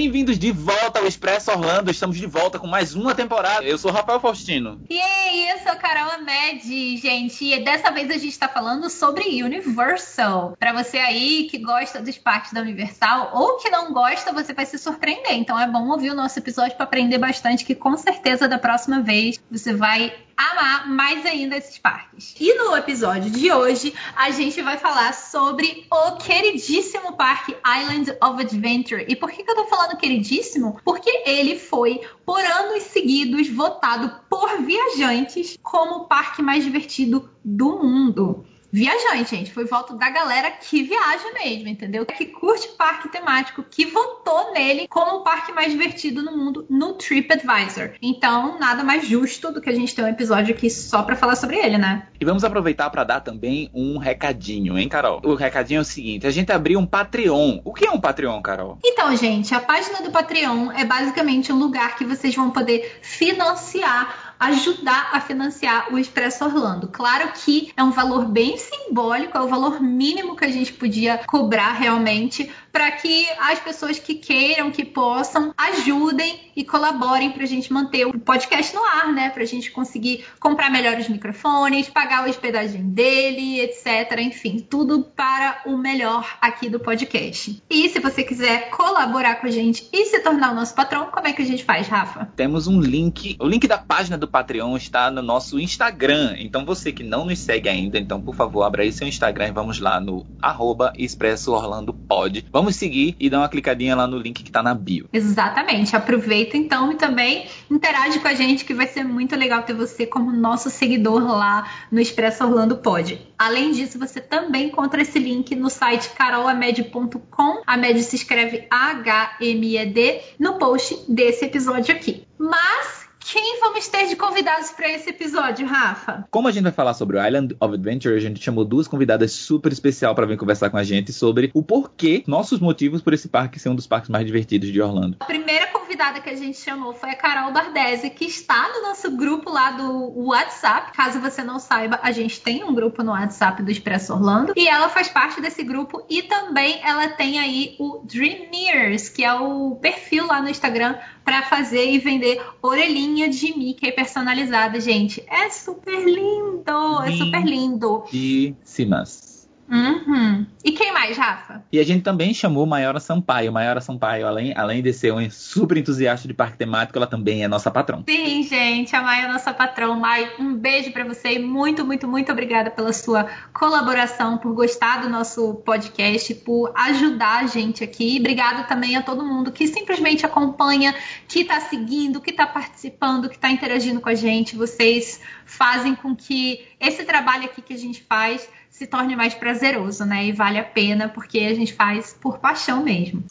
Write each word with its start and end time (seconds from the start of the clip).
Bem-vindos 0.00 0.38
de 0.38 0.52
volta 0.52 1.00
ao 1.00 1.08
Expresso 1.08 1.50
Orlando. 1.50 1.90
Estamos 1.90 2.16
de 2.16 2.24
volta 2.24 2.56
com 2.56 2.68
mais 2.68 2.94
uma 2.94 3.16
temporada. 3.16 3.64
Eu 3.64 3.76
sou 3.76 3.90
Rafael 3.90 4.20
Faustino. 4.20 4.80
E 4.88 5.00
aí, 5.00 5.50
eu 5.50 5.58
sou 5.58 5.76
Carol 5.76 6.12
Ahmed, 6.12 6.96
gente. 6.98 7.44
E 7.44 7.64
dessa 7.64 7.90
vez 7.90 8.08
a 8.08 8.12
gente 8.12 8.28
está 8.28 8.48
falando 8.48 8.88
sobre 8.88 9.42
Universal. 9.42 10.56
Para 10.56 10.72
você 10.72 10.98
aí 10.98 11.48
que 11.50 11.58
gosta 11.58 12.00
dos 12.00 12.16
parques 12.16 12.52
da 12.52 12.60
Universal 12.60 13.32
ou 13.34 13.56
que 13.56 13.68
não 13.70 13.92
gosta, 13.92 14.32
você 14.32 14.52
vai 14.52 14.66
se 14.66 14.78
surpreender. 14.78 15.32
Então 15.32 15.58
é 15.58 15.66
bom 15.66 15.88
ouvir 15.88 16.10
o 16.10 16.14
nosso 16.14 16.38
episódio 16.38 16.76
para 16.76 16.84
aprender 16.84 17.18
bastante, 17.18 17.64
que 17.64 17.74
com 17.74 17.96
certeza 17.96 18.46
da 18.46 18.56
próxima 18.56 19.02
vez 19.02 19.40
você 19.50 19.74
vai 19.74 20.12
amar 20.38 20.88
mais 20.88 21.26
ainda 21.26 21.56
esses 21.56 21.76
parques. 21.78 22.36
E 22.38 22.54
no 22.54 22.76
episódio 22.76 23.28
de 23.28 23.50
hoje, 23.50 23.92
a 24.14 24.30
gente 24.30 24.62
vai 24.62 24.78
falar 24.78 25.12
sobre 25.12 25.84
o 25.90 26.12
queridíssimo 26.16 27.14
parque 27.16 27.56
Island 27.66 28.16
of 28.22 28.40
Adventure. 28.40 29.04
E 29.08 29.16
por 29.16 29.32
que, 29.32 29.42
eu 29.42 29.56
tô 29.56 29.64
falando 29.64 29.96
queridíssimo? 29.96 30.80
Porque 30.84 31.10
ele 31.26 31.58
foi, 31.58 32.00
por 32.24 32.40
anos 32.40 32.84
seguidos, 32.84 33.48
votado 33.48 34.12
por 34.30 34.62
viajantes 34.62 35.58
como 35.60 36.02
o 36.02 36.04
parque 36.04 36.40
mais 36.40 36.62
divertido 36.62 37.28
do 37.44 37.82
mundo 37.82 38.46
viajante, 38.72 39.36
gente. 39.36 39.52
Foi 39.52 39.64
voto 39.64 39.94
da 39.96 40.10
galera 40.10 40.50
que 40.50 40.82
viaja 40.82 41.32
mesmo, 41.34 41.68
entendeu? 41.68 42.06
Que 42.06 42.26
curte 42.26 42.68
parque 42.68 43.08
temático, 43.08 43.64
que 43.68 43.86
votou 43.86 44.52
nele 44.52 44.86
como 44.88 45.18
o 45.18 45.24
parque 45.24 45.52
mais 45.52 45.72
divertido 45.72 46.22
no 46.22 46.36
mundo 46.36 46.66
no 46.68 46.94
TripAdvisor. 46.94 47.92
Então, 48.00 48.58
nada 48.58 48.84
mais 48.84 49.06
justo 49.06 49.52
do 49.52 49.60
que 49.60 49.70
a 49.70 49.74
gente 49.74 49.94
ter 49.94 50.02
um 50.02 50.08
episódio 50.08 50.54
aqui 50.54 50.70
só 50.70 51.02
para 51.02 51.16
falar 51.16 51.36
sobre 51.36 51.56
ele, 51.56 51.78
né? 51.78 52.06
E 52.20 52.24
vamos 52.24 52.44
aproveitar 52.44 52.90
para 52.90 53.04
dar 53.04 53.20
também 53.20 53.70
um 53.72 53.98
recadinho, 53.98 54.78
hein, 54.78 54.88
Carol? 54.88 55.20
O 55.24 55.34
recadinho 55.34 55.78
é 55.78 55.82
o 55.82 55.84
seguinte: 55.84 56.26
a 56.26 56.30
gente 56.30 56.52
abriu 56.52 56.78
um 56.78 56.86
Patreon. 56.86 57.60
O 57.64 57.72
que 57.72 57.86
é 57.86 57.90
um 57.90 58.00
Patreon, 58.00 58.40
Carol? 58.42 58.78
Então, 58.84 59.14
gente, 59.16 59.54
a 59.54 59.60
página 59.60 60.02
do 60.02 60.10
Patreon 60.10 60.72
é 60.72 60.84
basicamente 60.84 61.52
um 61.52 61.58
lugar 61.58 61.96
que 61.96 62.04
vocês 62.04 62.34
vão 62.34 62.50
poder 62.50 62.98
financiar 63.02 64.27
ajudar 64.38 65.10
a 65.12 65.20
financiar 65.20 65.92
o 65.92 65.98
Expresso 65.98 66.44
Orlando. 66.44 66.88
Claro 66.88 67.32
que 67.32 67.72
é 67.76 67.82
um 67.82 67.90
valor 67.90 68.26
bem 68.26 68.56
simbólico, 68.56 69.36
é 69.36 69.40
o 69.40 69.48
valor 69.48 69.80
mínimo 69.80 70.36
que 70.36 70.44
a 70.44 70.50
gente 70.50 70.72
podia 70.72 71.18
cobrar 71.26 71.72
realmente 71.72 72.50
para 72.72 72.90
que 72.92 73.26
as 73.38 73.58
pessoas 73.58 73.98
que 73.98 74.14
queiram, 74.14 74.70
que 74.70 74.84
possam, 74.84 75.52
ajudem 75.56 76.48
e 76.56 76.64
colaborem 76.64 77.30
para 77.30 77.44
a 77.44 77.46
gente 77.46 77.72
manter 77.72 78.06
o 78.06 78.18
podcast 78.18 78.74
no 78.74 78.84
ar, 78.84 79.12
né? 79.12 79.30
Para 79.30 79.42
a 79.42 79.46
gente 79.46 79.70
conseguir 79.70 80.24
comprar 80.40 80.70
melhores 80.70 81.08
microfones, 81.08 81.88
pagar 81.88 82.24
a 82.24 82.28
hospedagem 82.28 82.82
dele, 82.90 83.60
etc. 83.60 84.18
Enfim, 84.18 84.58
tudo 84.58 85.04
para 85.14 85.62
o 85.66 85.76
melhor 85.76 86.36
aqui 86.40 86.68
do 86.68 86.80
podcast. 86.80 87.62
E 87.70 87.88
se 87.88 88.00
você 88.00 88.22
quiser 88.22 88.70
colaborar 88.70 89.36
com 89.36 89.46
a 89.46 89.50
gente 89.50 89.88
e 89.92 90.06
se 90.06 90.20
tornar 90.20 90.52
o 90.52 90.54
nosso 90.54 90.74
patrão, 90.74 91.06
como 91.12 91.28
é 91.28 91.32
que 91.32 91.42
a 91.42 91.46
gente 91.46 91.64
faz, 91.64 91.86
Rafa? 91.86 92.28
Temos 92.36 92.66
um 92.66 92.80
link, 92.80 93.36
o 93.40 93.46
link 93.46 93.66
da 93.68 93.78
página 93.78 94.18
do 94.18 94.26
Patreon 94.26 94.76
está 94.76 95.10
no 95.10 95.22
nosso 95.22 95.58
Instagram. 95.58 96.34
Então 96.38 96.64
você 96.64 96.92
que 96.92 97.04
não 97.04 97.24
nos 97.24 97.38
segue 97.38 97.68
ainda, 97.68 97.98
então 97.98 98.20
por 98.20 98.34
favor, 98.34 98.64
abra 98.64 98.82
aí 98.82 98.92
seu 98.92 99.06
Instagram 99.06 99.48
e 99.48 99.52
vamos 99.52 99.78
lá 99.78 100.00
no 100.00 100.26
arroba 100.42 100.92
Expresso 100.96 101.52
Orlando 101.52 101.92
Pod. 101.92 102.44
Vamos 102.58 102.74
seguir 102.74 103.14
e 103.20 103.30
dar 103.30 103.38
uma 103.38 103.48
clicadinha 103.48 103.94
lá 103.94 104.04
no 104.04 104.18
link 104.18 104.42
que 104.42 104.50
está 104.50 104.60
na 104.64 104.74
bio. 104.74 105.08
Exatamente. 105.12 105.94
Aproveita 105.94 106.56
então 106.56 106.90
e 106.90 106.96
também 106.96 107.46
interage 107.70 108.18
com 108.18 108.26
a 108.26 108.34
gente 108.34 108.64
que 108.64 108.74
vai 108.74 108.88
ser 108.88 109.04
muito 109.04 109.36
legal 109.36 109.62
ter 109.62 109.74
você 109.74 110.04
como 110.04 110.32
nosso 110.32 110.68
seguidor 110.68 111.22
lá 111.22 111.70
no 111.92 112.00
Expresso 112.00 112.42
Orlando 112.42 112.78
Pod. 112.78 113.24
Além 113.38 113.70
disso, 113.70 113.96
você 113.96 114.20
também 114.20 114.66
encontra 114.66 115.00
esse 115.00 115.20
link 115.20 115.54
no 115.54 115.70
site 115.70 116.10
carolamed.com. 116.16 117.62
A 117.64 117.76
Med 117.76 118.02
se 118.02 118.16
escreve 118.16 118.66
H-M-E-D 118.68 120.20
no 120.36 120.58
post 120.58 120.98
desse 121.08 121.44
episódio 121.44 121.94
aqui. 121.94 122.26
Mas 122.36 123.07
quem 123.30 123.60
vamos 123.60 123.86
ter 123.88 124.06
de 124.06 124.16
convidados 124.16 124.70
para 124.70 124.88
esse 124.88 125.10
episódio, 125.10 125.66
Rafa? 125.66 126.26
Como 126.30 126.48
a 126.48 126.50
gente 126.50 126.62
vai 126.62 126.72
falar 126.72 126.94
sobre 126.94 127.18
o 127.18 127.26
Island 127.26 127.54
of 127.60 127.74
Adventure, 127.74 128.16
a 128.16 128.20
gente 128.20 128.42
chamou 128.42 128.64
duas 128.64 128.88
convidadas 128.88 129.32
super 129.32 129.70
especial 129.70 130.14
para 130.14 130.24
vir 130.24 130.38
conversar 130.38 130.70
com 130.70 130.78
a 130.78 130.82
gente 130.82 131.12
sobre 131.12 131.50
o 131.52 131.62
porquê, 131.62 132.24
nossos 132.26 132.58
motivos 132.58 133.02
por 133.02 133.12
esse 133.12 133.28
parque 133.28 133.58
ser 133.58 133.68
um 133.68 133.74
dos 133.74 133.86
parques 133.86 134.08
mais 134.08 134.24
divertidos 134.24 134.72
de 134.72 134.80
Orlando. 134.80 135.16
A 135.20 135.26
primeira 135.26 135.66
convidada 135.66 135.87
que 136.22 136.30
a 136.30 136.36
gente 136.36 136.58
chamou 136.58 136.94
foi 136.94 137.10
a 137.10 137.16
Carol 137.16 137.52
Bardesi, 137.52 138.08
que 138.10 138.24
está 138.24 138.68
no 138.68 138.82
nosso 138.82 139.10
grupo 139.16 139.50
lá 139.50 139.72
do 139.72 140.26
WhatsApp. 140.26 140.92
Caso 140.92 141.20
você 141.20 141.42
não 141.42 141.58
saiba, 141.58 141.98
a 142.02 142.12
gente 142.12 142.40
tem 142.40 142.62
um 142.62 142.72
grupo 142.72 143.02
no 143.02 143.10
WhatsApp 143.10 143.62
do 143.62 143.70
Expresso 143.70 144.14
Orlando 144.14 144.52
e 144.56 144.68
ela 144.68 144.88
faz 144.88 145.08
parte 145.08 145.40
desse 145.40 145.62
grupo 145.62 146.04
e 146.08 146.22
também 146.22 146.80
ela 146.84 147.08
tem 147.08 147.38
aí 147.38 147.74
o 147.78 148.00
Dreamers, 148.04 149.08
que 149.08 149.24
é 149.24 149.34
o 149.34 149.76
perfil 149.76 150.26
lá 150.26 150.40
no 150.40 150.48
Instagram 150.48 150.96
para 151.24 151.42
fazer 151.42 151.90
e 151.90 151.98
vender 151.98 152.40
orelhinha 152.62 153.28
de 153.28 153.56
Mickey 153.58 153.92
personalizada, 153.92 154.80
gente. 154.80 155.22
É 155.28 155.50
super 155.50 156.04
lindo, 156.04 157.02
é 157.02 157.12
super 157.12 157.44
lindo. 157.44 158.04
Lindíssimas. 158.12 159.27
Uhum. 159.70 160.46
E 160.64 160.72
quem 160.72 160.92
mais, 160.92 161.16
Rafa? 161.16 161.62
E 161.70 161.78
a 161.78 161.84
gente 161.84 162.02
também 162.02 162.32
chamou 162.32 162.64
Maiora 162.66 162.98
Sampaio. 162.98 163.52
Maiora 163.52 163.80
Sampaio, 163.80 164.26
além, 164.26 164.54
além 164.56 164.82
de 164.82 164.92
ser 164.92 165.12
um 165.12 165.30
super 165.30 165.76
entusiasta 165.76 166.26
de 166.26 166.32
parque 166.32 166.56
temático, 166.56 166.98
ela 166.98 167.06
também 167.06 167.44
é 167.44 167.48
nossa 167.48 167.70
patrão. 167.70 168.02
Sim, 168.08 168.42
gente, 168.42 168.96
a 168.96 169.02
Maia 169.02 169.26
é 169.26 169.28
nossa 169.28 169.52
patrão. 169.52 169.98
Mai, 169.98 170.30
um 170.38 170.54
beijo 170.54 170.90
para 170.90 171.04
você 171.04 171.34
e 171.34 171.38
muito, 171.38 171.84
muito, 171.84 172.08
muito 172.08 172.32
obrigada 172.32 172.70
pela 172.70 172.92
sua 172.92 173.26
colaboração, 173.52 174.38
por 174.38 174.54
gostar 174.54 175.02
do 175.02 175.08
nosso 175.08 175.54
podcast, 175.56 176.34
por 176.36 176.72
ajudar 176.74 177.44
a 177.44 177.46
gente 177.46 177.84
aqui. 177.84 178.16
Obrigada 178.18 178.64
também 178.64 178.96
a 178.96 179.02
todo 179.02 179.24
mundo 179.24 179.52
que 179.52 179.66
simplesmente 179.66 180.24
acompanha, 180.24 180.94
que 181.26 181.44
tá 181.44 181.60
seguindo, 181.60 182.20
que 182.20 182.32
tá 182.32 182.46
participando, 182.46 183.28
que 183.28 183.38
tá 183.38 183.50
interagindo 183.50 184.00
com 184.00 184.08
a 184.08 184.14
gente. 184.14 184.56
Vocês 184.56 185.20
fazem 185.44 185.94
com 185.94 186.16
que 186.16 186.66
esse 186.80 187.04
trabalho 187.04 187.44
aqui 187.44 187.60
que 187.60 187.74
a 187.74 187.78
gente 187.78 188.02
faz 188.02 188.48
se 188.70 188.86
torne 188.86 189.16
mais 189.16 189.34
prazeroso, 189.34 190.04
né? 190.04 190.26
E 190.26 190.32
vale 190.32 190.58
a 190.58 190.64
pena 190.64 191.08
porque 191.08 191.38
a 191.40 191.54
gente 191.54 191.72
faz 191.72 192.16
por 192.20 192.38
paixão 192.38 192.82
mesmo. 192.82 193.24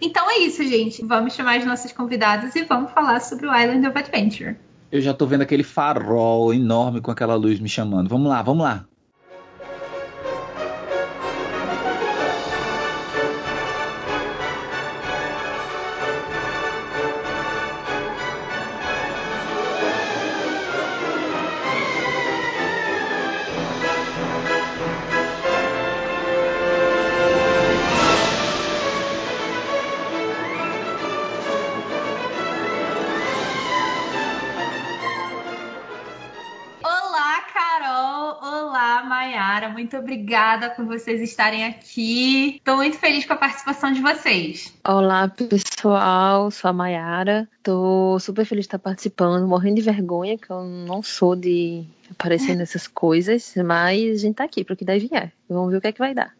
Então 0.00 0.30
é 0.30 0.38
isso, 0.38 0.62
gente. 0.64 1.04
Vamos 1.04 1.34
chamar 1.34 1.58
as 1.58 1.64
nossas 1.64 1.92
convidadas 1.92 2.54
e 2.54 2.64
vamos 2.64 2.92
falar 2.92 3.20
sobre 3.20 3.46
o 3.46 3.56
Island 3.56 3.86
of 3.86 3.98
Adventure. 3.98 4.56
Eu 4.90 5.00
já 5.00 5.14
tô 5.14 5.26
vendo 5.26 5.42
aquele 5.42 5.64
farol 5.64 6.52
enorme 6.52 7.00
com 7.00 7.10
aquela 7.10 7.34
luz 7.34 7.58
me 7.58 7.68
chamando. 7.68 8.08
Vamos 8.08 8.28
lá, 8.28 8.42
vamos 8.42 8.64
lá. 8.64 8.86
Muito 39.94 39.98
obrigada 39.98 40.70
por 40.70 40.84
vocês 40.84 41.20
estarem 41.20 41.64
aqui. 41.64 42.56
Estou 42.56 42.76
muito 42.76 42.98
feliz 42.98 43.24
com 43.24 43.32
a 43.32 43.36
participação 43.36 43.92
de 43.92 44.00
vocês. 44.00 44.74
Olá, 44.86 45.28
pessoal. 45.28 46.50
Sou 46.50 46.68
a 46.68 46.72
Mayara. 46.72 47.48
Estou 47.58 48.18
super 48.18 48.44
feliz 48.44 48.64
de 48.64 48.68
estar 48.68 48.78
participando, 48.78 49.46
morrendo 49.46 49.76
de 49.76 49.82
vergonha, 49.82 50.36
que 50.36 50.50
eu 50.50 50.64
não 50.64 51.00
sou 51.02 51.36
de 51.36 51.84
aparecer 52.10 52.56
nessas 52.56 52.88
coisas, 52.88 53.54
mas 53.64 54.16
a 54.16 54.18
gente 54.18 54.34
tá 54.34 54.44
aqui 54.44 54.64
para 54.64 54.74
o 54.74 54.76
que 54.76 54.84
deve 54.84 55.06
vier. 55.06 55.32
Vamos 55.48 55.70
ver 55.70 55.78
o 55.78 55.80
que 55.80 55.86
é 55.86 55.92
que 55.92 55.98
vai 56.00 56.12
dar. 56.12 56.34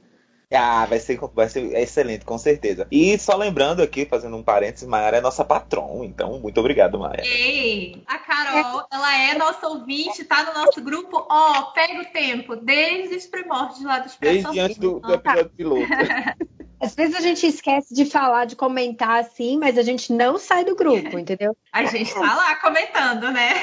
Ah, 0.52 0.86
vai 0.86 0.98
ser, 0.98 1.18
vai 1.34 1.48
ser 1.48 1.74
excelente, 1.74 2.24
com 2.24 2.38
certeza. 2.38 2.86
E 2.90 3.18
só 3.18 3.36
lembrando 3.36 3.82
aqui, 3.82 4.06
fazendo 4.06 4.36
um 4.36 4.42
parênteses, 4.42 4.88
Mayara 4.88 5.18
é 5.18 5.20
nossa 5.20 5.44
patrão, 5.44 6.04
então 6.04 6.38
muito 6.40 6.58
obrigado, 6.58 6.98
Mayara. 6.98 7.26
Ei, 7.26 8.02
a 8.06 8.18
Carol, 8.18 8.86
ela 8.90 9.18
é 9.18 9.34
nossa 9.36 9.66
ouvinte, 9.68 10.24
tá 10.24 10.44
no 10.44 10.64
nosso 10.64 10.80
grupo, 10.80 11.26
ó, 11.28 11.72
pega 11.72 12.00
o 12.00 12.06
tempo, 12.06 12.56
desde 12.56 13.16
os 13.16 13.26
primórdios 13.26 13.82
lá 13.82 13.98
dos 13.98 14.16
Desde 14.16 14.60
antes 14.60 14.78
do, 14.78 15.00
do 15.00 15.14
episódio 15.14 15.50
piloto. 15.50 15.86
Às 16.84 16.94
vezes 16.94 17.16
a 17.16 17.20
gente 17.20 17.46
esquece 17.46 17.94
de 17.94 18.04
falar, 18.04 18.44
de 18.44 18.56
comentar 18.56 19.18
assim, 19.20 19.56
mas 19.58 19.78
a 19.78 19.82
gente 19.82 20.12
não 20.12 20.36
sai 20.36 20.66
do 20.66 20.76
grupo, 20.76 21.18
entendeu? 21.18 21.56
A 21.72 21.84
gente 21.84 22.12
tá 22.12 22.34
lá 22.34 22.56
comentando, 22.56 23.30
né? 23.32 23.54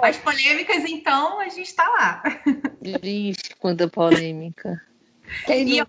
As 0.00 0.16
polêmicas, 0.18 0.84
então, 0.84 1.40
a 1.40 1.48
gente 1.48 1.74
tá 1.74 1.82
lá. 1.88 2.22
Ixi, 2.80 3.56
quanta 3.58 3.88
polêmica. 3.88 4.80
E 5.48 5.78
eu, 5.78 5.86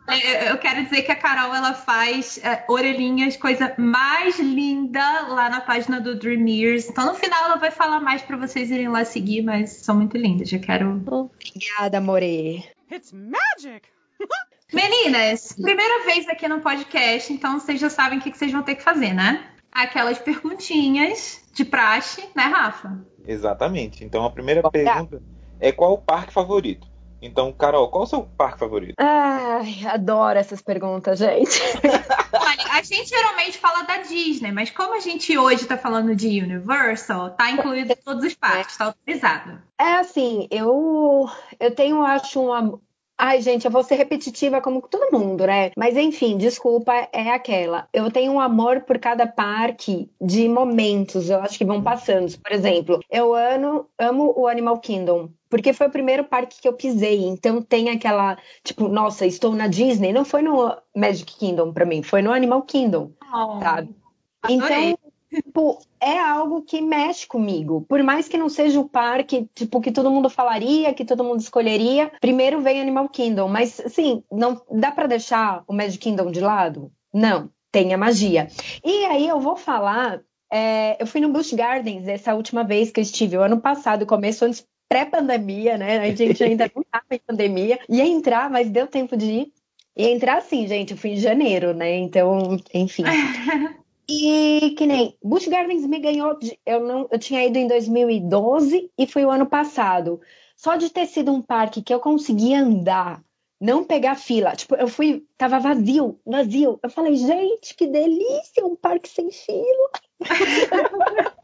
eu, 0.47 0.57
quero 0.57 0.83
dizer 0.83 1.03
que 1.03 1.11
a 1.11 1.15
Carol 1.15 1.53
ela 1.53 1.73
faz 1.73 2.39
é, 2.43 2.63
orelhinhas, 2.67 3.37
coisa 3.37 3.73
mais 3.77 4.39
linda 4.39 5.27
lá 5.27 5.49
na 5.49 5.61
página 5.61 5.99
do 5.99 6.15
Dreamers. 6.15 6.89
Então 6.89 7.05
no 7.05 7.13
final 7.15 7.45
ela 7.45 7.55
vai 7.55 7.71
falar 7.71 7.99
mais 7.99 8.21
para 8.21 8.37
vocês 8.37 8.69
irem 8.71 8.89
lá 8.89 9.05
seguir, 9.05 9.41
mas 9.41 9.71
são 9.71 9.95
muito 9.95 10.17
lindas. 10.17 10.49
Já 10.49 10.59
quero. 10.59 11.03
Obrigada, 11.07 12.01
More. 12.01 12.63
It's 12.91 13.11
magic! 13.13 13.87
Meninas, 14.73 15.53
primeira 15.53 16.05
vez 16.05 16.27
aqui 16.27 16.47
no 16.47 16.59
podcast, 16.59 17.31
então 17.31 17.59
vocês 17.59 17.79
já 17.79 17.89
sabem 17.89 18.19
o 18.19 18.21
que 18.21 18.35
vocês 18.35 18.51
vão 18.51 18.63
ter 18.63 18.75
que 18.75 18.83
fazer, 18.83 19.13
né? 19.13 19.47
Aquelas 19.71 20.17
perguntinhas 20.17 21.41
de 21.53 21.63
praxe, 21.63 22.27
né, 22.35 22.43
Rafa? 22.43 22.99
Exatamente. 23.27 24.03
Então 24.03 24.25
a 24.25 24.31
primeira 24.31 24.69
pergunta 24.69 25.21
é 25.59 25.71
qual 25.71 25.93
o 25.93 25.97
parque 25.97 26.33
favorito? 26.33 26.87
Então, 27.25 27.51
Carol, 27.51 27.89
qual 27.89 28.03
o 28.03 28.07
seu 28.07 28.21
parque 28.21 28.59
favorito? 28.59 28.95
Ai, 28.99 29.85
adoro 29.87 30.37
essas 30.37 30.61
perguntas, 30.61 31.19
gente. 31.19 31.59
Olha, 32.33 32.73
a 32.73 32.81
gente 32.83 33.09
geralmente 33.09 33.57
fala 33.57 33.83
da 33.83 33.97
Disney, 33.97 34.51
mas 34.51 34.69
como 34.69 34.93
a 34.93 34.99
gente 34.99 35.37
hoje 35.37 35.65
tá 35.65 35.77
falando 35.77 36.15
de 36.15 36.41
Universal, 36.41 37.31
tá 37.31 37.49
incluído 37.49 37.95
todos 38.03 38.23
os 38.23 38.35
parques, 38.35 38.77
tá 38.77 38.85
autorizado. 38.85 39.61
É 39.79 39.93
assim, 39.93 40.47
eu 40.51 41.27
eu 41.59 41.71
tenho, 41.73 42.01
acho, 42.03 42.41
uma. 42.41 42.79
Ai, 43.17 43.41
gente, 43.41 43.63
eu 43.63 43.71
vou 43.71 43.81
ser 43.81 43.95
repetitiva 43.95 44.59
como 44.61 44.81
todo 44.81 45.17
mundo, 45.17 45.47
né? 45.47 45.71
Mas 45.77 45.95
enfim, 45.95 46.37
desculpa, 46.37 47.07
é 47.13 47.31
aquela. 47.31 47.87
Eu 47.93 48.11
tenho 48.11 48.33
um 48.33 48.39
amor 48.41 48.81
por 48.81 48.99
cada 48.99 49.25
parque 49.25 50.11
de 50.21 50.49
momentos, 50.49 51.29
eu 51.29 51.39
acho 51.39 51.57
que 51.57 51.63
vão 51.63 51.81
passando. 51.81 52.37
Por 52.39 52.51
exemplo, 52.51 52.99
eu 53.09 53.33
amo, 53.33 53.87
amo 53.97 54.33
o 54.35 54.47
Animal 54.47 54.79
Kingdom. 54.79 55.29
Porque 55.55 55.71
foi 55.71 55.87
o 55.87 55.91
primeiro 55.91 56.25
parque 56.25 56.61
que 56.61 56.67
eu 56.67 56.73
pisei, 56.73 57.23
então 57.23 57.61
tem 57.61 57.89
aquela, 57.89 58.37
tipo, 58.61 58.89
nossa, 58.89 59.25
estou 59.25 59.55
na 59.55 59.67
Disney. 59.67 60.11
Não 60.11 60.25
foi 60.25 60.41
no 60.41 60.75
Magic 60.93 61.33
Kingdom 61.37 61.71
pra 61.71 61.85
mim, 61.85 62.03
foi 62.03 62.21
no 62.21 62.33
Animal 62.33 62.61
Kingdom, 62.63 63.11
Oh, 63.33 63.57
sabe? 63.61 63.95
adorei. 64.43 64.89
Então, 64.89 64.97
tipo, 65.33 65.79
é 66.01 66.19
algo 66.19 66.61
que 66.63 66.81
mexe 66.81 67.25
comigo. 67.25 67.85
Por 67.87 68.03
mais 68.03 68.27
que 68.27 68.37
não 68.37 68.49
seja 68.49 68.81
o 68.81 68.89
parque, 68.89 69.49
tipo, 69.55 69.79
que 69.79 69.93
todo 69.93 70.11
mundo 70.11 70.29
falaria, 70.29 70.93
que 70.93 71.05
todo 71.05 71.23
mundo 71.23 71.39
escolheria, 71.39 72.11
primeiro 72.19 72.59
vem 72.59 72.81
Animal 72.81 73.07
Kingdom. 73.07 73.47
Mas, 73.47 73.79
assim, 73.79 74.23
não 74.29 74.61
dá 74.69 74.91
pra 74.91 75.07
deixar 75.07 75.63
o 75.69 75.73
Magic 75.73 75.99
Kingdom 75.99 76.31
de 76.31 76.41
lado? 76.41 76.91
Não, 77.13 77.49
tem 77.71 77.93
a 77.93 77.97
magia. 77.97 78.49
E 78.83 79.05
aí 79.05 79.25
eu 79.25 79.39
vou 79.39 79.55
falar. 79.55 80.19
é, 80.51 81.01
eu 81.01 81.07
fui 81.07 81.21
no 81.21 81.29
Busch 81.31 81.53
Gardens 81.53 82.07
essa 82.09 82.35
última 82.35 82.61
vez 82.63 82.91
que 82.91 82.99
eu 82.99 83.03
estive, 83.03 83.37
o 83.37 83.41
ano 83.41 83.61
passado, 83.61 84.05
começo 84.05 84.43
antes 84.43 84.65
pré-pandemia, 84.89 85.77
né? 85.77 85.99
A 85.99 86.13
gente 86.15 86.43
ainda 86.43 86.69
não 86.75 86.81
estava 86.81 87.05
em 87.11 87.19
pandemia. 87.19 87.79
Ia 87.89 88.05
entrar, 88.05 88.49
mas 88.49 88.69
deu 88.69 88.87
tempo 88.87 89.15
de 89.17 89.25
ir. 89.25 89.53
Ia 89.97 90.11
entrar 90.11 90.41
sim, 90.41 90.67
gente. 90.67 90.91
Eu 90.91 90.97
fui 90.97 91.11
em 91.11 91.17
janeiro, 91.17 91.73
né? 91.73 91.95
Então, 91.95 92.57
enfim. 92.73 93.03
E 94.07 94.75
que 94.77 94.85
nem 94.85 95.17
Busch 95.23 95.47
Gardens 95.47 95.85
me 95.87 95.97
ganhou. 95.99 96.37
de- 96.37 96.59
eu 96.65 96.79
não, 96.79 97.07
eu 97.11 97.17
tinha 97.17 97.43
ido 97.43 97.57
em 97.57 97.67
2012 97.67 98.91
e 98.97 99.07
foi 99.07 99.25
o 99.25 99.31
ano 99.31 99.47
passado. 99.47 100.21
Só 100.55 100.75
de 100.75 100.91
ter 100.91 101.07
sido 101.07 101.33
um 101.33 101.41
parque 101.41 101.81
que 101.81 101.91
eu 101.93 101.99
conseguia 101.99 102.59
andar, 102.61 103.23
não 103.59 103.83
pegar 103.83 104.15
fila. 104.15 104.55
Tipo, 104.55 104.75
eu 104.75 104.87
fui, 104.87 105.25
tava 105.37 105.59
vazio, 105.59 106.19
vazio. 106.25 106.79
Eu 106.83 106.89
falei, 106.91 107.15
gente, 107.15 107.75
que 107.75 107.87
delícia, 107.87 108.63
um 108.63 108.75
parque 108.75 109.09
sem 109.09 109.31
fila. 109.31 109.89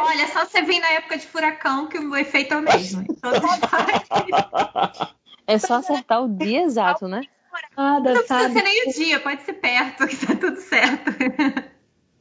Olha, 0.00 0.28
só 0.28 0.44
você 0.44 0.62
vir 0.62 0.80
na 0.80 0.90
época 0.90 1.18
de 1.18 1.26
furacão 1.26 1.86
que 1.88 1.98
o 1.98 2.16
efeito 2.16 2.54
é 2.54 2.56
o 2.56 2.62
mesmo. 2.62 3.04
parques. 3.70 4.08
É 5.44 5.58
só 5.58 5.74
acertar 5.74 6.22
o 6.22 6.28
dia 6.28 6.62
exato, 6.62 7.08
né? 7.08 7.20
Nada, 7.76 8.14
Não 8.14 8.22
precisa 8.22 8.28
sabe? 8.28 8.54
ser 8.54 8.62
nem 8.62 8.88
o 8.88 8.92
dia, 8.92 9.20
pode 9.20 9.42
ser 9.42 9.54
perto, 9.54 10.06
que 10.06 10.26
tá 10.26 10.36
tudo 10.36 10.56
certo. 10.60 11.10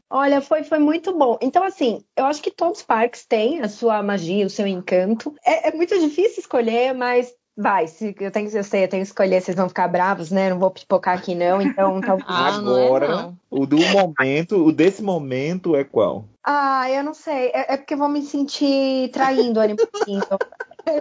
Olha, 0.09 0.42
foi, 0.42 0.63
foi 0.63 0.80
muito 0.80 1.18
bom. 1.18 1.38
Então, 1.42 1.63
assim, 1.63 2.03
eu 2.18 2.25
acho 2.25 2.42
que 2.42 2.51
todos 2.51 2.80
os 2.80 2.86
parques 2.86 3.25
têm 3.25 3.62
a 3.62 3.69
sua 3.69 4.03
magia, 4.03 4.45
o 4.45 4.50
seu 4.50 4.68
encanto. 4.68 5.33
É, 5.45 5.69
é 5.69 5.71
muito 5.71 5.98
difícil 6.00 6.39
escolher, 6.39 6.94
mas 6.94 7.33
vai. 7.57 7.88
Se, 7.88 8.15
eu, 8.19 8.31
tenho, 8.31 8.50
eu 8.50 8.63
sei, 8.63 8.83
eu 8.83 8.88
tenho 8.88 9.03
que 9.03 9.07
escolher, 9.09 9.42
vocês 9.42 9.56
vão 9.56 9.68
ficar 9.69 9.88
bravos, 9.88 10.31
né? 10.31 10.50
Não 10.50 10.59
vou 10.59 10.71
pipocar 10.71 11.18
aqui, 11.18 11.36
não. 11.36 11.62
Então, 11.62 12.01
talvez. 12.01 12.27
Ah, 12.30 12.59
não 12.59 12.77
é 12.77 12.86
Agora, 12.86 13.07
não. 13.07 13.38
o 13.50 13.65
do 13.65 13.77
momento, 13.77 14.65
o 14.65 14.71
desse 14.71 15.01
momento 15.01 15.75
é 15.75 15.83
qual? 15.83 16.25
Ah, 16.44 16.89
eu 16.89 17.03
não 17.03 17.13
sei. 17.13 17.51
É, 17.53 17.74
é 17.74 17.77
porque 17.77 17.94
eu 17.94 17.98
vou 17.98 18.09
me 18.09 18.21
sentir 18.21 19.09
traindo 19.12 19.59
o 19.59 19.63
Animal 19.63 19.88
Kingdom. 20.06 20.38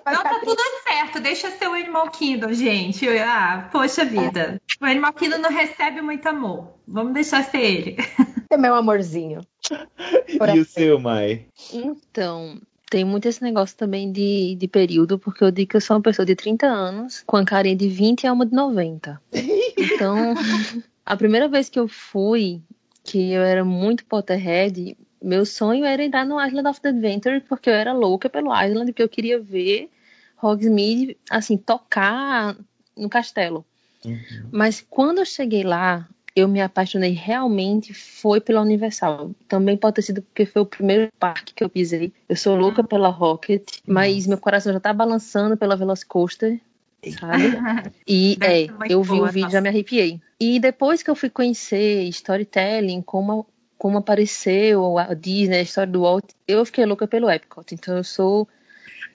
Vai 0.05 0.14
Não, 0.14 0.23
tá 0.23 0.41
tudo 0.44 0.61
certo, 0.87 1.20
deixa 1.20 1.50
ser 1.50 1.69
o 1.69 1.73
Animal 1.73 2.11
Kingdom, 2.11 2.52
gente. 2.52 3.08
Ah, 3.19 3.69
poxa 3.73 4.05
vida. 4.05 4.61
O 4.81 4.85
Animal 4.85 5.12
Kingdom 5.14 5.38
não 5.38 5.50
recebe 5.50 6.02
muito 6.02 6.29
amor. 6.29 6.75
Vamos 6.87 7.14
deixar 7.14 7.43
ser 7.44 7.61
ele. 7.61 7.93
triste, 7.94 8.56
meu 8.58 8.75
amorzinho. 8.75 9.41
Por 10.38 10.49
E 10.49 10.58
o 10.61 10.64
seu, 10.64 10.99
Mai? 10.99 11.47
Então, 11.73 12.61
tem 12.90 13.04
muito 13.04 13.26
esse 13.26 13.40
negócio 13.40 13.76
também 13.76 14.10
de, 14.10 14.56
de 14.56 14.66
período, 14.66 15.16
porque 15.16 15.44
eu 15.44 15.52
digo 15.52 15.70
que 15.70 15.76
eu 15.76 15.81
sou 15.81 15.96
uma 15.96 16.02
pessoa 16.02 16.26
de 16.26 16.34
30 16.34 16.66
anos, 16.66 17.22
com 17.25 17.37
a 17.37 17.44
carinha 17.44 17.76
de 17.76 17.88
20 17.88 18.25
e 18.25 18.26
alma 18.26 18.44
de 18.44 18.52
90. 18.52 19.22
Então, 19.78 20.34
a 21.06 21.16
primeira 21.16 21.48
vez 21.48 21.69
que 21.69 21.78
eu 21.78 21.87
fui, 21.87 22.60
que 23.04 23.31
eu 23.31 23.42
era 23.42 23.64
muito 23.64 24.04
Potterhead, 24.04 24.96
meu 25.22 25.46
sonho 25.46 25.84
era 25.84 26.02
entrar 26.02 26.26
no 26.26 26.44
Island 26.44 26.69
of 26.69 26.81
the 26.81 26.88
Adventure, 26.88 27.40
porque 27.40 27.70
eu 27.70 27.75
era 27.75 27.92
louca 27.92 28.28
pelo 28.28 28.52
Island, 28.52 28.90
porque 28.90 29.02
eu 29.04 29.08
queria 29.08 29.38
ver 29.38 29.88
Hogsmeade, 30.42 31.16
assim, 31.31 31.56
tocar 31.56 32.56
no 32.96 33.08
castelo. 33.08 33.64
Mas 34.50 34.84
quando 34.90 35.19
eu 35.19 35.25
cheguei 35.25 35.62
lá, 35.62 36.08
eu 36.34 36.48
me 36.48 36.60
apaixonei 36.60 37.12
realmente 37.12 37.92
foi 37.92 38.40
pela 38.40 38.60
Universal. 38.60 39.32
Também 39.48 39.76
pode 39.76 39.96
ter 39.96 40.02
sido 40.02 40.22
porque 40.22 40.46
foi 40.46 40.62
o 40.62 40.66
primeiro 40.66 41.08
parque 41.18 41.54
que 41.54 41.64
eu 41.64 41.68
pisei. 41.68 42.12
Eu 42.28 42.36
sou 42.36 42.56
louca 42.56 42.82
pela 42.84 43.08
Rocket, 43.08 43.78
mas 43.86 44.26
meu 44.26 44.38
coração 44.38 44.72
já 44.72 44.80
tá 44.80 44.92
balançando 44.92 45.56
pela 45.56 45.76
Velocicoaster, 45.76 46.60
sabe? 47.18 47.92
E 48.06 48.38
é, 48.42 48.66
eu 48.88 49.02
vi 49.02 49.20
o 49.20 49.26
vídeo 49.26 49.42
nossa. 49.42 49.52
já 49.52 49.60
me 49.60 49.68
arrepiei. 49.68 50.20
E 50.38 50.58
depois 50.58 51.02
que 51.02 51.10
eu 51.10 51.14
fui 51.14 51.30
conhecer 51.30 52.04
storytelling, 52.04 53.02
como 53.02 53.46
como 53.76 53.96
apareceu 53.96 54.98
a 54.98 55.14
Disney, 55.14 55.56
a 55.56 55.62
história 55.62 55.90
do 55.90 56.02
Walt, 56.02 56.26
eu 56.46 56.66
fiquei 56.66 56.84
louca 56.84 57.08
pelo 57.08 57.30
Epcot. 57.30 57.74
Então 57.74 57.96
eu 57.96 58.04
sou 58.04 58.46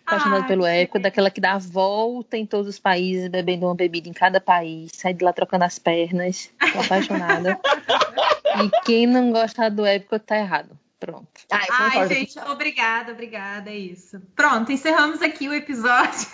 apaixonada 0.06 0.44
Ai, 0.44 0.48
pelo 0.48 0.66
gente. 0.66 0.84
Epcot, 0.84 1.02
daquela 1.02 1.32
que 1.32 1.42
dá 1.42 1.54
a 1.54 1.58
volta 1.58 2.38
em 2.38 2.46
todos 2.46 2.68
os 2.68 2.80
países, 2.80 3.28
bebendo 3.28 3.66
uma 3.66 3.76
bebida 3.76 4.08
em 4.08 4.14
cada 4.14 4.40
país, 4.40 4.92
sai 4.94 5.14
de 5.14 5.24
lá 5.24 5.34
trocando 5.34 5.64
as 5.64 5.80
pernas. 5.80 6.52
Tô 6.72 6.80
apaixonada. 6.80 7.60
e 8.64 8.86
quem 8.86 9.08
não 9.08 9.32
gosta 9.32 9.70
do 9.70 9.86
Epcot 9.86 10.20
tá 10.20 10.38
errado. 10.38 10.78
Pronto. 11.00 11.28
Ah, 11.52 11.62
Ai, 11.70 11.92
concordo. 11.92 12.14
gente, 12.14 12.40
obrigada, 12.40 13.12
obrigada, 13.12 13.70
é 13.70 13.78
isso. 13.78 14.22
Pronto, 14.36 14.72
encerramos 14.72 15.22
aqui 15.22 15.48
o 15.48 15.54
episódio. 15.54 16.30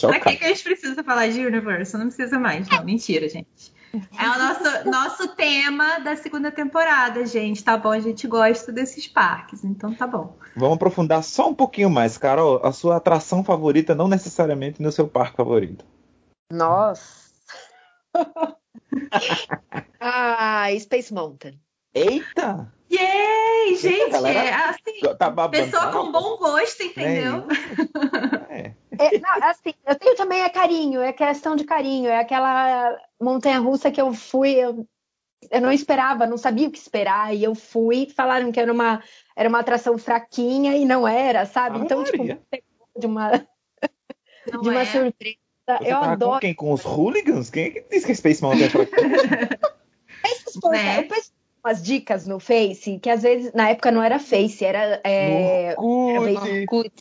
Pra 0.00 0.20
que, 0.20 0.36
que 0.36 0.44
a 0.44 0.48
gente 0.48 0.62
precisa 0.62 1.02
falar 1.02 1.28
de 1.28 1.44
Universal? 1.44 2.00
Não 2.00 2.08
precisa 2.08 2.38
mais, 2.38 2.68
não. 2.68 2.84
Mentira, 2.84 3.28
gente. 3.28 3.77
É 3.94 4.28
o 4.28 4.38
nosso, 4.38 4.90
nosso 4.90 5.28
tema 5.34 5.98
da 6.00 6.14
segunda 6.16 6.50
temporada, 6.50 7.24
gente. 7.26 7.64
Tá 7.64 7.76
bom? 7.76 7.90
A 7.90 8.00
gente 8.00 8.26
gosta 8.26 8.70
desses 8.70 9.06
parques, 9.06 9.64
então 9.64 9.94
tá 9.94 10.06
bom. 10.06 10.36
Vamos 10.56 10.76
aprofundar 10.76 11.22
só 11.22 11.48
um 11.48 11.54
pouquinho 11.54 11.88
mais, 11.88 12.18
Carol. 12.18 12.60
A 12.64 12.72
sua 12.72 12.96
atração 12.96 13.42
favorita, 13.42 13.94
não 13.94 14.08
necessariamente 14.08 14.82
no 14.82 14.92
seu 14.92 15.08
parque 15.08 15.36
favorito. 15.36 15.84
Nossa. 16.52 17.28
ah, 20.00 20.66
Space 20.78 21.12
Mountain. 21.12 21.58
Eita! 21.94 22.72
Yay, 22.90 23.76
gente! 23.76 24.10
Galera, 24.10 24.38
É 24.38 24.52
assim, 24.52 25.16
Tá 25.18 25.30
babando. 25.30 25.64
pessoa 25.64 25.92
com 25.92 26.10
bom 26.12 26.36
gosto, 26.38 26.82
entendeu? 26.82 27.44
É. 28.48 28.74
É, 28.98 29.18
não, 29.18 29.48
assim, 29.48 29.74
eu 29.86 29.94
tenho 29.96 30.16
também 30.16 30.42
é 30.42 30.48
carinho, 30.48 31.00
é 31.00 31.12
questão 31.12 31.56
de 31.56 31.64
carinho, 31.64 32.08
é 32.08 32.18
aquela 32.18 32.96
montanha 33.20 33.58
russa 33.58 33.90
que 33.90 34.00
eu 34.00 34.12
fui, 34.12 34.50
eu, 34.50 34.86
eu 35.50 35.60
não 35.60 35.72
esperava, 35.72 36.26
não 36.26 36.36
sabia 36.36 36.68
o 36.68 36.70
que 36.70 36.78
esperar, 36.78 37.34
e 37.34 37.44
eu 37.44 37.54
fui, 37.54 38.08
falaram 38.14 38.50
que 38.50 38.60
era 38.60 38.72
uma, 38.72 39.02
era 39.36 39.48
uma 39.48 39.60
atração 39.60 39.96
fraquinha 39.96 40.76
e 40.76 40.84
não 40.84 41.06
era, 41.06 41.46
sabe? 41.46 41.76
Ave 41.76 41.84
então, 41.84 42.04
tipo, 42.04 42.18
Maria. 42.18 42.40
pegou 42.50 42.88
de 42.98 43.06
uma, 43.06 43.30
Não 44.52 44.60
de 44.62 44.68
uma 44.68 44.82
é? 44.82 44.86
surpresa. 44.86 45.38
Você 45.68 45.84
eu 45.84 45.90
tava 45.90 46.06
com 46.06 46.12
adoro 46.12 46.40
quem? 46.40 46.54
Com 46.54 46.72
os 46.72 46.82
hooligans? 46.82 47.50
Quem 47.50 47.64
é 47.66 47.70
que 47.70 47.80
disse 47.90 48.06
que 48.06 48.14
Space 48.14 48.42
Mountain 48.42 48.64
é 48.64 48.70
fraquinho? 48.70 49.10
essas 50.24 50.54
coisas. 50.54 50.84
Né? 50.84 50.98
Eu 50.98 51.08
penso 51.08 51.32
umas 51.64 51.82
dicas 51.82 52.26
no 52.26 52.38
Face, 52.38 52.98
que 52.98 53.10
às 53.10 53.22
vezes, 53.22 53.52
na 53.52 53.70
época 53.70 53.90
não 53.90 54.02
era 54.02 54.18
Face, 54.18 54.64
era. 54.64 55.00
é, 55.04 55.74
No 55.76 56.10
era 56.10 56.20
Orkut, 56.20 56.60
Orkut. 56.60 56.92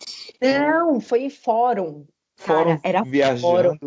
Não, 0.42 1.00
foi 1.00 1.24
em 1.24 1.30
fórum. 1.30 2.06
Cara, 2.46 2.60
fórum 2.66 2.80
era 2.84 3.04
viajando. 3.04 3.80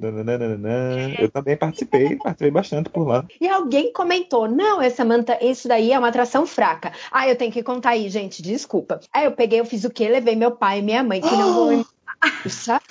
nananana. 0.00 1.14
Eu 1.18 1.28
também 1.30 1.56
participei, 1.56 2.14
participei 2.22 2.50
bastante 2.50 2.88
por 2.88 3.06
lá. 3.06 3.26
E 3.40 3.48
alguém 3.48 3.92
comentou: 3.92 4.48
não, 4.48 4.80
essa 4.80 5.04
manta, 5.04 5.36
isso 5.44 5.66
daí 5.66 5.92
é 5.92 5.98
uma 5.98 6.08
atração 6.08 6.46
fraca. 6.46 6.92
Ah, 7.10 7.28
eu 7.28 7.36
tenho 7.36 7.52
que 7.52 7.62
contar 7.62 7.90
aí, 7.90 8.08
gente, 8.08 8.42
desculpa. 8.42 9.00
Aí 9.12 9.24
eu 9.24 9.32
peguei, 9.32 9.58
eu 9.58 9.64
fiz 9.64 9.84
o 9.84 9.90
quê? 9.90 10.08
Levei 10.08 10.36
meu 10.36 10.52
pai 10.52 10.78
e 10.78 10.82
minha 10.82 11.02
mãe, 11.02 11.20
que 11.20 11.34
não 11.36 11.52
vão 11.52 11.86
sabe? 12.48 12.84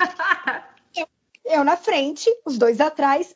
Eu, 0.96 1.08
eu 1.46 1.64
na 1.64 1.78
frente, 1.78 2.30
os 2.46 2.58
dois 2.58 2.82
atrás. 2.82 3.34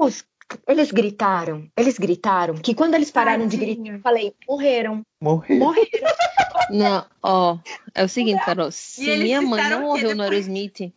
Os, 0.00 0.24
eles 0.68 0.90
gritaram, 0.90 1.68
eles 1.76 1.98
gritaram 1.98 2.54
que 2.54 2.74
quando 2.74 2.94
eles 2.94 3.10
pararam 3.10 3.46
de 3.46 3.56
gritar, 3.56 3.94
eu 3.94 4.00
falei: 4.00 4.34
morreram, 4.48 5.02
Morri. 5.20 5.58
morreram. 5.58 6.14
Não, 6.70 7.04
ó, 7.22 7.58
é 7.94 8.04
o 8.04 8.08
seguinte, 8.08 8.42
Carol. 8.44 8.70
Se 8.70 9.16
minha 9.18 9.42
mãe 9.42 9.68
não 9.68 9.82
morreu 9.82 10.14
no? 10.16 10.22
Aerosmith, 10.22 10.92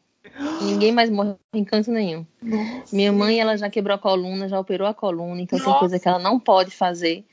Ninguém 0.62 0.92
mais 0.92 1.10
morre 1.10 1.36
em 1.54 1.63
canto 1.63 1.92
nenhum. 1.92 2.25
Nossa. 2.42 2.96
Minha 2.96 3.12
mãe, 3.12 3.39
ela 3.39 3.58
já 3.58 3.70
quebrou 3.70 3.96
a 3.96 4.00
coluna, 4.00 4.48
já 4.48 4.60
operou 4.60 4.88
a 4.88 4.94
coluna, 4.94 5.42
então 5.42 5.58
tem 5.58 5.68
Nossa. 5.68 5.80
coisa 5.80 6.00
que 6.00 6.08
ela 6.08 6.20
não 6.20 6.39
pode 6.39 6.72
fazer. 6.72 7.25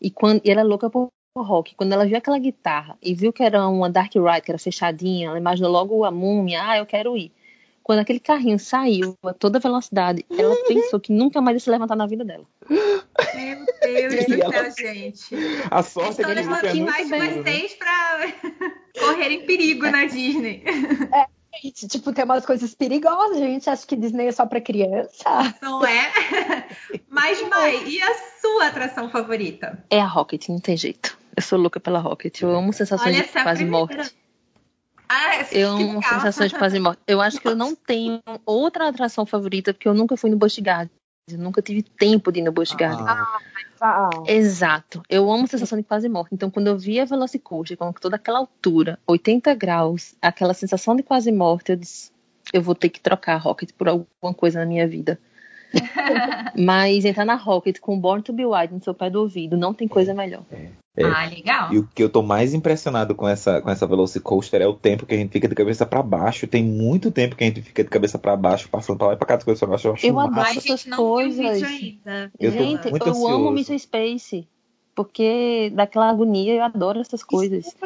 E 0.00 0.10
quando 0.10 0.40
e 0.44 0.50
ela 0.50 0.60
é 0.60 0.64
louca 0.64 0.88
por 0.88 1.10
rock. 1.36 1.74
Quando 1.74 1.92
ela 1.92 2.06
viu 2.06 2.16
aquela 2.16 2.38
guitarra 2.38 2.96
e 3.02 3.14
viu 3.14 3.32
que 3.32 3.42
era 3.42 3.66
uma 3.68 3.90
Dark 3.90 4.14
Ride, 4.14 4.42
que 4.42 4.50
era 4.50 4.58
fechadinha, 4.58 5.28
ela 5.28 5.38
imaginou 5.38 5.70
logo 5.70 6.04
a 6.04 6.10
múmia, 6.10 6.62
ah, 6.66 6.78
eu 6.78 6.86
quero 6.86 7.16
ir. 7.16 7.32
Quando 7.86 8.00
aquele 8.00 8.18
carrinho 8.18 8.58
saiu 8.58 9.16
a 9.24 9.32
toda 9.32 9.60
velocidade, 9.60 10.26
ela 10.36 10.56
pensou 10.66 10.98
que 10.98 11.12
nunca 11.12 11.40
mais 11.40 11.54
ia 11.54 11.60
se 11.60 11.70
levantar 11.70 11.94
na 11.94 12.04
vida 12.04 12.24
dela. 12.24 12.44
Meu 12.68 13.64
Deus 13.80 14.26
do 14.26 14.42
ela- 14.42 14.70
céu, 14.72 14.92
gente. 14.92 15.36
A 15.70 15.78
A 15.78 15.82
sorte 15.84 16.20
é 16.20 16.24
que 16.24 16.32
história 16.32 16.40
ele 16.40 16.48
de 16.48 16.54
fica 16.56 16.68
aqui 16.68 16.80
mais 16.80 17.08
bem, 17.08 17.42
vocês 17.44 17.74
pra 17.74 18.26
correrem 18.98 19.46
perigo 19.46 19.88
na 19.88 20.04
Disney. 20.04 20.64
Gente, 21.62 21.86
tipo, 21.86 22.12
tem 22.12 22.24
umas 22.24 22.44
coisas 22.44 22.74
perigosas, 22.74 23.38
gente. 23.38 23.70
Acho 23.70 23.86
que 23.86 23.94
Disney 23.94 24.26
é 24.26 24.32
só 24.32 24.44
pra 24.46 24.60
criança. 24.60 25.24
Não 25.62 25.86
é? 25.86 26.10
Mas, 27.08 27.40
mãe, 27.48 27.88
e 27.88 28.02
a 28.02 28.14
sua 28.42 28.66
atração 28.66 29.08
favorita? 29.10 29.82
É 29.88 30.00
a 30.00 30.06
Rocket, 30.06 30.48
não 30.48 30.58
tem 30.58 30.76
jeito. 30.76 31.16
Eu 31.36 31.42
sou 31.42 31.56
louca 31.56 31.78
pela 31.78 32.00
Rocket. 32.00 32.42
Eu 32.42 32.50
amo 32.50 32.72
sensações 32.72 33.14
Olha 33.14 33.22
de 33.22 33.28
essa 33.28 33.42
quase 33.44 33.62
primeira. 33.64 33.94
morte. 33.96 34.16
Ah, 35.08 35.44
que 35.44 35.56
Eu 35.58 35.70
amo 35.70 36.02
sensações 36.02 36.50
de 36.50 36.58
quase 36.58 36.78
morte. 36.78 37.00
Eu 37.06 37.20
acho 37.20 37.40
que 37.40 37.48
eu 37.48 37.56
não 37.56 37.74
tenho 37.74 38.20
outra 38.44 38.88
atração 38.88 39.24
favorita, 39.24 39.72
porque 39.72 39.88
eu 39.88 39.94
nunca 39.94 40.16
fui 40.16 40.30
no 40.30 40.36
Busch 40.36 40.58
Gardens. 40.58 40.90
Eu 41.30 41.38
nunca 41.38 41.60
tive 41.60 41.82
tempo 41.82 42.30
de 42.30 42.40
ir 42.40 42.42
no 42.42 42.52
Busch 42.52 42.74
Gardens. 42.74 43.06
Ah, 43.08 43.38
Ah, 43.80 44.10
Exato. 44.26 45.02
Eu 45.08 45.30
amo 45.30 45.46
sensação 45.46 45.78
de 45.78 45.84
quase 45.84 46.08
morte. 46.08 46.34
Então, 46.34 46.50
quando 46.50 46.68
eu 46.68 46.78
vi 46.78 46.98
a 46.98 47.04
Velocicoaster 47.04 47.76
com 47.76 47.92
toda 47.92 48.16
aquela 48.16 48.38
altura, 48.38 48.98
80 49.06 49.54
graus, 49.54 50.14
aquela 50.20 50.54
sensação 50.54 50.96
de 50.96 51.02
quase 51.02 51.30
morte, 51.30 51.72
eu 51.72 51.76
disse, 51.76 52.10
eu 52.52 52.62
vou 52.62 52.74
ter 52.74 52.88
que 52.88 53.00
trocar 53.00 53.34
a 53.34 53.38
Rocket 53.38 53.70
por 53.72 53.88
alguma 53.88 54.34
coisa 54.34 54.60
na 54.60 54.66
minha 54.66 54.86
vida. 54.86 55.18
Mas 56.58 57.04
entrar 57.04 57.24
na 57.24 57.34
Rocket 57.34 57.78
com 57.80 57.98
Born 57.98 58.22
to 58.22 58.32
Be 58.32 58.44
Wild 58.46 58.74
no 58.74 58.82
seu 58.82 58.94
pé 58.94 59.10
do 59.10 59.20
ouvido, 59.20 59.56
não 59.56 59.72
tem 59.74 59.86
coisa 59.88 60.14
melhor. 60.14 60.42
É. 60.50 60.68
Ah, 61.04 61.26
legal. 61.26 61.74
E 61.74 61.78
o 61.78 61.86
que 61.94 62.02
eu 62.02 62.08
tô 62.08 62.22
mais 62.22 62.54
impressionado 62.54 63.14
com 63.14 63.28
essa, 63.28 63.60
com 63.60 63.68
essa 63.70 63.86
Velocicoaster 63.86 64.62
é 64.62 64.66
o 64.66 64.72
tempo 64.72 65.04
que 65.04 65.14
a 65.14 65.18
gente 65.18 65.30
fica 65.30 65.46
de 65.46 65.54
cabeça 65.54 65.84
pra 65.84 66.02
baixo. 66.02 66.46
Tem 66.46 66.64
muito 66.64 67.10
tempo 67.10 67.36
que 67.36 67.44
a 67.44 67.46
gente 67.46 67.60
fica 67.60 67.84
de 67.84 67.90
cabeça 67.90 68.18
pra 68.18 68.34
baixo, 68.34 68.68
passando 68.70 68.96
pra 68.96 69.08
lá 69.08 69.12
e 69.12 69.16
pra 69.16 69.26
cá 69.26 69.36
de 69.36 69.44
cabeça 69.44 69.66
pra 69.66 69.72
baixo. 69.72 69.88
Eu 69.88 69.92
acho 69.92 70.06
Eu 70.06 70.18
adoro 70.18 70.40
essas 70.40 70.62
gente, 70.64 70.88
não 70.88 70.96
viu 70.96 71.04
o 71.06 71.18
vídeo 71.30 71.42
coisas. 71.42 71.62
ainda. 71.68 72.32
Eu 72.40 72.50
Gente, 72.50 72.88
eu 72.88 72.94
ansioso. 72.94 73.28
amo 73.28 73.50
Mission 73.50 73.78
Space. 73.78 74.48
Porque 74.94 75.70
daquela 75.74 76.08
agonia 76.08 76.54
eu 76.54 76.62
adoro 76.64 77.00
essas 77.00 77.22
coisas. 77.22 77.76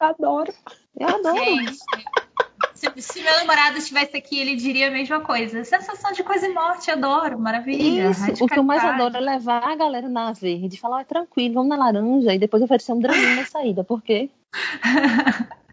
adoro. 0.00 0.50
Eu 0.98 1.08
adoro. 1.08 1.36
Gente, 1.36 1.78
se, 2.74 2.90
se 2.96 3.22
meu 3.22 3.32
namorado 3.38 3.78
estivesse 3.78 4.16
aqui, 4.16 4.38
ele 4.38 4.56
diria 4.56 4.88
a 4.88 4.90
mesma 4.90 5.20
coisa. 5.20 5.64
Sensação 5.64 6.12
de 6.12 6.22
quase 6.22 6.48
morte, 6.48 6.90
adoro, 6.90 7.38
maravilha. 7.38 8.10
Isso, 8.10 8.44
o 8.44 8.48
que 8.48 8.58
eu 8.58 8.62
mais 8.62 8.84
adoro 8.84 9.16
é 9.16 9.20
levar 9.20 9.62
a 9.62 9.74
galera 9.76 10.08
na 10.08 10.32
verde, 10.32 10.78
falar, 10.78 11.00
"Ó, 11.00 11.04
tranquilo, 11.04 11.54
vamos 11.54 11.68
na 11.68 11.76
laranja, 11.76 12.34
e 12.34 12.38
depois 12.38 12.62
oferecer 12.62 12.92
um 12.92 13.00
draminho 13.00 13.36
na 13.36 13.46
saída, 13.46 13.84
por 13.84 14.02
quê? 14.02 14.30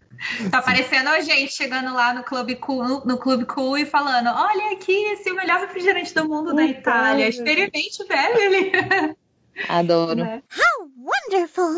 Tá 0.50 0.62
parecendo 0.62 1.08
a 1.08 1.20
gente 1.20 1.52
chegando 1.52 1.92
lá 1.92 2.14
no 2.14 2.22
Clube 2.22 2.54
Cool, 2.56 3.04
no 3.04 3.18
Clube 3.18 3.44
Cool 3.44 3.78
e 3.78 3.86
falando: 3.86 4.28
olha 4.28 4.72
aqui, 4.72 4.92
esse 4.92 5.28
é 5.28 5.32
o 5.32 5.36
melhor 5.36 5.60
refrigerante 5.60 6.14
do 6.14 6.28
mundo 6.28 6.54
da 6.54 6.62
Então, 6.64 6.80
Itália. 6.80 7.28
Experimente, 7.28 8.04
velho. 8.04 8.38
Ele... 8.38 9.16
Adoro. 9.68 10.16
Né? 10.16 10.42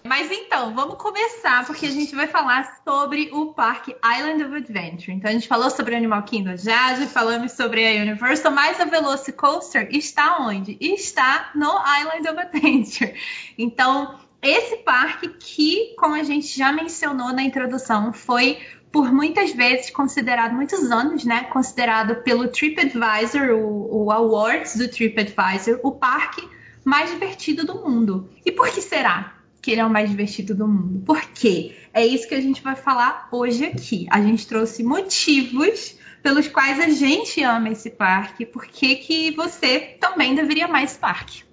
Mas 0.04 0.31
então, 0.31 0.75
vamos 0.75 0.97
começar, 0.97 1.66
porque 1.66 1.87
a 1.87 1.90
gente 1.90 2.14
vai 2.14 2.26
falar 2.26 2.81
sobre 2.87 3.31
o 3.33 3.54
parque 3.54 3.95
Island 4.04 4.45
of 4.45 4.54
Adventure. 4.54 5.12
Então, 5.12 5.31
a 5.31 5.33
gente 5.33 5.49
falou 5.49 5.71
sobre 5.71 5.95
Animal 5.95 6.23
Kingdom 6.25 6.57
já, 6.57 6.95
já 6.95 7.07
falamos 7.07 7.52
sobre 7.52 7.87
a 7.87 8.02
Universal, 8.02 8.52
mas 8.52 8.81
a 8.81 8.85
Velocicoaster 8.85 9.88
está 9.93 10.38
onde? 10.40 10.76
Está 10.81 11.50
no 11.54 11.71
Island 12.00 12.28
of 12.28 12.38
Adventure. 12.38 13.14
Então, 13.57 14.19
esse 14.43 14.76
parque 14.78 15.28
que, 15.28 15.95
como 15.97 16.14
a 16.14 16.23
gente 16.23 16.57
já 16.57 16.73
mencionou 16.73 17.33
na 17.33 17.43
introdução, 17.43 18.12
foi 18.12 18.61
por 18.93 19.12
muitas 19.12 19.52
vezes 19.52 19.90
considerado, 19.90 20.52
muitos 20.52 20.90
anos, 20.90 21.25
né? 21.25 21.45
Considerado 21.45 22.23
pelo 22.23 22.49
TripAdvisor, 22.49 23.50
o, 23.50 24.04
o 24.04 24.11
Awards 24.12 24.76
do 24.76 24.88
TripAdvisor, 24.88 25.81
o 25.83 25.93
parque 25.93 26.49
mais 26.85 27.11
divertido 27.11 27.64
do 27.64 27.76
mundo. 27.76 28.31
E 28.45 28.53
por 28.53 28.69
que 28.69 28.81
será 28.81 29.35
que 29.62 29.71
ele 29.71 29.81
é 29.81 29.87
o 29.87 29.91
mais 29.91 30.11
divertido 30.11 30.55
do 30.55 30.69
mundo? 30.69 31.05
Por 31.05 31.21
quê? 31.23 31.76
É 31.93 32.05
isso 32.05 32.29
que 32.29 32.35
a 32.35 32.41
gente 32.41 32.61
vai 32.62 32.76
falar 32.76 33.29
hoje 33.33 33.64
aqui. 33.64 34.07
A 34.11 34.21
gente 34.21 34.47
trouxe 34.47 34.83
motivos 34.83 35.97
pelos 36.23 36.49
quais 36.49 36.81
a 36.81 36.88
gente 36.88 37.43
ama 37.43 37.69
esse 37.71 37.91
parque, 37.91 38.47
por 38.47 38.67
que 38.67 38.97
que 38.97 39.31
você 39.33 39.79
também 40.00 40.35
deveria 40.35 40.64
amar 40.64 40.83
esse 40.83 40.99
parque. 40.99 41.45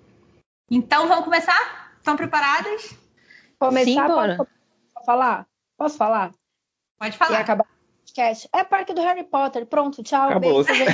Então, 0.70 1.08
vamos 1.08 1.26
começar? 1.26 1.94
Estão 1.98 2.16
preparadas? 2.16 2.96
Começar, 3.60 3.86
Sim, 3.86 4.08
bora. 4.08 4.38
posso, 4.38 4.50
posso 4.94 5.06
falar? 5.06 5.48
Posso 5.78 5.98
falar? 5.98 6.32
Pode 6.98 7.16
E 7.16 7.18
falar. 7.18 7.40
acabar 7.40 7.64
o 7.66 7.71
podcast. 8.12 8.50
É 8.54 8.64
parque 8.64 8.94
do 8.94 9.02
Harry 9.02 9.24
Potter. 9.24 9.66
Pronto, 9.66 10.04
tchau. 10.04 10.30
Acabou. 10.30 10.64
beijo. 10.64 10.82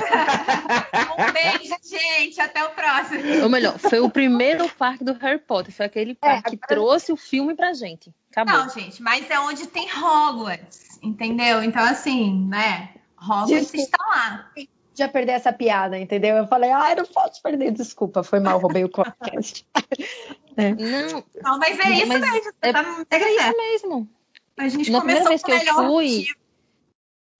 Um 1.17 1.31
beijo, 1.33 1.75
gente. 1.83 2.39
Até 2.39 2.63
o 2.63 2.69
próximo. 2.69 3.43
Ou 3.43 3.49
melhor, 3.49 3.77
foi 3.79 3.99
o 3.99 4.09
primeiro 4.09 4.69
parque 4.69 5.03
do 5.03 5.13
Harry 5.13 5.39
Potter, 5.39 5.73
foi 5.73 5.85
aquele 5.87 6.13
parque 6.13 6.51
que 6.51 6.57
trouxe 6.57 7.11
o 7.11 7.17
filme 7.17 7.55
pra 7.55 7.73
gente. 7.73 8.13
Acabou. 8.31 8.53
Não, 8.53 8.69
gente, 8.69 9.01
mas 9.01 9.29
é 9.29 9.39
onde 9.39 9.65
tem 9.67 9.87
Hogwarts, 9.91 10.99
entendeu? 11.01 11.63
Então, 11.63 11.83
assim, 11.83 12.47
né? 12.47 12.89
Hogwarts 13.19 13.71
Desculpa. 13.71 13.83
está 13.83 14.05
lá. 14.05 14.49
Já 14.93 15.07
perdi 15.07 15.31
essa 15.31 15.51
piada, 15.53 15.97
entendeu? 15.97 16.35
Eu 16.37 16.47
falei, 16.47 16.71
ai, 16.71 16.95
não 16.95 17.05
posso 17.05 17.41
perder. 17.41 17.71
Desculpa, 17.71 18.23
foi 18.23 18.39
mal, 18.39 18.59
roubei 18.59 18.83
o 18.83 18.89
podcast. 18.89 19.65
Não, 20.57 21.23
Não, 21.43 21.59
mas 21.59 21.77
é 21.79 21.91
isso 21.91 22.07
Mas 22.07 22.19
mesmo. 22.19 22.41
Você 22.41 22.51
é- 22.63 22.73
tá, 22.73 23.05
era 23.11 23.29
isso 23.29 23.41
certo. 23.43 23.57
mesmo. 23.57 24.09
A 24.57 24.67
gente 24.67 24.89
Na 24.91 24.97
primeira 25.01 25.23
começou 25.23 25.29
vez 25.29 25.41
com 25.43 25.45
que 25.45 25.51
o 25.51 25.53
eu 25.53 25.59
melhor 25.59 25.91
fui, 25.91 26.25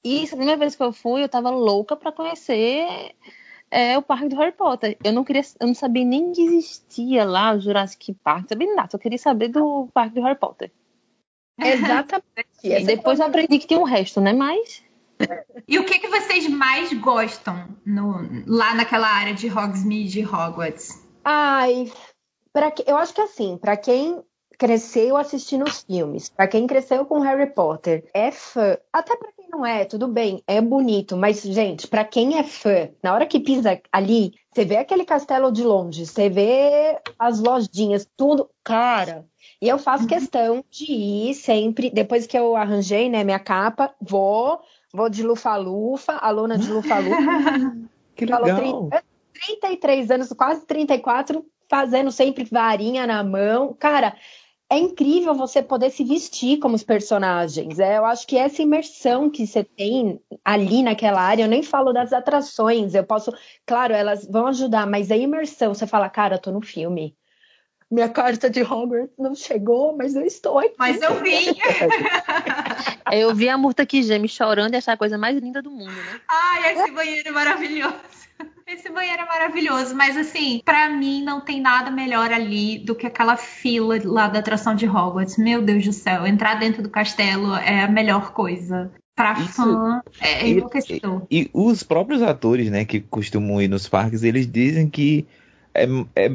Isso, 0.04 0.34
a 0.36 0.38
primeira 0.38 0.60
vez 0.60 0.76
que 0.76 0.84
eu 0.84 0.94
fui, 0.94 1.24
eu 1.24 1.30
tava 1.30 1.50
louca 1.50 1.96
pra 1.96 2.12
conhecer 2.12 3.14
é, 3.70 3.98
o 3.98 4.02
parque 4.02 4.30
do 4.30 4.36
Harry 4.38 4.52
Potter. 4.54 4.98
Eu 5.04 5.12
não 5.12 5.24
queria, 5.24 5.42
eu 5.60 5.68
não 5.68 5.74
sabia 5.74 6.06
nem 6.06 6.32
que 6.32 6.42
existia 6.42 7.26
lá 7.26 7.54
o 7.54 7.60
Jurassic 7.60 8.14
Park, 8.24 8.42
não 8.44 8.48
sabia 8.50 8.76
nada, 8.76 8.90
só 8.92 8.98
queria 8.98 9.18
saber 9.18 9.50
do 9.50 9.88
parque 9.94 10.16
do 10.16 10.22
Harry 10.22 10.38
Potter. 10.40 10.72
Exatamente. 11.60 12.24
E 12.64 12.86
depois 12.86 13.20
eu 13.20 13.26
aprendi 13.26 13.60
que 13.60 13.68
tinha 13.68 13.80
um 13.80 13.84
resto, 13.84 14.22
né? 14.22 14.32
Mas 14.34 14.84
E 15.68 15.80
o 15.80 15.86
que, 15.86 16.00
que 16.00 16.08
vocês 16.08 16.48
mais 16.48 16.94
gostam 16.94 17.68
no- 17.86 18.44
lá 18.46 18.76
naquela 18.76 19.08
área 19.08 19.34
de 19.34 19.48
Hogsmeade 19.50 20.20
e 20.22 20.26
Hogwarts? 20.26 21.04
Ai, 21.26 21.92
para 22.54 22.72
que, 22.72 22.84
eu 22.90 22.96
acho 22.96 23.14
que 23.14 23.22
assim, 23.22 23.58
pra 23.58 23.76
quem 23.76 24.24
cresceu 24.58 25.18
assistindo 25.18 25.66
os 25.66 25.84
filmes, 25.84 26.30
pra 26.30 26.48
quem 26.48 26.66
cresceu 26.66 27.06
com 27.06 27.20
Harry 27.20 27.48
Potter, 27.52 28.10
é 28.14 28.32
fã. 28.32 28.78
Até 28.94 29.16
pra 29.16 29.30
não 29.50 29.66
é, 29.66 29.86
tudo 29.86 30.08
bem, 30.08 30.44
é 30.48 30.62
bonito, 30.62 31.16
mas 31.18 31.42
gente, 31.42 31.88
pra 31.88 32.04
quem 32.04 32.38
é 32.38 32.44
fã, 32.44 32.90
na 33.02 33.14
hora 33.14 33.26
que 33.26 33.40
pisa 33.40 33.82
ali, 33.92 34.34
você 34.54 34.66
vê 34.66 34.78
aquele 34.78 35.06
castelo 35.06 35.52
de 35.52 35.64
longe, 35.64 36.06
você 36.06 36.30
vê 36.30 37.00
as 37.18 37.40
lojinhas, 37.40 38.08
tudo, 38.16 38.50
cara. 38.64 39.26
E 39.62 39.68
eu 39.68 39.78
faço 39.78 40.08
questão 40.08 40.64
de 40.70 40.92
ir 40.92 41.34
sempre, 41.34 41.90
depois 41.90 42.28
que 42.28 42.38
eu 42.38 42.56
arranjei, 42.56 43.10
né, 43.10 43.24
minha 43.24 43.40
capa, 43.40 43.94
vou, 44.02 44.60
vou 44.94 45.10
de 45.10 45.24
lufa-lufa, 45.24 46.14
aluna 46.14 46.58
de 46.58 46.72
lufa-lufa. 46.72 47.18
Que 48.18 48.26
Falou 48.26 48.48
legal. 48.48 48.90
30, 48.90 49.04
33 49.60 50.12
anos, 50.12 50.34
quase 50.34 50.66
34, 50.66 51.46
fazendo 51.70 52.12
sempre 52.12 52.44
varinha 52.46 53.06
na 53.06 53.24
mão. 53.24 53.76
Cara, 53.78 54.16
é 54.70 54.78
incrível 54.78 55.34
você 55.34 55.62
poder 55.62 55.90
se 55.90 56.04
vestir 56.04 56.60
como 56.60 56.76
os 56.76 56.84
personagens. 56.84 57.80
É, 57.80 57.98
eu 57.98 58.06
acho 58.06 58.28
que 58.28 58.38
essa 58.38 58.62
imersão 58.62 59.30
que 59.30 59.48
você 59.48 59.64
tem 59.64 60.20
ali 60.44 60.84
naquela 60.84 61.22
área, 61.22 61.44
eu 61.44 61.48
nem 61.48 61.64
falo 61.64 61.94
das 61.94 62.12
atrações, 62.12 62.94
eu 62.94 63.04
posso. 63.04 63.32
Claro, 63.66 63.94
elas 63.94 64.28
vão 64.28 64.48
ajudar, 64.48 64.86
mas 64.86 65.10
a 65.10 65.16
imersão, 65.16 65.74
você 65.74 65.88
fala, 65.88 66.10
cara, 66.10 66.36
eu 66.36 66.42
tô 66.42 66.52
no 66.52 66.62
filme. 66.62 67.16
Minha 67.90 68.10
carta 68.10 68.50
de 68.50 68.62
Hogwarts 68.62 69.18
não 69.18 69.34
chegou, 69.34 69.96
mas 69.96 70.14
eu 70.14 70.26
estou 70.26 70.60
aqui. 70.60 70.76
Mas 70.78 71.02
eu 71.02 71.24
vim. 71.24 71.56
eu 73.14 73.34
vi 73.34 73.48
a 73.48 73.58
Murta 73.58 73.86
que 73.86 74.04
geme 74.04 74.28
chorando 74.28 74.74
e 74.74 74.78
achar 74.78 74.92
a 74.92 74.98
coisa 74.98 75.18
mais 75.18 75.38
linda 75.38 75.62
do 75.62 75.72
mundo, 75.72 75.94
né? 75.94 76.22
Ai, 76.28 76.74
esse 76.74 76.92
banheiro 76.92 77.30
é 77.30 77.32
maravilhoso. 77.32 77.96
Esse 78.68 78.90
banheiro 78.90 79.22
é 79.22 79.26
maravilhoso, 79.26 79.96
mas 79.96 80.18
assim, 80.18 80.62
pra 80.66 80.90
mim 80.90 81.24
não 81.24 81.40
tem 81.40 81.62
nada 81.62 81.90
melhor 81.90 82.32
ali 82.34 82.78
do 82.80 82.94
que 82.94 83.08
aquela 83.08 83.38
fila 83.38 83.96
lá 84.04 84.28
da 84.28 84.40
atração 84.40 84.76
de 84.76 84.86
Hogwarts. 84.86 85.38
Meu 85.38 85.62
Deus 85.62 85.86
do 85.86 85.94
céu, 85.94 86.28
entrar 86.28 86.56
dentro 86.56 86.84
do 86.84 86.90
castelo 86.90 87.56
é 87.56 87.84
a 87.84 87.88
melhor 87.88 88.34
coisa. 88.34 88.92
Pra 89.16 89.34
Isso- 89.40 89.54
fã 89.54 90.02
é 90.22 90.46
E- 90.46 90.52
enlouquecedor. 90.52 91.26
E 91.32 91.50
os 91.54 91.82
próprios 91.82 92.22
atores, 92.22 92.70
né, 92.70 92.84
que 92.84 93.00
costumam 93.00 93.62
ir 93.62 93.70
nos 93.70 93.88
parques, 93.88 94.22
eles 94.22 94.46
dizem 94.46 94.90
que 94.90 95.26
é, 95.74 95.86
é, 96.16 96.32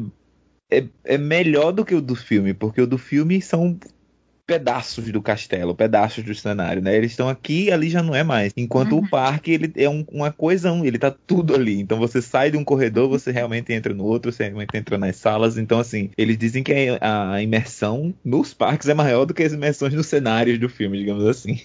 é, 0.70 0.84
é 1.04 1.18
melhor 1.18 1.70
do 1.70 1.84
que 1.84 1.94
o 1.94 2.00
do 2.00 2.16
filme, 2.16 2.54
porque 2.54 2.80
o 2.80 2.86
do 2.86 2.96
filme 2.96 3.42
são 3.42 3.78
pedaços 4.46 5.10
do 5.10 5.22
castelo, 5.22 5.74
pedaços 5.74 6.24
do 6.24 6.34
cenário, 6.34 6.82
né? 6.82 6.96
Eles 6.96 7.12
estão 7.12 7.28
aqui 7.28 7.64
e 7.64 7.72
ali 7.72 7.88
já 7.88 8.02
não 8.02 8.14
é 8.14 8.22
mais. 8.22 8.52
Enquanto 8.56 8.92
Uhum. 8.92 8.98
o 9.04 9.08
parque, 9.08 9.52
ele 9.52 9.72
é 9.76 9.88
um- 9.88 10.04
uma 10.10 10.32
coisa, 10.32 10.72
um, 10.72 10.84
ele 10.84 10.98
tá 10.98 11.10
tudo 11.26 11.54
ali. 11.54 11.80
Então 11.80 11.98
você 11.98 12.20
sai 12.20 12.50
de 12.50 12.56
um 12.56 12.64
corredor, 12.64 13.08
você 13.08 13.30
realmente 13.30 13.72
entra 13.72 13.94
no 13.94 14.04
outro, 14.04 14.32
você 14.32 14.44
realmente 14.44 14.76
entra 14.76 14.98
nas 14.98 15.16
salas. 15.16 15.56
Então, 15.56 15.78
assim, 15.78 16.10
eles 16.18 16.36
dizem 16.36 16.62
que 16.62 16.72
a, 17.00 17.40
imersão 17.42 18.12
nos 18.24 18.52
parques 18.52 18.88
é 18.88 18.94
maior 18.94 19.24
do 19.24 19.32
que 19.34 19.42
as 19.42 19.52
imersões 19.52 19.94
nos 19.94 20.06
cenários 20.06 20.58
do 20.58 20.68
filme, 20.68 20.98
digamos 20.98 21.24
assim. 21.26 21.60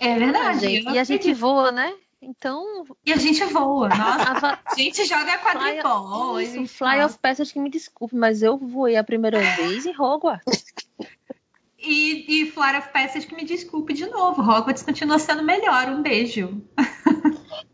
É 0.00 0.18
verdade. 0.18 0.66
e 0.90 0.98
a 0.98 1.04
gente 1.04 1.32
voa, 1.34 1.70
né? 1.70 1.92
Então, 2.20 2.64
E 3.04 3.12
a 3.12 3.16
gente 3.16 3.44
voa. 3.44 3.88
Nossa, 3.88 4.48
a, 4.48 4.58
a 4.72 4.74
gente 4.74 5.04
joga 5.04 5.38
quadribol. 5.38 6.36
a 6.36 6.42
Isso, 6.42 6.66
Fly 6.66 7.04
of 7.04 7.18
Passage 7.20 7.52
que 7.52 7.60
me 7.60 7.70
desculpe, 7.70 8.16
mas 8.16 8.42
eu 8.42 8.56
voei 8.58 8.96
a 8.96 9.04
primeira 9.04 9.38
vez 9.56 9.86
em 9.86 9.94
Hogwarts. 9.96 10.64
E, 11.86 12.42
e 12.42 12.50
Flight 12.50 12.78
of 12.78 12.88
Passage 12.92 13.26
que 13.26 13.34
me 13.36 13.44
desculpe 13.44 13.92
de 13.94 14.06
novo. 14.06 14.42
Hogwarts 14.42 14.82
continua 14.82 15.18
sendo 15.18 15.42
melhor. 15.42 15.88
Um 15.88 16.02
beijo. 16.02 16.62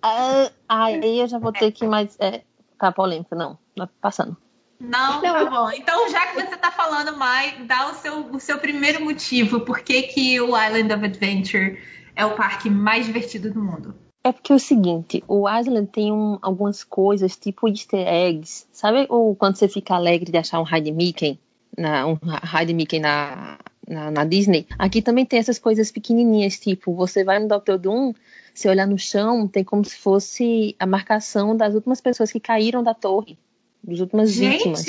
Ah, 0.02 0.50
aí 0.68 1.20
eu 1.20 1.26
já 1.28 1.38
vou 1.38 1.52
ter 1.52 1.72
que 1.72 1.86
mais. 1.86 2.16
É, 2.20 2.42
tá 2.78 2.90
polêmica, 2.92 3.34
não. 3.36 3.58
Tá 3.76 3.88
passando. 4.00 4.36
Não, 4.80 5.22
Não, 5.22 5.32
tá 5.32 5.44
bom. 5.50 5.70
Então, 5.70 6.08
já 6.10 6.26
que 6.26 6.34
você 6.40 6.56
tá 6.56 6.70
falando 6.72 7.16
mais, 7.16 7.54
dá 7.66 7.90
o 7.90 7.94
seu, 7.94 8.26
o 8.26 8.40
seu 8.40 8.58
primeiro 8.58 9.04
motivo. 9.04 9.60
Por 9.60 9.80
que, 9.80 10.02
que 10.02 10.40
o 10.40 10.48
Island 10.60 10.92
of 10.92 11.04
Adventure 11.04 11.78
é 12.16 12.26
o 12.26 12.34
parque 12.34 12.68
mais 12.68 13.06
divertido 13.06 13.50
do 13.52 13.62
mundo? 13.62 13.94
É 14.24 14.32
porque 14.32 14.52
é 14.52 14.56
o 14.56 14.58
seguinte, 14.58 15.22
o 15.26 15.48
Island 15.48 15.88
tem 15.88 16.12
um- 16.12 16.38
algumas 16.42 16.84
coisas, 16.84 17.36
tipo 17.36 17.68
easter 17.68 18.06
eggs. 18.06 18.66
Sabe 18.72 19.06
o, 19.08 19.34
quando 19.34 19.56
você 19.56 19.68
fica 19.68 19.94
alegre 19.94 20.30
de 20.30 20.38
achar 20.38 20.60
um 20.60 20.64
Hide 20.66 20.92
Mickey? 20.92 21.40
Na, 21.76 22.06
um 22.06 22.18
Hide 22.60 22.72
Mickey 22.74 23.00
na, 23.00 23.58
na, 23.88 24.10
na 24.10 24.24
Disney? 24.24 24.66
Aqui 24.78 25.02
também 25.02 25.24
tem 25.24 25.38
essas 25.38 25.58
coisas 25.58 25.90
pequenininhas, 25.90 26.58
tipo, 26.58 26.94
você 26.94 27.24
vai 27.24 27.38
no 27.38 27.48
Dr. 27.48 27.76
Doom, 27.78 28.12
você 28.54 28.68
olhar 28.68 28.86
no 28.86 28.98
chão, 28.98 29.48
tem 29.48 29.64
como 29.64 29.84
se 29.84 29.96
fosse 29.96 30.76
a 30.78 30.86
marcação 30.86 31.56
das 31.56 31.74
últimas 31.74 32.00
pessoas 32.00 32.30
que 32.30 32.40
caíram 32.40 32.82
da 32.82 32.94
torre. 32.94 33.38
Das 33.82 34.00
últimas 34.00 34.34
vítimas. 34.34 34.84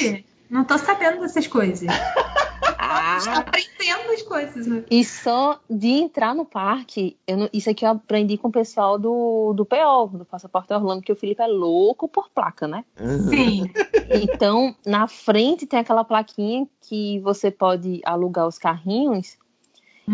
Não 0.53 0.63
tô 0.63 0.77
sabendo 0.77 1.19
dessas 1.21 1.47
coisas. 1.47 1.87
Ah, 2.85 3.17
Estou 3.17 3.33
aprendendo 3.33 4.11
as 4.11 4.21
coisas. 4.23 4.67
né? 4.67 4.83
E 4.91 5.03
só 5.05 5.59
de 5.69 5.87
entrar 5.87 6.35
no 6.35 6.45
parque, 6.45 7.17
eu 7.25 7.37
não- 7.37 7.49
isso 7.53 7.69
aqui 7.69 7.85
eu 7.85 7.89
aprendi 7.91 8.37
com 8.37 8.49
o 8.49 8.51
pessoal 8.51 8.99
do, 8.99 9.53
do 9.53 9.65
PO, 9.65 10.17
do 10.17 10.25
Passaporte 10.25 10.73
Orlando, 10.73 11.01
que 11.01 11.11
o 11.11 11.15
Felipe 11.15 11.41
é 11.41 11.47
louco 11.47 12.07
por 12.07 12.29
placa, 12.29 12.67
né? 12.67 12.83
Sim. 13.29 13.71
Então, 14.09 14.75
na 14.85 15.07
frente 15.07 15.65
tem 15.65 15.79
aquela 15.79 16.03
plaquinha 16.03 16.67
que 16.81 17.19
você 17.21 17.49
pode 17.49 18.01
alugar 18.05 18.47
os 18.47 18.57
carrinhos. 18.57 19.37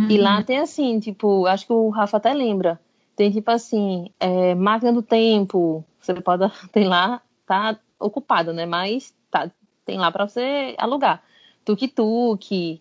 E 0.10 0.18
lá 0.18 0.42
tem 0.44 0.60
assim, 0.60 1.00
tipo, 1.00 1.48
acho 1.48 1.66
que 1.66 1.74
o 1.74 1.90
Rafa 1.90 2.18
até 2.18 2.34
lembra. 2.34 2.80
Tem 3.16 3.32
tipo 3.32 3.50
assim, 3.52 4.12
é, 4.20 4.54
máquina 4.56 4.94
do 4.94 5.02
tempo. 5.02 5.84
Você 6.00 6.14
pode. 6.14 6.44
Tem 6.72 6.88
lá, 6.88 7.22
tá 7.46 7.78
ocupado, 8.00 8.54
né? 8.54 8.66
Mas 8.66 9.14
tá, 9.32 9.50
tem 9.90 9.98
lá 9.98 10.12
pra 10.12 10.28
você 10.28 10.76
alugar. 10.78 11.24
Tuk-tuk. 11.66 12.80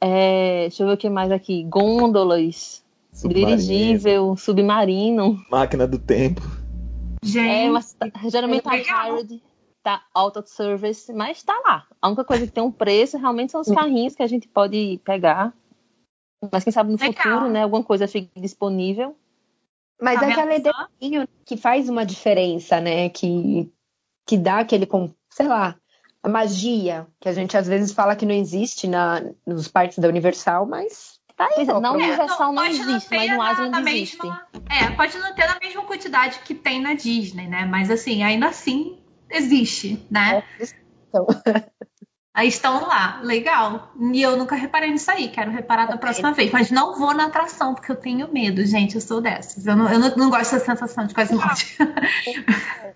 é, 0.00 0.62
deixa 0.62 0.82
eu 0.82 0.86
ver 0.88 0.92
o 0.94 0.96
que 0.96 1.08
mais 1.08 1.30
aqui. 1.32 1.64
Gôndolas. 1.64 2.84
Submarino, 3.12 3.56
Dirigível, 3.56 4.36
submarino. 4.36 5.42
Máquina 5.50 5.86
do 5.86 5.98
tempo. 5.98 6.40
Gente, 7.22 7.48
É, 7.66 7.68
mas 7.70 7.92
tá- 7.94 8.10
geralmente 8.30 8.62
tá 8.62 8.70
legal. 8.72 9.16
hired, 9.18 9.42
tá 9.82 10.02
out 10.14 10.38
of 10.38 10.48
service, 10.48 11.12
mas 11.12 11.42
tá 11.42 11.58
lá. 11.66 11.86
A 12.00 12.08
única 12.08 12.24
coisa 12.24 12.46
que 12.46 12.52
tem 12.52 12.62
um 12.62 12.70
preço 12.72 13.18
realmente 13.18 13.52
são 13.52 13.60
os 13.60 13.70
carrinhos 13.70 14.14
que 14.14 14.22
a 14.22 14.26
gente 14.26 14.46
pode 14.48 15.00
pegar. 15.04 15.52
Mas 16.52 16.64
quem 16.64 16.72
sabe 16.72 16.90
no 16.92 16.98
Legal. 16.98 17.12
futuro, 17.12 17.50
né, 17.50 17.62
alguma 17.64 17.82
coisa 17.84 18.06
fique 18.08 18.30
disponível. 18.40 19.14
Mas 20.00 20.18
Tá 20.20 20.30
é 20.30 20.32
aquele 20.32 20.62
só? 20.62 20.88
desenho 21.00 21.28
que 21.44 21.56
faz 21.58 21.88
uma 21.90 22.06
diferença, 22.06 22.80
né? 22.80 23.10
Que, 23.10 23.70
que 24.26 24.38
dá 24.38 24.60
aquele, 24.60 24.88
sei 25.30 25.46
lá, 25.46 25.76
a 26.22 26.28
magia, 26.28 27.06
que 27.20 27.28
a 27.28 27.32
gente 27.32 27.56
às 27.56 27.66
vezes 27.66 27.92
fala 27.92 28.14
que 28.16 28.26
não 28.26 28.34
existe 28.34 28.86
na, 28.86 29.22
nos 29.46 29.68
parques 29.68 29.98
da 29.98 30.08
Universal, 30.08 30.66
mas 30.66 31.18
tá 31.36 31.44
aí. 31.46 31.52
Pois 31.56 31.68
é, 31.68 31.72
ó, 31.72 31.80
pro- 31.80 31.92
Universal 31.92 32.52
não 32.52 32.62
pode 32.62 32.80
existe, 32.80 33.08
mas 33.16 33.30
no 33.30 33.36
na- 33.38 33.52
Island 33.52 33.70
na 33.70 33.90
existe. 33.92 34.16
mesma- 34.22 34.46
É, 34.68 34.90
pode 34.90 35.18
não 35.18 35.34
ter 35.34 35.46
na 35.46 35.58
mesma 35.58 35.82
quantidade 35.84 36.38
que 36.40 36.54
tem 36.54 36.80
na 36.80 36.94
Disney, 36.94 37.46
né? 37.48 37.64
Mas 37.64 37.90
assim, 37.90 38.22
ainda 38.22 38.46
assim 38.48 38.98
existe, 39.30 40.06
né? 40.10 40.42
Então, 41.08 41.26
Aí 42.32 42.46
estão 42.46 42.86
lá, 42.86 43.20
legal. 43.24 43.90
E 43.98 44.22
eu 44.22 44.36
nunca 44.36 44.54
reparei 44.54 44.88
nisso 44.92 45.10
aí, 45.10 45.28
quero 45.28 45.50
reparar 45.50 45.86
da 45.86 45.96
próxima 45.96 46.32
vez. 46.32 46.52
Mas 46.52 46.70
não 46.70 46.96
vou 46.96 47.12
na 47.12 47.26
atração, 47.26 47.74
porque 47.74 47.90
eu 47.90 47.96
tenho 47.96 48.32
medo, 48.32 48.64
gente. 48.64 48.94
Eu 48.94 49.00
sou 49.00 49.20
dessas. 49.20 49.66
Eu 49.66 49.74
não, 49.74 49.92
eu 49.92 49.98
não, 49.98 50.14
não 50.16 50.30
gosto 50.30 50.52
da 50.52 50.60
sensação 50.60 51.06
de 51.06 51.12
quase 51.12 51.34
morte. 51.34 51.76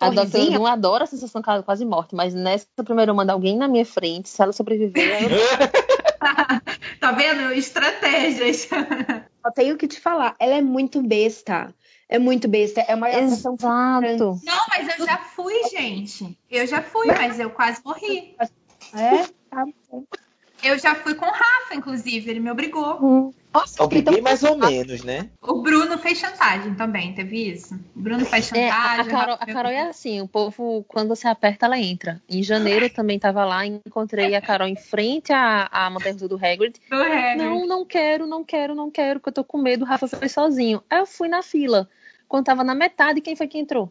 a 0.00 0.06
A 0.06 0.24
Doom 0.24 0.66
adora 0.66 1.04
a 1.04 1.06
sensação 1.06 1.40
de 1.40 1.62
quase 1.62 1.84
morte, 1.84 2.14
mas 2.14 2.34
nessa 2.34 2.66
primeiro 2.84 3.12
eu 3.12 3.14
mando 3.14 3.32
alguém 3.32 3.56
na 3.56 3.68
minha 3.68 3.86
frente, 3.86 4.28
se 4.28 4.42
ela 4.42 4.52
sobreviver, 4.52 5.32
eu... 5.32 5.38
tá 7.00 7.12
vendo? 7.12 7.52
Estratégias. 7.52 8.68
só 9.42 9.50
tenho 9.54 9.76
que 9.76 9.88
te 9.88 10.00
falar, 10.00 10.34
ela 10.38 10.54
é 10.54 10.62
muito 10.62 11.02
besta. 11.02 11.74
É 12.08 12.18
muito 12.18 12.48
besta. 12.48 12.80
É 12.80 12.94
uma 12.94 13.10
Exato. 13.10 14.40
Não, 14.42 14.66
mas 14.70 14.98
eu 14.98 15.04
já 15.04 15.18
fui, 15.18 15.62
gente. 15.64 16.38
Eu 16.50 16.66
já 16.66 16.80
fui, 16.80 17.06
mas 17.06 17.38
eu 17.38 17.50
quase 17.50 17.82
morri. 17.84 18.34
É? 18.94 19.26
Tá 19.50 19.66
bom. 19.90 20.04
Eu 20.62 20.78
já 20.78 20.94
fui 20.94 21.14
com 21.14 21.26
o 21.26 21.30
Rafa, 21.30 21.74
inclusive. 21.74 22.30
Ele 22.30 22.40
me 22.40 22.50
obrigou. 22.50 22.98
Hum. 23.02 23.32
Nossa, 23.54 23.82
Obriguei 23.82 24.12
então- 24.14 24.22
mais 24.22 24.42
ou 24.42 24.56
menos, 24.58 25.02
né? 25.02 25.30
O 25.40 25.62
Bruno 25.62 25.96
fez 25.98 26.18
chantagem 26.18 26.74
também, 26.74 27.14
teve 27.14 27.50
isso? 27.50 27.74
O 27.96 28.00
Bruno 28.00 28.24
fez 28.26 28.52
É, 28.52 28.68
a, 28.68 28.72
chantagem. 28.72 29.00
a 29.00 29.04
Carol, 29.18 29.36
Rafa 29.36 29.44
a 29.50 29.54
Carol 29.54 29.72
é 29.72 29.80
assim, 29.88 30.20
o 30.20 30.28
povo, 30.28 30.84
quando 30.86 31.08
você 31.08 31.26
aperta, 31.26 31.64
ela 31.66 31.78
entra. 31.78 32.20
Em 32.28 32.42
janeiro 32.42 32.84
eu 32.84 32.90
também 32.90 33.18
tava 33.18 33.44
lá, 33.46 33.64
encontrei 33.64 34.34
a 34.34 34.40
Carol 34.42 34.68
em 34.68 34.76
frente 34.76 35.32
à, 35.32 35.66
à 35.72 35.88
montanha 35.88 36.14
do 36.14 36.36
Hagrid. 36.36 36.78
Do 36.90 36.96
Hagrid. 36.96 37.36
Não, 37.38 37.66
não 37.66 37.84
quero, 37.86 38.26
não 38.26 38.44
quero, 38.44 38.74
não 38.74 38.90
quero, 38.90 39.18
porque 39.18 39.30
eu 39.30 39.34
tô 39.34 39.44
com 39.44 39.58
medo. 39.58 39.84
O 39.84 39.88
Rafa 39.88 40.06
foi 40.06 40.28
sozinho. 40.28 40.82
Aí 40.90 40.98
eu 40.98 41.06
fui 41.06 41.28
na 41.28 41.42
fila. 41.42 41.88
Quando 42.28 42.44
tava 42.44 42.62
na 42.62 42.74
metade, 42.74 43.22
quem 43.22 43.34
foi 43.34 43.48
que 43.48 43.58
entrou? 43.58 43.90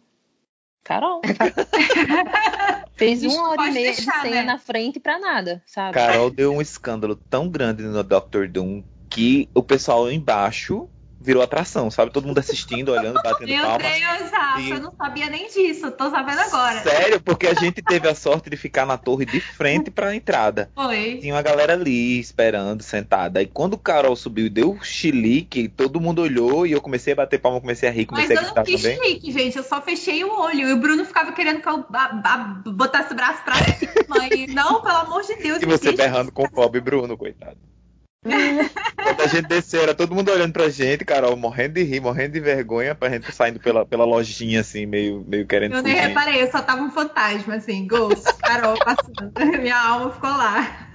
Carol. 0.83 1.21
Fez 2.97 3.23
uma 3.23 3.49
hora 3.49 3.67
e 3.67 3.71
meia 3.71 3.93
deixar, 3.93 4.23
de 4.23 4.29
cena 4.29 4.35
né? 4.37 4.43
na 4.43 4.57
frente 4.57 4.99
pra 4.99 5.19
nada, 5.19 5.61
sabe? 5.67 5.93
Carol 5.93 6.31
deu 6.31 6.51
um 6.51 6.61
escândalo 6.61 7.15
tão 7.29 7.47
grande 7.47 7.83
no 7.83 8.03
Doctor 8.03 8.47
Doom 8.47 8.83
que 9.09 9.47
o 9.53 9.61
pessoal 9.61 10.11
embaixo 10.11 10.89
virou 11.27 11.43
atração, 11.43 11.91
sabe? 11.91 12.09
Todo 12.11 12.25
mundo 12.25 12.39
assistindo, 12.39 12.89
olhando, 12.93 13.21
batendo 13.21 13.49
Meu 13.49 13.61
palma. 13.61 13.77
Deus, 13.79 14.31
Rafa, 14.31 14.61
E- 14.61 14.69
eu 14.71 14.79
não 14.79 14.93
sabia 14.95 15.29
nem 15.29 15.49
disso. 15.49 15.91
Tô 15.91 16.09
sabendo 16.09 16.39
agora. 16.39 16.79
Sério, 16.81 17.19
porque 17.21 17.45
a 17.47 17.53
gente 17.53 17.81
teve 17.81 18.07
a 18.07 18.15
sorte 18.15 18.49
de 18.49 18.55
ficar 18.55 18.85
na 18.85 18.97
torre 18.97 19.25
de 19.25 19.41
frente 19.41 19.91
pra 19.91 20.15
entrada. 20.15 20.71
Foi. 20.73 21.17
Tinha 21.21 21.33
uma 21.35 21.41
galera 21.41 21.73
ali 21.73 22.17
esperando, 22.17 22.81
sentada. 22.81 23.41
E 23.41 23.45
quando 23.45 23.73
o 23.73 23.77
Carol 23.77 24.15
subiu 24.15 24.45
e 24.45 24.49
deu 24.49 24.79
chilique, 24.81 25.67
todo 25.67 25.99
mundo 25.99 26.21
olhou 26.21 26.65
e 26.65 26.71
eu 26.71 26.79
comecei 26.81 27.11
a 27.11 27.15
bater 27.17 27.39
palma, 27.39 27.59
comecei 27.59 27.89
a 27.89 27.91
rir, 27.91 28.07
Mas 28.09 28.25
comecei 28.27 28.37
a 28.37 28.39
eu 28.39 28.45
gritar 28.45 28.61
não 28.61 28.65
quis 28.65 28.81
também. 28.81 28.97
clique, 28.99 29.31
gente. 29.33 29.57
Eu 29.57 29.63
só 29.63 29.81
fechei 29.81 30.23
o 30.23 30.31
olho. 30.39 30.69
E 30.69 30.71
o 30.73 30.77
Bruno 30.77 31.03
ficava 31.03 31.33
querendo 31.33 31.61
que 31.61 31.67
eu 31.67 31.85
a- 31.93 32.21
a- 32.23 32.61
botasse 32.71 33.11
o 33.11 33.15
braço 33.15 33.43
pra 33.43 33.55
cima. 33.55 34.27
E 34.33 34.47
não, 34.47 34.81
pelo 34.81 34.97
amor 34.97 35.23
de 35.23 35.35
Deus. 35.35 35.61
E 35.61 35.65
você 35.65 35.91
berrando 35.91 36.31
com 36.31 36.43
o 36.43 36.49
pobre 36.49 36.79
Bruno, 36.79 37.17
coitado. 37.17 37.57
Quando 38.23 39.21
a 39.21 39.27
gente 39.27 39.47
desceu, 39.47 39.81
era 39.83 39.95
todo 39.95 40.13
mundo 40.13 40.31
olhando 40.31 40.51
pra 40.53 40.69
gente, 40.69 41.05
Carol, 41.05 41.35
morrendo 41.37 41.75
de 41.75 41.83
rir, 41.83 41.99
morrendo 42.01 42.33
de 42.33 42.39
vergonha, 42.39 42.93
pra 42.95 43.09
gente 43.09 43.31
saindo 43.31 43.59
pela, 43.59 43.85
pela 43.85 44.05
lojinha, 44.05 44.61
assim, 44.61 44.85
meio, 44.85 45.23
meio 45.27 45.45
querendo 45.45 45.75
Eu 45.75 45.81
nem 45.83 45.95
fugir. 45.95 46.07
reparei, 46.07 46.41
eu 46.41 46.51
só 46.51 46.61
tava 46.61 46.81
um 46.81 46.91
fantasma, 46.91 47.55
assim, 47.55 47.87
Ghost, 47.87 48.25
Carol 48.41 48.77
passando. 48.83 49.31
Minha 49.61 49.79
alma 49.79 50.11
ficou 50.11 50.29
lá. 50.29 50.89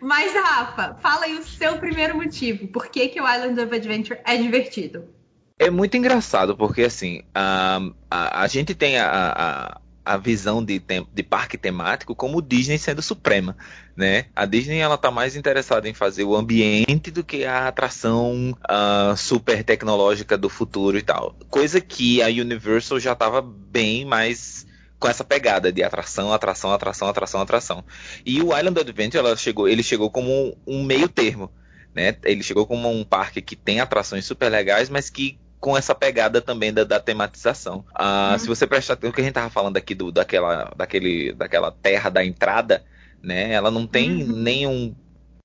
Mas, 0.00 0.32
Rafa, 0.32 0.96
fala 1.00 1.24
aí 1.26 1.34
o 1.36 1.42
seu 1.42 1.76
primeiro 1.78 2.16
motivo. 2.16 2.68
Por 2.68 2.86
que, 2.88 3.08
que 3.08 3.20
o 3.20 3.28
Island 3.28 3.60
of 3.60 3.74
Adventure 3.74 4.20
é 4.24 4.36
divertido? 4.36 5.04
É 5.58 5.70
muito 5.70 5.96
engraçado, 5.96 6.56
porque 6.56 6.82
assim, 6.82 7.22
a, 7.34 7.80
a, 8.08 8.42
a 8.42 8.46
gente 8.46 8.76
tem 8.76 8.96
a, 8.96 9.08
a, 9.10 9.80
a 10.08 10.16
visão 10.16 10.64
de, 10.64 10.82
de 11.12 11.22
parque 11.22 11.58
temático 11.58 12.14
como 12.14 12.40
Disney 12.40 12.78
sendo 12.78 13.02
suprema, 13.02 13.54
né? 13.94 14.24
A 14.34 14.46
Disney 14.46 14.78
ela 14.78 14.96
tá 14.96 15.10
mais 15.10 15.36
interessada 15.36 15.86
em 15.86 15.92
fazer 15.92 16.24
o 16.24 16.34
ambiente 16.34 17.10
do 17.10 17.22
que 17.22 17.44
a 17.44 17.68
atração 17.68 18.56
ah, 18.66 19.14
super 19.18 19.62
tecnológica 19.62 20.38
do 20.38 20.48
futuro 20.48 20.96
e 20.96 21.02
tal. 21.02 21.36
Coisa 21.50 21.78
que 21.78 22.22
a 22.22 22.28
Universal 22.28 22.98
já 22.98 23.14
tava 23.14 23.42
bem 23.42 24.06
mais 24.06 24.66
com 24.98 25.08
essa 25.08 25.22
pegada 25.22 25.70
de 25.70 25.82
atração, 25.82 26.32
atração, 26.32 26.72
atração, 26.72 27.08
atração, 27.08 27.40
atração. 27.42 27.84
E 28.24 28.40
o 28.40 28.56
Island 28.56 28.80
Adventure 28.80 29.18
ela 29.18 29.36
chegou, 29.36 29.68
ele 29.68 29.82
chegou 29.82 30.10
como 30.10 30.30
um, 30.32 30.54
um 30.66 30.82
meio 30.84 31.06
termo, 31.06 31.52
né? 31.94 32.16
Ele 32.24 32.42
chegou 32.42 32.66
como 32.66 32.90
um 32.90 33.04
parque 33.04 33.42
que 33.42 33.54
tem 33.54 33.78
atrações 33.78 34.24
super 34.24 34.48
legais, 34.48 34.88
mas 34.88 35.10
que 35.10 35.38
com 35.60 35.76
essa 35.76 35.94
pegada 35.94 36.40
também 36.40 36.72
da, 36.72 36.84
da 36.84 37.00
tematização. 37.00 37.84
Ah, 37.94 38.32
Uhum. 38.32 38.38
Se 38.38 38.46
você 38.46 38.66
prestar 38.66 38.94
atenção, 38.94 39.10
o 39.10 39.14
que 39.14 39.20
a 39.20 39.24
gente 39.24 39.34
tava 39.34 39.50
falando 39.50 39.76
aqui 39.76 39.94
do, 39.94 40.12
daquela, 40.12 40.72
daquele, 40.76 41.32
daquela 41.32 41.70
terra 41.72 42.10
da 42.10 42.24
entrada, 42.24 42.84
né? 43.22 43.52
Ela 43.52 43.70
não 43.70 43.86
tem 43.86 44.22
Uhum. 44.22 44.32
nenhum 44.42 44.96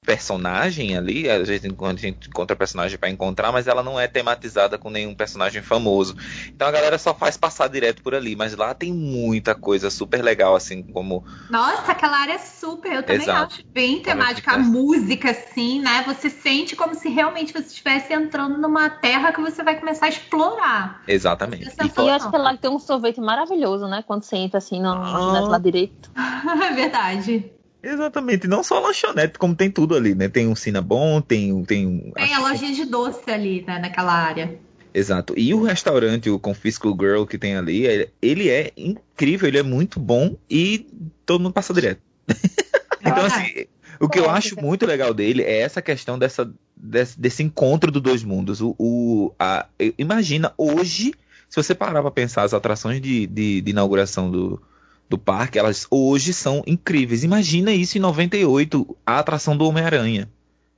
personagem 0.03 0.95
ali, 0.97 1.29
a 1.29 1.43
gente, 1.43 1.67
a 1.67 1.95
gente 1.95 2.27
encontra 2.27 2.55
personagem 2.55 2.97
para 2.97 3.09
encontrar, 3.09 3.51
mas 3.51 3.67
ela 3.67 3.81
não 3.81 3.99
é 3.99 4.07
tematizada 4.07 4.77
com 4.77 4.89
nenhum 4.89 5.15
personagem 5.15 5.61
famoso. 5.61 6.15
Então 6.47 6.67
a 6.67 6.71
galera 6.71 6.97
só 6.97 7.13
faz 7.13 7.37
passar 7.37 7.67
direto 7.69 8.03
por 8.03 8.13
ali, 8.13 8.35
mas 8.35 8.55
lá 8.55 8.73
tem 8.73 8.93
muita 8.93 9.55
coisa 9.55 9.89
super 9.89 10.21
legal, 10.21 10.55
assim, 10.55 10.83
como. 10.83 11.23
Nossa, 11.49 11.91
aquela 11.91 12.17
área 12.17 12.33
é 12.33 12.37
super, 12.37 12.91
eu 12.91 13.03
também 13.03 13.23
Exato. 13.23 13.55
acho 13.55 13.67
bem 13.67 14.01
temática, 14.01 14.51
a 14.51 14.57
música, 14.57 15.31
assim, 15.31 15.79
né? 15.79 16.03
Você 16.05 16.29
sente 16.29 16.75
como 16.75 16.93
se 16.95 17.09
realmente 17.09 17.53
você 17.53 17.67
estivesse 17.67 18.13
entrando 18.13 18.57
numa 18.57 18.89
terra 18.89 19.31
que 19.31 19.41
você 19.41 19.63
vai 19.63 19.79
começar 19.79 20.07
a 20.07 20.09
explorar. 20.09 21.01
Exatamente. 21.07 21.69
E 21.69 21.99
eu 21.99 22.09
acho 22.09 22.29
que 22.29 22.37
lá 22.37 22.55
tem 22.57 22.69
um 22.69 22.79
sorvete 22.79 23.19
maravilhoso, 23.19 23.87
né? 23.87 24.03
Quando 24.05 24.23
você 24.23 24.35
entra 24.35 24.57
assim 24.57 24.81
no, 24.81 24.89
ah. 24.89 25.41
no 25.41 25.47
lado 25.47 25.63
direito. 25.63 26.11
é 26.15 26.73
verdade. 26.73 27.51
Exatamente, 27.83 28.47
não 28.47 28.63
só 28.63 28.79
lanchonete, 28.79 29.37
como 29.37 29.53
tem 29.53 29.69
tudo 29.69 29.93
ali, 29.93 30.15
né? 30.15 30.29
Tem 30.29 30.47
um 30.47 30.55
Cinnabon, 30.55 31.19
tem 31.19 31.63
tem 31.65 32.13
Tem 32.15 32.33
a 32.33 32.39
lojinha 32.39 32.73
de 32.73 32.85
doce 32.85 33.29
ali, 33.29 33.61
né, 33.67 33.77
naquela 33.77 34.13
área. 34.13 34.57
Exato. 34.93 35.33
E 35.35 35.53
o 35.53 35.61
restaurante, 35.61 36.29
o 36.29 36.39
Confisco 36.39 36.95
Girl 36.97 37.25
que 37.25 37.37
tem 37.37 37.57
ali, 37.57 38.07
ele 38.21 38.49
é 38.49 38.71
incrível, 38.77 39.47
ele 39.49 39.57
é 39.57 39.63
muito 39.63 39.99
bom 39.99 40.37
e 40.49 40.87
todo 41.25 41.41
mundo 41.41 41.53
passa 41.53 41.73
direto. 41.73 42.01
então, 43.01 43.25
assim, 43.25 43.65
o 43.99 44.07
que 44.07 44.19
eu 44.19 44.29
acho 44.29 44.55
muito 44.61 44.85
legal 44.85 45.13
dele 45.13 45.41
é 45.41 45.59
essa 45.59 45.81
questão 45.81 46.17
dessa, 46.17 46.49
desse, 46.77 47.19
desse 47.19 47.43
encontro 47.43 47.91
dos 47.91 48.01
dois 48.01 48.23
mundos. 48.23 48.61
O, 48.61 48.75
o 48.79 49.33
a, 49.37 49.65
imagina 49.97 50.53
hoje, 50.57 51.13
se 51.49 51.55
você 51.55 51.75
parar 51.75 52.01
para 52.01 52.11
pensar 52.11 52.43
as 52.43 52.53
atrações 52.53 53.01
de, 53.01 53.27
de, 53.27 53.61
de 53.61 53.71
inauguração 53.71 54.31
do, 54.31 54.61
do 55.09 55.17
parque, 55.17 55.59
elas 55.59 55.85
hoje 55.89 56.33
são 56.33 56.63
incríveis. 56.65 57.23
Imagina 57.23 57.71
isso 57.71 57.97
em 57.97 58.01
98, 58.01 58.97
a 59.05 59.19
atração 59.19 59.55
do 59.55 59.67
Homem-Aranha. 59.67 60.29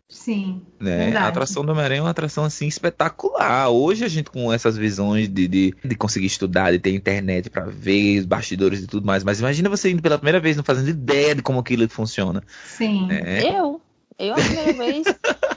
Sim. 0.07 0.61
Né? 0.79 1.15
A 1.15 1.27
atração 1.27 1.65
do 1.65 1.71
Homem-Aranha 1.71 1.99
é 1.99 2.03
uma 2.03 2.11
atração 2.11 2.43
assim 2.43 2.67
espetacular. 2.67 3.69
Hoje 3.69 4.05
a 4.05 4.07
gente 4.07 4.29
com 4.29 4.53
essas 4.53 4.77
visões 4.77 5.27
de, 5.27 5.47
de, 5.47 5.73
de 5.83 5.95
conseguir 5.95 6.27
estudar, 6.27 6.71
de 6.71 6.79
ter 6.79 6.93
internet 6.93 7.49
para 7.49 7.65
ver 7.65 8.19
os 8.19 8.25
bastidores 8.25 8.81
e 8.81 8.87
tudo 8.87 9.05
mais. 9.05 9.23
Mas 9.23 9.39
imagina 9.39 9.67
você 9.67 9.89
indo 9.89 10.01
pela 10.01 10.17
primeira 10.17 10.39
vez 10.39 10.55
não 10.55 10.63
fazendo 10.63 10.89
ideia 10.89 11.33
de 11.33 11.41
como 11.41 11.59
aquilo 11.59 11.87
funciona. 11.89 12.43
Sim. 12.65 13.07
É. 13.11 13.57
Eu. 13.57 13.81
Eu 14.17 14.33
a 14.33 14.37
primeira 14.37 14.73
vez. 14.73 15.05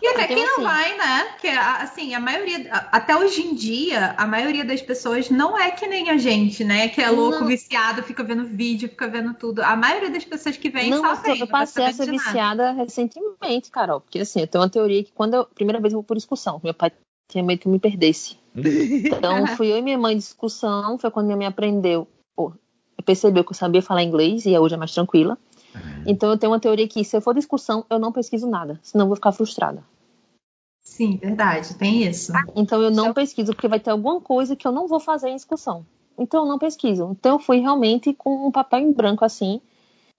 E 0.02 0.08
até 0.08 0.26
quem 0.26 0.44
não 0.44 0.54
assim. 0.54 0.62
vai, 0.62 0.96
né? 0.96 1.24
Porque, 1.32 1.48
assim, 1.48 2.14
a 2.14 2.20
maioria. 2.20 2.70
Até 2.92 3.16
hoje 3.16 3.42
em 3.42 3.54
dia, 3.54 4.14
a 4.16 4.26
maioria 4.26 4.64
das 4.64 4.82
pessoas 4.82 5.30
não 5.30 5.58
é 5.58 5.70
que 5.70 5.86
nem 5.86 6.10
a 6.10 6.16
gente, 6.16 6.64
né? 6.64 6.88
Que 6.88 7.00
é 7.00 7.10
louco, 7.10 7.40
não. 7.40 7.46
viciado, 7.46 8.02
fica 8.02 8.22
vendo 8.24 8.46
vídeo, 8.46 8.88
fica 8.88 9.08
vendo 9.08 9.34
tudo. 9.34 9.60
A 9.60 9.76
maioria 9.76 10.10
das 10.10 10.24
pessoas 10.24 10.56
que 10.56 10.70
vem 10.70 10.90
não, 10.90 11.02
sabem. 11.02 11.40
Eu 11.40 11.46
passei 11.46 11.84
a 11.84 11.92
ser 11.92 12.10
viciada 12.10 12.72
recentemente, 12.72 13.70
Carol. 13.70 14.00
Porque, 14.00 14.18
assim, 14.18 14.40
eu 14.40 14.46
tenho 14.46 14.62
uma 14.62 14.70
teoria 14.70 15.02
que 15.04 15.12
quando 15.12 15.34
eu. 15.34 15.44
Primeira 15.44 15.80
vez 15.80 15.92
eu 15.92 15.98
vou 15.98 16.04
por 16.04 16.16
excursão. 16.16 16.60
Meu 16.62 16.74
pai 16.74 16.92
tinha 17.30 17.44
medo 17.44 17.60
que 17.60 17.68
eu 17.68 17.72
me 17.72 17.78
perdesse. 17.78 18.36
Então, 18.58 19.46
fui 19.56 19.70
eu 19.70 19.76
e 19.76 19.82
minha 19.82 19.98
mãe 19.98 20.16
de 20.16 20.22
discussão. 20.22 20.98
Foi 20.98 21.10
quando 21.10 21.26
minha 21.26 21.36
mãe 21.36 21.46
aprendeu. 21.46 22.08
Pô, 22.34 22.52
percebeu 23.04 23.44
que 23.44 23.52
eu 23.52 23.56
sabia 23.56 23.82
falar 23.82 24.02
inglês 24.02 24.44
e 24.46 24.58
hoje 24.58 24.74
é 24.74 24.78
mais 24.78 24.92
tranquila. 24.92 25.38
Então 26.06 26.30
eu 26.30 26.38
tenho 26.38 26.52
uma 26.52 26.60
teoria 26.60 26.88
que 26.88 27.04
se 27.04 27.16
eu 27.16 27.20
for 27.20 27.34
discussão, 27.34 27.84
eu 27.90 27.98
não 27.98 28.12
pesquiso 28.12 28.48
nada, 28.48 28.78
senão 28.82 29.04
eu 29.04 29.08
vou 29.08 29.16
ficar 29.16 29.32
frustrada. 29.32 29.82
Sim, 30.82 31.18
verdade, 31.18 31.74
tem 31.74 32.02
isso. 32.02 32.32
Então 32.56 32.80
eu 32.80 32.90
não 32.90 33.12
pesquiso, 33.12 33.52
porque 33.52 33.68
vai 33.68 33.78
ter 33.78 33.90
alguma 33.90 34.20
coisa 34.20 34.56
que 34.56 34.66
eu 34.66 34.72
não 34.72 34.88
vou 34.88 34.98
fazer 34.98 35.28
em 35.28 35.36
discussão. 35.36 35.84
Então 36.18 36.42
eu 36.44 36.48
não 36.48 36.58
pesquiso. 36.58 37.10
Então 37.12 37.32
eu 37.32 37.38
fui 37.38 37.58
realmente 37.58 38.12
com 38.14 38.48
um 38.48 38.50
papel 38.50 38.80
em 38.80 38.92
branco 38.92 39.24
assim. 39.24 39.60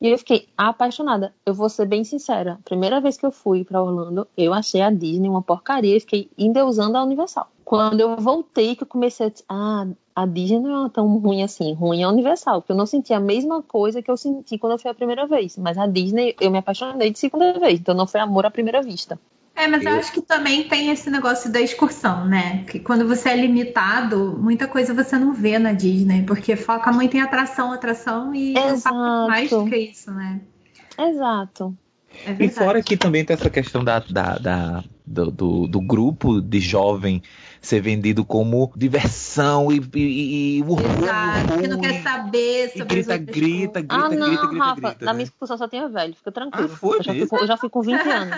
E 0.01 0.07
eu 0.07 0.17
fiquei 0.17 0.47
apaixonada. 0.57 1.33
Eu 1.45 1.53
vou 1.53 1.67
ser 1.67 1.85
bem 1.85 2.05
sincera. 2.05 2.57
Primeira 2.63 3.01
vez 3.01 3.17
que 3.17 3.25
eu 3.25 3.31
fui 3.31 3.65
para 3.65 3.83
Orlando, 3.83 4.27
eu 4.37 4.53
achei 4.53 4.81
a 4.81 4.89
Disney 4.89 5.27
uma 5.27 5.41
porcaria 5.41 5.97
e 5.97 5.99
fiquei 5.99 6.29
endeusando 6.37 6.97
a 6.97 7.03
Universal. 7.03 7.51
Quando 7.65 7.99
eu 7.99 8.15
voltei, 8.15 8.75
que 8.75 8.83
eu 8.83 8.87
comecei 8.87 9.27
a. 9.27 9.31
Ah, 9.49 9.87
a 10.15 10.25
Disney 10.25 10.59
não 10.59 10.85
é 10.85 10.89
tão 10.89 11.17
ruim 11.17 11.43
assim. 11.43 11.73
Ruim 11.73 12.01
é 12.01 12.03
a 12.03 12.09
Universal, 12.09 12.61
porque 12.61 12.71
eu 12.71 12.77
não 12.77 12.85
senti 12.85 13.13
a 13.13 13.19
mesma 13.19 13.61
coisa 13.61 14.01
que 14.01 14.09
eu 14.09 14.17
senti 14.17 14.57
quando 14.57 14.73
eu 14.73 14.79
fui 14.79 14.89
a 14.89 14.93
primeira 14.93 15.27
vez. 15.27 15.57
Mas 15.57 15.77
a 15.77 15.85
Disney, 15.85 16.35
eu 16.39 16.49
me 16.49 16.57
apaixonei 16.57 17.11
de 17.11 17.19
segunda 17.19 17.59
vez. 17.59 17.79
Então 17.79 17.93
não 17.93 18.07
foi 18.07 18.19
amor 18.21 18.45
à 18.45 18.51
primeira 18.51 18.81
vista. 18.81 19.19
É, 19.59 19.67
mas 19.67 19.83
eu 19.83 19.91
acho 19.91 20.13
que 20.13 20.21
também 20.21 20.69
tem 20.69 20.89
esse 20.89 21.09
negócio 21.09 21.51
da 21.51 21.59
excursão, 21.59 22.25
né? 22.25 22.63
Que 22.63 22.79
quando 22.79 23.05
você 23.05 23.27
é 23.27 23.35
limitado, 23.35 24.39
muita 24.41 24.65
coisa 24.67 24.93
você 24.93 25.17
não 25.17 25.33
vê 25.33 25.59
na 25.59 25.73
Disney, 25.73 26.23
porque 26.23 26.55
foca 26.55 26.93
muito 26.93 27.17
em 27.17 27.19
atração, 27.19 27.73
atração 27.73 28.33
e 28.33 28.57
Exato. 28.57 28.95
não 28.95 29.27
mais 29.27 29.49
do 29.49 29.65
que 29.65 29.75
isso, 29.75 30.11
né? 30.11 30.39
Exato. 30.97 31.75
É 32.25 32.41
e 32.41 32.47
fora 32.47 32.81
que 32.81 32.95
também 32.95 33.25
tem 33.25 33.33
essa 33.33 33.49
questão 33.49 33.83
da, 33.83 33.99
da, 33.99 34.37
da 34.37 34.83
do, 35.05 35.29
do, 35.29 35.67
do, 35.67 35.81
grupo 35.81 36.41
de 36.41 36.61
jovem 36.61 37.21
ser 37.61 37.81
vendido 37.81 38.23
como 38.23 38.71
diversão 38.75 39.71
e, 39.71 39.81
e, 39.95 40.59
e. 40.59 40.59
Exato, 40.59 41.61
que 41.61 41.67
não 41.67 41.81
quer 41.81 42.01
saber 42.01 42.69
sobre 42.69 42.85
grita, 42.85 43.17
grita, 43.17 43.31
grita, 43.39 43.81
grita, 43.81 43.95
ah, 43.95 44.09
não, 44.09 44.27
grita, 44.27 44.47
grita, 44.47 44.63
Rafa, 44.63 44.81
grita, 44.81 45.05
na 45.05 45.11
né? 45.11 45.17
minha 45.17 45.23
excursão 45.23 45.57
só 45.57 45.67
tinha 45.67 45.87
velho, 45.87 46.15
fica 46.15 46.31
tranquilo. 46.31 46.69
Ah, 46.71 46.77
foi 46.77 46.97
eu, 46.99 47.03
já 47.03 47.13
fui, 47.13 47.27
com, 47.27 47.37
eu 47.37 47.47
já 47.47 47.57
fui 47.57 47.69
com 47.69 47.81
20 47.81 48.09
anos. 48.09 48.37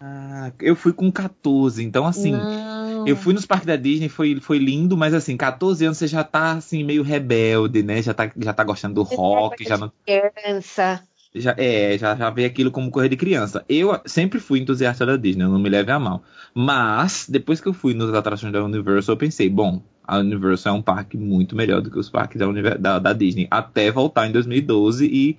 ah, 0.00 0.52
eu 0.60 0.76
fui 0.76 0.92
com 0.92 1.10
14, 1.10 1.82
então 1.82 2.06
assim, 2.06 2.32
não. 2.32 3.06
eu 3.06 3.16
fui 3.16 3.32
nos 3.32 3.46
parques 3.46 3.66
da 3.66 3.76
Disney, 3.76 4.08
foi, 4.08 4.40
foi 4.40 4.58
lindo, 4.58 4.96
mas 4.96 5.14
assim, 5.14 5.36
14 5.36 5.84
anos 5.84 5.98
você 5.98 6.06
já 6.06 6.22
tá 6.24 6.52
assim, 6.52 6.84
meio 6.84 7.02
rebelde, 7.02 7.82
né? 7.82 8.02
Já 8.02 8.14
tá, 8.14 8.30
já 8.36 8.52
tá 8.52 8.64
gostando 8.64 8.94
do 8.94 9.02
rock, 9.02 9.64
já 9.64 9.78
não. 9.78 9.92
Criança. 10.04 11.02
Já, 11.34 11.54
é, 11.56 11.96
já, 11.96 12.16
já 12.16 12.28
vê 12.28 12.44
aquilo 12.44 12.70
como 12.72 12.90
coisa 12.90 13.08
de 13.08 13.16
criança. 13.16 13.64
Eu 13.68 14.00
sempre 14.04 14.40
fui 14.40 14.58
entusiasta 14.58 15.06
da 15.06 15.16
Disney, 15.16 15.44
não 15.44 15.58
me 15.60 15.68
leve 15.68 15.92
a 15.92 15.98
mal. 15.98 16.24
Mas, 16.52 17.26
depois 17.28 17.60
que 17.60 17.68
eu 17.68 17.72
fui 17.72 17.94
nas 17.94 18.12
atrações 18.12 18.52
da 18.52 18.64
Universal, 18.64 19.14
eu 19.14 19.18
pensei, 19.18 19.48
bom, 19.48 19.80
a 20.02 20.18
Universal 20.18 20.74
é 20.74 20.78
um 20.78 20.82
parque 20.82 21.16
muito 21.16 21.54
melhor 21.54 21.80
do 21.80 21.90
que 21.90 21.98
os 21.98 22.10
parques 22.10 22.40
da, 22.40 22.76
da, 22.76 22.98
da 22.98 23.12
Disney. 23.12 23.46
Até 23.48 23.92
voltar 23.92 24.26
em 24.26 24.32
2012 24.32 25.06
e, 25.06 25.38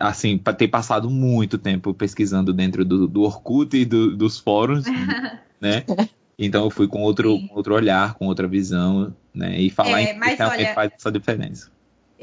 assim, 0.00 0.38
ter 0.38 0.66
passado 0.66 1.08
muito 1.08 1.56
tempo 1.56 1.94
pesquisando 1.94 2.52
dentro 2.52 2.84
do, 2.84 3.06
do 3.06 3.22
Orkut 3.22 3.76
e 3.76 3.84
do, 3.84 4.16
dos 4.16 4.40
fóruns, 4.40 4.86
né? 5.60 5.84
Então 6.36 6.64
eu 6.64 6.70
fui 6.70 6.88
com 6.88 7.00
outro, 7.02 7.38
outro 7.52 7.76
olhar, 7.76 8.14
com 8.14 8.26
outra 8.26 8.48
visão, 8.48 9.14
né? 9.32 9.60
E 9.60 9.70
falar 9.70 10.00
é, 10.00 10.02
em 10.02 10.20
que 10.20 10.34
realmente 10.34 10.64
olha... 10.64 10.74
faz 10.74 10.92
essa 10.96 11.12
diferença. 11.12 11.70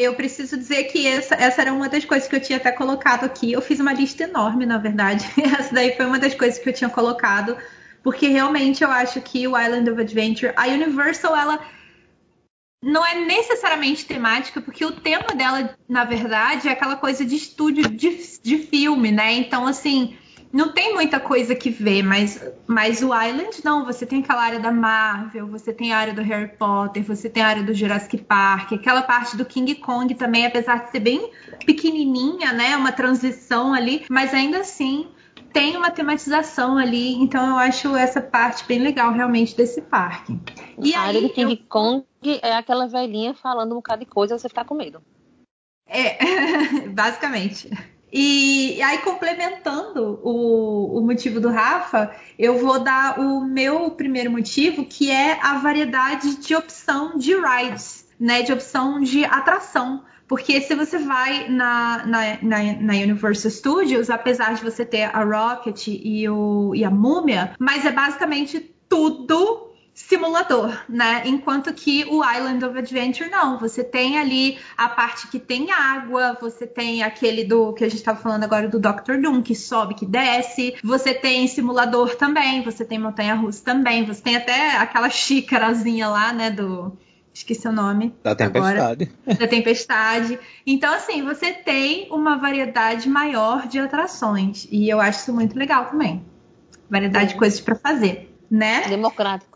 Eu 0.02 0.16
preciso 0.16 0.58
dizer 0.58 0.86
que 0.86 1.06
essa, 1.06 1.36
essa, 1.36 1.62
era 1.62 1.74
uma 1.74 1.88
das 1.88 2.06
coisas 2.06 2.28
que 2.28 2.36
eu 2.36 2.42
tinha 2.42 2.58
até 2.58 2.72
colocado 2.72 3.24
aqui. 3.24 3.52
Eu 3.52 3.62
fiz 3.62 3.80
uma 3.80 3.94
lista 3.94 4.24
enorme, 4.24 4.66
na 4.66 4.78
verdade. 4.78 5.26
Essa 5.60 5.74
daí 5.74 5.96
foi 5.96 6.06
uma 6.06 6.20
das 6.20 6.34
coisas 6.34 6.60
que 6.60 6.68
eu 6.68 6.74
tinha 6.74 6.90
colocado, 6.90 7.56
porque 8.04 8.28
realmente 8.28 8.84
eu 8.84 8.90
acho 8.90 9.22
que 9.22 9.48
o 9.48 9.60
Island 9.60 9.90
of 9.90 10.02
Adventure, 10.02 10.54
a 10.56 10.68
Universal, 10.68 11.36
ela 11.36 11.60
não 12.84 13.06
é 13.06 13.14
necessariamente 13.26 14.06
temática, 14.06 14.60
porque 14.60 14.84
o 14.84 14.92
tema 14.92 15.36
dela, 15.36 15.76
na 15.88 16.04
verdade, 16.04 16.68
é 16.68 16.72
aquela 16.72 16.96
coisa 16.96 17.24
de 17.24 17.36
estúdio 17.36 17.88
de, 17.88 18.40
de 18.42 18.58
filme, 18.58 19.12
né? 19.12 19.34
Então, 19.34 19.68
assim, 19.68 20.18
não 20.54 20.74
tem 20.74 20.94
muita 20.94 21.20
coisa 21.20 21.56
que 21.56 21.70
ver, 21.70 22.04
mas, 22.04 22.44
mas 22.68 23.02
o 23.02 23.08
Island 23.08 23.62
não. 23.64 23.86
Você 23.86 24.06
tem 24.06 24.20
aquela 24.20 24.44
área 24.44 24.60
da 24.60 24.72
Marvel, 24.72 25.48
você 25.48 25.72
tem 25.72 25.94
a 25.94 25.98
área 25.98 26.14
do 26.14 26.22
Harry 26.22 26.50
Potter, 26.58 27.04
você 27.04 27.30
tem 27.30 27.42
a 27.42 27.48
área 27.48 27.64
do 27.64 27.74
Jurassic 27.74 28.18
Park, 28.18 28.74
aquela 28.74 29.02
parte 29.02 29.38
do 29.38 29.46
King 29.46 29.76
Kong 29.76 30.14
também, 30.16 30.46
apesar 30.46 30.86
de 30.86 30.92
ser 30.92 31.00
bem 31.00 31.32
pequenininha, 31.66 32.52
né? 32.52 32.76
Uma 32.76 32.92
transição 32.92 33.74
ali, 33.74 34.06
mas 34.10 34.34
ainda 34.34 34.60
assim 34.60 35.08
tem 35.54 35.76
uma 35.76 35.92
tematização 35.92 36.78
ali, 36.78 37.14
então 37.16 37.50
eu 37.50 37.58
acho 37.58 37.96
essa 37.96 38.22
parte 38.22 38.66
bem 38.66 38.80
legal 38.80 39.12
realmente 39.12 39.56
desse 39.56 39.82
parque. 39.82 40.38
E 40.78 40.94
a 40.94 41.02
aí, 41.02 41.08
área 41.08 41.22
do 41.22 41.30
King 41.30 41.54
eu... 41.54 41.68
Kong 41.68 42.06
é 42.42 42.54
aquela 42.56 42.88
velhinha 42.88 43.34
falando 43.34 43.72
um 43.72 43.76
bocado 43.76 44.04
de 44.04 44.10
coisa 44.10 44.36
e 44.36 44.40
você 44.40 44.48
ficar 44.48 44.66
com 44.66 44.76
medo. 44.76 45.02
É, 45.88 46.18
basicamente. 46.90 47.70
E, 48.12 48.78
e 48.78 48.82
aí, 48.82 48.98
complementando 49.00 50.20
o, 50.22 51.00
o 51.00 51.02
motivo 51.02 51.40
do 51.40 51.50
Rafa, 51.50 52.14
eu 52.38 52.58
vou 52.58 52.80
dar 52.80 53.20
o 53.20 53.46
meu 53.46 53.92
primeiro 53.92 54.30
motivo, 54.30 54.86
que 54.86 55.10
é 55.10 55.40
a 55.42 55.60
variedade 55.60 56.36
de 56.36 56.54
opção 56.54 57.18
de 57.18 57.34
rides, 57.34 58.06
né? 58.20 58.42
De 58.42 58.52
opção 58.52 59.00
de 59.00 59.24
atração. 59.24 60.04
Porque 60.28 60.62
se 60.62 60.76
você 60.76 60.98
vai 60.98 61.50
na, 61.50 62.06
na, 62.06 62.38
na, 62.42 62.74
na, 62.80 62.94
Universal 62.94 63.52
Studios, 63.52 64.10
apesar 64.10 64.54
de 64.56 64.64
você 64.64 64.86
ter 64.86 65.04
a 65.04 65.24
Rocket 65.24 65.88
e, 65.88 66.28
o, 66.30 66.74
e 66.74 66.86
a 66.86 66.90
Múmia, 66.90 67.54
mas 67.60 67.86
é 67.86 67.92
basicamente 67.92 68.74
tudo 68.88 69.71
simulador, 69.94 70.78
né? 70.88 71.24
Enquanto 71.26 71.74
que 71.74 72.06
o 72.06 72.24
Island 72.24 72.64
of 72.64 72.78
Adventure 72.78 73.30
não, 73.30 73.58
você 73.58 73.84
tem 73.84 74.18
ali 74.18 74.58
a 74.78 74.88
parte 74.90 75.28
que 75.28 75.40
tem 75.40 75.72
água, 75.72 76.38
você 76.40 76.66
tem 76.66 77.04
aquele 77.04 77.44
do 77.44 77.74
que 77.74 77.84
a 77.84 77.90
gente 77.90 78.00
estava 78.00 78.20
falando 78.20 78.44
agora 78.44 78.68
do 78.68 78.80
Dr. 78.80 79.18
Doom, 79.22 79.42
que 79.42 79.56
sobe, 79.56 79.96
que 79.96 80.06
desce, 80.06 80.76
você 80.84 81.14
tem 81.14 81.48
simulador 81.48 82.16
também, 82.16 82.62
você 82.64 82.86
tem 82.86 83.00
montanha 83.00 83.36
russa 83.36 83.64
também, 83.64 84.06
você 84.06 84.22
tem 84.22 84.36
até 84.36 84.78
aquela 84.78 85.10
xícarazinha 85.10 86.08
lá, 86.08 86.32
né, 86.34 86.50
do 86.50 86.98
esqueci 87.34 87.68
o 87.68 87.72
nome. 87.72 88.14
Da 88.24 88.36
tempestade. 88.36 88.80
Agora, 88.80 89.10
da 89.40 89.48
tempestade. 89.48 90.40
Então, 90.66 90.94
assim, 90.94 91.24
você 91.24 91.54
tem 91.54 92.08
uma 92.12 92.38
variedade 92.38 93.08
maior 93.08 93.68
de 93.68 93.80
atrações. 93.80 94.68
E 94.70 94.90
eu 94.90 95.00
acho 95.00 95.20
isso 95.20 95.34
muito 95.34 95.58
legal 95.58 95.86
também. 95.86 96.26
Variedade 96.90 97.30
de 97.30 97.36
coisas 97.36 97.62
para 97.62 97.76
fazer, 97.76 98.36
né? 98.50 98.88
Democrático. 98.90 99.51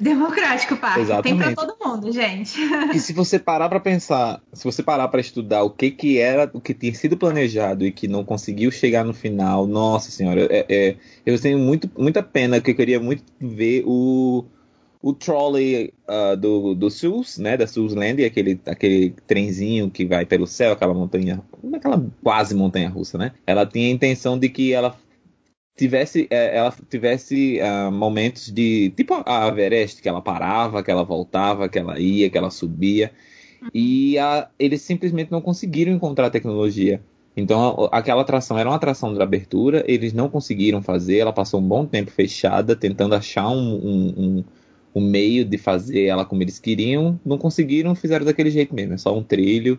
Democrático, 0.00 0.76
pá. 0.76 0.98
Exatamente. 0.98 1.42
Tem 1.44 1.54
para 1.54 1.66
todo 1.66 1.76
mundo, 1.82 2.12
gente. 2.12 2.60
E 2.94 2.98
se 2.98 3.12
você 3.12 3.38
parar 3.38 3.68
para 3.68 3.80
pensar, 3.80 4.42
se 4.52 4.64
você 4.64 4.82
parar 4.82 5.08
para 5.08 5.20
estudar 5.20 5.62
o 5.62 5.70
que 5.70 5.90
que 5.90 6.18
era, 6.18 6.50
o 6.52 6.60
que 6.60 6.74
tinha 6.74 6.94
sido 6.94 7.16
planejado 7.16 7.84
e 7.86 7.92
que 7.92 8.06
não 8.06 8.24
conseguiu 8.24 8.70
chegar 8.70 9.04
no 9.04 9.14
final, 9.14 9.66
nossa 9.66 10.10
senhora, 10.10 10.46
é, 10.50 10.66
é, 10.68 10.96
eu 11.24 11.40
tenho 11.40 11.58
muito, 11.58 11.90
muita 11.96 12.22
pena 12.22 12.60
que 12.60 12.70
eu 12.70 12.74
queria 12.74 13.00
muito 13.00 13.22
ver 13.40 13.84
o 13.86 14.44
o 15.06 15.12
trolley 15.12 15.92
uh, 16.08 16.36
do, 16.36 16.74
do 16.74 16.90
SUS, 16.90 17.38
né, 17.38 17.56
da 17.56 17.64
SUS 17.64 17.94
Land, 17.94 18.24
aquele, 18.24 18.60
aquele 18.66 19.14
trenzinho 19.24 19.88
que 19.88 20.04
vai 20.04 20.26
pelo 20.26 20.48
céu, 20.48 20.72
aquela 20.72 20.92
montanha, 20.92 21.40
aquela 21.72 22.04
quase 22.24 22.56
montanha 22.56 22.88
russa, 22.88 23.16
né? 23.16 23.30
Ela 23.46 23.64
tinha 23.64 23.86
a 23.86 23.90
intenção 23.92 24.36
de 24.36 24.48
que 24.48 24.72
ela 24.72 24.96
tivesse, 25.76 26.26
é, 26.30 26.56
ela 26.56 26.74
tivesse 26.88 27.60
uh, 27.60 27.92
momentos 27.92 28.50
de, 28.50 28.90
tipo 28.96 29.22
a 29.26 29.48
Everest, 29.48 30.00
que 30.00 30.08
ela 30.08 30.22
parava, 30.22 30.82
que 30.82 30.90
ela 30.90 31.04
voltava, 31.04 31.68
que 31.68 31.78
ela 31.78 32.00
ia, 32.00 32.30
que 32.30 32.38
ela 32.38 32.50
subia, 32.50 33.12
e 33.74 34.18
a, 34.18 34.48
eles 34.58 34.82
simplesmente 34.82 35.30
não 35.30 35.40
conseguiram 35.40 35.92
encontrar 35.92 36.30
tecnologia. 36.30 37.02
Então, 37.36 37.88
aquela 37.92 38.22
atração 38.22 38.58
era 38.58 38.68
uma 38.68 38.76
atração 38.76 39.12
de 39.12 39.20
abertura, 39.20 39.84
eles 39.86 40.14
não 40.14 40.28
conseguiram 40.28 40.80
fazer, 40.82 41.18
ela 41.18 41.32
passou 41.32 41.60
um 41.60 41.68
bom 41.68 41.84
tempo 41.84 42.10
fechada, 42.10 42.74
tentando 42.74 43.14
achar 43.14 43.50
um, 43.50 43.74
um, 43.76 44.44
um 44.94 45.00
meio 45.02 45.44
de 45.44 45.58
fazer 45.58 46.06
ela 46.06 46.24
como 46.24 46.42
eles 46.42 46.58
queriam, 46.58 47.20
não 47.22 47.36
conseguiram, 47.36 47.94
fizeram 47.94 48.24
daquele 48.24 48.50
jeito 48.50 48.74
mesmo, 48.74 48.94
é 48.94 48.96
só 48.96 49.14
um 49.14 49.22
trilho 49.22 49.78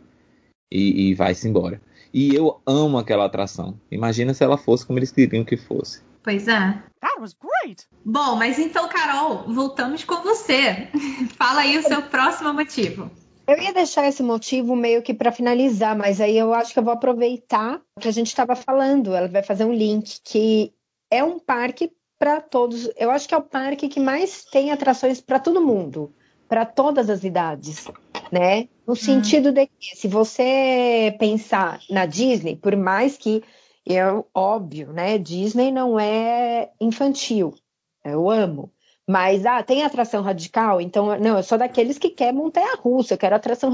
e, 0.72 1.10
e 1.10 1.14
vai-se 1.16 1.48
embora. 1.48 1.82
E 2.14 2.34
eu 2.34 2.62
amo 2.66 2.98
aquela 2.98 3.26
atração. 3.26 3.80
Imagina 3.92 4.34
se 4.34 4.44
ela 4.44 4.58
fosse 4.58 4.86
como 4.86 5.00
eles 5.00 5.12
queriam 5.12 5.44
que 5.44 5.58
fosse. 5.58 6.02
Pois 6.24 6.48
é. 6.48 6.84
That 7.02 7.20
was 7.20 7.34
great. 7.34 7.86
Bom, 8.04 8.36
mas 8.36 8.60
então, 8.60 8.88
Carol, 8.90 9.46
voltamos 9.48 10.04
com 10.04 10.22
você. 10.24 10.90
Fala 11.38 11.62
aí 11.62 11.78
o 11.78 11.84
seu 11.84 12.02
próximo 12.04 12.54
motivo. 12.54 13.10
Eu 13.48 13.58
ia 13.58 13.74
deixar 13.74 14.06
esse 14.06 14.22
motivo 14.22 14.76
meio 14.76 15.02
que 15.02 15.14
para 15.14 15.32
finalizar, 15.32 15.96
mas 15.96 16.20
aí 16.20 16.38
eu 16.38 16.54
acho 16.54 16.74
que 16.74 16.80
eu 16.80 16.84
vou 16.84 16.92
aproveitar 16.92 17.80
o 17.96 18.02
que 18.02 18.10
a 18.10 18.12
gente 18.12 18.28
estava 18.28 18.58
falando. 18.58 19.16
Ela 19.16 19.30
vai 19.30 19.42
fazer 19.42 19.64
um 19.64 19.72
link 19.72 20.20
que 20.22 20.74
é 21.10 21.24
um 21.24 21.40
parque 21.40 21.94
para 22.20 22.42
todos. 22.42 22.90
Eu 22.98 23.10
acho 23.10 23.26
que 23.26 23.34
é 23.34 23.38
o 23.38 23.42
parque 23.42 23.88
que 23.88 24.00
mais 24.00 24.44
tem 24.44 24.72
atrações 24.72 25.22
para 25.22 25.40
todo 25.40 25.66
mundo, 25.66 26.14
para 26.50 26.66
todas 26.66 27.10
as 27.10 27.24
idades, 27.24 27.88
né? 28.32 28.68
No 28.86 28.94
hum. 28.94 28.96
sentido 28.96 29.52
de 29.52 29.68
que, 29.68 29.96
se 29.96 30.08
você 30.08 31.16
pensar 31.20 31.80
na 31.90 32.06
Disney, 32.06 32.56
por 32.56 32.76
mais 32.76 33.18
que 33.18 33.44
é 33.86 34.02
óbvio, 34.34 34.92
né? 34.92 35.18
Disney 35.18 35.72
não 35.72 36.00
é 36.00 36.72
infantil. 36.80 37.56
Eu 38.04 38.30
amo. 38.30 38.72
Mas, 39.10 39.46
ah, 39.46 39.64
tem 39.64 39.84
atração 39.84 40.22
radical? 40.22 40.82
Então, 40.82 41.18
não, 41.18 41.38
eu 41.38 41.44
sou 41.44 41.58
daqueles 41.58 41.98
que 41.98 42.10
quer 42.10 42.34
montanha 42.34 42.76
russa, 42.76 43.14
eu 43.14 43.18
quero 43.18 43.36
atração 43.36 43.72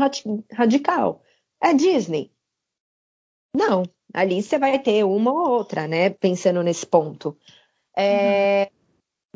radical. 0.52 1.24
É 1.62 1.74
Disney? 1.74 2.32
Não, 3.56 3.84
ali 4.14 4.42
você 4.42 4.60
vai 4.60 4.78
ter 4.80 5.04
uma 5.04 5.32
ou 5.32 5.50
outra, 5.50 5.88
né? 5.88 6.12
Pensando 6.12 6.62
nesse 6.62 6.86
ponto. 6.86 7.36
É, 7.98 8.70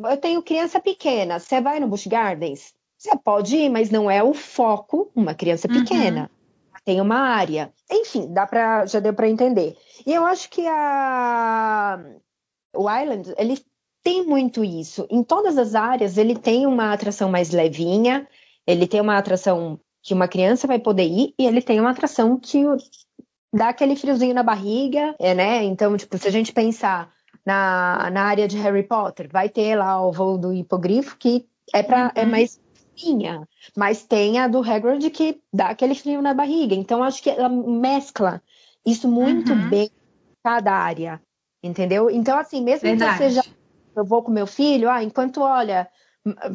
uhum. 0.00 0.10
Eu 0.10 0.16
tenho 0.16 0.42
criança 0.42 0.80
pequena. 0.80 1.40
Você 1.40 1.60
vai 1.60 1.80
no 1.80 1.88
Busch 1.88 2.06
Gardens? 2.06 2.74
Você 2.98 3.16
pode 3.16 3.56
ir, 3.56 3.68
mas 3.68 3.90
não 3.90 4.10
é 4.10 4.22
o 4.22 4.34
foco 4.34 5.10
uma 5.14 5.34
criança 5.34 5.68
uhum. 5.68 5.84
pequena. 5.84 6.22
Uhum. 6.22 6.80
Tem 6.84 7.00
uma 7.00 7.18
área. 7.18 7.72
Enfim, 7.90 8.32
dá 8.32 8.46
pra, 8.46 8.86
já 8.86 8.98
deu 8.98 9.14
para 9.14 9.28
entender. 9.28 9.76
E 10.06 10.12
eu 10.12 10.24
acho 10.24 10.50
que 10.50 10.66
a, 10.66 12.00
o 12.74 12.90
Island, 12.90 13.34
ele 13.38 13.58
tem 14.02 14.26
muito 14.26 14.64
isso. 14.64 15.06
Em 15.10 15.22
todas 15.22 15.56
as 15.56 15.74
áreas, 15.74 16.18
ele 16.18 16.36
tem 16.36 16.66
uma 16.66 16.92
atração 16.92 17.30
mais 17.30 17.50
levinha, 17.50 18.26
ele 18.66 18.86
tem 18.86 19.00
uma 19.00 19.16
atração 19.16 19.78
que 20.02 20.14
uma 20.14 20.26
criança 20.26 20.66
vai 20.66 20.78
poder 20.78 21.06
ir, 21.06 21.34
e 21.38 21.46
ele 21.46 21.60
tem 21.60 21.78
uma 21.78 21.90
atração 21.90 22.38
que 22.38 22.64
dá 23.52 23.68
aquele 23.68 23.94
friozinho 23.96 24.34
na 24.34 24.42
barriga, 24.42 25.14
é, 25.18 25.34
né? 25.34 25.62
Então, 25.64 25.96
tipo, 25.96 26.16
se 26.16 26.26
a 26.26 26.30
gente 26.30 26.52
pensar 26.52 27.12
na, 27.48 28.10
na 28.10 28.24
área 28.24 28.46
de 28.46 28.58
Harry 28.58 28.82
Potter. 28.82 29.26
Vai 29.32 29.48
ter 29.48 29.74
lá 29.74 30.06
o 30.06 30.12
voo 30.12 30.36
do 30.36 30.52
hipogrifo, 30.52 31.16
que 31.16 31.46
é, 31.72 31.82
pra, 31.82 32.12
é 32.14 32.20
uhum. 32.20 32.26
é 32.26 32.26
mais 32.26 32.60
finha, 32.98 33.46
mas 33.76 34.04
tem 34.04 34.38
a 34.38 34.48
do 34.48 34.60
Hagrid 34.60 35.10
que 35.10 35.40
dá 35.52 35.68
aquele 35.68 35.94
frio 35.94 36.20
na 36.20 36.34
barriga. 36.34 36.74
Então, 36.74 37.02
acho 37.02 37.22
que 37.22 37.30
ela 37.30 37.48
mescla 37.48 38.42
isso 38.84 39.08
muito 39.08 39.52
uhum. 39.52 39.68
bem 39.68 39.84
em 39.86 40.36
cada 40.42 40.72
área, 40.72 41.20
entendeu? 41.62 42.10
Então, 42.10 42.38
assim, 42.38 42.62
mesmo 42.62 42.88
Verdade. 42.88 43.18
que 43.18 43.24
eu 43.24 43.28
seja... 43.30 43.42
Eu 43.96 44.04
vou 44.04 44.22
com 44.22 44.30
meu 44.30 44.46
filho, 44.46 44.90
ah, 44.90 45.02
enquanto, 45.02 45.40
olha... 45.40 45.88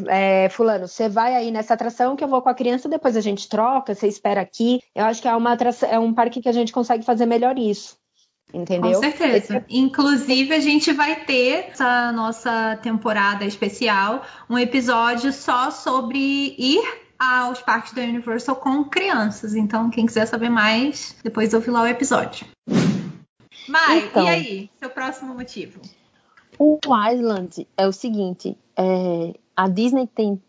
É, 0.07 0.49
fulano, 0.49 0.87
você 0.87 1.09
vai 1.09 1.33
aí 1.33 1.49
nessa 1.49 1.73
atração 1.73 2.15
que 2.15 2.23
eu 2.23 2.27
vou 2.27 2.43
com 2.43 2.49
a 2.49 2.53
criança, 2.53 2.87
depois 2.87 3.17
a 3.17 3.21
gente 3.21 3.49
troca, 3.49 3.95
você 3.95 4.07
espera 4.07 4.39
aqui. 4.39 4.79
Eu 4.93 5.05
acho 5.05 5.19
que 5.19 5.27
é 5.27 5.35
uma 5.35 5.53
atração, 5.53 5.89
é 5.89 5.97
um 5.97 6.13
parque 6.13 6.41
que 6.41 6.49
a 6.49 6.51
gente 6.51 6.71
consegue 6.71 7.03
fazer 7.03 7.25
melhor 7.25 7.57
isso. 7.57 7.97
Entendeu? 8.53 8.91
Com 8.91 8.99
certeza. 8.99 9.57
Esse... 9.57 9.65
Inclusive, 9.69 10.53
a 10.53 10.59
gente 10.59 10.93
vai 10.93 11.25
ter 11.25 11.69
essa 11.71 12.11
nossa 12.11 12.77
temporada 12.83 13.43
especial, 13.45 14.23
um 14.49 14.59
episódio 14.59 15.33
só 15.33 15.71
sobre 15.71 16.55
ir 16.57 17.03
aos 17.17 17.61
parques 17.61 17.93
da 17.93 18.03
Universal 18.03 18.55
com 18.57 18.83
crianças. 18.83 19.55
Então, 19.55 19.89
quem 19.89 20.05
quiser 20.05 20.27
saber 20.27 20.49
mais, 20.49 21.15
depois 21.23 21.53
ouve 21.53 21.71
lá 21.71 21.81
o 21.81 21.87
episódio. 21.87 22.45
Mai, 23.67 23.99
então, 23.99 24.23
e 24.23 24.29
aí? 24.29 24.69
Seu 24.77 24.89
próximo 24.89 25.33
motivo? 25.33 25.81
O 26.59 26.77
Island 27.11 27.67
é 27.75 27.87
o 27.87 27.91
seguinte: 27.91 28.57
é, 28.77 29.33
a 29.55 29.67
Disney 29.67 30.07
tem 30.07 30.41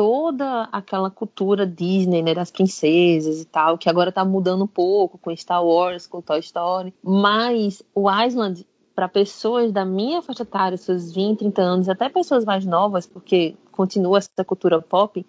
toda 0.00 0.62
aquela 0.72 1.10
cultura 1.10 1.66
Disney, 1.66 2.22
né, 2.22 2.32
das 2.32 2.50
princesas 2.50 3.42
e 3.42 3.44
tal, 3.44 3.76
que 3.76 3.86
agora 3.86 4.10
tá 4.10 4.24
mudando 4.24 4.64
um 4.64 4.66
pouco 4.66 5.18
com 5.18 5.36
Star 5.36 5.62
Wars, 5.62 6.06
com 6.06 6.22
Toy 6.22 6.40
Story, 6.40 6.94
mas 7.02 7.82
o 7.94 8.10
Island 8.10 8.66
para 8.94 9.08
pessoas 9.08 9.70
da 9.70 9.84
minha 9.84 10.22
faixa 10.22 10.42
etária, 10.42 10.78
seus 10.78 11.12
20, 11.12 11.40
30 11.40 11.60
anos, 11.60 11.88
até 11.90 12.08
pessoas 12.08 12.46
mais 12.46 12.64
novas, 12.64 13.06
porque 13.06 13.54
continua 13.70 14.16
essa 14.16 14.42
cultura 14.42 14.80
pop, 14.80 15.26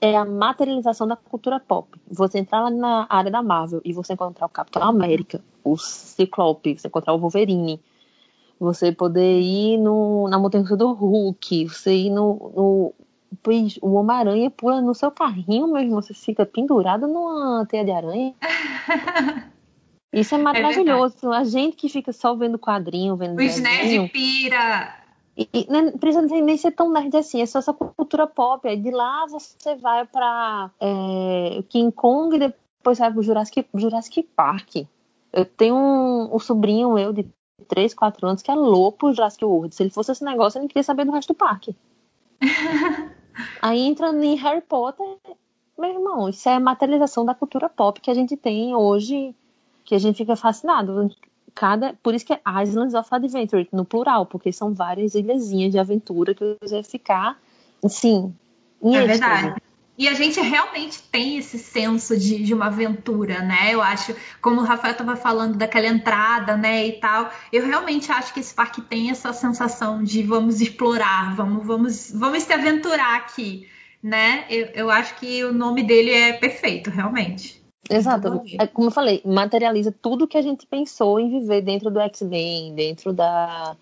é 0.00 0.16
a 0.16 0.24
materialização 0.24 1.06
da 1.06 1.14
cultura 1.14 1.60
pop. 1.60 1.88
Você 2.10 2.40
entrar 2.40 2.62
lá 2.62 2.70
na 2.70 3.06
área 3.08 3.30
da 3.30 3.40
Marvel 3.40 3.80
e 3.84 3.92
você 3.92 4.14
encontrar 4.14 4.46
o 4.46 4.50
Capitão 4.50 4.82
América, 4.82 5.40
o 5.62 5.76
Ciclope, 5.76 6.76
você 6.76 6.88
encontrar 6.88 7.14
o 7.14 7.20
Wolverine, 7.20 7.80
você 8.58 8.90
poder 8.90 9.40
ir 9.40 9.78
no, 9.78 10.26
na 10.26 10.40
montanha 10.40 10.64
do 10.64 10.92
Hulk, 10.92 11.68
você 11.68 11.94
ir 11.94 12.10
no, 12.10 12.52
no 12.56 12.94
Pois 13.42 13.78
o 13.82 13.94
Homem-Aranha 13.94 14.50
pula 14.50 14.80
no 14.80 14.94
seu 14.94 15.10
carrinho 15.10 15.68
mesmo, 15.68 15.94
você 15.94 16.14
fica 16.14 16.46
pendurado 16.46 17.06
numa 17.06 17.66
teia 17.66 17.84
de 17.84 17.90
aranha. 17.90 18.34
Isso 20.12 20.34
é, 20.34 20.38
é 20.38 20.42
maravilhoso. 20.42 21.32
É 21.32 21.36
a 21.36 21.44
gente 21.44 21.76
que 21.76 21.88
fica 21.88 22.12
só 22.12 22.34
vendo 22.34 22.58
quadrinho, 22.58 23.16
vendo. 23.16 23.40
Os 23.40 23.60
nerd 23.60 24.08
pira! 24.08 24.94
E, 25.36 25.48
e 25.52 25.66
não 25.70 25.92
precisa 25.92 26.26
nem 26.26 26.56
ser 26.56 26.72
tão 26.72 26.90
nerd 26.90 27.16
assim, 27.16 27.40
é 27.40 27.46
só 27.46 27.60
essa 27.60 27.72
cultura 27.72 28.26
pop. 28.26 28.66
Aí 28.66 28.76
de 28.76 28.90
lá 28.90 29.26
você 29.26 29.76
vai 29.76 30.04
pra 30.06 30.70
é, 30.80 31.62
King 31.68 31.92
Kong 31.92 32.34
e 32.34 32.38
depois 32.38 32.98
vai 32.98 33.12
pro 33.12 33.22
Jurassic, 33.22 33.66
Jurassic 33.74 34.22
Park. 34.34 34.76
Eu 35.32 35.44
tenho 35.44 35.76
um, 35.76 36.34
um 36.34 36.38
sobrinho 36.38 36.94
meu 36.94 37.12
de 37.12 37.26
3, 37.68 37.94
4 37.94 38.26
anos 38.26 38.42
que 38.42 38.50
é 38.50 38.54
louco 38.54 38.98
por 38.98 39.12
Jurassic 39.12 39.44
World. 39.44 39.74
Se 39.74 39.82
ele 39.82 39.90
fosse 39.90 40.10
esse 40.10 40.24
negócio, 40.24 40.58
ele 40.58 40.64
não 40.64 40.68
queria 40.68 40.82
saber 40.82 41.04
do 41.04 41.12
resto 41.12 41.34
do 41.34 41.36
parque. 41.36 41.76
Aí 43.60 43.80
entrando 43.80 44.22
em 44.22 44.34
Harry 44.36 44.60
Potter, 44.60 45.06
meu 45.78 45.90
irmão, 45.90 46.28
isso 46.28 46.48
é 46.48 46.54
a 46.54 46.60
materialização 46.60 47.24
da 47.24 47.34
cultura 47.34 47.68
pop 47.68 48.00
que 48.00 48.10
a 48.10 48.14
gente 48.14 48.36
tem 48.36 48.74
hoje, 48.74 49.34
que 49.84 49.94
a 49.94 49.98
gente 49.98 50.16
fica 50.16 50.36
fascinado. 50.36 51.10
Cada, 51.54 51.94
por 52.02 52.14
isso 52.14 52.24
que 52.24 52.32
é 52.32 52.40
Islands 52.62 52.94
of 52.94 53.08
Adventure, 53.10 53.68
no 53.72 53.84
plural, 53.84 54.26
porque 54.26 54.52
são 54.52 54.72
várias 54.72 55.14
ilhazinhas 55.14 55.72
de 55.72 55.78
aventura 55.78 56.34
que 56.34 56.56
você 56.60 56.74
vai 56.76 56.84
ficar, 56.84 57.40
sim, 57.88 58.34
em 58.82 58.96
É 58.96 59.06
verdade. 59.06 59.54
E 59.98 60.06
a 60.06 60.14
gente 60.14 60.40
realmente 60.40 61.02
tem 61.10 61.38
esse 61.38 61.58
senso 61.58 62.16
de, 62.16 62.44
de 62.44 62.54
uma 62.54 62.66
aventura, 62.66 63.40
né? 63.42 63.74
Eu 63.74 63.82
acho, 63.82 64.14
como 64.40 64.60
o 64.60 64.64
Rafael 64.64 64.92
estava 64.92 65.16
falando 65.16 65.58
daquela 65.58 65.88
entrada, 65.88 66.56
né, 66.56 66.86
e 66.86 66.92
tal, 66.92 67.30
eu 67.52 67.66
realmente 67.66 68.12
acho 68.12 68.32
que 68.32 68.38
esse 68.38 68.54
parque 68.54 68.80
tem 68.80 69.10
essa 69.10 69.32
sensação 69.32 70.04
de 70.04 70.22
vamos 70.22 70.60
explorar, 70.60 71.34
vamos, 71.34 71.66
vamos, 71.66 72.12
vamos 72.14 72.44
se 72.44 72.52
aventurar 72.52 73.16
aqui, 73.16 73.66
né? 74.00 74.44
Eu, 74.48 74.66
eu 74.66 74.90
acho 74.90 75.16
que 75.16 75.42
o 75.44 75.52
nome 75.52 75.82
dele 75.82 76.12
é 76.12 76.32
perfeito, 76.34 76.90
realmente. 76.90 77.60
Exato. 77.90 78.42
É, 78.60 78.68
como 78.68 78.88
eu 78.88 78.92
falei, 78.92 79.20
materializa 79.24 79.92
tudo 80.00 80.28
que 80.28 80.38
a 80.38 80.42
gente 80.42 80.64
pensou 80.64 81.18
em 81.18 81.40
viver 81.40 81.62
dentro 81.62 81.90
do 81.90 81.98
X-Men, 82.00 82.72
dentro 82.74 83.12
da 83.12 83.76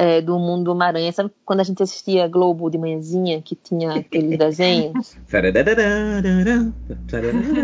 é, 0.00 0.22
do 0.22 0.38
mundo 0.38 0.64
do 0.64 0.72
Homem-Aranha. 0.72 1.12
Sabe 1.12 1.30
quando 1.44 1.60
a 1.60 1.62
gente 1.62 1.82
assistia 1.82 2.26
Globo 2.26 2.70
de 2.70 2.78
manhãzinha, 2.78 3.42
que 3.42 3.54
tinha 3.54 3.96
aqueles 3.96 4.38
desenhos? 4.38 5.14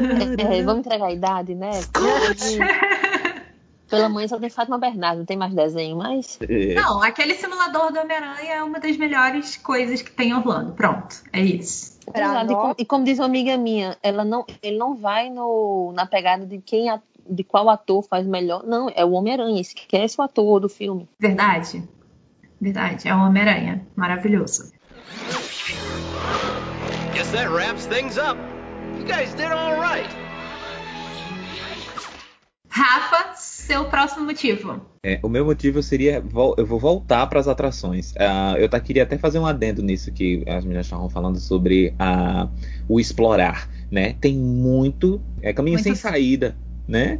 é, 0.38 0.62
vamos 0.62 0.80
entregar 0.80 1.06
a 1.06 1.12
idade, 1.12 1.54
né? 1.54 1.70
Pela 3.88 4.08
mãe 4.10 4.28
só 4.28 4.38
tem 4.38 4.50
Fátima 4.50 4.76
Bernardo, 4.78 5.18
não 5.18 5.24
tem 5.24 5.36
mais 5.36 5.54
desenho, 5.54 5.96
mas. 5.96 6.38
Não, 6.74 7.02
aquele 7.02 7.34
simulador 7.34 7.90
do 7.90 8.00
Homem-Aranha 8.00 8.54
é 8.56 8.62
uma 8.62 8.80
das 8.80 8.98
melhores 8.98 9.56
coisas 9.56 10.02
que 10.02 10.10
tem 10.10 10.30
em 10.30 10.34
Orlando. 10.34 10.72
Pronto, 10.72 11.22
é 11.32 11.40
isso. 11.40 11.96
Exato. 12.14 12.52
E, 12.52 12.54
como, 12.54 12.74
e, 12.78 12.84
como, 12.84 13.04
diz 13.04 13.18
uma 13.18 13.26
amiga 13.26 13.56
minha, 13.56 13.96
ela 14.02 14.24
não, 14.24 14.44
ele 14.62 14.76
não 14.76 14.94
vai 14.94 15.30
no, 15.30 15.92
na 15.94 16.04
pegada 16.04 16.44
de 16.44 16.58
quem 16.58 16.88
de 17.28 17.42
qual 17.42 17.68
ator 17.70 18.02
faz 18.02 18.26
melhor. 18.26 18.62
Não, 18.64 18.90
é 18.94 19.04
o 19.04 19.12
Homem-Aranha, 19.12 19.60
esquece 19.60 20.16
o 20.18 20.22
ator 20.22 20.60
do 20.60 20.68
filme. 20.68 21.08
Verdade. 21.18 21.82
Verdade, 22.60 23.08
é 23.08 23.14
o 23.14 23.18
Homem-Aranha. 23.18 23.86
Maravilhoso. 23.94 24.72
Guess 27.14 27.30
that 27.32 27.48
wraps 27.50 27.86
things 27.86 28.16
up. 28.16 28.38
You 28.98 29.04
guys 29.04 29.34
did 29.34 29.52
all 29.52 29.80
right. 29.80 30.08
Rafa, 32.68 33.34
seu 33.36 33.86
próximo 33.86 34.26
motivo. 34.26 34.80
É, 35.02 35.18
o 35.22 35.28
meu 35.28 35.44
motivo 35.44 35.82
seria 35.82 36.22
eu 36.58 36.66
vou 36.66 36.78
voltar 36.78 37.26
para 37.26 37.40
as 37.40 37.48
atrações. 37.48 38.12
Uh, 38.12 38.58
eu 38.58 38.68
tá, 38.68 38.78
queria 38.78 39.02
até 39.02 39.16
fazer 39.16 39.38
um 39.38 39.46
adendo 39.46 39.82
nisso 39.82 40.12
que 40.12 40.44
as 40.46 40.64
meninas 40.64 40.86
estavam 40.86 41.08
falando 41.08 41.38
sobre 41.38 41.94
uh, 41.94 42.50
o 42.88 43.00
explorar, 43.00 43.68
né? 43.90 44.14
Tem 44.20 44.36
muito 44.36 45.20
é 45.40 45.52
caminho 45.52 45.76
muito 45.76 45.84
sem 45.84 45.94
saída, 45.94 46.56
né? 46.86 47.18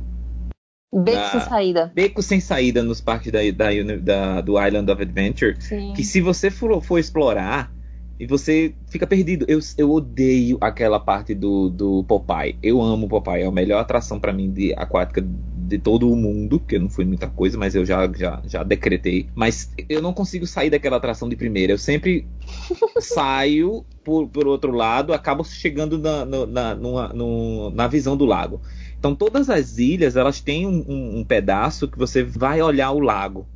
Beco 1.03 1.19
da, 1.19 1.31
sem 1.31 1.41
saída. 1.41 1.93
Beco 1.95 2.23
sem 2.23 2.41
saída 2.41 2.83
nos 2.83 3.01
parques 3.01 3.31
da, 3.33 3.39
da, 3.55 3.71
da 3.97 4.41
do 4.41 4.63
Island 4.63 4.91
of 4.91 5.03
Adventure. 5.03 5.55
Sim. 5.59 5.93
Que 5.95 6.03
se 6.03 6.21
você 6.21 6.51
for, 6.51 6.81
for, 6.83 6.99
explorar 6.99 7.73
e 8.19 8.27
você 8.27 8.75
fica 8.89 9.07
perdido. 9.07 9.45
Eu, 9.49 9.59
eu 9.77 9.91
odeio 9.91 10.57
aquela 10.61 10.99
parte 10.99 11.35
do, 11.35 11.69
do 11.69 12.05
Popeye. 12.05 12.57
Eu 12.63 12.81
amo 12.81 13.07
o 13.07 13.09
Popeye. 13.09 13.43
É 13.43 13.47
a 13.47 13.53
melhor 13.53 13.81
atração 13.81 14.19
para 14.19 14.33
mim 14.33 14.51
de 14.51 14.73
aquática 14.75 15.23
de 15.67 15.79
todo 15.79 16.11
o 16.11 16.15
mundo, 16.15 16.61
que 16.61 16.79
não 16.79 16.89
foi 16.89 17.05
muita 17.05 17.27
coisa, 17.27 17.59
mas 17.59 17.75
eu 17.75 17.85
já, 17.85 18.11
já, 18.15 18.41
já 18.47 18.63
decretei. 18.63 19.29
Mas 19.35 19.73
eu 19.89 20.01
não 20.01 20.13
consigo 20.13 20.47
sair 20.47 20.71
daquela 20.71 20.97
atração 20.97 21.29
de 21.29 21.35
primeira. 21.35 21.73
Eu 21.73 21.79
sempre 21.79 22.27
saio 23.01 23.85
por, 24.05 24.29
por 24.29 24.47
outro 24.47 24.71
lado, 24.71 25.13
acabo 25.13 25.43
chegando 25.43 25.99
na, 25.99 26.25
na, 26.25 26.75
numa, 26.75 27.09
numa, 27.09 27.71
na 27.71 27.89
visão 27.89 28.17
do 28.17 28.25
lago. 28.25 28.61
Então 29.07 29.14
todas 29.14 29.49
as 29.49 29.79
ilhas 29.79 30.16
elas 30.16 30.40
têm 30.40 30.66
um, 30.66 30.85
um, 30.88 31.19
um 31.21 31.25
pedaço 31.25 31.87
que 31.87 31.97
você 31.97 32.25
vai 32.25 32.61
olhar 32.61 32.90
o 32.90 32.99
lago, 32.99 33.47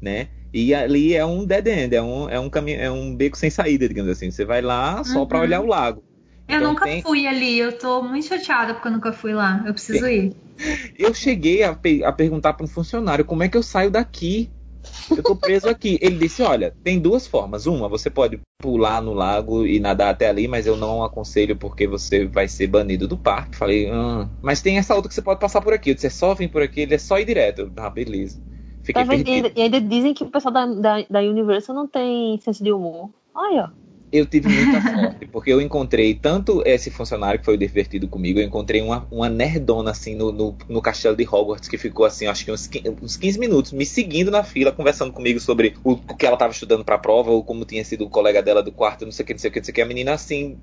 né? 0.00 0.28
E 0.50 0.74
ali 0.74 1.14
é 1.14 1.26
um 1.26 1.44
dead 1.44 1.66
end, 1.66 1.94
é 1.94 2.00
um, 2.00 2.30
é 2.30 2.40
um 2.40 2.48
caminho, 2.48 2.80
é 2.80 2.90
um 2.90 3.14
beco 3.14 3.36
sem 3.36 3.50
saída, 3.50 3.86
digamos 3.86 4.10
assim. 4.10 4.30
Você 4.30 4.46
vai 4.46 4.62
lá 4.62 5.04
só 5.04 5.20
uhum. 5.20 5.26
para 5.26 5.40
olhar 5.40 5.60
o 5.60 5.66
lago. 5.66 6.02
Eu 6.48 6.56
então, 6.56 6.70
nunca 6.70 6.84
tem... 6.86 7.02
fui 7.02 7.26
ali, 7.26 7.58
eu 7.58 7.76
tô 7.76 8.02
muito 8.02 8.26
chateada 8.26 8.72
porque 8.72 8.88
eu 8.88 8.92
nunca 8.92 9.12
fui 9.12 9.34
lá. 9.34 9.62
Eu 9.66 9.74
preciso 9.74 10.06
ir. 10.06 10.32
Eu 10.98 11.12
cheguei 11.12 11.62
a, 11.64 11.74
pe 11.74 12.02
a 12.02 12.10
perguntar 12.10 12.54
para 12.54 12.64
um 12.64 12.68
funcionário 12.68 13.26
como 13.26 13.42
é 13.42 13.48
que 13.48 13.58
eu 13.58 13.62
saio 13.62 13.90
daqui. 13.90 14.48
Eu 15.10 15.22
tô 15.22 15.36
preso 15.36 15.68
aqui. 15.68 15.98
Ele 16.00 16.18
disse: 16.18 16.42
Olha, 16.42 16.74
tem 16.82 16.98
duas 16.98 17.26
formas. 17.26 17.66
Uma, 17.66 17.88
você 17.88 18.10
pode 18.10 18.40
pular 18.58 19.02
no 19.02 19.12
lago 19.12 19.66
e 19.66 19.78
nadar 19.78 20.10
até 20.10 20.28
ali, 20.28 20.48
mas 20.48 20.66
eu 20.66 20.76
não 20.76 21.02
aconselho 21.04 21.56
porque 21.56 21.86
você 21.86 22.26
vai 22.26 22.48
ser 22.48 22.66
banido 22.66 23.06
do 23.06 23.16
parque. 23.16 23.56
Falei: 23.56 23.90
hum. 23.90 24.28
Mas 24.42 24.62
tem 24.62 24.78
essa 24.78 24.94
outra 24.94 25.08
que 25.08 25.14
você 25.14 25.22
pode 25.22 25.40
passar 25.40 25.60
por 25.60 25.72
aqui. 25.72 25.90
Eu 25.90 25.94
disse: 25.94 26.06
É 26.06 26.10
só 26.10 26.34
vir 26.34 26.48
por 26.48 26.62
aqui, 26.62 26.80
ele 26.80 26.94
é 26.94 26.98
só 26.98 27.18
ir 27.18 27.24
direto. 27.24 27.70
Ah, 27.76 27.90
beleza. 27.90 28.40
Fiquei 28.82 29.02
tá 29.02 29.14
e 29.56 29.62
ainda 29.62 29.80
dizem 29.80 30.12
que 30.12 30.24
o 30.24 30.30
pessoal 30.30 30.52
da, 30.52 30.66
da, 30.66 31.06
da 31.08 31.20
Universal 31.20 31.74
não 31.74 31.86
tem 31.86 32.38
senso 32.38 32.62
de 32.62 32.70
humor. 32.70 33.08
Olha, 33.34 33.64
ó 33.64 33.83
eu 34.14 34.24
tive 34.24 34.48
muita 34.48 34.80
sorte, 34.80 35.26
porque 35.26 35.52
eu 35.52 35.60
encontrei 35.60 36.14
tanto 36.14 36.62
esse 36.64 36.88
funcionário 36.88 37.40
que 37.40 37.44
foi 37.44 37.56
divertido 37.56 38.06
comigo, 38.06 38.38
eu 38.38 38.44
encontrei 38.44 38.80
uma, 38.80 39.08
uma 39.10 39.28
nerdona 39.28 39.90
assim 39.90 40.14
no, 40.14 40.30
no, 40.30 40.56
no 40.68 40.80
castelo 40.80 41.16
de 41.16 41.24
Hogwarts 41.24 41.68
que 41.68 41.76
ficou 41.76 42.06
assim, 42.06 42.28
acho 42.28 42.44
que 42.44 42.52
uns, 42.52 42.70
uns 43.02 43.16
15 43.16 43.38
minutos 43.40 43.72
me 43.72 43.84
seguindo 43.84 44.30
na 44.30 44.44
fila, 44.44 44.70
conversando 44.70 45.12
comigo 45.12 45.40
sobre 45.40 45.74
o, 45.82 45.92
o 45.92 46.16
que 46.16 46.24
ela 46.24 46.36
estava 46.36 46.52
estudando 46.52 46.84
para 46.84 46.94
a 46.94 46.98
prova, 46.98 47.32
ou 47.32 47.42
como 47.42 47.64
tinha 47.64 47.84
sido 47.84 48.04
o 48.04 48.08
colega 48.08 48.40
dela 48.40 48.62
do 48.62 48.70
quarto, 48.70 49.04
não 49.04 49.10
sei 49.10 49.24
o 49.24 49.26
que, 49.26 49.32
não 49.34 49.40
sei 49.40 49.50
o 49.50 49.52
que, 49.52 49.58
não 49.58 49.64
sei 49.64 49.72
o 49.72 49.74
que. 49.74 49.82
A 49.82 49.86
menina 49.86 50.12
assim 50.12 50.56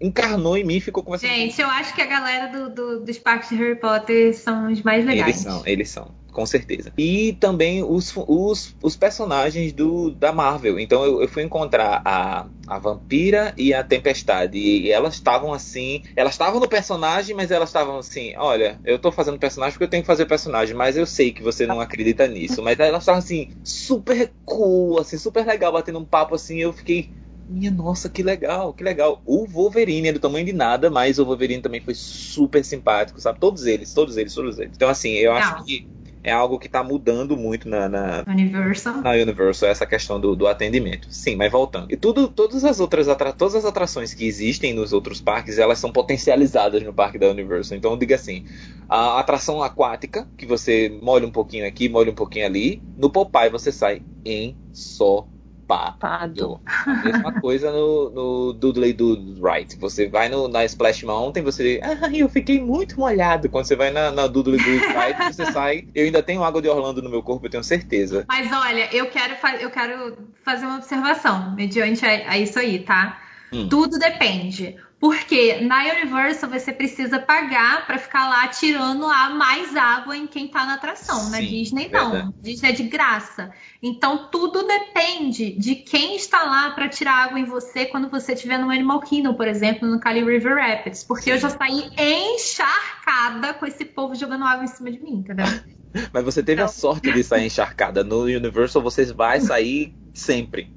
encarnou 0.00 0.56
em 0.56 0.64
mim 0.64 0.76
e 0.76 0.80
ficou 0.80 1.02
conversando. 1.02 1.30
Gente, 1.30 1.60
eu 1.60 1.68
acho 1.68 1.94
que 1.94 2.00
a 2.00 2.06
galera 2.06 2.46
do, 2.46 2.70
do, 2.70 3.00
dos 3.04 3.18
parques 3.18 3.50
de 3.50 3.56
Harry 3.56 3.78
Potter 3.78 4.34
são 4.34 4.72
os 4.72 4.82
mais 4.82 5.04
legais. 5.04 5.28
Eles 5.28 5.40
são, 5.42 5.62
eles 5.66 5.90
são, 5.90 6.14
com 6.32 6.44
certeza. 6.46 6.92
E 6.96 7.32
também 7.34 7.82
os, 7.82 8.12
os, 8.16 8.74
os 8.82 8.96
personagens 8.96 9.72
do, 9.72 10.10
da 10.10 10.32
Marvel. 10.32 10.78
Então 10.78 11.04
eu, 11.04 11.22
eu 11.22 11.28
fui 11.28 11.42
encontrar 11.42 12.02
a, 12.04 12.46
a 12.66 12.78
Vampira 12.78 13.54
e 13.56 13.72
a 13.72 13.82
Tempestade. 13.82 14.58
E 14.58 14.90
elas 14.92 15.14
estavam 15.14 15.52
assim. 15.52 16.02
Elas 16.14 16.34
estavam 16.34 16.60
no 16.60 16.68
personagem, 16.68 17.34
mas 17.34 17.50
elas 17.50 17.68
estavam 17.70 17.98
assim: 17.98 18.34
olha, 18.36 18.80
eu 18.84 18.98
tô 18.98 19.10
fazendo 19.10 19.38
personagem 19.38 19.72
porque 19.72 19.84
eu 19.84 19.90
tenho 19.90 20.02
que 20.02 20.06
fazer 20.06 20.26
personagem, 20.26 20.74
mas 20.74 20.96
eu 20.96 21.06
sei 21.06 21.32
que 21.32 21.42
você 21.42 21.66
não 21.66 21.80
acredita 21.80 22.26
nisso. 22.26 22.62
Mas 22.62 22.78
elas 22.78 23.02
estavam 23.02 23.20
assim, 23.20 23.50
super 23.62 24.30
cool, 24.44 25.00
assim, 25.00 25.18
super 25.18 25.46
legal, 25.46 25.72
batendo 25.72 25.98
um 25.98 26.04
papo 26.04 26.34
assim. 26.34 26.58
Eu 26.58 26.72
fiquei 26.72 27.10
minha 27.48 27.70
nossa, 27.70 28.10
que 28.10 28.22
legal, 28.22 28.74
que 28.74 28.84
legal. 28.84 29.22
O 29.24 29.46
Wolverine 29.46 30.08
é 30.08 30.12
do 30.12 30.20
tamanho 30.20 30.44
de 30.44 30.52
nada, 30.52 30.90
mas 30.90 31.18
o 31.18 31.24
Wolverine 31.24 31.62
também 31.62 31.80
foi 31.80 31.94
super 31.94 32.62
simpático, 32.62 33.20
sabe? 33.20 33.40
Todos 33.40 33.64
eles, 33.64 33.92
todos 33.94 34.18
eles, 34.18 34.34
todos 34.34 34.58
eles. 34.58 34.72
Então, 34.76 34.88
assim, 34.88 35.12
eu 35.14 35.32
acho 35.32 35.64
que 35.64 35.88
é 36.22 36.32
algo 36.32 36.58
que 36.58 36.66
está 36.66 36.82
mudando 36.82 37.36
muito 37.36 37.68
na, 37.68 37.88
na, 37.88 38.24
Universal. 38.26 39.02
na 39.02 39.12
Universal, 39.12 39.68
essa 39.68 39.86
questão 39.86 40.20
do, 40.20 40.34
do, 40.34 40.46
atendimento. 40.46 41.08
Sim, 41.10 41.36
mas 41.36 41.50
voltando. 41.50 41.90
E 41.90 41.96
tudo, 41.96 42.28
todas 42.28 42.64
as 42.64 42.80
outras 42.80 43.08
atra 43.08 43.32
todas 43.32 43.54
as 43.54 43.64
atrações 43.64 44.14
que 44.14 44.26
existem 44.26 44.72
nos 44.72 44.92
outros 44.92 45.20
parques, 45.20 45.58
elas 45.58 45.78
são 45.78 45.92
potencializadas 45.92 46.82
no 46.82 46.92
parque 46.92 47.18
da 47.18 47.28
Universal. 47.28 47.78
Então, 47.78 47.96
diga 47.96 48.14
assim, 48.14 48.44
a 48.88 49.18
atração 49.18 49.62
aquática, 49.62 50.28
que 50.36 50.46
você 50.46 50.88
molha 51.02 51.26
um 51.26 51.30
pouquinho 51.30 51.66
aqui, 51.66 51.88
molha 51.88 52.10
um 52.10 52.14
pouquinho 52.14 52.46
ali, 52.46 52.82
no 52.96 53.10
Popeye 53.10 53.50
você 53.50 53.70
sai 53.70 54.02
em 54.24 54.56
só 54.72 55.26
Pado. 55.68 56.60
A 56.66 56.94
mesma 57.04 57.32
coisa 57.40 57.70
no, 57.70 58.08
no 58.08 58.52
Dudley 58.54 58.94
Do 58.94 59.36
Right. 59.44 59.78
Você 59.78 60.08
vai 60.08 60.30
no, 60.30 60.48
na 60.48 60.64
Splash 60.64 61.04
Mountain, 61.04 61.42
você. 61.42 61.78
Ah, 61.84 62.08
eu 62.10 62.28
fiquei 62.28 62.58
muito 62.58 62.98
molhado. 62.98 63.50
Quando 63.50 63.66
você 63.66 63.76
vai 63.76 63.90
na, 63.90 64.10
na 64.10 64.26
Dudley 64.26 64.58
Do 64.58 64.70
Right, 64.70 65.34
você 65.34 65.44
sai. 65.52 65.86
Eu 65.94 66.06
ainda 66.06 66.22
tenho 66.22 66.42
água 66.42 66.62
de 66.62 66.68
Orlando 66.68 67.02
no 67.02 67.10
meu 67.10 67.22
corpo, 67.22 67.44
eu 67.44 67.50
tenho 67.50 67.62
certeza. 67.62 68.24
Mas 68.26 68.50
olha, 68.50 68.88
eu 68.96 69.10
quero, 69.10 69.34
eu 69.60 69.70
quero 69.70 70.16
fazer 70.42 70.64
uma 70.64 70.76
observação 70.76 71.54
mediante 71.54 72.04
a, 72.06 72.30
a 72.30 72.38
isso 72.38 72.58
aí, 72.58 72.78
tá? 72.78 73.20
Hum. 73.52 73.68
Tudo 73.68 73.98
depende. 73.98 74.76
Porque 75.00 75.60
na 75.60 75.84
Universal 75.84 76.50
você 76.50 76.72
precisa 76.72 77.20
pagar 77.20 77.86
para 77.86 77.98
ficar 77.98 78.28
lá 78.28 78.48
tirando 78.48 79.06
a 79.06 79.30
mais 79.30 79.76
água 79.76 80.16
em 80.16 80.26
quem 80.26 80.48
tá 80.48 80.66
na 80.66 80.74
atração. 80.74 81.20
Sim, 81.20 81.30
na 81.30 81.40
Disney 81.40 81.88
não. 81.88 82.10
Verdade. 82.10 82.34
Disney 82.42 82.68
é 82.70 82.72
de 82.72 82.82
graça. 82.82 83.52
Então 83.80 84.28
tudo 84.28 84.66
depende 84.66 85.52
de 85.52 85.76
quem 85.76 86.16
está 86.16 86.42
lá 86.42 86.70
para 86.72 86.88
tirar 86.88 87.26
água 87.26 87.38
em 87.38 87.44
você 87.44 87.86
quando 87.86 88.10
você 88.10 88.32
estiver 88.32 88.58
no 88.58 88.70
Animal 88.70 89.00
Kingdom, 89.00 89.34
por 89.34 89.46
exemplo, 89.46 89.88
no 89.88 90.00
Cali 90.00 90.24
River 90.24 90.56
Rapids. 90.56 91.04
Porque 91.04 91.24
Sim. 91.24 91.30
eu 91.30 91.38
já 91.38 91.50
saí 91.50 91.90
encharcada 91.96 93.54
com 93.54 93.66
esse 93.66 93.84
povo 93.84 94.16
jogando 94.16 94.44
água 94.44 94.64
em 94.64 94.68
cima 94.68 94.90
de 94.90 95.00
mim, 95.00 95.18
entendeu? 95.18 95.46
Mas 96.12 96.24
você 96.24 96.42
teve 96.42 96.60
então... 96.60 96.66
a 96.66 96.68
sorte 96.68 97.12
de 97.12 97.22
sair 97.22 97.46
encharcada. 97.46 98.02
No 98.02 98.22
Universal 98.22 98.82
você 98.82 99.04
vai 99.12 99.40
sair 99.40 99.94
sempre. 100.12 100.76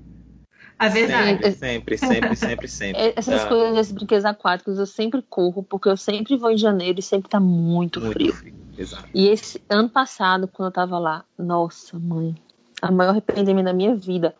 A 0.82 0.88
verdade. 0.88 1.52
Sempre, 1.52 1.96
sempre, 1.96 2.36
sempre, 2.36 2.67
sempre. 2.67 3.13
Essas 3.15 3.41
ah. 3.44 3.48
coisas 3.48 3.76
desses 3.76 3.91
brinquedos 3.91 4.26
aquáticos 4.26 4.80
eu 4.80 4.88
sempre 4.88 5.22
corro, 5.22 5.62
porque 5.62 5.88
eu 5.88 5.96
sempre 5.96 6.36
vou 6.36 6.50
em 6.50 6.58
janeiro 6.58 7.00
e 7.00 7.04
sempre 7.04 7.30
tá 7.30 7.39
muito, 7.39 8.02
muito 8.02 8.13
frio. 8.13 8.34
frio. 8.34 8.56
Exato. 8.76 9.08
E 9.13 9.28
esse 9.28 9.62
ano 9.70 9.88
passado, 9.88 10.48
quando 10.48 10.70
eu 10.70 10.74
tava 10.74 10.98
lá, 10.98 11.24
nossa, 11.38 12.00
mãe, 12.00 12.34
a 12.82 12.91
maior 12.91 13.12
arrependimento 13.12 13.65
da 13.65 13.74
minha 13.74 13.94
vida. 13.96 14.36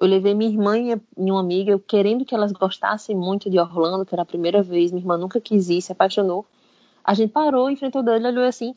Eu 0.00 0.06
levei 0.06 0.34
minha 0.34 0.52
irmã 0.52 0.78
e 0.78 1.00
minha 1.16 1.40
amiga, 1.40 1.76
querendo 1.80 2.24
que 2.24 2.32
elas 2.32 2.52
gostassem 2.52 3.16
muito 3.16 3.50
de 3.50 3.58
Orlando, 3.58 4.06
que 4.06 4.14
era 4.14 4.22
a 4.22 4.26
primeira 4.26 4.62
vez, 4.62 4.92
minha 4.92 5.02
irmã 5.02 5.18
nunca 5.18 5.40
quis 5.40 5.68
ir, 5.68 5.82
se 5.82 5.90
apaixonou. 5.90 6.46
A 7.04 7.12
gente 7.12 7.32
parou, 7.32 7.68
enfrentou 7.68 8.04
dele, 8.04 8.28
olhou 8.28 8.44
assim: 8.44 8.72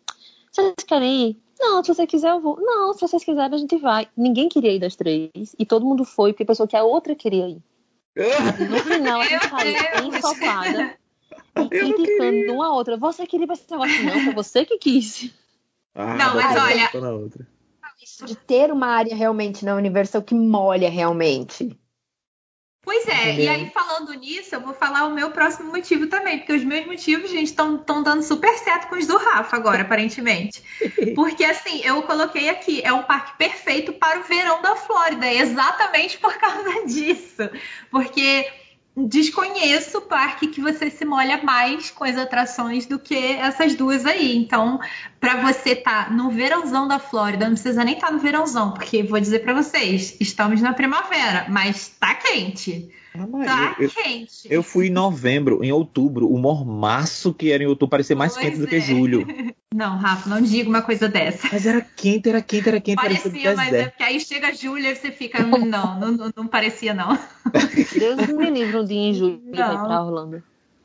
vocês 0.52 0.74
querem 0.88 1.30
ir? 1.30 1.45
Não, 1.60 1.84
se 1.84 1.94
você 1.94 2.06
quiser, 2.06 2.32
eu 2.32 2.40
vou. 2.40 2.60
Não, 2.60 2.94
se 2.94 3.02
vocês 3.02 3.24
quiserem, 3.24 3.56
a 3.56 3.58
gente 3.58 3.78
vai. 3.78 4.08
Ninguém 4.16 4.50
queria 4.50 4.74
ir 4.74 4.80
das 4.80 4.96
três. 4.96 5.56
E 5.58 5.66
todo 5.66 5.86
mundo 5.86 6.04
foi, 6.04 6.34
porque 6.34 6.46
pensou 6.46 6.68
que 6.68 6.76
a 6.76 6.84
outra 6.84 7.16
queria 7.16 7.48
ir. 7.48 7.62
no 8.70 8.80
final, 8.80 9.22
a 9.22 9.26
gente 9.26 9.50
saiu 9.50 10.08
ensopada 10.08 10.98
e 11.58 11.70
criticando 11.70 12.54
uma 12.54 12.68
a 12.68 12.74
outra. 12.74 12.98
Você 12.98 13.26
queria 13.26 13.52
esse 13.52 13.70
negócio? 13.70 14.06
Não, 14.06 14.22
foi 14.22 14.34
você 14.34 14.66
que 14.66 14.78
quis. 14.78 15.34
Ah, 15.94 16.16
não, 16.16 16.36
mas 16.36 16.62
olha. 16.62 17.36
Isso 18.02 18.26
de 18.26 18.36
ter 18.36 18.72
uma 18.72 18.88
área 18.88 19.16
realmente 19.16 19.66
na 19.66 19.76
Universal 19.76 20.22
que 20.22 20.36
molha 20.36 20.90
realmente. 20.90 21.78
Pois 22.86 23.08
é, 23.08 23.32
Entendeu? 23.32 23.46
e 23.46 23.48
aí 23.50 23.72
falando 23.72 24.14
nisso, 24.14 24.54
eu 24.54 24.62
vou 24.62 24.74
falar 24.76 25.08
o 25.08 25.12
meu 25.12 25.32
próximo 25.32 25.72
motivo 25.72 26.06
também, 26.06 26.38
porque 26.38 26.54
os 26.54 26.64
meus 26.64 26.86
motivos, 26.86 27.32
gente, 27.32 27.48
estão 27.48 27.84
dando 28.04 28.22
super 28.22 28.56
certo 28.60 28.88
com 28.88 28.96
os 28.96 29.08
do 29.08 29.18
Rafa 29.18 29.58
agora, 29.58 29.82
aparentemente. 29.82 30.62
Porque 31.16 31.44
assim, 31.44 31.82
eu 31.84 32.04
coloquei 32.04 32.48
aqui, 32.50 32.82
é 32.84 32.94
um 32.94 33.02
parque 33.02 33.38
perfeito 33.38 33.92
para 33.94 34.20
o 34.20 34.24
verão 34.24 34.62
da 34.62 34.76
Flórida, 34.76 35.32
exatamente 35.34 36.20
por 36.20 36.38
causa 36.38 36.70
disso. 36.86 37.50
Porque 37.90 38.46
desconheço 38.96 39.98
o 39.98 40.02
parque 40.02 40.48
que 40.48 40.62
você 40.62 40.90
se 40.90 41.04
molha 41.04 41.44
mais 41.44 41.92
com 41.92 42.06
as 42.06 42.18
atrações 42.18 42.86
do 42.86 42.98
que 42.98 43.16
essas 43.16 43.76
duas 43.76 44.06
aí. 44.06 44.38
Então, 44.38 44.80
para 45.20 45.42
você 45.42 45.72
estar 45.72 46.06
tá 46.06 46.12
no 46.12 46.30
verãozão 46.30 46.88
da 46.88 46.98
Flórida, 46.98 47.46
não 47.46 47.54
precisa 47.54 47.84
nem 47.84 47.96
estar 47.96 48.08
tá 48.08 48.14
no 48.14 48.20
verãozão, 48.20 48.72
porque 48.72 49.04
vou 49.04 49.20
dizer 49.20 49.40
para 49.40 49.54
vocês, 49.54 50.16
estamos 50.20 50.62
na 50.62 50.74
primavera, 50.74 51.46
mas 51.50 51.90
tá 52.00 52.16
quente. 52.16 52.90
Ah, 53.24 53.46
Tá 53.46 53.76
eu, 53.80 53.86
eu- 53.86 53.90
quente. 53.92 54.48
eu 54.50 54.64
fui 54.64 54.88
em 54.88 54.92
novembro, 54.92 55.64
em 55.64 55.72
outubro, 55.72 56.28
o 56.28 56.38
mormaço 56.38 57.34
que 57.34 57.52
era 57.52 57.64
em 57.64 57.68
outubro 57.68 57.92
parecia 57.92 58.16
mais 58.16 58.34
Pois 58.34 58.46
quente 58.46 58.60
do 58.60 58.68
que 58.68 58.76
é. 58.76 58.82
julho. 58.82 59.26
Não, 59.74 59.98
Rafa, 59.98 60.30
não 60.30 60.42
diga 60.42 60.70
uma 60.70 60.82
coisa 60.82 61.10
dessa. 61.10 61.50
Mas 61.52 61.66
era 61.66 61.82
quente, 61.82 62.30
era 62.30 62.42
quente, 62.42 62.70
era 62.70 62.80
quente, 62.80 62.96
parecia, 62.96 63.30
Parecia, 63.30 63.56
mas 63.58 63.74
é 63.74 63.88
porque 63.90 64.04
aí 64.04 64.20
chega 64.22 64.54
julho 64.54 64.86
e 64.86 64.96
você 64.96 65.12
fica. 65.12 65.44
"Hum, 65.46 65.66
Não, 65.66 66.00
não, 66.00 66.12
não, 66.14 66.32
não 66.34 66.48
parecia, 66.48 66.94
não. 66.94 67.10
Deus 68.00 68.26
me 68.30 68.50
livre 68.52 68.78
um 68.78 68.86
dia 68.86 68.98
em 68.98 69.14
julho 69.14 69.42
ir 69.52 69.58
Não. 69.58 69.86
pra 69.86 70.02
Orlando. 70.02 70.42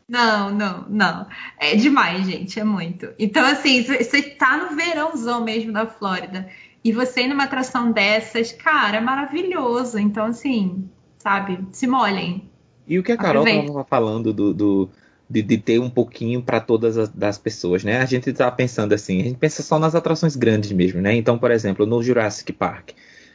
Não, 0.08 0.50
não, 0.50 0.86
não. 0.88 1.26
É 1.56 1.76
demais, 1.76 2.26
gente, 2.26 2.58
é 2.58 2.64
muito. 2.64 3.08
Então, 3.16 3.46
assim, 3.46 3.84
você 3.84 4.02
você 4.02 4.22
tá 4.22 4.56
no 4.56 4.74
verãozão 4.76 5.44
mesmo 5.44 5.72
da 5.72 5.86
Flórida 5.86 6.48
e 6.82 6.90
você 6.90 7.22
ir 7.22 7.28
numa 7.28 7.44
atração 7.44 7.92
dessas, 7.92 8.50
cara, 8.50 8.96
é 8.96 9.00
maravilhoso. 9.00 10.00
Então, 10.00 10.26
assim, 10.26 10.90
sabe, 11.20 11.58
se 11.72 11.86
molhem. 11.86 12.48
E 12.88 12.98
o 12.98 13.02
que 13.02 13.12
a 13.12 13.16
Carol 13.16 13.44
estava 13.62 13.84
falando 13.84 14.32
do, 14.32 14.52
do- 14.52 14.90
de, 15.28 15.42
de 15.42 15.58
ter 15.58 15.78
um 15.78 15.88
pouquinho 15.88 16.42
para 16.42 16.60
todas 16.60 16.98
as 16.98 17.08
das 17.08 17.38
pessoas, 17.38 17.84
né? 17.84 17.98
A 17.98 18.04
gente 18.04 18.32
tá 18.32 18.50
pensando 18.50 18.92
assim, 18.92 19.20
a 19.20 19.24
gente 19.24 19.36
pensa 19.38 19.62
só 19.62 19.78
nas 19.78 19.94
atrações 19.94 20.34
grandes 20.34 20.72
mesmo, 20.72 21.00
né? 21.00 21.14
Então, 21.14 21.38
por 21.38 21.52
exemplo, 21.52 21.86
no 21.86 22.02
Jurassic 22.02 22.52
Park, 22.52 22.90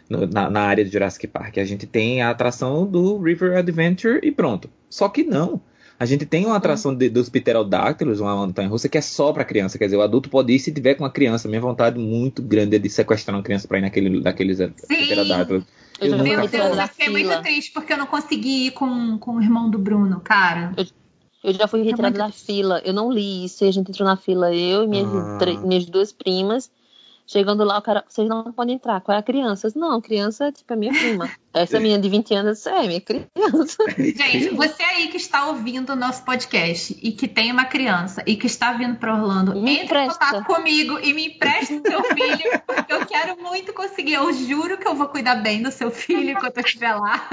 no- 0.09 0.27
na, 0.27 0.49
na 0.49 0.61
área 0.61 0.83
do 0.83 0.91
Jurassic 0.91 1.25
Park, 1.27 1.57
a 1.57 1.63
gente 1.63 1.87
tem 1.87 2.21
a 2.21 2.31
atração 2.31 2.85
do 2.85 3.17
River 3.21 3.57
Adventure 3.57 4.19
e 4.21 4.29
pronto. 4.31 4.69
Só 4.89 5.07
que 5.07 5.23
não. 5.23 5.61
A 5.97 6.05
gente 6.05 6.25
tem 6.25 6.45
uma 6.45 6.57
atração 6.57 6.93
de- 6.93 7.09
dos 7.09 7.29
pterodáctilos, 7.29 8.19
uma 8.19 8.35
montanha 8.35 8.67
russa, 8.67 8.89
que 8.89 8.97
é 8.97 9.01
só 9.01 9.31
para 9.31 9.45
criança. 9.45 9.77
Quer 9.77 9.85
dizer, 9.85 9.95
o 9.95 10.01
adulto 10.01 10.29
pode 10.29 10.51
ir 10.51 10.59
se 10.59 10.73
tiver 10.73 10.95
com 10.95 11.05
uma 11.05 11.09
criança. 11.09 11.47
Minha 11.47 11.61
vontade 11.61 11.97
muito 11.97 12.41
grande 12.41 12.75
é 12.75 12.79
de 12.79 12.89
sequestrar 12.89 13.37
uma 13.37 13.41
criança 13.43 13.65
para 13.69 13.77
ir 13.77 13.81
naquele, 13.81 14.19
naqueles 14.19 14.59
pterodáctilos. 15.07 15.63
Eu 15.99 16.07
Eu 16.17 16.23
Meu 16.23 16.47
Deus, 16.47 16.77
eu 16.77 16.87
fiquei 16.87 17.09
muito 17.09 17.41
triste 17.41 17.71
porque 17.71 17.93
eu 17.93 17.97
não 17.97 18.07
consegui 18.07 18.67
ir 18.67 18.71
com, 18.71 19.17
com 19.17 19.35
o 19.37 19.41
irmão 19.41 19.69
do 19.69 19.77
Bruno, 19.77 20.19
cara. 20.19 20.73
Eu 21.43 21.53
já 21.53 21.67
fui 21.67 21.83
retirada 21.83 22.17
muito 22.17 22.17
da 22.17 22.31
fila. 22.31 22.81
Eu 22.83 22.93
não 22.93 23.11
li 23.11 23.45
isso. 23.45 23.63
E 23.63 23.67
a 23.67 23.71
gente 23.71 23.91
entrou 23.91 24.07
na 24.07 24.17
fila, 24.17 24.53
eu 24.53 24.83
e 24.83 24.87
minhas, 24.87 25.07
Ah. 25.07 25.59
minhas 25.63 25.85
duas 25.85 26.11
primas. 26.11 26.71
Chegando 27.27 27.63
lá, 27.63 27.79
o 27.79 27.81
cara, 27.81 28.03
vocês 28.07 28.27
não 28.29 28.51
podem 28.51 28.75
entrar. 28.75 29.01
Qual 29.01 29.15
é 29.15 29.19
a 29.19 29.23
criança? 29.23 29.67
Não, 29.75 29.99
criança, 29.99 30.51
tipo, 30.51 30.71
é 30.71 30.75
minha 30.75 30.91
prima. 30.93 31.29
Essa 31.53 31.79
menina 31.79 31.99
de 31.99 32.07
20 32.07 32.33
anos, 32.35 32.65
é 32.67 32.87
minha 32.87 33.01
criança. 33.01 33.77
Gente, 33.97 34.49
você 34.49 34.83
aí 34.83 35.07
que 35.07 35.17
está 35.17 35.47
ouvindo 35.47 35.93
o 35.93 35.95
nosso 35.95 36.23
podcast 36.23 36.95
e 37.01 37.11
que 37.11 37.27
tem 37.27 37.51
uma 37.51 37.65
criança 37.65 38.21
e 38.27 38.35
que 38.35 38.45
está 38.45 38.73
vindo 38.73 38.97
para 38.97 39.15
Orlando, 39.15 39.55
Me 39.55 39.79
entre 39.79 39.97
em 40.03 40.07
contato 40.09 40.45
comigo 40.45 40.99
e 40.99 41.13
me 41.13 41.27
empreste 41.29 41.81
seu 41.81 42.03
filho, 42.03 42.61
porque 42.67 42.93
eu 42.93 43.05
quero 43.07 43.41
muito 43.41 43.73
conseguir. 43.73 44.13
Eu 44.13 44.31
juro 44.31 44.77
que 44.77 44.87
eu 44.87 44.93
vou 44.95 45.07
cuidar 45.07 45.35
bem 45.35 45.63
do 45.63 45.71
seu 45.71 45.89
filho 45.89 46.29
enquanto 46.29 46.57
eu 46.57 46.63
estiver 46.63 46.93
lá. 46.93 47.27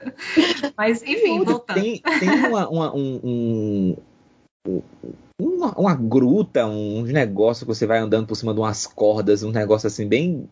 Mas, 0.76 1.02
enfim, 1.02 1.44
voltando. 1.44 1.80
Tem, 1.80 2.00
tem 2.00 2.28
uma, 2.46 2.68
uma- 2.68 2.94
um- 2.94 3.96
um- 4.66 4.82
uma, 5.40 5.72
uma 5.78 5.94
gruta, 5.94 6.66
uns 6.66 7.10
negócios 7.10 7.60
que 7.60 7.74
você 7.74 7.86
vai 7.86 7.98
andando 7.98 8.26
por 8.26 8.34
cima 8.34 8.52
de 8.52 8.60
umas 8.60 8.86
cordas, 8.86 9.42
um 9.42 9.52
negócio 9.52 9.86
assim, 9.86 10.06
bem. 10.06 10.48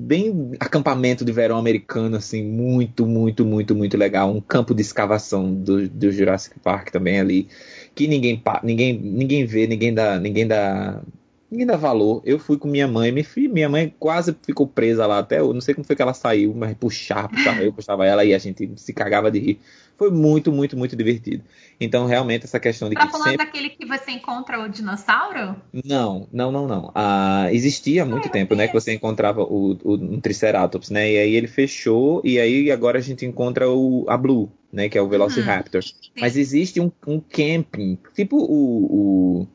Bem 0.00 0.52
acampamento 0.60 1.24
de 1.24 1.32
verão 1.32 1.58
americano, 1.58 2.16
assim, 2.16 2.44
muito, 2.44 3.04
muito, 3.04 3.44
muito, 3.44 3.74
muito 3.74 3.96
legal. 3.96 4.30
Um 4.30 4.40
campo 4.40 4.72
de 4.72 4.80
escavação 4.80 5.52
do, 5.52 5.88
do 5.88 6.12
Jurassic 6.12 6.60
Park 6.60 6.90
também 6.90 7.18
ali, 7.18 7.48
que 7.96 8.06
ninguém, 8.06 8.40
ninguém, 8.62 8.96
ninguém 8.96 9.44
vê, 9.44 9.66
ninguém 9.66 9.92
dá, 9.92 10.20
ninguém 10.20 10.46
dá, 10.46 11.02
ninguém 11.50 11.66
dá 11.66 11.76
valor. 11.76 12.22
Eu 12.24 12.38
fui 12.38 12.58
com 12.58 12.68
minha 12.68 12.86
mãe, 12.86 13.10
minha, 13.10 13.24
filha, 13.24 13.52
minha 13.52 13.68
mãe 13.68 13.94
quase 13.98 14.36
ficou 14.42 14.66
presa 14.66 15.06
lá 15.06 15.18
até, 15.18 15.40
eu 15.40 15.52
não 15.52 15.60
sei 15.60 15.74
como 15.74 15.86
foi 15.86 15.96
que 15.96 16.02
ela 16.02 16.14
saiu, 16.14 16.54
mas 16.54 16.74
puxava, 16.74 17.28
puxava 17.28 17.62
eu, 17.62 17.72
puxava 17.72 18.06
ela 18.06 18.24
e 18.24 18.34
a 18.34 18.38
gente 18.38 18.70
se 18.76 18.92
cagava 18.92 19.30
de 19.30 19.38
rir. 19.38 19.60
Foi 19.96 20.12
muito, 20.12 20.52
muito, 20.52 20.76
muito 20.76 20.94
divertido. 20.94 21.42
Então, 21.80 22.06
realmente, 22.06 22.44
essa 22.44 22.60
questão 22.60 22.88
de 22.88 22.94
Tá 22.94 23.06
que 23.06 23.10
falando 23.10 23.30
sempre. 23.30 23.44
daquele 23.44 23.70
que 23.70 23.84
você 23.84 24.12
encontra 24.12 24.60
o 24.60 24.68
dinossauro? 24.68 25.56
Não, 25.84 26.28
não, 26.32 26.52
não, 26.52 26.68
não. 26.68 26.92
Ah, 26.94 27.48
existia 27.50 28.04
há 28.04 28.06
muito 28.06 28.28
tempo, 28.28 28.54
né, 28.54 28.68
que 28.68 28.74
você 28.74 28.92
encontrava 28.94 29.42
o, 29.42 29.76
o 29.82 29.94
um 29.94 30.20
Triceratops, 30.20 30.90
né? 30.90 31.10
E 31.10 31.18
aí 31.18 31.34
ele 31.34 31.48
fechou, 31.48 32.22
e 32.24 32.38
aí 32.38 32.70
agora 32.70 32.98
a 32.98 33.02
gente 33.02 33.26
encontra 33.26 33.68
o, 33.68 34.04
a 34.08 34.16
Blue, 34.16 34.52
né? 34.72 34.88
Que 34.88 34.96
é 34.96 35.02
o 35.02 35.08
Velociraptor. 35.08 35.82
Mas 36.20 36.36
existe 36.36 36.80
um, 36.80 36.92
um 37.04 37.20
camping, 37.20 37.98
tipo 38.14 38.36
o, 38.36 39.40
o, 39.40 39.48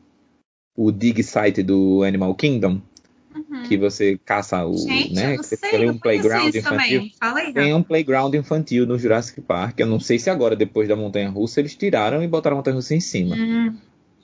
o 0.75 0.91
dig 0.91 1.21
site 1.23 1.61
do 1.63 2.03
Animal 2.03 2.33
Kingdom, 2.35 2.81
Uhum. 3.35 3.63
que 3.63 3.77
você 3.77 4.19
caça 4.23 4.63
o, 4.63 4.77
Gente, 4.77 5.13
né? 5.13 5.23
eu 5.23 5.29
não 5.29 5.37
que 5.37 5.43
você 5.43 5.55
sei, 5.57 5.85
eu 5.87 5.91
um 5.91 5.97
playground 5.97 6.53
infantil. 6.55 7.01
aí, 7.19 7.53
Tem 7.53 7.73
um 7.73 7.81
playground 7.81 8.33
infantil 8.35 8.85
no 8.85 8.97
Jurassic 8.99 9.41
Park. 9.41 9.79
Eu 9.79 9.87
não 9.87 9.99
sei 9.99 10.19
se 10.19 10.29
agora, 10.29 10.55
depois 10.55 10.87
da 10.87 10.95
montanha 10.95 11.29
russa, 11.29 11.59
eles 11.59 11.75
tiraram 11.75 12.23
e 12.23 12.27
botaram 12.27 12.55
a 12.55 12.59
montanha 12.59 12.75
russa 12.75 12.93
em 12.93 12.99
cima. 12.99 13.35
Hum, 13.35 13.75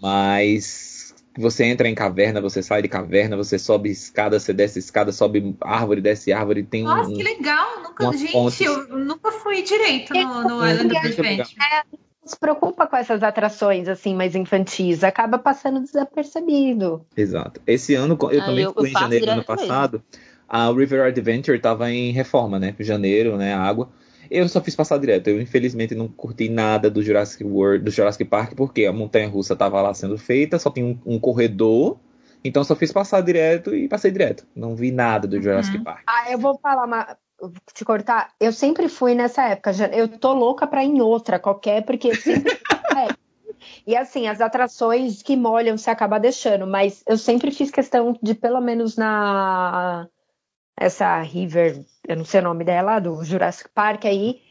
Mas 0.02 1.16
você 1.38 1.64
entra 1.66 1.88
em 1.89 1.95
caverna, 1.95 2.41
você 2.41 2.62
sai 2.62 2.82
de 2.82 2.88
caverna, 2.88 3.36
você 3.38 3.58
sobe 3.58 3.89
escada, 3.89 4.39
você 4.39 4.54
desce 4.54 4.80
escada, 4.80 5.12
sobe 5.12 5.56
árvore, 5.62 6.02
desce 6.02 6.32
árvore, 6.32 6.64
tem 6.64 6.84
um. 6.84 6.88
Nossa, 6.88 7.12
que 7.12 7.24
legal! 7.24 7.82
Nunca, 7.82 8.12
gente, 8.18 8.64
eu 8.64 8.97
nunca 8.97 9.32
fui 9.32 9.62
direito 9.64 10.14
no, 10.14 10.43
no 10.43 10.66
É, 10.66 10.74
Island 10.74 10.91
of 10.97 11.02
muito 11.08 11.22
legal. 11.22 11.47
Adventure. 11.47 12.09
Se 12.30 12.40
preocupa 12.40 12.88
com 12.88 12.96
essas 12.96 13.24
atrações 13.24 13.88
assim 13.88 14.16
mais 14.16 14.36
infantis, 14.36 15.04
acaba 15.04 15.38
passando 15.38 15.82
desapercebido. 15.82 17.06
Exato. 17.16 17.62
Esse 17.66 17.96
ano, 17.96 18.18
eu 18.32 18.42
Ah, 18.42 18.46
também 18.46 18.64
eu- 18.64 18.74
fui 18.74 18.84
eu 18.84 18.88
em 18.88 18.94
janeiro 18.94 19.26
do 19.26 19.32
ano 19.32 19.40
mesmo. 19.42 19.58
passado. 19.58 20.04
A 20.48 20.68
River 20.72 21.06
Adventure 21.06 21.58
estava 21.58 21.92
em 21.92 22.12
reforma, 22.12 22.58
né? 22.60 22.76
Janeiro, 22.80 23.38
né? 23.38 23.54
A 23.54 23.62
água. 23.62 23.90
Eu 24.32 24.48
só 24.48 24.62
fiz 24.62 24.76
passar 24.76 24.98
direto. 25.00 25.28
Eu 25.28 25.42
infelizmente 25.42 25.96
não 25.96 26.08
curti 26.08 26.50
nada 26.50 26.90
do 26.90 27.02
Jurassic 27.02 27.44
World, 27.44 27.84
do 27.84 27.92
Jurassic 27.92 28.26
Park, 28.26 28.54
porque 28.56 28.86
a 28.86 28.94
montanha 28.94 29.28
russa 29.28 29.54
estava 29.54 29.82
lá 29.82 29.94
sendo 29.94 30.18
feita, 30.18 30.60
só 30.60 30.70
tinha 30.70 30.86
um, 30.86 30.98
um 31.06 31.20
corredor. 31.20 32.00
Então 32.44 32.64
só 32.64 32.76
fiz 32.76 32.92
passar 32.92 33.22
direto 33.22 33.76
e 33.76 33.88
passei 33.88 34.12
direto. 34.12 34.46
Não 34.56 34.76
vi 34.76 34.92
nada 34.92 35.28
do 35.28 35.42
Jurassic 35.42 35.78
Uhum. 35.78 35.84
Park. 35.84 36.04
Ah, 36.08 36.32
eu 36.32 36.38
vou 36.40 36.58
falar 36.60 36.86
uma. 36.86 37.18
Te 37.74 37.86
cortar, 37.86 38.34
eu 38.40 38.52
sempre 38.52 38.90
fui 38.90 39.16
nessa 39.16 39.44
época. 39.50 39.72
já- 39.74 39.88
Eu 39.88 40.08
tô 40.08 40.34
louca 40.34 40.68
pra 40.68 40.84
ir 40.84 40.88
em 40.90 41.02
outra 41.02 41.40
qualquer, 41.40 41.84
porque 41.86 42.14
sempre. 42.16 42.52
é. 42.98 43.08
E 43.86 43.96
assim, 43.96 44.28
as 44.28 44.42
atrações 44.42 45.22
que 45.22 45.36
molham 45.36 45.78
você 45.78 45.90
acaba 45.90 46.20
deixando, 46.20 46.66
mas 46.68 47.04
eu 47.08 47.18
sempre 47.18 47.52
fiz 47.52 47.70
questão 47.72 48.18
de, 48.22 48.34
pelo 48.34 48.60
menos 48.62 48.96
na. 48.98 50.08
Essa 50.78 51.20
River, 51.22 51.86
eu 52.08 52.16
não 52.16 52.24
sei 52.24 52.40
o 52.40 52.44
nome 52.44 52.64
dela, 52.64 53.00
do 53.00 53.22
Jurassic 53.24 53.70
Park 53.74 54.06
aí. 54.06 54.42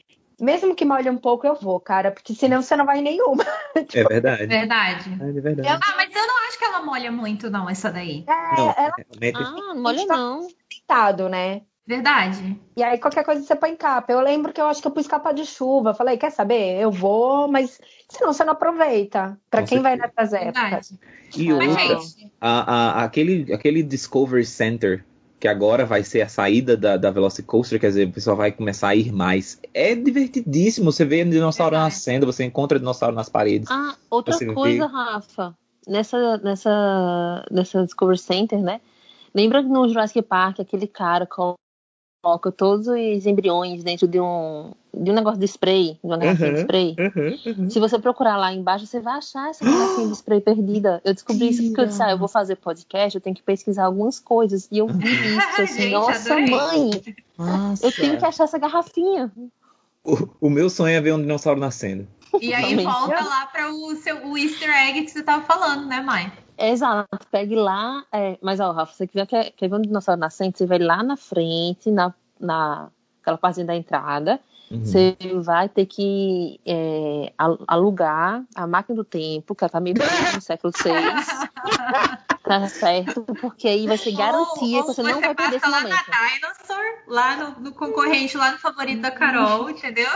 Mesmo 0.40 0.74
que 0.74 0.84
molhe 0.84 1.08
um 1.10 1.16
pouco, 1.16 1.46
eu 1.46 1.54
vou, 1.54 1.80
cara, 1.80 2.12
porque 2.12 2.34
senão 2.34 2.62
você 2.62 2.76
não 2.76 2.84
vai 2.86 2.98
em 2.98 3.02
nenhuma. 3.02 3.44
É 3.94 4.04
verdade. 4.04 4.46
Verdade. 4.46 5.18
É 5.20 5.32
de 5.32 5.40
verdade. 5.40 5.68
Ah, 5.82 5.94
mas 5.96 6.14
eu 6.14 6.26
não 6.26 6.46
acho 6.46 6.58
que 6.58 6.64
ela 6.64 6.82
molha 6.82 7.10
muito, 7.10 7.50
não, 7.50 7.68
essa 7.68 7.90
daí. 7.90 8.24
É, 8.28 8.56
Não, 8.56 8.74
ela 8.76 8.94
realmente. 8.96 9.36
Ah, 9.36 9.74
não 9.74 9.82
molha 9.82 10.06
não. 10.06 10.46
deitado, 10.70 11.28
né? 11.28 11.62
Verdade. 11.88 12.60
E 12.76 12.82
aí 12.82 12.98
qualquer 12.98 13.24
coisa 13.24 13.42
você 13.42 13.56
põe 13.56 13.74
capa. 13.74 14.12
Eu 14.12 14.20
lembro 14.20 14.52
que 14.52 14.60
eu 14.60 14.66
acho 14.66 14.82
que 14.82 14.86
eu 14.86 14.92
pus 14.92 15.06
capa 15.06 15.32
de 15.32 15.46
chuva. 15.46 15.94
Falei, 15.94 16.18
quer 16.18 16.30
saber? 16.30 16.78
Eu 16.78 16.90
vou, 16.92 17.48
mas 17.48 17.80
senão 18.10 18.30
você 18.30 18.44
não 18.44 18.52
aproveita. 18.52 19.38
Pra 19.50 19.62
Com 19.62 19.68
quem 19.68 19.80
vai 19.80 19.96
certeza. 19.96 20.12
nessas 20.18 20.32
épocas. 20.34 20.62
Verdade. 20.90 20.98
E 21.34 21.52
Mas, 21.54 21.78
outra, 21.80 22.30
a- 22.42 22.74
a- 23.00 23.04
aquele, 23.04 23.52
aquele 23.54 23.82
Discovery 23.82 24.44
Center, 24.44 25.02
que 25.40 25.48
agora 25.48 25.86
vai 25.86 26.02
ser 26.02 26.20
a 26.20 26.28
saída 26.28 26.76
da, 26.76 26.98
da 26.98 27.10
Velocicoaster, 27.10 27.80
quer 27.80 27.88
dizer, 27.88 28.08
o 28.08 28.12
pessoal 28.12 28.36
vai 28.36 28.52
começar 28.52 28.88
a 28.88 28.94
ir 28.94 29.10
mais. 29.10 29.58
É 29.72 29.94
divertidíssimo. 29.94 30.92
Você 30.92 31.06
vê 31.06 31.24
dinossauro 31.24 31.70
Verdade. 31.76 31.94
nascendo, 31.94 32.26
você 32.26 32.44
encontra 32.44 32.78
dinossauro 32.78 33.14
nas 33.16 33.30
paredes. 33.30 33.70
Ah, 33.70 33.94
outra 34.10 34.34
Você 34.34 34.44
vê- 34.46 34.52
coisa, 34.52 34.86
Rafa. 34.86 35.54
Nessa, 35.86 36.36
nessa, 36.38 37.46
nessa 37.50 37.82
Discovery 37.84 38.18
Center, 38.18 38.60
né? 38.60 38.78
Lembra 39.34 39.62
que 39.62 39.68
no 39.70 39.88
Jurassic 39.88 40.20
Park 40.22 40.60
aquele 40.60 40.86
cara 40.86 41.26
coloca 42.22 42.50
todos 42.50 42.86
os 42.88 43.26
embriões 43.26 43.82
dentro 43.84 44.06
de 44.08 44.20
um, 44.20 44.72
de 44.92 45.10
um 45.10 45.14
negócio 45.14 45.38
de 45.38 45.46
spray, 45.46 45.98
de 46.02 46.06
uma 46.06 46.16
garrafinha 46.16 46.52
de 46.52 46.58
Uhum. 46.58 46.64
spray? 46.64 46.96
Se 47.70 47.78
você 47.78 47.98
procurar 47.98 48.36
lá 48.36 48.52
embaixo, 48.52 48.86
você 48.86 49.00
vai 49.00 49.18
achar 49.18 49.48
essa 49.50 49.64
garrafinha 49.64 50.08
de 50.08 50.12
spray 50.14 50.40
perdida. 50.40 51.00
Eu 51.04 51.14
descobri 51.14 51.48
isso 51.48 51.62
porque 51.64 51.80
eu 51.82 51.86
disse, 51.86 52.02
ah, 52.02 52.10
eu 52.10 52.18
vou 52.18 52.28
fazer 52.28 52.56
podcast, 52.56 53.14
eu 53.16 53.20
tenho 53.20 53.36
que 53.36 53.42
pesquisar 53.42 53.84
algumas 53.84 54.18
coisas. 54.18 54.68
E 54.70 54.78
eu 54.78 54.88
vi 54.88 55.08
isso, 55.36 55.62
assim, 55.62 55.82
Gente, 55.82 55.92
nossa 55.92 56.32
adorei. 56.34 56.50
mãe, 56.50 56.90
Nossa. 57.38 57.86
eu 57.86 57.92
tenho 57.92 58.18
que 58.18 58.24
achar 58.24 58.44
essa 58.44 58.58
garrafinha. 58.58 59.30
O, 60.04 60.28
o 60.40 60.50
meu 60.50 60.68
sonho 60.70 60.96
é 60.96 61.00
ver 61.00 61.12
um 61.14 61.20
dinossauro 61.20 61.60
nascendo. 61.60 62.06
E 62.40 62.52
aí 62.52 62.76
volta 62.84 63.24
lá 63.24 63.46
para 63.46 63.70
o 63.72 63.94
seu 63.96 64.26
o 64.26 64.36
easter 64.36 64.68
egg 64.70 65.02
que 65.02 65.10
você 65.10 65.22
tava 65.22 65.44
falando, 65.44 65.86
né, 65.86 66.00
mãe? 66.00 66.30
Exato, 66.58 67.26
pegue 67.30 67.54
lá. 67.54 68.04
é, 68.12 68.36
mas, 68.42 68.58
ó, 68.60 68.72
Rafa, 68.72 68.92
você 68.92 69.06
quer, 69.06 69.26
quer, 69.26 69.50
quer 69.52 69.68
ver 69.68 69.76
um 69.76 69.80
dinossauro 69.82 70.20
nascente? 70.20 70.58
Você 70.58 70.66
vai 70.66 70.78
lá 70.78 71.02
na 71.02 71.16
frente, 71.16 71.90
na, 71.90 72.12
na 72.40 72.88
aquela 73.22 73.38
partezinha 73.38 73.66
da 73.66 73.76
entrada. 73.76 74.40
Uhum. 74.70 74.84
Você 74.84 75.16
vai 75.42 75.68
ter 75.68 75.86
que 75.86 76.60
é, 76.66 77.32
al- 77.38 77.58
alugar 77.66 78.44
a 78.54 78.66
máquina 78.66 78.96
do 78.96 79.04
tempo, 79.04 79.54
que 79.54 79.64
ela 79.64 79.70
tá 79.70 79.80
meio 79.80 79.94
no 80.34 80.40
século 80.40 80.72
VI. 80.82 80.90
Tá 82.48 82.66
certo? 82.68 83.22
Porque 83.40 83.68
aí 83.68 83.86
vai 83.86 83.98
ser 83.98 84.12
garantia 84.12 84.78
Ou- 84.78 84.84
que 84.86 84.94
você 84.94 85.02
ou 85.02 85.06
não 85.08 85.20
vai 85.20 85.34
perder 85.34 85.56
esse 85.56 85.60
passa 85.60 85.76
lá 85.76 85.82
momento. 85.82 86.08
na 86.08 86.28
Dinosaur, 86.48 86.84
lá 87.06 87.36
no, 87.36 87.64
no 87.64 87.72
concorrente, 87.72 88.36
lá 88.36 88.52
no 88.52 88.58
favorito 88.58 89.02
da 89.02 89.10
Carol, 89.10 89.68
entendeu? 89.68 90.08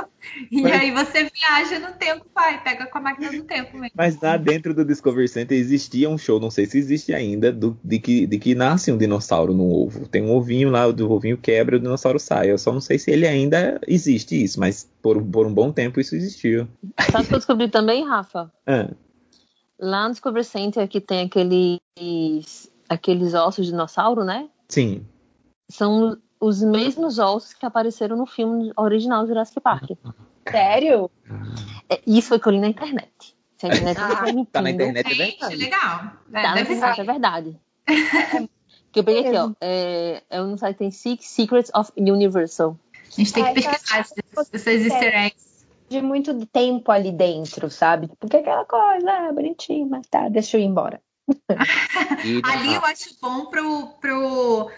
E 0.50 0.62
Mas- 0.62 0.72
aí 0.72 0.90
você 0.90 1.24
viaja 1.30 1.78
no 1.78 1.92
tempo, 1.94 2.24
vai, 2.34 2.62
pega 2.62 2.86
com 2.86 2.98
a 2.98 3.00
máquina 3.00 3.30
do 3.30 3.44
tempo 3.44 3.76
mesmo. 3.76 3.90
Mas 3.94 4.18
lá 4.20 4.36
dentro 4.38 4.72
do 4.72 4.84
Discovery 4.84 5.28
Center 5.28 5.58
existia 5.58 6.08
um 6.08 6.16
show, 6.16 6.40
não 6.40 6.50
sei 6.50 6.64
se 6.66 6.78
existe 6.78 7.12
ainda, 7.14 7.52
do- 7.52 7.78
de, 7.84 7.98
que, 7.98 8.26
de 8.26 8.38
que 8.38 8.54
nasce 8.54 8.90
um 8.90 8.96
dinossauro 8.96 9.52
no 9.52 9.70
ovo. 9.70 10.08
Tem 10.08 10.22
um 10.22 10.32
ovinho 10.34 10.70
lá, 10.70 10.86
o 10.88 11.12
ovinho 11.12 11.36
quebra 11.36 11.76
e 11.76 11.78
o 11.78 11.82
dinossauro 11.82 12.18
sai. 12.18 12.50
Eu 12.50 12.56
só 12.58 12.72
não 12.72 12.80
sei 12.80 12.98
se 12.98 13.10
ele 13.10 13.26
ainda 13.26 13.78
existe 13.86 14.42
isso, 14.42 14.58
mas 14.58 14.88
por, 15.02 15.22
por 15.22 15.46
um 15.46 15.52
bom 15.52 15.70
tempo 15.70 16.00
isso 16.00 16.16
existiu. 16.16 16.66
Sabe 17.10 17.24
o 17.24 17.28
que 17.28 17.34
eu 17.34 17.38
descobri 17.38 17.68
também, 17.68 18.06
Rafa? 18.08 18.50
Ah, 18.66 18.88
Lá 19.82 20.04
no 20.06 20.10
Discovery 20.12 20.44
Center 20.44 20.86
que 20.88 21.00
tem 21.00 21.26
aqueles, 21.26 21.80
aqueles 22.88 23.34
ossos 23.34 23.64
de 23.66 23.72
dinossauro, 23.72 24.24
né? 24.24 24.48
sim. 24.68 25.04
São 25.70 26.18
os 26.38 26.62
mesmos 26.62 27.18
ossos 27.18 27.54
que 27.54 27.64
apareceram 27.64 28.14
no 28.16 28.26
filme 28.26 28.72
original 28.76 29.26
Jurassic 29.26 29.58
Park. 29.60 29.90
Sério? 30.50 31.10
É, 31.88 32.00
Isso 32.06 32.28
foi 32.28 32.38
que 32.38 32.46
eu 32.48 32.52
li 32.52 32.60
na 32.60 32.68
internet. 32.68 33.34
Se 33.56 33.66
a 33.66 33.68
internet 33.68 33.98
não 33.98 34.08
estiver 34.08 34.32
mentindo, 34.34 34.48
Tá 34.52 34.60
na 34.60 34.70
internet, 34.70 35.06
é 35.06 35.14
Gente, 35.14 35.38
verdade. 35.38 35.56
legal. 35.56 36.00
É, 36.32 36.42
Tá 36.42 36.48
na 36.48 36.54
deve 36.54 36.74
internet, 36.74 36.94
ser. 36.96 37.00
é 37.00 37.04
verdade. 37.04 37.60
que 38.92 39.00
eu 39.00 39.04
peguei 39.04 39.26
aqui, 39.28 39.36
ó. 39.38 39.52
É, 39.60 40.22
é 40.28 40.42
um 40.42 40.58
site 40.58 40.74
que 40.74 40.78
tem 40.80 40.90
Six 40.90 41.24
Secrets 41.26 41.70
of 41.74 41.90
Universal. 41.96 42.76
A 42.94 43.20
gente 43.20 43.32
tem 43.32 43.44
que 43.44 43.60
então, 43.60 43.70
pesquisar 43.72 44.00
esses, 44.00 44.14
esses 44.52 44.86
easter 44.86 45.14
eggs. 45.16 45.51
De 45.92 46.00
muito 46.00 46.46
tempo 46.46 46.90
ali 46.90 47.12
dentro, 47.12 47.68
sabe? 47.68 48.08
Porque 48.18 48.38
aquela 48.38 48.64
coisa, 48.64 49.10
ah, 49.10 49.30
bonitinho, 49.30 49.86
mas 49.90 50.06
tá, 50.06 50.26
deixa 50.30 50.56
eu 50.56 50.62
ir 50.62 50.64
embora. 50.64 51.02
Ali 52.42 52.74
eu 52.74 52.84
acho 52.84 53.14
bom 53.20 53.46
pro, 53.46 53.88
pro 54.00 54.70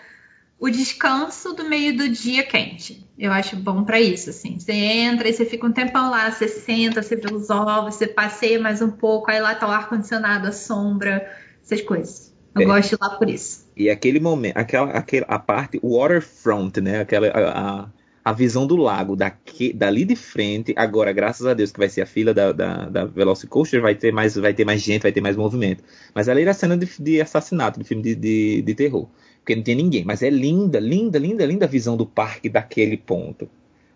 o 0.58 0.70
descanso 0.70 1.52
do 1.52 1.68
meio 1.68 1.96
do 1.96 2.08
dia 2.08 2.42
quente. 2.42 3.08
Eu 3.16 3.30
acho 3.30 3.54
bom 3.54 3.84
pra 3.84 4.00
isso, 4.00 4.30
assim. 4.30 4.58
Você 4.58 4.72
entra 4.72 5.28
e 5.28 5.32
você 5.32 5.44
fica 5.44 5.64
um 5.64 5.72
tempão 5.72 6.10
lá, 6.10 6.32
você 6.32 6.48
senta, 6.48 7.00
você 7.00 7.14
vê 7.14 7.32
os 7.32 7.48
ovos, 7.48 7.94
você 7.94 8.08
passeia 8.08 8.58
mais 8.58 8.82
um 8.82 8.90
pouco, 8.90 9.30
aí 9.30 9.40
lá 9.40 9.54
tá 9.54 9.68
o 9.68 9.70
ar-condicionado, 9.70 10.48
a 10.48 10.52
sombra, 10.52 11.30
essas 11.62 11.80
coisas. 11.80 12.34
Eu 12.56 12.62
É. 12.62 12.64
gosto 12.64 12.88
de 12.88 12.94
ir 12.96 12.98
lá 13.00 13.10
por 13.10 13.30
isso. 13.30 13.68
E 13.76 13.88
aquele 13.88 14.18
momento, 14.18 14.56
aquela, 14.56 14.90
aquela 14.90 15.26
a 15.28 15.38
parte 15.38 15.78
waterfront, 15.80 16.80
né? 16.80 17.00
Aquela 17.00 17.28
a, 17.28 17.82
a, 17.82 17.88
a 18.24 18.32
visão 18.32 18.66
do 18.66 18.74
lago 18.74 19.14
daqui, 19.14 19.72
dali 19.72 20.04
de 20.04 20.16
frente. 20.16 20.72
Agora, 20.76 21.12
graças 21.12 21.46
a 21.46 21.52
Deus 21.52 21.70
que 21.70 21.78
vai 21.78 21.90
ser 21.90 22.00
a 22.00 22.06
fila 22.06 22.32
da, 22.32 22.52
da, 22.52 22.88
da 22.88 23.04
Velocicoaster, 23.04 23.82
vai 23.82 23.94
ter 23.94 24.12
mais, 24.12 24.34
vai 24.34 24.54
ter 24.54 24.64
mais 24.64 24.80
gente, 24.80 25.02
vai 25.02 25.12
ter 25.12 25.20
mais 25.20 25.36
movimento. 25.36 25.84
Mas 26.14 26.28
ali 26.28 26.40
era 26.40 26.52
a 26.52 26.54
cena 26.54 26.76
de, 26.76 26.88
de 26.98 27.20
assassinato, 27.20 27.78
de 27.78 27.84
filme 27.84 28.02
de, 28.02 28.14
de, 28.14 28.62
de 28.62 28.74
terror, 28.74 29.08
porque 29.40 29.54
não 29.54 29.62
tem 29.62 29.74
ninguém. 29.74 30.04
Mas 30.04 30.22
é 30.22 30.30
linda, 30.30 30.80
linda, 30.80 31.18
linda, 31.18 31.44
linda 31.44 31.66
a 31.66 31.68
visão 31.68 31.98
do 31.98 32.06
parque 32.06 32.48
daquele 32.48 32.96
ponto. 32.96 33.46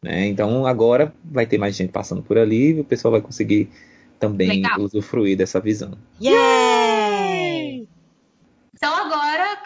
Né? 0.02 0.26
Então 0.26 0.66
agora 0.66 1.12
vai 1.24 1.46
ter 1.46 1.56
mais 1.56 1.74
gente 1.74 1.90
passando 1.90 2.22
por 2.22 2.36
ali 2.36 2.76
e 2.76 2.80
o 2.80 2.84
pessoal 2.84 3.12
vai 3.12 3.22
conseguir 3.22 3.70
também 4.20 4.48
Legal. 4.62 4.78
usufruir 4.80 5.38
dessa 5.38 5.58
visão. 5.58 5.92
Então 8.74 8.94
agora, 8.94 9.56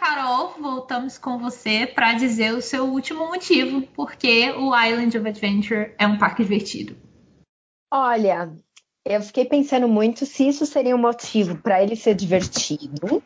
Voltamos 0.60 1.18
com 1.18 1.38
você 1.38 1.86
para 1.86 2.14
dizer 2.14 2.52
o 2.52 2.62
seu 2.62 2.84
último 2.84 3.26
motivo, 3.26 3.82
porque 3.94 4.50
o 4.52 4.76
Island 4.76 5.18
of 5.18 5.28
Adventure 5.28 5.94
é 5.98 6.06
um 6.06 6.18
parque 6.18 6.42
divertido. 6.42 6.96
Olha, 7.92 8.52
eu 9.04 9.20
fiquei 9.20 9.44
pensando 9.44 9.88
muito 9.88 10.24
se 10.24 10.48
isso 10.48 10.64
seria 10.64 10.94
um 10.94 11.00
motivo 11.00 11.56
para 11.56 11.82
ele 11.82 11.96
ser 11.96 12.14
divertido, 12.14 13.22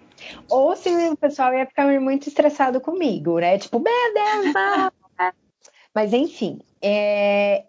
ou 0.49 0.75
se 0.75 0.89
o 0.89 1.17
pessoal 1.17 1.53
ia 1.55 1.67
ficar 1.67 1.87
muito 2.01 2.29
estressado 2.29 2.81
comigo, 2.81 3.39
né? 3.39 3.59
Tipo, 3.59 3.79
meu 3.79 4.15
Deus, 4.15 4.55
não. 4.55 4.93
Mas 5.95 6.13
enfim, 6.13 6.61
é, 6.83 7.67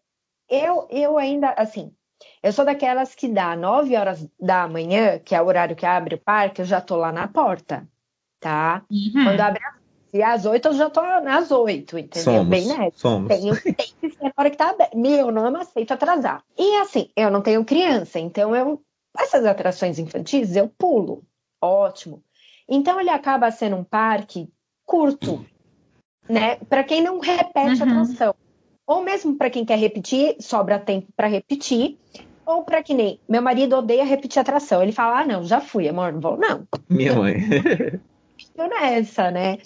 eu, 0.50 0.88
eu 0.90 1.18
ainda, 1.18 1.50
assim, 1.52 1.94
eu 2.42 2.52
sou 2.54 2.66
daquelas 2.66 3.14
que 3.14 3.28
dá 3.28 3.56
9 3.56 3.96
horas 3.96 4.28
da 4.40 4.68
manhã, 4.68 5.20
que 5.20 5.36
é 5.36 5.42
o 5.42 5.46
horário 5.46 5.76
que 5.76 5.86
abre 5.86 6.16
o 6.16 6.20
parque, 6.20 6.62
eu 6.62 6.66
já 6.66 6.82
tô 6.82 6.96
lá 6.96 7.12
na 7.12 7.28
porta, 7.28 7.88
tá? 8.40 8.84
Uhum. 8.92 9.24
Quando 9.24 9.40
abre 9.42 9.62
às- 9.64 9.78
e 10.14 10.24
às 10.24 10.46
8 10.46 10.70
eu 10.70 10.74
já 10.74 10.90
tô 10.90 11.02
nas 11.02 11.52
8, 11.52 11.98
entendeu? 11.98 12.34
Somos, 12.34 12.50
Bem 12.50 12.66
nessa. 12.68 12.98
somos. 12.98 13.28
Tenho, 13.28 13.62
tem 13.62 13.74
que 14.02 14.10
ser 14.10 14.24
na 14.24 14.32
hora 14.38 14.50
que 14.50 14.58
tá 14.58 14.70
aberto. 14.70 14.98
Meu, 14.98 15.32
não 15.32 15.56
aceito 15.58 15.92
atrasar. 15.92 16.42
E 16.58 16.76
assim, 16.78 17.10
eu 17.16 17.30
não 17.30 17.42
tenho 17.42 17.64
criança, 17.66 18.20
então 18.20 18.56
eu. 18.56 18.82
Essas 19.20 19.46
atrações 19.46 20.00
infantis 20.00 20.56
eu 20.56 20.70
pulo. 20.78 21.24
Ótimo. 21.62 22.24
Então 22.70 23.00
ele 23.00 23.10
acaba 23.10 23.50
sendo 23.52 23.76
um 23.76 23.84
parque 23.84 24.48
curto, 24.86 25.46
né? 26.30 26.56
Para 26.70 26.84
quem 26.84 27.02
não 27.02 27.20
repete 27.20 27.82
a 27.82 27.86
Uhum. 27.86 27.92
atração. 28.02 28.36
Ou 28.86 29.02
mesmo 29.04 29.36
para 29.36 29.50
quem 29.50 29.66
quer 29.66 29.78
repetir, 29.78 30.38
sobra 30.40 30.80
tempo 30.80 31.08
para 31.16 31.28
repetir. 31.28 31.98
Ou 32.46 32.64
para 32.64 32.82
que 32.82 32.94
nem. 32.94 33.20
Meu 33.28 33.42
marido 33.42 33.76
odeia 33.76 34.06
repetir 34.06 34.40
atração. 34.40 34.82
Ele 34.82 34.94
fala: 34.94 35.20
ah, 35.22 35.26
não, 35.26 35.44
já 35.44 35.60
fui, 35.60 35.88
amor, 35.90 36.14
não 36.14 36.22
vou, 36.22 36.38
não 36.38 36.66
Minha 36.90 37.14
mãe. 37.16 37.36
nessa, 38.66 39.30
né? 39.30 39.58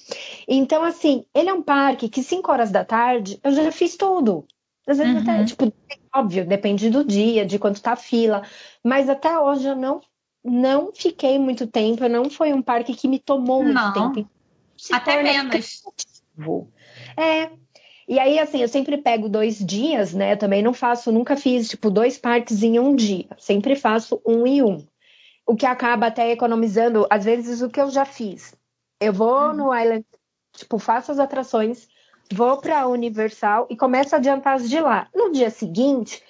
Então, 0.48 0.84
assim, 0.84 1.24
ele 1.34 1.50
é 1.50 1.54
um 1.54 1.62
parque 1.62 2.10
que 2.10 2.24
5 2.24 2.52
horas 2.52 2.72
da 2.72 2.84
tarde 2.84 3.40
eu 3.44 3.52
já 3.52 3.72
fiz 3.72 3.96
tudo. 3.96 4.46
Às 4.88 4.98
vezes 4.98 5.14
Uhum. 5.14 5.22
até, 5.22 5.44
tipo, 5.46 5.72
óbvio, 6.14 6.46
depende 6.46 6.90
do 6.90 7.06
dia, 7.06 7.46
de 7.46 7.60
quanto 7.60 7.82
tá 7.82 7.94
a 7.94 7.96
fila. 7.96 8.42
Mas 8.84 9.08
até 9.08 9.40
hoje 9.40 9.68
eu 9.68 9.76
não, 9.76 10.02
não 10.44 10.92
fiquei 10.94 11.38
muito 11.38 11.68
tempo, 11.68 12.08
não 12.10 12.30
foi 12.30 12.52
um 12.52 12.62
parque 12.62 12.96
que 12.96 13.08
me 13.08 13.20
tomou 13.20 13.64
muito 13.64 13.76
Não. 13.76 13.94
tempo. 13.94 14.30
Se 14.76 14.94
Até 14.94 15.22
menos. 15.22 15.52
cansativo. 15.52 16.72
É. 17.16 17.52
E 18.08 18.20
aí, 18.20 18.40
assim, 18.40 18.62
eu 18.62 18.68
sempre 18.68 18.98
pego 18.98 19.30
dois 19.30 19.60
dias, 19.60 20.14
né? 20.14 20.34
Eu 20.34 20.38
também 20.38 20.62
não 20.64 20.74
faço, 20.74 21.12
nunca 21.12 21.38
fiz, 21.38 21.70
tipo, 21.70 21.90
dois 21.90 22.18
parques 22.18 22.64
em 22.64 22.80
um 22.80 22.96
dia. 22.96 23.28
Sempre 23.38 23.76
faço 23.76 24.20
um 24.26 24.46
e 24.46 24.62
um. 24.64 24.86
O 25.46 25.56
que 25.56 25.66
acaba 25.66 26.08
até 26.08 26.32
economizando, 26.32 27.06
às 27.10 27.24
vezes, 27.24 27.62
o 27.62 27.70
que 27.70 27.80
eu 27.80 27.90
já 27.90 28.04
fiz. 28.04 28.54
Eu 29.02 29.12
vou 29.12 29.52
no 29.54 29.76
Island, 29.76 30.06
tipo, 30.56 30.78
faço 30.78 31.12
as 31.12 31.18
atrações, 31.20 31.88
vou 32.32 32.58
pra 32.58 32.88
Universal 32.88 33.66
e 33.70 33.76
começo 33.76 34.14
a 34.16 34.20
adiantar 34.20 34.54
as 34.56 34.70
de 34.70 34.80
lá. 34.80 35.08
No 35.14 35.32
dia 35.32 35.50
seguinte, 35.50 36.22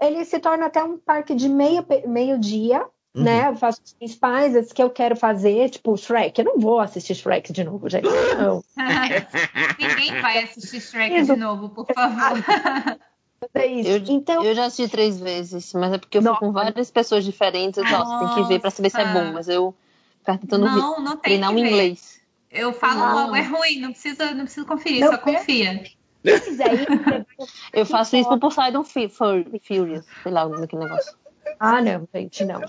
ele 0.00 0.24
se 0.24 0.38
torna 0.38 0.66
até 0.66 0.82
um 0.82 0.96
parque 0.96 1.34
de 1.34 1.48
meio, 1.48 1.84
meio 2.06 2.38
dia, 2.38 2.86
Uhum. 3.12 3.24
né? 3.24 3.48
Eu 3.48 3.56
faço 3.56 3.80
os 3.84 3.92
principais, 3.92 4.54
as 4.54 4.72
que 4.72 4.80
eu 4.80 4.88
quero 4.88 5.16
fazer, 5.16 5.68
tipo, 5.70 5.96
Shrek. 5.96 6.38
Eu 6.40 6.44
não 6.44 6.58
vou 6.60 6.78
assistir 6.78 7.16
Shrek 7.16 7.52
de 7.52 7.64
novo, 7.64 7.88
gente. 7.90 8.06
Não. 8.38 8.62
Ninguém 9.80 10.20
vai 10.22 10.44
assistir 10.44 10.80
Shrek 10.80 11.16
Isso. 11.16 11.34
de 11.34 11.40
novo, 11.40 11.68
por 11.70 11.86
favor. 11.92 12.38
É. 13.54 13.66
Eu, 13.66 13.96
então, 14.08 14.44
eu 14.44 14.54
já 14.54 14.66
assisti 14.66 14.86
três 14.90 15.18
vezes, 15.18 15.72
mas 15.72 15.94
é 15.94 15.98
porque 15.98 16.18
eu 16.18 16.20
fui 16.22 16.28
Nossa. 16.30 16.40
com 16.40 16.52
várias 16.52 16.90
pessoas 16.90 17.24
diferentes. 17.24 17.82
Ó, 17.82 18.04
você 18.04 18.26
tem 18.26 18.34
que 18.34 18.48
ver 18.50 18.60
pra 18.60 18.70
saber 18.70 18.90
se 18.90 19.00
é 19.00 19.04
bom. 19.06 19.14
Nossa. 19.20 19.32
Mas 19.32 19.48
eu 19.48 19.74
ficava 20.18 20.36
tentando 20.36 20.66
ver- 20.66 20.76
Não, 20.76 21.00
não 21.00 21.12
tem 21.12 21.22
treinar 21.22 21.50
o 21.50 21.54
ver. 21.54 21.60
inglês. 21.60 22.19
Eu 22.50 22.72
falo 22.72 23.00
Não. 23.00 23.14
logo, 23.14 23.36
é 23.36 23.42
ruim, 23.42 23.80
não 23.80 23.92
precisa, 23.92 24.32
não 24.32 24.44
precisa 24.44 24.66
conferir, 24.66 25.00
Não 25.00 25.12
só 25.12 25.18
confia. 25.18 25.82
se 25.84 26.40
quiser 26.40 26.74
ir, 26.74 26.88
Eu 27.72 27.86
faço 27.86 28.16
isso 28.16 28.28
pro 28.28 28.40
Poseidon 28.40 28.82
Fu- 28.84 29.08
Fu- 29.08 29.60
Furious. 29.66 30.04
Sei 30.22 30.32
lá 30.32 30.44
o 30.44 30.48
nome 30.48 30.62
daquele 30.62 30.82
negócio. 30.84 31.12
Ah, 31.60 31.80
não, 31.80 32.08
gente, 32.14 32.44
não. 32.44 32.60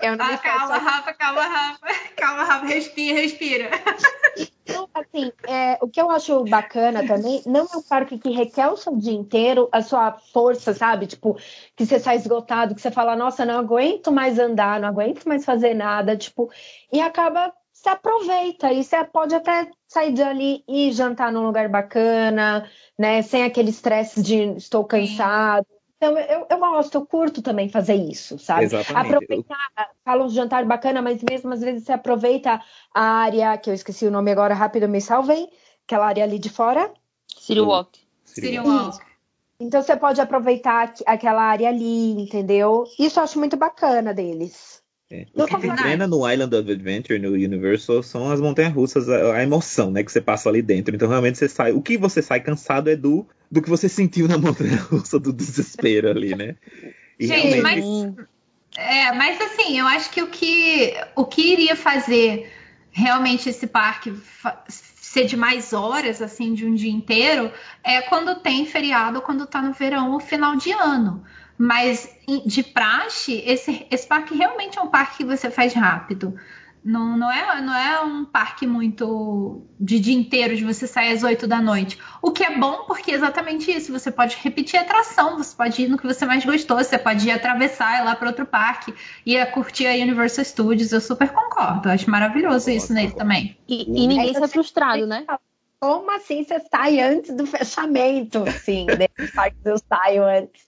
Eu 0.00 0.16
não 0.16 0.24
Ah, 0.24 0.38
calma, 0.38 0.74
faço 0.74 0.84
Rafa, 0.84 1.12
calma, 1.14 1.42
Rafa. 1.42 1.86
Calma, 2.16 2.44
Rafa, 2.44 2.66
respira, 2.66 3.20
respira. 3.20 3.70
Então, 4.70 4.86
assim, 4.92 5.32
é, 5.48 5.78
o 5.80 5.88
que 5.88 5.98
eu 6.00 6.10
acho 6.10 6.44
bacana 6.44 7.02
também, 7.02 7.42
não 7.46 7.66
é 7.72 7.76
um 7.78 7.82
parque 7.82 8.18
que 8.18 8.28
requer 8.30 8.68
o 8.68 8.76
seu 8.76 8.94
dia 8.96 9.14
inteiro, 9.14 9.66
a 9.72 9.80
sua 9.80 10.12
força, 10.12 10.74
sabe? 10.74 11.06
Tipo, 11.06 11.38
que 11.74 11.86
você 11.86 11.98
sai 11.98 12.16
esgotado, 12.16 12.74
que 12.74 12.80
você 12.82 12.90
fala, 12.90 13.16
nossa, 13.16 13.46
não 13.46 13.58
aguento 13.58 14.12
mais 14.12 14.38
andar, 14.38 14.78
não 14.78 14.88
aguento 14.88 15.24
mais 15.24 15.42
fazer 15.44 15.72
nada, 15.72 16.18
tipo, 16.18 16.50
e 16.92 17.00
acaba, 17.00 17.50
se 17.80 17.88
aproveita, 17.88 18.72
e 18.72 18.82
você 18.82 19.04
pode 19.04 19.36
até 19.36 19.70
sair 19.86 20.12
dali 20.12 20.64
e 20.66 20.90
jantar 20.90 21.30
num 21.30 21.46
lugar 21.46 21.68
bacana, 21.68 22.68
né? 22.98 23.22
Sem 23.22 23.44
aquele 23.44 23.70
estresse 23.70 24.20
de 24.20 24.56
estou 24.56 24.84
cansado. 24.84 25.64
Então, 25.96 26.18
eu, 26.18 26.46
eu 26.50 26.58
gosto, 26.58 26.96
eu 26.96 27.06
curto 27.06 27.40
também 27.40 27.68
fazer 27.68 27.94
isso, 27.94 28.36
sabe? 28.36 28.64
Exatamente. 28.64 29.14
Aproveitar, 29.14 29.90
fala 30.04 30.24
um 30.24 30.28
jantar 30.28 30.64
bacana, 30.64 31.00
mas 31.00 31.22
mesmo 31.22 31.52
às 31.52 31.60
vezes 31.60 31.84
você 31.84 31.92
aproveita 31.92 32.60
a 32.92 33.00
área, 33.00 33.56
que 33.56 33.70
eu 33.70 33.74
esqueci 33.74 34.06
o 34.06 34.10
nome 34.10 34.32
agora, 34.32 34.54
rápido 34.54 34.88
me 34.88 35.00
salvem, 35.00 35.48
aquela 35.86 36.06
área 36.06 36.24
ali 36.24 36.40
de 36.40 36.50
fora. 36.50 36.92
City 37.28 37.60
Walk. 37.60 38.00
City 38.24 38.58
Walk. 38.58 38.98
Então 39.60 39.80
você 39.80 39.96
pode 39.96 40.20
aproveitar 40.20 40.94
aquela 41.06 41.42
área 41.42 41.68
ali, 41.68 42.20
entendeu? 42.22 42.84
Isso 42.98 43.20
eu 43.20 43.24
acho 43.24 43.38
muito 43.38 43.56
bacana 43.56 44.12
deles. 44.12 44.82
É. 45.10 45.26
O 45.32 45.46
que 45.46 45.70
drena 45.70 46.06
no 46.06 46.30
Island 46.30 46.54
of 46.54 46.70
Adventure, 46.70 47.18
no 47.18 47.30
Universal, 47.30 48.02
são 48.02 48.30
as 48.30 48.40
montanhas 48.40 48.74
russas, 48.74 49.08
a, 49.08 49.36
a, 49.36 49.42
emoção, 49.42 49.90
né, 49.90 50.02
que 50.02 50.12
você 50.12 50.20
passa 50.20 50.50
ali 50.50 50.60
dentro. 50.60 50.94
Então 50.94 51.08
realmente 51.08 51.38
você 51.38 51.48
sai. 51.48 51.72
O 51.72 51.80
que 51.80 51.96
você 51.96 52.20
sai 52.20 52.40
cansado 52.40 52.90
é 52.90 52.96
do, 52.96 53.26
do 53.50 53.62
que 53.62 53.70
você 53.70 53.88
sentiu 53.88 54.28
na 54.28 54.36
montanha 54.36 54.76
russa, 54.76 55.18
do 55.18 55.32
desespero 55.32 56.10
ali, 56.10 56.36
né? 56.36 56.56
E 57.18 57.26
Gente, 57.26 57.60
realmente... 57.60 58.16
mas. 58.16 58.28
É, 58.76 59.12
mas 59.12 59.40
assim, 59.40 59.78
eu 59.78 59.86
acho 59.86 60.10
que 60.10 60.22
o 60.22 60.28
que, 60.28 60.94
o 61.16 61.24
que 61.24 61.52
iria 61.52 61.74
fazer 61.74 62.52
realmente 62.90 63.48
esse 63.48 63.66
parque 63.66 64.14
ser 64.68 65.24
de 65.24 65.36
mais 65.36 65.72
horas, 65.72 66.20
assim, 66.20 66.52
de 66.52 66.66
um 66.66 66.74
dia 66.74 66.92
inteiro, 66.92 67.50
é 67.82 68.02
quando 68.02 68.40
tem 68.40 68.66
feriado, 68.66 69.22
quando 69.22 69.46
tá 69.46 69.62
no 69.62 69.72
verão 69.72 70.12
ou 70.12 70.20
final 70.20 70.54
de 70.54 70.70
ano. 70.70 71.24
Mas 71.58 72.08
de 72.46 72.62
praxe, 72.62 73.42
esse, 73.44 73.86
esse 73.90 74.06
parque 74.06 74.34
realmente 74.34 74.78
é 74.78 74.82
um 74.82 74.88
parque 74.88 75.18
que 75.18 75.24
você 75.24 75.50
faz 75.50 75.74
rápido. 75.74 76.38
Não, 76.84 77.18
não, 77.18 77.30
é, 77.30 77.60
não 77.60 77.74
é 77.74 78.00
um 78.00 78.24
parque 78.24 78.66
muito 78.66 79.66
de 79.78 79.98
dia 79.98 80.14
inteiro, 80.14 80.56
de 80.56 80.64
você 80.64 80.86
sair 80.86 81.12
às 81.12 81.22
8 81.22 81.46
da 81.46 81.60
noite. 81.60 81.98
O 82.22 82.30
que 82.30 82.44
é 82.44 82.56
bom, 82.56 82.84
porque 82.86 83.10
é 83.10 83.14
exatamente 83.14 83.70
isso. 83.70 83.92
Você 83.92 84.10
pode 84.10 84.36
repetir 84.40 84.78
a 84.78 84.82
atração, 84.82 85.36
você 85.36 85.54
pode 85.54 85.82
ir 85.82 85.88
no 85.88 85.98
que 85.98 86.06
você 86.06 86.24
mais 86.24 86.44
gostou, 86.44 86.78
você 86.78 86.96
pode 86.96 87.26
ir 87.26 87.32
atravessar 87.32 88.00
ir 88.00 88.04
lá 88.04 88.14
para 88.14 88.28
outro 88.28 88.46
parque 88.46 88.94
e 89.26 89.44
curtir 89.46 89.86
a 89.86 89.92
Universal 89.92 90.44
Studios. 90.44 90.92
Eu 90.92 91.00
super 91.00 91.28
concordo. 91.30 91.88
Eu 91.88 91.92
acho 91.92 92.08
maravilhoso 92.10 92.70
isso 92.70 92.92
nele 92.92 93.12
também. 93.12 93.58
E, 93.68 93.82
e 93.82 94.06
ninguém 94.06 94.32
sai 94.32 94.48
frustrado, 94.48 95.06
né? 95.06 95.26
Como 95.80 96.10
assim 96.10 96.42
você 96.42 96.60
sai 96.70 97.00
antes 97.00 97.34
do 97.36 97.46
fechamento? 97.46 98.44
Sim, 98.52 98.86
nesse 98.96 99.32
parque 99.32 99.56
eu 99.64 99.76
saio 99.78 100.24
antes. 100.24 100.62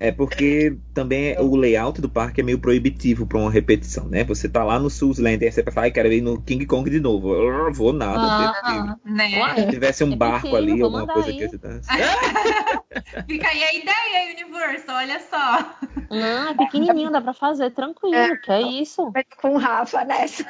É 0.00 0.10
porque 0.10 0.76
também 0.94 1.38
o 1.38 1.54
layout 1.54 2.00
do 2.00 2.08
parque 2.08 2.40
é 2.40 2.44
meio 2.44 2.58
proibitivo 2.58 3.26
para 3.26 3.38
uma 3.38 3.50
repetição, 3.50 4.08
né? 4.08 4.24
Você 4.24 4.48
tá 4.48 4.64
lá 4.64 4.78
no 4.78 4.88
Land 5.18 5.44
e 5.44 5.52
você 5.52 5.62
pensa, 5.62 5.80
ai, 5.80 5.90
quero 5.90 6.12
ir 6.12 6.20
no 6.20 6.42
King 6.42 6.66
Kong 6.66 6.90
de 6.90 6.98
novo. 6.98 7.34
Eu 7.34 7.72
vou 7.72 7.92
nada. 7.92 8.20
Ah, 8.20 8.96
né? 9.04 9.54
Se 9.54 9.70
tivesse 9.70 10.02
um 10.02 10.12
é 10.12 10.16
barco 10.16 10.56
ali, 10.56 10.82
alguma 10.82 11.06
coisa 11.06 11.28
aí. 11.28 11.36
que 11.36 11.44
ajudasse. 11.44 11.88
Fica 13.28 13.48
aí 13.48 13.62
a 13.62 13.74
ideia, 13.74 14.34
Universal, 14.34 14.96
olha 14.96 15.20
só. 15.20 15.76
Não, 16.10 16.48
é 16.48 16.54
pequenininho, 16.54 17.10
dá 17.10 17.20
pra 17.20 17.32
fazer, 17.32 17.70
tranquilo, 17.70 18.14
é, 18.14 18.36
que 18.36 18.50
é 18.50 18.62
isso. 18.62 19.12
Com 19.40 19.54
o 19.54 19.58
Rafa 19.58 20.04
nessa. 20.04 20.44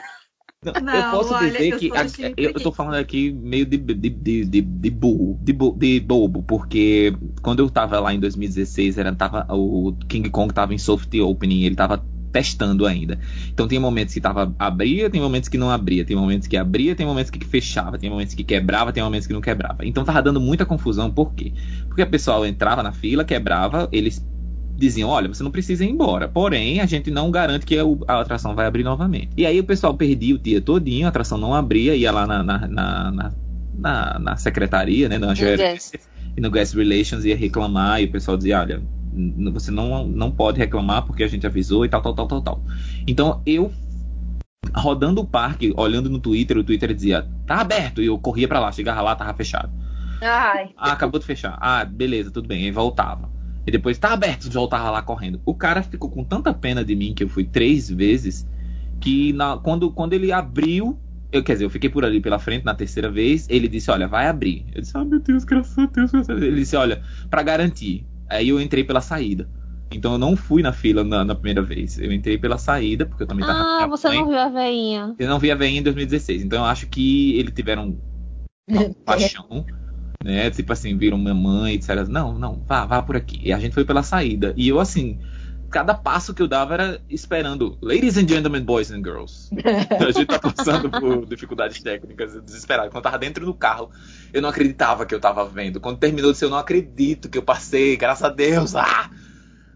Não, 0.65 0.73
não, 0.81 0.95
eu 0.95 1.11
posso 1.11 1.35
olha, 1.35 1.51
dizer 1.51 1.73
eu 1.73 1.79
que 1.79 1.91
a, 1.91 2.07
eu 2.37 2.55
tô 2.55 2.71
falando 2.71 2.95
aqui 2.95 3.33
meio 3.33 3.67
de, 3.67 3.77
de, 3.77 3.95
de, 3.95 4.45
de, 4.45 4.61
de 4.61 4.91
burro, 4.91 5.37
de, 5.43 5.53
de 5.53 5.99
bobo, 5.99 6.45
porque 6.45 7.13
quando 7.43 7.59
eu 7.59 7.69
tava 7.69 7.99
lá 7.99 8.15
em 8.15 8.21
2016, 8.21 8.97
era, 8.97 9.13
tava, 9.13 9.45
o 9.51 9.93
King 10.09 10.31
Kong 10.31 10.55
tava 10.55 10.73
em 10.73 10.79
soft 10.79 11.13
opening, 11.15 11.65
ele 11.65 11.75
tava 11.75 12.05
testando 12.31 12.87
ainda. 12.87 13.19
Então 13.53 13.67
tem 13.67 13.79
momentos 13.81 14.15
que 14.15 14.21
tava 14.21 14.55
abria, 14.57 15.11
tem 15.11 15.21
momentos 15.21 15.49
que 15.49 15.59
não 15.59 15.69
abria, 15.69 16.05
tem 16.05 16.17
momentos 16.17 16.47
que 16.47 16.57
abria, 16.57 16.95
tem 16.95 17.05
momentos 17.05 17.31
que 17.31 17.45
fechava, 17.45 17.99
tem 17.99 18.09
momentos 18.09 18.35
que 18.35 18.45
quebrava, 18.45 18.93
tem 18.93 19.03
momentos 19.03 19.27
que 19.27 19.33
não 19.33 19.41
quebrava. 19.41 19.85
Então 19.85 20.05
tava 20.05 20.23
dando 20.23 20.41
muita 20.41 20.65
confusão, 20.65 21.11
por 21.11 21.35
quê? 21.35 21.53
Porque 21.89 22.03
a 22.03 22.07
pessoa 22.07 22.49
entrava 22.49 22.85
na 22.85 22.93
fila, 22.93 23.25
quebrava, 23.25 23.89
eles 23.91 24.25
diziam: 24.83 25.09
olha, 25.09 25.29
você 25.29 25.43
não 25.43 25.51
precisa 25.51 25.85
ir 25.85 25.91
embora. 25.91 26.29
Porém, 26.29 26.81
a 26.81 26.87
gente 26.87 27.11
não 27.11 27.31
garante 27.31 27.65
que 27.65 27.77
a, 27.79 28.21
atração 28.21 28.55
vai 28.55 28.67
abrir 28.67 28.83
novamente. 28.83 29.31
E 29.37 29.47
aí 29.47 29.59
o 29.61 29.65
pessoal 29.65 29.95
perdia 29.95 30.35
o 30.35 30.39
dia 30.39 30.61
todinho, 30.61 31.07
a 31.07 31.09
atração 31.09 31.39
não 31.39 31.55
abria, 31.55 31.95
ia 31.95 32.11
lá 32.11 32.27
na, 32.27 32.43
na, 32.43 32.69
na, 32.69 33.33
na, 33.75 34.19
na 34.19 34.37
secretaria, 34.37 35.09
né? 35.09 35.19
Na 35.19 35.35
gerência, 35.35 36.01
e 36.37 36.41
no 36.41 36.51
Guest 36.51 36.75
Relations 36.75 37.25
ia 37.25 37.37
reclamar, 37.37 38.03
e 38.03 38.07
o 38.07 38.11
pessoal 38.11 38.37
dizia: 38.37 38.61
olha, 38.61 38.83
você 39.53 39.71
não, 39.71 40.07
não 40.07 40.31
pode 40.31 40.59
reclamar 40.59 41.07
porque 41.07 41.23
a 41.23 41.29
gente 41.29 41.47
avisou 41.47 41.85
e 41.85 41.89
tal, 41.89 42.03
tal, 42.03 42.15
tal, 42.15 42.27
tal, 42.27 42.43
tal. 42.43 42.65
Então 43.07 43.41
eu 43.47 43.73
rodando 44.75 45.21
o 45.21 45.27
parque, 45.27 45.73
olhando 45.77 46.09
no 46.09 46.19
Twitter, 46.19 46.57
o 46.57 46.65
Twitter 46.65 46.95
dizia, 46.95 47.29
tá 47.47 47.57
aberto, 47.57 48.01
e 48.01 48.07
eu 48.07 48.19
corria 48.19 48.49
para 48.49 48.61
lá, 48.61 48.73
chegava 48.73 49.03
lá, 49.03 49.15
tava 49.15 49.35
fechado. 49.35 49.71
Ai. 50.23 50.71
Ah, 50.77 50.93
acabou 50.93 51.19
de 51.19 51.27
fechar. 51.27 51.59
Ah, 51.61 51.85
beleza, 51.85 52.31
tudo 52.31 52.47
bem. 52.47 52.65
E 52.65 52.71
voltava. 52.71 53.29
E 53.67 53.71
depois 53.71 53.99
tá 53.99 54.13
aberto, 54.13 54.51
voltava 54.51 54.91
lá 54.91 55.03
correndo. 55.03 55.41
O 55.45 55.55
cara 55.55 55.83
ficou 55.83 56.11
com 56.11 56.25
tanta 56.25 56.53
pena 56.53 56.85
de 56.85 56.95
mim 56.97 57.15
que 57.15 57.23
eu 57.23 57.29
fui 57.29 57.45
três 57.45 57.89
vezes 57.89 58.47
que 59.01 59.33
na, 59.33 59.57
quando, 59.57 59.91
quando 59.91 60.13
ele 60.13 60.33
abriu, 60.33 60.99
eu 61.31 61.43
quer 61.43 61.55
dizer, 61.55 61.65
eu 61.65 61.71
fiquei 61.71 61.89
por 61.89 62.05
ali 62.05 62.21
pela 62.21 62.39
frente 62.39 62.65
na 62.65 62.75
terceira 62.75 63.11
vez, 63.11 63.47
ele 63.49 63.69
disse, 63.69 63.91
olha, 63.91 64.07
vai 64.07 64.27
abrir. 64.27 64.67
Eu 64.75 64.81
disse, 64.81 64.97
ah, 64.97 65.05
meu 65.05 65.21
Deus, 65.21 65.45
graças 65.45 65.79
a 65.79 65.87
Deus, 65.87 66.11
graças 66.11 66.31
a 66.31 66.35
Deus. 66.35 66.47
Ele 66.47 66.61
disse, 66.61 66.77
olha, 66.77 67.03
para 67.31 67.43
garantir. 67.43 68.07
Aí 68.29 68.49
eu 68.49 68.61
entrei 68.61 68.85
pela 68.85 69.01
saída. 69.01 69.49
Então 69.91 70.13
eu 70.13 70.19
não 70.19 70.37
fui 70.37 70.63
na 70.63 70.73
fila 70.73 71.05
na, 71.05 71.25
na, 71.25 71.35
primeira 71.35 71.63
vez. 71.63 71.99
Eu 71.99 72.13
entrei 72.13 72.39
pela 72.39 72.59
saída, 72.59 73.07
porque 73.07 73.23
eu 73.23 73.27
também 73.27 73.47
tava. 73.47 73.61
Ah, 73.61 73.87
você 73.87 74.09
mãe. 74.09 74.19
não 74.19 74.29
viu 74.29 74.39
a 74.39 74.49
veinha. 74.49 75.15
Eu 75.19 75.29
não 75.29 75.39
vi 75.39 75.51
a 75.51 75.55
veinha 75.55 75.81
em 75.81 75.83
2016. 75.83 76.43
Então 76.43 76.61
eu 76.61 76.65
acho 76.65 76.87
que 76.87 77.39
eles 77.39 77.53
tiveram 77.53 77.99
paixão 79.05 79.67
né? 80.25 80.51
Tipo 80.51 80.73
assim, 80.73 80.97
viram 80.97 81.19
minha 81.19 81.35
mãe 81.35 81.75
e 81.75 81.79
disseram, 81.79 82.05
não, 82.05 82.39
não, 82.39 82.63
vá, 82.67 82.85
vá 82.85 83.03
por 83.03 83.17
aqui. 83.17 83.41
E 83.43 83.53
a 83.53 83.59
gente 83.59 83.75
foi 83.75 83.85
pela 83.85 84.03
saída. 84.03 84.53
E 84.57 84.69
eu, 84.69 84.79
assim, 84.81 85.19
cada 85.71 85.95
passo 85.95 86.35
que 86.35 86.43
eu 86.43 86.47
dava 86.47 86.75
era 86.75 87.01
esperando, 87.09 87.79
ladies 87.81 88.17
and 88.17 88.29
gentlemen, 88.29 88.63
boys 88.63 88.91
and 88.91 89.03
girls. 89.03 89.51
a 89.99 90.11
gente 90.11 90.27
tá 90.27 90.39
passando 90.39 90.91
por 90.91 91.27
dificuldades 91.27 91.83
técnicas, 91.83 92.41
desesperado. 92.43 92.91
Quando 92.91 92.97
eu 92.97 93.03
tava 93.03 93.19
dentro 93.19 93.45
do 93.45 93.55
carro, 93.55 93.91
eu 94.33 94.43
não 94.43 94.49
acreditava 94.49 95.07
que 95.07 95.15
eu 95.15 95.21
tava 95.21 95.45
vendo. 95.47 95.81
Quando 95.81 95.99
terminou 95.99 96.33
de 96.33 96.43
eu 96.43 96.51
não 96.51 96.59
acredito 96.59 97.29
que 97.29 97.39
eu 97.39 97.43
passei, 97.43 97.97
graças 97.97 98.23
a 98.25 98.29
Deus. 98.29 98.77
Ah! 98.77 99.11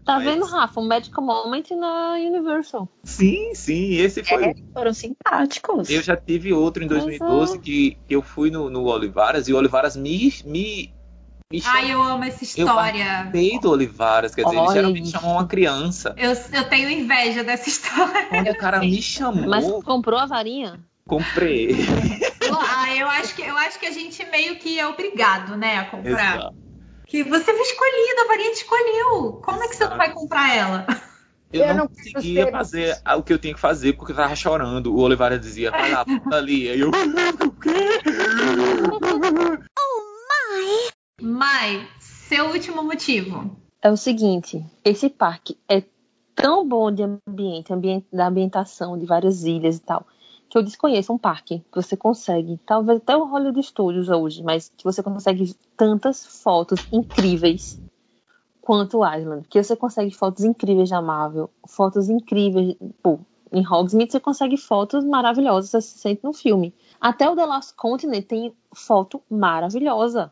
Tá 0.07 0.15
Mas... 0.15 0.23
vendo, 0.23 0.45
Rafa? 0.45 0.79
Um 0.79 0.87
Magical 0.87 1.21
Moment 1.21 1.65
na 1.71 2.13
Universal. 2.13 2.87
Sim, 3.03 3.53
sim, 3.53 3.95
esse 3.95 4.23
foi. 4.23 4.45
É, 4.45 4.55
foram 4.73 4.93
simpáticos. 4.93 5.89
Eu 5.89 6.01
já 6.01 6.15
tive 6.15 6.53
outro 6.53 6.81
em 6.81 6.87
2012 6.87 7.57
é. 7.57 7.59
que 7.59 7.97
eu 8.09 8.21
fui 8.21 8.49
no, 8.49 8.69
no 8.69 8.85
Olivaras 8.85 9.49
e 9.49 9.53
o 9.53 9.57
Olivaras 9.57 9.97
me. 9.97 10.33
me 10.45 10.93
me 11.51 11.61
Ai, 11.65 11.93
eu 11.93 12.01
amo 12.01 12.25
essa 12.25 12.43
história. 12.43 13.31
Eu 13.33 13.59
do 13.59 13.71
Olivaras, 13.71 14.35
quer 14.35 14.43
dizer, 14.43 14.57
Olha, 14.57 14.65
ele 14.65 14.73
geralmente 14.73 15.11
chamam 15.11 15.31
uma 15.31 15.47
criança. 15.47 16.13
Eu, 16.17 16.31
eu 16.53 16.69
tenho 16.69 16.89
inveja 16.89 17.43
dessa 17.43 17.69
história. 17.69 18.27
Olha, 18.31 18.51
o 18.51 18.57
cara 18.57 18.79
me 18.79 18.99
chamou. 19.01 19.47
Mas 19.47 19.65
comprou 19.83 20.19
a 20.19 20.25
varinha? 20.25 20.79
Comprei. 21.05 21.69
ah, 22.51 22.95
eu 22.95 23.07
acho 23.07 23.35
que 23.35 23.41
eu 23.41 23.57
acho 23.57 23.79
que 23.79 23.85
a 23.85 23.91
gente 23.91 24.25
meio 24.25 24.57
que 24.57 24.77
é 24.77 24.87
obrigado, 24.87 25.55
né, 25.55 25.77
a 25.77 25.85
comprar. 25.85 26.37
Exato. 26.37 26.66
Que 27.07 27.23
você 27.23 27.53
foi 27.53 27.61
escolhido, 27.61 28.21
a 28.21 28.27
variante 28.27 28.57
escolheu. 28.57 29.41
Como 29.43 29.63
é 29.63 29.67
que 29.67 29.75
você 29.75 29.87
não 29.87 29.97
vai 29.97 30.13
comprar 30.13 30.53
ela? 30.55 30.85
Eu, 31.53 31.61
eu 31.61 31.67
não, 31.69 31.75
não 31.75 31.87
conseguia 31.87 32.51
fazer 32.51 33.01
o 33.17 33.23
que 33.23 33.31
eu 33.31 33.39
tinha 33.39 33.53
que 33.53 33.59
fazer 33.59 33.93
porque 33.93 34.11
eu 34.11 34.15
tava 34.17 34.35
chorando. 34.35 34.93
O 34.93 34.99
Oliveira 34.99 35.39
dizia, 35.39 35.71
vai 35.71 35.89
lá, 35.91 36.05
ali. 36.33 36.69
Aí 36.69 36.81
eu. 36.81 36.91
oh 39.79 40.01
my! 40.29 40.89
Mai, 41.21 41.87
seu 41.99 42.47
último 42.47 42.83
motivo. 42.83 43.57
É 43.81 43.89
o 43.89 43.95
seguinte: 43.95 44.61
esse 44.83 45.09
parque 45.09 45.57
é 45.69 45.81
tão 46.35 46.67
bom 46.67 46.91
de 46.91 47.03
ambiente, 47.03 47.71
ambiente 47.73 48.07
da 48.11 48.27
ambientação 48.27 48.97
de 48.97 49.05
várias 49.05 49.43
ilhas 49.43 49.77
e 49.77 49.81
tal, 49.81 50.05
que 50.49 50.57
eu 50.57 50.63
desconheço 50.63 51.13
um 51.13 51.17
parque 51.17 51.59
que 51.59 51.81
você 51.81 51.97
consegue, 51.97 52.59
talvez 52.65 52.99
até 52.99 53.15
o 53.15 53.25
Hollywood 53.25 53.61
Studios 53.63 54.09
hoje, 54.09 54.43
mas 54.43 54.71
que 54.75 54.83
você 54.83 55.03
consegue 55.03 55.55
tantas 55.75 56.25
fotos 56.25 56.79
incríveis 56.91 57.79
quanto 58.61 58.99
o 58.99 59.15
Island, 59.15 59.47
que 59.49 59.61
você 59.61 59.75
consegue 59.75 60.11
fotos 60.11 60.43
incríveis 60.43 60.89
da 60.89 61.01
Marvel, 61.01 61.49
fotos 61.65 62.09
incríveis, 62.09 62.75
pô, 63.01 63.19
em 63.51 63.65
Hogsmeade 63.65 64.11
você 64.11 64.19
consegue 64.19 64.57
fotos 64.57 65.05
maravilhosas, 65.05 65.69
você 65.69 65.81
se 65.81 65.99
sente 65.99 66.23
no 66.23 66.33
filme. 66.33 66.73
Até 66.99 67.29
o 67.29 67.35
The 67.35 67.45
Last 67.45 67.73
Continent 67.75 68.25
tem 68.25 68.53
foto 68.73 69.21
maravilhosa. 69.29 70.31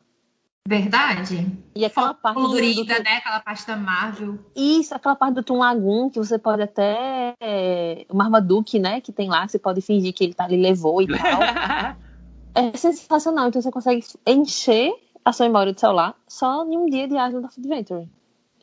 Verdade. 0.68 1.56
E 1.76 1.86
aquela 1.86 2.08
Foto 2.08 2.22
parte 2.22 2.36
colorida, 2.36 2.96
do, 2.96 3.04
né? 3.04 3.18
Aquela 3.18 3.40
parte 3.40 3.68
da 3.68 3.78
Marvel. 3.78 4.40
Isso, 4.56 4.96
aquela 4.96 5.16
parte 5.16 5.36
do 5.36 5.44
Tom 5.44 5.60
Lagoon, 5.60 6.10
que 6.10 6.18
você 6.18 6.40
pode 6.40 6.64
até. 6.64 7.36
É, 7.40 8.06
o 8.10 8.16
Marmaduke, 8.16 8.80
né? 8.80 9.00
Que 9.00 9.12
tem 9.12 9.30
lá, 9.30 9.46
que 9.46 9.52
você 9.52 9.60
pode 9.60 9.82
fingir 9.82 10.12
que 10.14 10.24
ele 10.24 10.34
tá 10.34 10.46
ali 10.46 10.60
levou 10.60 11.02
e 11.04 11.08
tal. 11.08 11.18
é 12.56 12.76
sensacional. 12.76 13.48
Então 13.48 13.62
você 13.62 13.72
consegue 13.72 14.04
encher 14.26 14.92
a 15.24 15.32
sua 15.32 15.46
memória 15.46 15.72
do 15.72 15.80
celular 15.80 16.16
só 16.28 16.66
em 16.66 16.78
um 16.78 16.88
dia 16.88 17.08
de 17.08 17.14
Island 17.14 17.46
of 17.46 17.60
Adventure. 17.60 18.10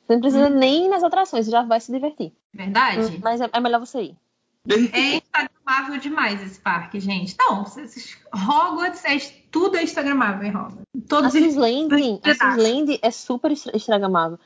Você 0.05 0.14
não 0.14 0.20
precisa 0.20 0.48
hum. 0.48 0.59
nem 0.59 0.86
ir 0.86 0.88
nas 0.88 1.05
atrações, 1.05 1.46
você 1.46 1.53
já 1.53 1.62
vai 1.62 1.80
se 1.80 1.92
divertir. 1.92 2.32
Verdade. 2.53 3.20
Mas 3.22 3.40
é, 3.40 3.48
é 3.53 3.61
melhor 3.61 3.78
você 3.78 4.03
ir. 4.03 4.16
É 4.92 5.16
instagramável 5.16 5.98
demais 5.98 6.40
esse 6.42 6.61
parque, 6.61 7.00
gente. 7.00 7.36
Não, 7.38 7.64
Hogwarts 8.32 9.05
é 9.05 9.16
tudo 9.53 9.76
é 9.76 9.84
instagramável 9.84 10.42
em 10.42 10.50
Hogwarts. 10.50 10.82
Todos 11.09 11.36
a 11.36 11.40
Susland, 11.40 12.98
a 13.03 13.07
é 13.07 13.11
super 13.11 13.53
instagramável. 13.53 14.38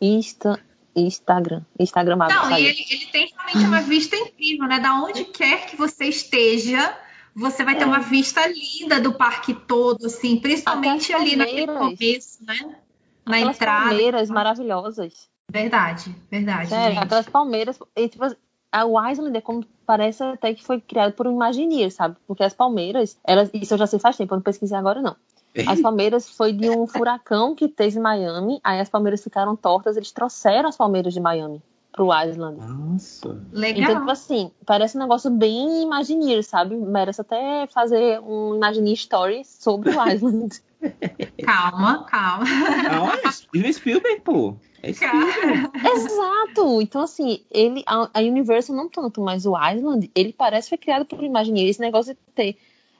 Insta, 0.00 0.58
Instagram, 0.96 1.62
instagramável. 1.78 2.34
Não, 2.34 2.58
e 2.58 2.66
ele, 2.66 2.84
ele, 2.90 3.06
tem 3.06 3.32
realmente 3.36 3.66
uma 3.66 3.82
vista 3.82 4.16
incrível, 4.16 4.66
né? 4.66 4.80
Da 4.80 4.94
onde 5.02 5.24
quer 5.24 5.66
que 5.66 5.76
você 5.76 6.06
esteja, 6.06 6.96
você 7.34 7.64
vai 7.64 7.76
ter 7.76 7.84
é. 7.84 7.86
uma 7.86 8.00
vista 8.00 8.46
linda 8.46 9.00
do 9.00 9.12
parque 9.12 9.52
todo, 9.52 10.06
assim, 10.06 10.38
principalmente 10.38 11.12
ali 11.12 11.36
naquele 11.36 11.66
começo, 11.66 12.44
né? 12.44 12.76
na 13.26 13.36
Aquelas 13.36 13.56
entrada. 13.56 13.88
palmeiras 13.88 14.30
maravilhosas. 14.30 15.28
Verdade, 15.50 16.14
verdade. 16.30 16.68
Sério, 16.68 16.94
gente. 16.94 17.04
aquelas 17.04 17.28
palmeiras. 17.28 17.78
e, 17.96 18.08
tipo, 18.08 18.24
a 18.74 18.84
Wiseland 18.84 19.38
é 19.38 19.40
como 19.40 19.64
parece 19.86 20.24
até 20.24 20.52
que 20.52 20.64
foi 20.64 20.80
criado 20.80 21.12
por 21.12 21.28
um 21.28 21.32
Imagineer, 21.32 21.92
sabe? 21.92 22.16
Porque 22.26 22.42
as 22.42 22.52
palmeiras, 22.52 23.16
elas, 23.24 23.48
isso 23.54 23.74
eu 23.74 23.78
já 23.78 23.86
sei 23.86 24.00
faz 24.00 24.16
tempo, 24.16 24.34
eu 24.34 24.36
não 24.36 24.42
pesquisei 24.42 24.76
agora 24.76 25.00
não. 25.00 25.14
As 25.68 25.80
palmeiras 25.80 26.28
foi 26.28 26.52
de 26.52 26.68
um 26.68 26.84
furacão 26.84 27.54
que 27.54 27.68
teve 27.68 28.00
em 28.00 28.02
Miami, 28.02 28.60
aí 28.64 28.80
as 28.80 28.88
palmeiras 28.88 29.22
ficaram 29.22 29.54
tortas, 29.54 29.96
eles 29.96 30.10
trouxeram 30.10 30.68
as 30.68 30.76
palmeiras 30.76 31.14
de 31.14 31.20
Miami 31.20 31.62
pro 31.94 32.08
Island. 32.12 32.58
Nossa. 32.58 33.40
Legal. 33.52 33.82
Então, 33.82 34.00
tipo 34.00 34.10
assim, 34.10 34.50
parece 34.66 34.96
um 34.96 35.00
negócio 35.00 35.30
bem 35.30 35.82
Imagineer, 35.82 36.42
sabe? 36.42 36.76
Merece 36.76 37.20
até 37.20 37.66
fazer 37.68 38.20
um 38.20 38.56
Imagineer 38.56 38.94
Story 38.94 39.42
sobre 39.44 39.90
o 39.90 40.08
Island. 40.08 40.60
Calma, 41.42 42.04
calma. 42.04 42.44
Ah, 42.90 43.02
olha, 43.02 43.32
Steven 43.32 43.72
Spielberg, 43.72 44.20
pô. 44.20 44.54
É. 44.82 44.90
Exato! 44.90 46.82
Então, 46.82 47.00
assim, 47.00 47.40
ele, 47.50 47.82
a, 47.86 48.10
a 48.12 48.20
Universal 48.20 48.76
não 48.76 48.90
tanto, 48.90 49.22
mas 49.22 49.46
o 49.46 49.54
Island, 49.56 50.10
ele 50.14 50.34
parece 50.34 50.68
que 50.68 50.76
foi 50.76 50.78
criado 50.78 51.06
por 51.06 51.24
Imagineer. 51.24 51.70
Esse 51.70 51.80
negócio 51.80 52.12
de 52.12 52.20
ter 52.34 52.58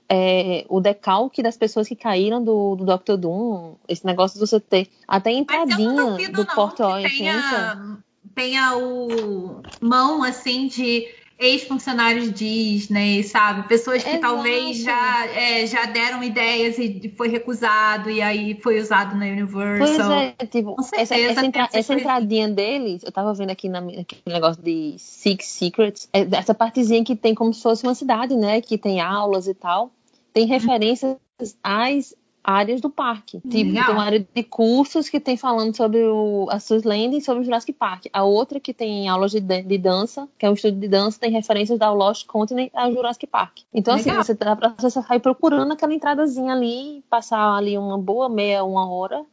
é, 0.08 0.64
o 0.70 0.80
decalque 0.80 1.42
das 1.42 1.58
pessoas 1.58 1.86
que 1.86 1.94
caíram 1.94 2.42
do, 2.42 2.74
do 2.74 2.86
Doctor 2.86 3.18
Doom, 3.18 3.74
esse 3.86 4.06
negócio 4.06 4.40
de 4.40 4.46
você 4.46 4.58
ter 4.58 4.88
até 5.06 5.30
a 5.30 5.32
Mas 5.34 5.36
eu 5.36 5.44
não 5.44 5.62
entradinha 5.64 6.04
duvido 6.04 6.32
do 6.32 6.48
não 6.48 6.54
Porto 6.54 6.82
80. 6.82 8.04
Tenha, 8.34 8.76
o 8.76 9.62
mão 9.80 10.22
assim 10.22 10.66
de 10.68 11.06
ex-funcionários 11.38 12.32
Disney, 12.32 13.22
sabe? 13.24 13.66
Pessoas 13.68 14.02
que 14.02 14.08
Exato. 14.10 14.22
talvez 14.22 14.78
já, 14.78 15.26
é, 15.26 15.66
já 15.66 15.84
deram 15.86 16.22
ideias 16.22 16.78
e 16.78 17.12
foi 17.16 17.28
recusado 17.28 18.08
e 18.08 18.22
aí 18.22 18.58
foi 18.62 18.80
usado 18.80 19.14
na 19.16 19.26
Pois 19.26 19.32
Universal. 19.32 20.12
é, 20.12 20.32
tipo, 20.46 20.76
essa, 20.78 21.06
certeza 21.06 21.30
essa, 21.32 21.40
tem 21.40 21.48
entra- 21.48 21.68
essa 21.72 21.94
entradinha 21.94 22.48
deles, 22.48 23.02
eu 23.02 23.10
tava 23.10 23.34
vendo 23.34 23.50
aqui 23.50 23.68
na, 23.68 23.80
naquele 23.80 24.22
negócio 24.26 24.62
de 24.62 24.94
Six 24.98 25.46
Secrets, 25.46 26.08
é, 26.12 26.20
essa 26.36 26.54
partezinha 26.54 27.04
que 27.04 27.16
tem 27.16 27.34
como 27.34 27.52
se 27.52 27.62
fosse 27.62 27.82
uma 27.82 27.94
cidade, 27.94 28.36
né? 28.36 28.60
Que 28.60 28.78
tem 28.78 29.00
aulas 29.00 29.48
e 29.48 29.54
tal. 29.54 29.90
Tem 30.32 30.46
referências 30.46 31.16
às 31.62 32.14
áreas 32.44 32.80
do 32.80 32.90
parque. 32.90 33.40
Tipo, 33.40 33.70
Legal. 33.70 33.86
tem 33.86 33.94
uma 33.94 34.04
área 34.04 34.28
de 34.34 34.42
cursos 34.42 35.08
que 35.08 35.18
tem 35.18 35.36
falando 35.36 35.74
sobre 35.74 36.04
o, 36.04 36.46
a 36.50 36.60
Suzy 36.60 36.86
Landing 36.86 37.16
e 37.16 37.22
sobre 37.22 37.42
o 37.42 37.44
Jurassic 37.44 37.72
Park. 37.72 38.06
A 38.12 38.22
outra 38.22 38.60
que 38.60 38.74
tem 38.74 39.08
aulas 39.08 39.32
de, 39.32 39.40
de 39.40 39.78
dança, 39.78 40.28
que 40.38 40.44
é 40.44 40.50
um 40.50 40.52
estudo 40.52 40.78
de 40.78 40.86
dança, 40.86 41.18
tem 41.18 41.32
referências 41.32 41.78
da 41.78 41.90
Lost 41.90 42.26
Continent 42.26 42.70
ao 42.74 42.92
Jurassic 42.92 43.26
Park. 43.26 43.60
Então, 43.72 43.94
assim, 43.94 44.10
Legal. 44.10 44.22
você 44.22 44.34
dá 44.34 44.54
pra 44.54 44.74
você 44.78 44.90
sair 44.90 45.20
procurando 45.20 45.72
aquela 45.72 45.94
entradazinha 45.94 46.52
ali, 46.52 47.02
passar 47.08 47.56
ali 47.56 47.78
uma 47.78 47.98
boa 47.98 48.28
meia, 48.28 48.62
uma 48.62 48.86
hora, 48.86 49.24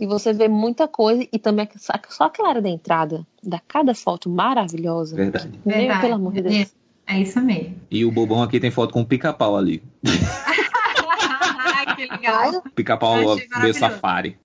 e 0.00 0.06
você 0.06 0.32
vê 0.32 0.48
muita 0.48 0.88
coisa 0.88 1.26
e 1.30 1.38
também 1.38 1.68
só 1.76 1.94
só 2.08 2.24
aquela 2.24 2.50
área 2.50 2.62
da 2.62 2.68
entrada 2.68 3.26
dá 3.42 3.60
cada 3.66 3.94
foto 3.94 4.28
maravilhosa. 4.28 5.16
Verdade. 5.16 5.58
Meu, 5.64 5.76
Verdade. 5.76 6.00
pelo 6.00 6.14
amor 6.14 6.32
de 6.32 6.42
Deus. 6.42 6.74
É, 7.06 7.16
é 7.16 7.20
isso 7.20 7.40
mesmo. 7.40 7.76
E 7.90 8.04
o 8.04 8.10
Bobão 8.10 8.42
aqui 8.42 8.60
tem 8.60 8.70
foto 8.70 8.92
com 8.92 9.00
o 9.00 9.06
pica-pau 9.06 9.56
ali. 9.56 9.82
Ai, 12.26 12.46
legal. 12.46 12.62
Pica-pau 12.74 13.16
maravilhoso. 13.16 13.78
safari. 13.78 14.38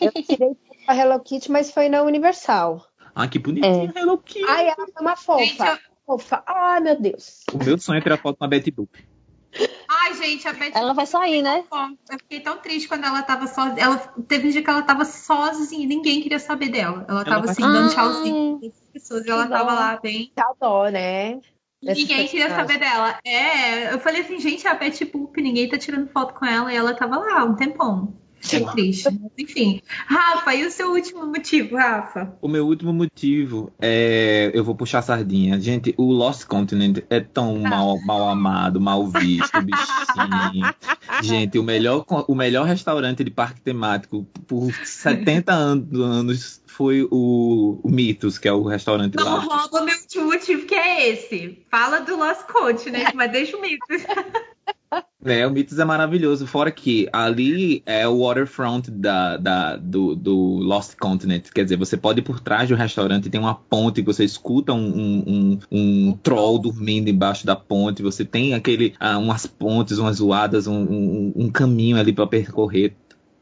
Eu 0.00 0.12
tirei 0.22 0.56
a 0.86 0.96
Hello 0.96 1.20
Kitty, 1.20 1.50
mas 1.50 1.70
foi 1.70 1.88
na 1.88 2.02
Universal. 2.02 2.86
Ah, 3.14 3.26
que 3.28 3.38
bonitinho, 3.38 3.92
Hello 3.96 4.18
Kitty. 4.18 4.44
Ai, 4.48 4.66
ela 4.66 4.86
foi 4.92 5.02
uma 5.02 5.16
fofa. 5.16 5.44
Gente, 5.44 5.60
eu- 5.60 5.78
Fofa. 6.06 6.40
Ai, 6.46 6.78
meu 6.80 7.00
Deus. 7.00 7.42
O 7.52 7.58
meu 7.64 7.76
sonho 7.78 7.98
é 7.98 8.00
tirar 8.00 8.16
foto 8.16 8.36
com 8.38 8.44
a 8.44 8.48
Betty 8.48 8.70
Boop. 8.70 8.90
Ai, 9.88 10.14
gente, 10.14 10.46
a 10.46 10.52
Betty 10.52 10.76
Ela 10.78 10.92
vai 10.92 11.04
sair, 11.06 11.42
né? 11.42 11.64
Eu 12.10 12.18
fiquei 12.20 12.38
tão 12.40 12.58
triste 12.58 12.86
quando 12.86 13.04
ela 13.04 13.22
tava 13.22 13.48
sozinha. 13.48 13.82
Ela 13.82 13.96
teve 14.28 14.46
um 14.46 14.50
dia 14.52 14.62
que 14.62 14.70
ela 14.70 14.82
tava 14.82 15.04
sozinha, 15.04 15.84
ninguém 15.88 16.20
queria 16.22 16.38
saber 16.38 16.68
dela. 16.68 17.04
Ela 17.08 17.24
tava 17.24 17.40
vai- 17.40 17.50
assim, 17.50 17.62
dando 17.62 17.88
Ai, 17.88 17.94
tchauzinho 17.94 18.60
pra 18.60 18.70
pessoas 18.92 19.26
e 19.26 19.30
ela 19.30 19.48
tava 19.48 19.72
lá 19.74 19.98
bem. 20.00 20.30
Dá 20.36 20.52
dó, 20.60 20.88
né? 20.88 21.40
Essa 21.84 22.00
Ninguém 22.00 22.26
queria 22.26 22.48
saber 22.50 22.78
dela. 22.78 23.18
É, 23.24 23.92
eu 23.92 24.00
falei 24.00 24.22
assim, 24.22 24.38
gente, 24.38 24.66
é 24.66 24.70
a 24.70 24.74
Betty 24.74 25.04
Boop, 25.04 25.40
ninguém 25.40 25.68
tá 25.68 25.78
tirando 25.78 26.08
foto 26.08 26.34
com 26.34 26.44
ela 26.44 26.72
e 26.72 26.76
ela 26.76 26.94
tava 26.94 27.18
lá 27.18 27.44
um 27.44 27.54
tempão. 27.54 28.16
Fiquei 28.48 28.66
triste. 28.72 29.04
Mas, 29.10 29.30
Enfim. 29.38 29.80
Rafa, 30.06 30.54
e 30.54 30.64
o 30.66 30.70
seu 30.70 30.90
último 30.92 31.26
motivo, 31.26 31.76
Rafa? 31.76 32.36
O 32.40 32.48
meu 32.48 32.66
último 32.66 32.92
motivo 32.92 33.72
é. 33.80 34.50
Eu 34.54 34.64
vou 34.64 34.74
puxar 34.74 35.00
a 35.00 35.02
sardinha. 35.02 35.60
Gente, 35.60 35.94
o 35.96 36.10
Lost 36.12 36.44
Continent 36.46 36.98
é 37.10 37.20
tão 37.20 37.56
mal, 37.58 37.98
mal 38.04 38.28
amado, 38.28 38.80
mal 38.80 39.06
visto, 39.06 39.60
bichinho. 39.62 40.74
Gente, 41.22 41.58
o 41.58 41.62
melhor, 41.62 42.04
o 42.28 42.34
melhor 42.34 42.66
restaurante 42.66 43.22
de 43.24 43.30
parque 43.30 43.60
temático 43.60 44.26
por 44.46 44.70
70 44.84 45.52
an- 45.54 45.86
anos 45.94 46.62
foi 46.66 47.06
o, 47.10 47.80
o 47.82 47.88
Mitos, 47.90 48.36
que 48.38 48.46
é 48.48 48.52
o 48.52 48.62
restaurante 48.64 49.14
Não 49.16 49.24
lá. 49.24 49.38
rouba 49.40 49.80
o 49.80 49.84
meu 49.84 49.94
último 49.96 50.26
motivo, 50.26 50.66
que 50.66 50.74
é 50.74 51.08
esse. 51.10 51.64
Fala 51.70 52.00
do 52.00 52.16
Lost 52.16 52.42
Continent, 52.42 53.14
mas 53.14 53.32
deixa 53.32 53.56
o 53.56 53.60
mito. 53.60 53.86
É, 55.28 55.44
o 55.44 55.50
Mitos 55.50 55.78
é 55.80 55.84
maravilhoso. 55.84 56.46
Fora 56.46 56.70
que 56.70 57.08
ali 57.12 57.82
é 57.84 58.06
o 58.06 58.20
waterfront 58.24 58.88
da, 58.92 59.36
da- 59.36 59.76
do, 59.76 60.14
do 60.14 60.34
Lost 60.58 60.94
Continent. 60.96 61.50
Quer 61.52 61.64
dizer, 61.64 61.76
você 61.76 61.96
pode 61.96 62.20
ir 62.20 62.22
por 62.22 62.38
trás 62.38 62.68
do 62.68 62.76
restaurante, 62.76 63.28
tem 63.28 63.40
uma 63.40 63.54
ponte 63.54 64.02
que 64.02 64.06
você 64.06 64.24
escuta 64.24 64.72
um, 64.72 64.78
um, 64.86 65.24
um- 65.26 65.58
um 66.08 66.12
troll 66.22 66.60
dormindo 66.60 67.08
embaixo 67.10 67.44
da 67.44 67.56
ponte. 67.56 68.02
Você 68.02 68.24
tem 68.24 68.54
aquele 68.54 68.94
ah, 69.00 69.18
umas 69.18 69.46
pontes, 69.46 69.98
umas 69.98 70.16
zoadas, 70.18 70.68
um, 70.68 70.74
um- 70.84 71.32
um 71.34 71.50
caminho 71.50 71.96
ali 71.98 72.12
para 72.12 72.26
percorrer. 72.26 72.94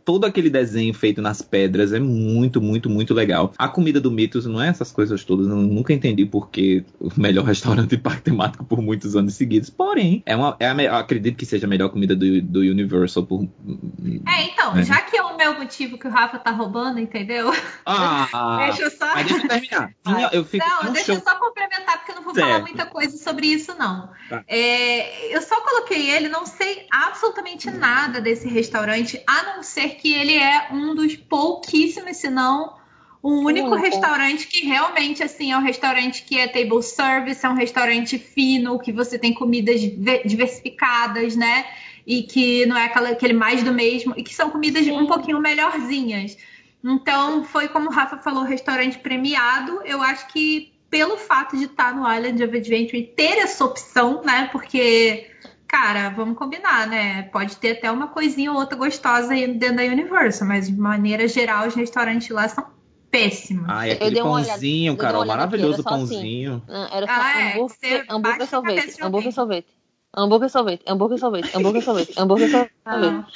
Todo 0.04 0.24
aquele 0.24 0.50
desenho 0.50 0.92
feito 0.92 1.22
nas 1.22 1.40
pedras 1.40 1.92
é 1.92 2.00
muito, 2.00 2.60
muito, 2.60 2.90
muito 2.90 3.14
legal. 3.14 3.52
A 3.56 3.68
comida 3.68 4.00
do 4.00 4.10
Mitos 4.10 4.46
não 4.46 4.60
é 4.60 4.68
essas 4.68 4.92
coisas 4.92 5.24
todas. 5.24 5.48
Eu 5.48 5.56
nunca 5.56 5.92
entendi 5.92 6.26
porque 6.26 6.84
o 7.00 7.08
melhor 7.16 7.44
restaurante 7.46 7.90
de 7.90 7.98
parque 7.98 8.22
temático 8.22 8.64
por 8.64 8.82
muitos 8.82 9.16
anos 9.16 9.34
seguidos. 9.34 9.70
Porém, 9.70 10.22
é 10.26 10.36
uma, 10.36 10.56
é 10.60 10.68
a 10.68 10.74
eu 10.84 10.94
acredito 10.96 11.36
que 11.36 11.46
seja 11.46 11.66
a 11.66 11.68
melhor 11.68 11.88
comida 11.88 12.14
do, 12.14 12.42
do 12.42 12.60
Universal 12.60 13.24
por. 13.24 13.42
É, 13.44 14.44
então, 14.52 14.76
É. 14.76 14.84
já 14.84 15.00
que 15.00 15.16
é 15.44 15.50
o 15.50 15.58
motivo 15.58 15.96
que 15.98 16.06
o 16.06 16.10
Rafa 16.10 16.38
tá 16.38 16.50
roubando, 16.50 16.98
entendeu? 16.98 17.52
Ah! 17.86 18.56
deixa 18.66 18.82
eu 18.82 18.90
só. 18.90 19.14
Mas 19.14 19.26
deixa 19.26 19.42
eu 19.44 19.48
terminar. 19.48 19.90
Eu 20.32 20.44
fico 20.44 20.64
Não, 20.66 20.92
deixa 20.92 21.12
eu 21.12 21.16
show- 21.16 21.24
só 21.24 21.38
complementar, 21.38 21.98
porque 21.98 22.12
eu 22.12 22.16
não 22.16 22.22
vou 22.22 22.34
Certo. 22.34 22.46
falar 22.48 22.60
muita 22.60 22.86
coisa 22.86 23.16
sobre 23.16 23.46
isso, 23.46 23.74
não. 23.78 24.10
Tá. 24.28 24.42
É, 24.48 25.34
eu 25.34 25.40
só 25.42 25.60
coloquei 25.60 26.10
ele, 26.10 26.28
não 26.28 26.44
sei 26.46 26.86
absolutamente 26.90 27.70
nada 27.70 28.20
desse 28.20 28.48
restaurante, 28.48 29.22
a 29.26 29.42
não 29.54 29.62
ser 29.62 29.90
que 29.96 30.12
ele 30.12 30.34
é 30.36 30.68
um 30.72 30.94
dos 30.94 31.16
pouquíssimos, 31.16 32.16
se 32.16 32.28
não 32.30 32.76
o 33.22 33.40
único 33.40 33.68
Único. 33.70 33.82
restaurante 33.82 34.46
que 34.46 34.66
realmente, 34.66 35.22
assim, 35.22 35.50
é 35.52 35.56
um 35.56 35.62
restaurante 35.62 36.24
que 36.24 36.38
é 36.38 36.46
table 36.46 36.82
service, 36.82 37.44
é 37.44 37.48
um 37.48 37.54
restaurante 37.54 38.18
fino, 38.18 38.78
que 38.78 38.92
você 38.92 39.18
tem 39.18 39.32
comidas 39.32 39.82
ve- 39.82 40.22
diversificadas, 40.26 41.34
né? 41.34 41.64
E 42.06 42.22
que 42.22 42.66
não 42.66 42.76
é 42.76 42.84
aquela- 42.84 43.10
aquele 43.10 43.32
mais 43.32 43.62
do 43.62 43.72
mesmo, 43.72 44.14
e 44.16 44.22
que 44.22 44.34
são 44.34 44.50
comidas 44.50 44.84
Sim. 44.84 44.92
um 44.92 45.06
pouquinho 45.06 45.40
melhorzinhas. 45.40 46.36
Então, 46.82 47.44
foi 47.44 47.68
como 47.68 47.88
o 47.88 47.92
Rafa 47.92 48.18
falou, 48.18 48.42
restaurante 48.44 48.98
premiado. 48.98 49.80
Eu 49.84 50.02
acho 50.02 50.28
que 50.28 50.72
pelo 50.90 51.16
fato 51.16 51.56
de 51.56 51.64
estar 51.64 51.94
no 51.94 52.02
Island 52.02 52.44
of 52.44 52.56
Adventure 52.56 52.98
e 52.98 53.06
ter 53.06 53.38
essa 53.38 53.64
opção, 53.64 54.22
né? 54.22 54.48
Porque, 54.52 55.30
cara, 55.66 56.10
vamos 56.10 56.36
combinar, 56.38 56.86
né? 56.86 57.22
Pode 57.32 57.56
ter 57.56 57.72
até 57.72 57.90
uma 57.90 58.08
coisinha 58.08 58.52
ou 58.52 58.58
outra 58.58 58.76
gostosa 58.76 59.32
aí 59.32 59.46
dentro 59.54 59.76
da 59.76 59.82
Universal, 59.84 60.46
mas 60.46 60.66
de 60.68 60.74
maneira 60.76 61.26
geral, 61.26 61.66
os 61.66 61.74
restaurantes 61.74 62.28
lá 62.28 62.46
são 62.48 62.66
péssimos. 63.10 63.64
Ai, 63.68 63.90
Eu 63.90 63.94
aquele 63.94 64.20
pãozinho, 64.20 64.92
olhada 64.92 65.18
aqui, 65.18 65.26
maravilhoso 65.28 65.74
assim. 65.74 65.82
pãozinho. 65.84 66.62
Ah, 66.68 66.90
Era 66.92 67.06
só 67.06 67.12
Ah, 67.16 67.40
é, 67.40 67.52
hambúrguer, 67.52 67.68
você 67.78 67.88
bate 67.98 68.12
hambúrguer 68.12 68.46
sorvete, 68.48 69.02
hambúrguer 69.02 69.32
sorvete. 69.32 69.73
Hambúrguer 70.16 70.48
sorvete, 70.50 70.82
hambúrguer 70.86 71.18
sorvete, 71.18 71.50
hambúrguer 71.56 71.82
sorvete, 71.82 72.12
hambúrguer 72.18 72.50
sorvete. 72.50 72.72
Ah, 72.86 73.26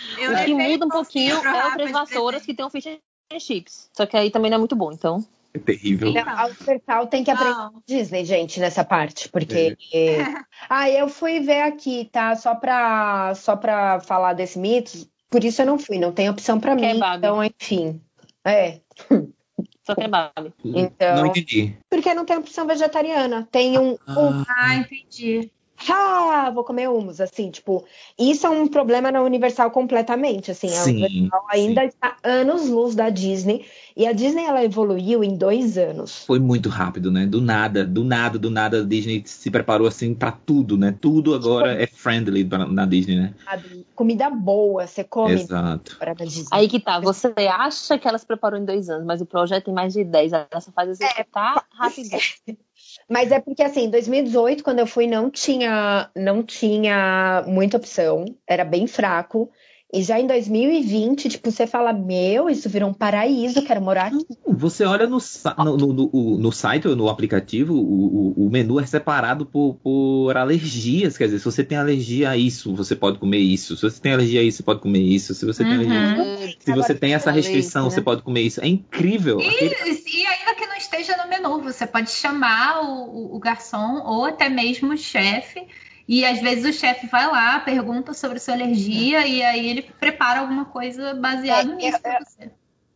O 0.43 0.45
que 0.45 0.55
muda 0.55 0.87
um 0.87 0.89
pouquinho 0.89 1.41
pro 1.41 1.51
é 1.51 1.67
o 1.67 1.73
Três 1.73 1.87
de 1.89 1.93
Vassouras 1.93 2.45
que 2.47 2.55
tem 2.55 2.65
um 2.67 2.71
fish 2.71 2.87
and 3.33 3.39
chips. 3.41 3.89
Só 3.93 4.05
que 4.07 4.17
aí 4.17 4.31
também 4.31 4.51
não 4.51 4.57
é 4.57 4.59
muito 4.59 4.77
bom, 4.77 4.93
então. 4.93 5.25
É 5.55 5.59
terrível. 5.59 6.13
Sim. 6.13 6.19
A 6.19 6.47
Universal 6.47 7.07
tem 7.07 7.25
que 7.25 7.31
aprender 7.31 7.55
Não. 7.55 7.83
Disney, 7.87 8.25
gente, 8.25 8.61
nessa 8.61 8.85
parte, 8.85 9.29
porque. 9.31 9.77
ah, 10.69 10.91
eu 10.91 11.09
fui 11.09 11.41
ver 11.41 11.63
aqui, 11.63 12.09
tá? 12.13 12.37
Só 12.37 12.55
pra, 12.55 13.33
só 13.35 13.57
pra 13.57 14.01
falar 14.01 14.35
desse 14.35 14.59
mito, 14.59 14.93
por 15.31 15.43
isso 15.43 15.63
eu 15.63 15.67
não 15.67 15.79
fui, 15.79 15.99
não 15.99 16.13
tem 16.13 16.29
opção 16.29 16.61
pra 16.61 16.75
mim. 16.75 16.83
Kebab. 16.83 17.17
Então, 17.19 17.43
enfim. 17.43 18.01
É. 18.45 18.81
Só 19.85 19.95
kebab. 19.95 20.53
Então- 20.63 21.17
Não 21.17 21.27
entendi. 21.27 21.75
Porque 21.89 22.13
não 22.13 22.27
tem 22.27 22.37
opção 22.37 22.67
vegetariana. 22.67 23.49
Tem 23.51 23.79
um. 23.79 23.93
um- 23.93 24.45
Ah, 24.47 24.77
entendi. 24.77 25.51
Ah, 25.89 26.51
vou 26.55 26.65
comer 26.65 26.89
humus, 26.89 27.21
assim, 27.21 27.51
tipo, 27.51 27.85
isso 28.19 28.47
é 28.47 28.51
um 28.51 28.67
problema 28.67 29.13
na 29.13 29.23
Universal 29.23 29.71
completamente, 29.71 30.51
assim, 30.51 30.69
a 30.69 30.83
Sim, 30.83 30.97
Universal 30.97 31.47
ainda 31.51 31.81
sim. 31.83 31.89
está 31.89 32.17
anos-luz 32.23 32.95
da 32.95 33.11
Disney, 33.11 33.65
e 33.97 34.07
a 34.07 34.13
Disney, 34.13 34.45
ela 34.45 34.65
evoluiu 34.65 35.23
em 35.23 35.37
dois 35.37 35.79
anos. 35.79 36.25
Foi 36.25 36.39
muito 36.39 36.69
rápido, 36.69 37.11
né? 37.11 37.27
Do 37.27 37.41
nada, 37.41 37.85
do 37.85 38.05
nada, 38.05 38.39
do 38.39 38.51
nada, 38.51 38.81
a 38.81 38.85
Disney 38.85 39.23
se 39.27 39.51
preparou 39.51 39.87
assim 39.87 40.15
pra 40.15 40.33
tudo, 40.33 40.77
né? 40.77 40.97
Tudo 41.01 41.35
agora 41.35 41.81
é 41.81 41.87
friendly 41.87 42.45
pra- 42.45 42.67
na 42.67 42.85
Disney, 42.85 43.17
né? 43.17 43.35
Comida 43.95 44.29
boa, 44.31 44.87
você 44.87 45.03
come 45.03 45.35
Exato. 45.35 45.97
fora 45.99 46.15
da 46.15 46.25
Disney. 46.25 46.47
Aí 46.53 46.69
que 46.69 46.79
tá, 46.79 47.01
você 47.01 47.33
acha 47.51 47.99
que 47.99 48.07
ela 48.07 48.19
se 48.19 48.27
preparou 48.27 48.61
em 48.61 48.65
dois 48.65 48.89
anos, 48.91 49.07
mas 49.07 49.21
o 49.21 49.27
projeto 49.27 49.65
tem 49.65 49.75
mais 49.75 49.93
de 49.93 50.05
dez. 50.05 50.33
Ela 50.33 50.61
só 50.61 50.71
faz 50.71 50.91
executar 50.91 51.65
rapidinho. 51.73 52.21
Mas 53.11 53.33
é 53.33 53.41
porque 53.41 53.63
assim, 53.63 53.85
em 53.85 53.91
2018, 53.91 54.63
quando 54.65 54.79
eu 54.81 54.87
fui, 54.87 55.07
não 55.07 55.31
tinha, 55.31 56.11
não 56.15 56.43
tinha 56.43 57.45
muita 57.47 57.77
opção, 57.77 58.25
era 58.47 58.65
bem 58.65 58.87
fraco. 58.87 59.51
E 59.91 60.03
já 60.03 60.21
em 60.21 60.27
2020, 60.27 61.31
tipo, 61.31 61.51
você 61.51 61.67
fala, 61.67 61.95
meu, 61.95 62.51
isso 62.51 62.69
virou 62.69 62.91
um 62.91 62.93
paraíso, 62.93 63.65
quero 63.65 63.81
morar 63.81 64.09
aqui. 64.09 64.19
Você 64.47 64.85
olha 64.85 65.07
no, 65.07 65.17
no, 65.65 65.77
no- 65.95 66.39
no- 66.39 66.53
site 66.53 66.87
ou 66.87 66.95
no 66.95 67.09
aplicativo, 67.09 67.73
o, 67.73 68.35
o- 68.39 68.47
o 68.47 68.51
menu 68.51 68.79
é 68.79 68.85
separado 68.85 69.47
por, 69.47 69.77
por 69.83 70.37
alergias. 70.37 71.17
Quer 71.17 71.25
dizer, 71.25 71.39
se 71.39 71.45
você 71.47 71.65
tem 71.65 71.79
alergia 71.79 72.29
a 72.29 72.37
isso, 72.37 72.75
você 72.75 72.95
pode 72.95 73.19
comer 73.19 73.39
isso. 73.39 73.77
Se 73.79 73.83
você 73.83 73.99
tem 73.99 74.13
alergia 74.13 74.41
a 74.43 74.45
isso, 74.45 74.59
você 74.59 74.63
pode 74.63 74.81
comer 74.81 75.01
isso. 75.01 75.33
Se 75.33 75.47
você 75.47 75.65
tem 75.65 75.79
Uhum. 75.79 75.91
alergia. 75.97 76.57
Se 76.61 76.73
você 76.75 76.95
tem 76.95 77.15
essa 77.15 77.31
restrição, 77.31 77.85
né? 77.85 77.91
você 77.91 78.03
pode 78.03 78.21
comer 78.21 78.43
isso. 78.43 78.61
É 78.63 78.67
incrível. 78.69 79.39
Aquele- 79.41 79.75
E, 79.87 80.21
e 80.23 80.27
ainda 80.27 80.55
que 80.55 80.67
esteja 80.79 81.17
no 81.17 81.29
menu, 81.29 81.61
você 81.61 81.87
pode 81.87 82.11
chamar 82.11 82.83
o, 82.83 83.37
o- 83.37 83.39
garçom 83.39 84.03
ou 84.05 84.25
até 84.25 84.49
mesmo 84.49 84.93
o 84.95 84.97
chefe. 84.97 85.67
E 86.07 86.25
às 86.25 86.41
vezes 86.41 86.65
o 86.75 86.79
chefe 86.79 87.07
vai 87.07 87.27
lá, 87.27 87.61
pergunta 87.61 88.15
sobre 88.15 88.39
sua 88.39 88.55
alergia 88.55 89.27
e 89.27 89.43
aí 89.43 89.69
ele 89.69 89.83
prepara 89.83 90.41
alguma 90.41 90.65
coisa 90.65 91.13
baseada 91.15 91.71
É, 91.71 91.75
nisso 91.75 92.01
pra 92.01 92.19
você. 92.21 92.51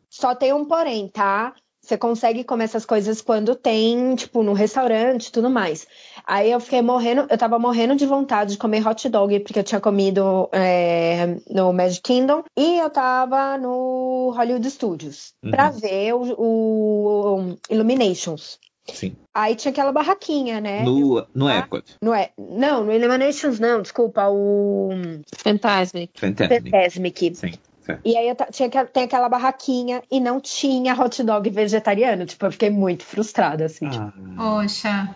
Só 0.09 0.35
tem 0.35 0.53
um 0.53 0.65
porém, 0.65 1.09
tá? 1.09 1.55
Você 1.83 1.99
consegue 1.99 2.45
comer 2.45 2.65
essas 2.65 2.87
coisas 2.87 3.21
quando 3.21 3.55
tem, 3.57 4.15
tipo, 4.15 4.43
no 4.43 4.53
restaurante 4.53 5.27
e 5.27 5.33
tudo 5.33 5.51
mais. 5.51 5.87
Aí 6.27 6.51
eu 6.51 6.61
fiquei 6.61 6.81
morrendo, 6.83 7.27
eu 7.29 7.37
tava 7.39 7.59
morrendo 7.59 7.95
de 7.97 8.07
vontade 8.07 8.53
de 8.53 8.59
comer 8.59 8.87
hot 8.87 9.09
dog, 9.09 9.41
porque 9.41 9.59
eu 9.59 9.65
tinha 9.65 9.81
comido 9.81 10.49
é, 10.53 11.37
no 11.51 11.73
Magic 11.73 12.03
Kingdom, 12.03 12.43
e 12.57 12.79
eu 12.79 12.89
tava 12.91 13.59
no 13.59 14.33
Hollywood 14.37 14.71
Studios 14.71 15.33
Uhum. 15.45 15.51
pra 15.51 15.71
ver 15.71 16.13
o, 16.15 16.23
o 16.39 17.57
Illuminations. 17.71 18.59
Sim. 18.93 19.15
Aí 19.33 19.55
tinha 19.55 19.71
aquela 19.71 19.93
barraquinha, 19.93 20.61
né? 20.61 20.83
No, 20.83 21.25
no. 21.35 21.49
Epcot. 21.49 21.85
Não 22.03 22.13
é? 22.15 22.31
Não, 22.37 22.85
no 22.85 22.93
Illuminations 22.93 23.61
não, 23.61 23.81
desculpa, 23.81 24.29
o 24.29 24.91
Fantasmic. 25.39 26.13
Fantasmic. 26.19 27.35
Sim. 27.37 27.53
certo. 27.81 28.01
E 28.05 28.17
aí 28.17 28.35
tinha, 28.51 28.69
que- 28.69 28.85
tem 28.87 29.05
aquela 29.05 29.29
barraquinha 29.29 30.03
e 30.11 30.19
não 30.21 30.41
tinha 30.41 30.95
hot 31.01 31.23
dog 31.23 31.49
vegetariano. 31.51 32.27
Tipo, 32.27 32.47
eu 32.47 32.53
fiquei 32.53 32.71
muito 32.71 33.05
frustrada, 33.05 33.65
assim. 33.67 33.87
Ah. 33.87 34.13
Poxa. 34.37 35.15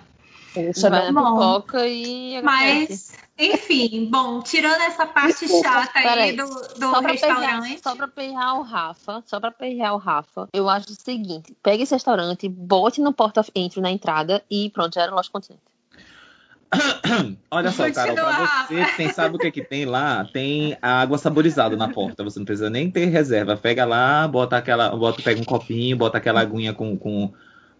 Isso 0.61 0.88
Vai 0.88 1.12
bom. 1.12 1.32
pipoca 1.32 1.86
e. 1.86 2.40
Mas, 2.42 3.12
enfim, 3.38 4.09
bom, 4.11 4.40
tirando 4.40 4.80
essa 4.80 5.07
parte 5.07 5.46
Desculpa, 5.46 5.68
chata 5.68 5.98
aí 5.98 6.32
do, 6.36 6.46
do 6.46 6.90
Só 6.90 7.00
restaurante. 7.00 7.80
só 7.82 7.94
pra 7.94 8.09
perrear 8.09 8.59
o 8.59 8.62
Rafa, 8.62 9.22
só 9.26 9.38
pra 9.38 9.50
perrear 9.50 9.94
o 9.94 9.98
Rafa, 9.98 10.48
eu 10.52 10.68
acho 10.68 10.90
o 10.90 10.94
seguinte: 10.94 11.54
pegue 11.62 11.82
esse 11.82 11.94
restaurante, 11.94 12.48
bote 12.48 13.00
no 13.00 13.12
Port 13.12 13.36
of 13.36 13.50
Entry 13.54 13.80
na 13.80 13.90
entrada 13.90 14.42
e 14.50 14.70
pronto, 14.70 14.94
já 14.94 15.02
era 15.02 15.14
Lost 15.14 15.30
Continent. 15.30 15.61
Olha 17.50 17.70
só, 17.70 17.90
Carol, 17.92 18.14
pra 18.14 18.66
você 18.66 18.84
que 18.84 18.96
tem, 18.96 19.12
sabe 19.12 19.36
o 19.36 19.38
que, 19.38 19.50
que 19.50 19.62
tem 19.62 19.84
lá? 19.84 20.24
Tem 20.24 20.76
a 20.82 21.00
água 21.00 21.18
saborizada 21.18 21.76
na 21.76 21.88
porta. 21.88 22.24
Você 22.24 22.38
não 22.38 22.46
precisa 22.46 22.68
nem 22.68 22.90
ter 22.90 23.07
reserva. 23.07 23.57
Pega 23.57 23.84
lá, 23.84 24.26
bota 24.26 24.57
aquela. 24.57 24.90
Bota, 24.90 25.22
pega 25.22 25.40
um 25.40 25.44
copinho, 25.44 25.96
bota 25.96 26.18
aquela 26.18 26.40
aguinha 26.40 26.72
com, 26.74 26.96
com, 26.96 27.32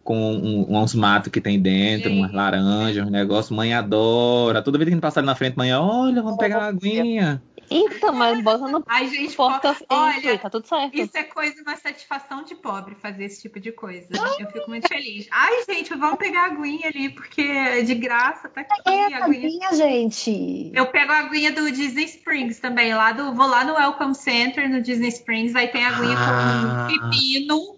com 0.07 0.17
um- 0.17 0.79
uns 0.79 0.95
matos 0.95 1.31
que 1.31 1.41
tem 1.41 1.61
dentro, 1.61 2.11
umas 2.11 2.33
laranjas, 2.33 3.07
um 3.07 3.11
negócio. 3.11 3.55
Mãe 3.55 3.75
adora. 3.75 4.63
Toda 4.63 4.79
vez 4.79 4.87
que 4.87 4.93
a 4.93 4.95
gente 4.97 5.03
passa 5.03 5.21
ali 5.21 5.27
na 5.27 5.35
frente, 5.35 5.57
mãe, 5.59 5.75
olha, 5.75 6.23
vamos 6.23 6.39
pegar 6.39 6.59
uma 6.61 6.69
aguinha. 6.69 7.43
Então, 7.69 8.13
mas 8.13 8.41
bota 8.45 8.69
no 8.69 8.81
Ai, 8.87 9.09
gente, 9.09 9.35
Port 9.35 9.61
po- 9.61 9.69
of 9.71 9.83
Entry, 9.91 10.29
olha, 10.29 10.39
tá 10.39 10.49
tudo 10.49 10.69
certo. 10.69 10.95
Isso 10.97 11.19
é 11.19 11.25
coisa, 11.25 11.61
uma 11.67 11.77
satisfação 11.77 12.45
de 12.45 12.55
pobre 12.55 12.95
fazer 13.03 13.25
esse 13.25 13.43
tipo 13.43 13.59
de 13.59 13.73
coisa. 13.73 14.07
Eu 14.39 14.47
fico 14.53 14.71
muito 14.71 14.87
feliz. 14.87 15.27
Ai, 15.33 15.65
gente, 15.69 15.93
vamos 15.97 16.17
pegar 16.17 16.43
a 16.43 16.47
aguinha 16.47 16.87
ali, 16.87 17.09
porque 17.09 17.41
é 17.43 17.83
de 17.83 17.93
graça, 17.97 18.49
tá 18.49 18.61
aqui 18.61 18.75
É, 18.87 19.15
a 19.15 19.25
aguinha. 19.25 19.59
tadinha, 19.69 19.75
gente. 19.75 20.71
Eu 20.73 20.87
pego 20.87 21.11
a 21.11 21.19
aguinha 21.19 21.51
do 21.51 21.69
Disney 21.73 22.05
Springs 22.05 22.61
também, 22.61 22.95
lá 22.95 23.11
do, 23.11 23.35
vou 23.35 23.49
lá 23.49 23.65
no 23.65 23.75
Welcome 23.75 24.15
Center, 24.15 24.71
no 24.71 24.81
Disney 24.81 25.09
Springs, 25.09 25.57
aí 25.57 25.67
tem 25.67 25.85
a 25.85 25.89
aguinha 25.89 26.17
Ah. 26.17 26.87
com 26.89 27.11
pepino. 27.11 27.76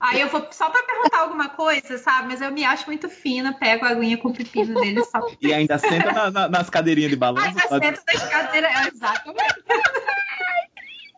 Aí 0.00 0.20
eu 0.20 0.28
vou 0.28 0.46
só 0.52 0.70
pra 0.70 0.80
perguntar 0.84 1.18
alguma 1.20 1.48
coisa, 1.48 1.98
sabe? 1.98 2.28
Mas 2.28 2.40
eu 2.40 2.52
me 2.52 2.64
acho 2.64 2.86
muito 2.86 3.08
fina, 3.08 3.52
pego 3.52 3.84
a 3.84 3.88
aguinha 3.88 4.16
com 4.16 4.32
pepino 4.32 4.80
dele 4.80 5.02
só. 5.04 5.20
E 5.42 5.52
ainda 5.52 5.76
senta 5.76 6.12
na- 6.12 6.30
na- 6.30 6.48
nas 6.48 6.70
cadeirinhas 6.70 7.10
de 7.10 7.16
balanço. 7.16 7.46
Ai, 7.48 7.54
já 7.54 7.68
sento 7.80 8.02
das 8.06 8.28
cadeiras. 8.28 8.70
É, 8.70 8.88
Exatamente. 8.88 9.64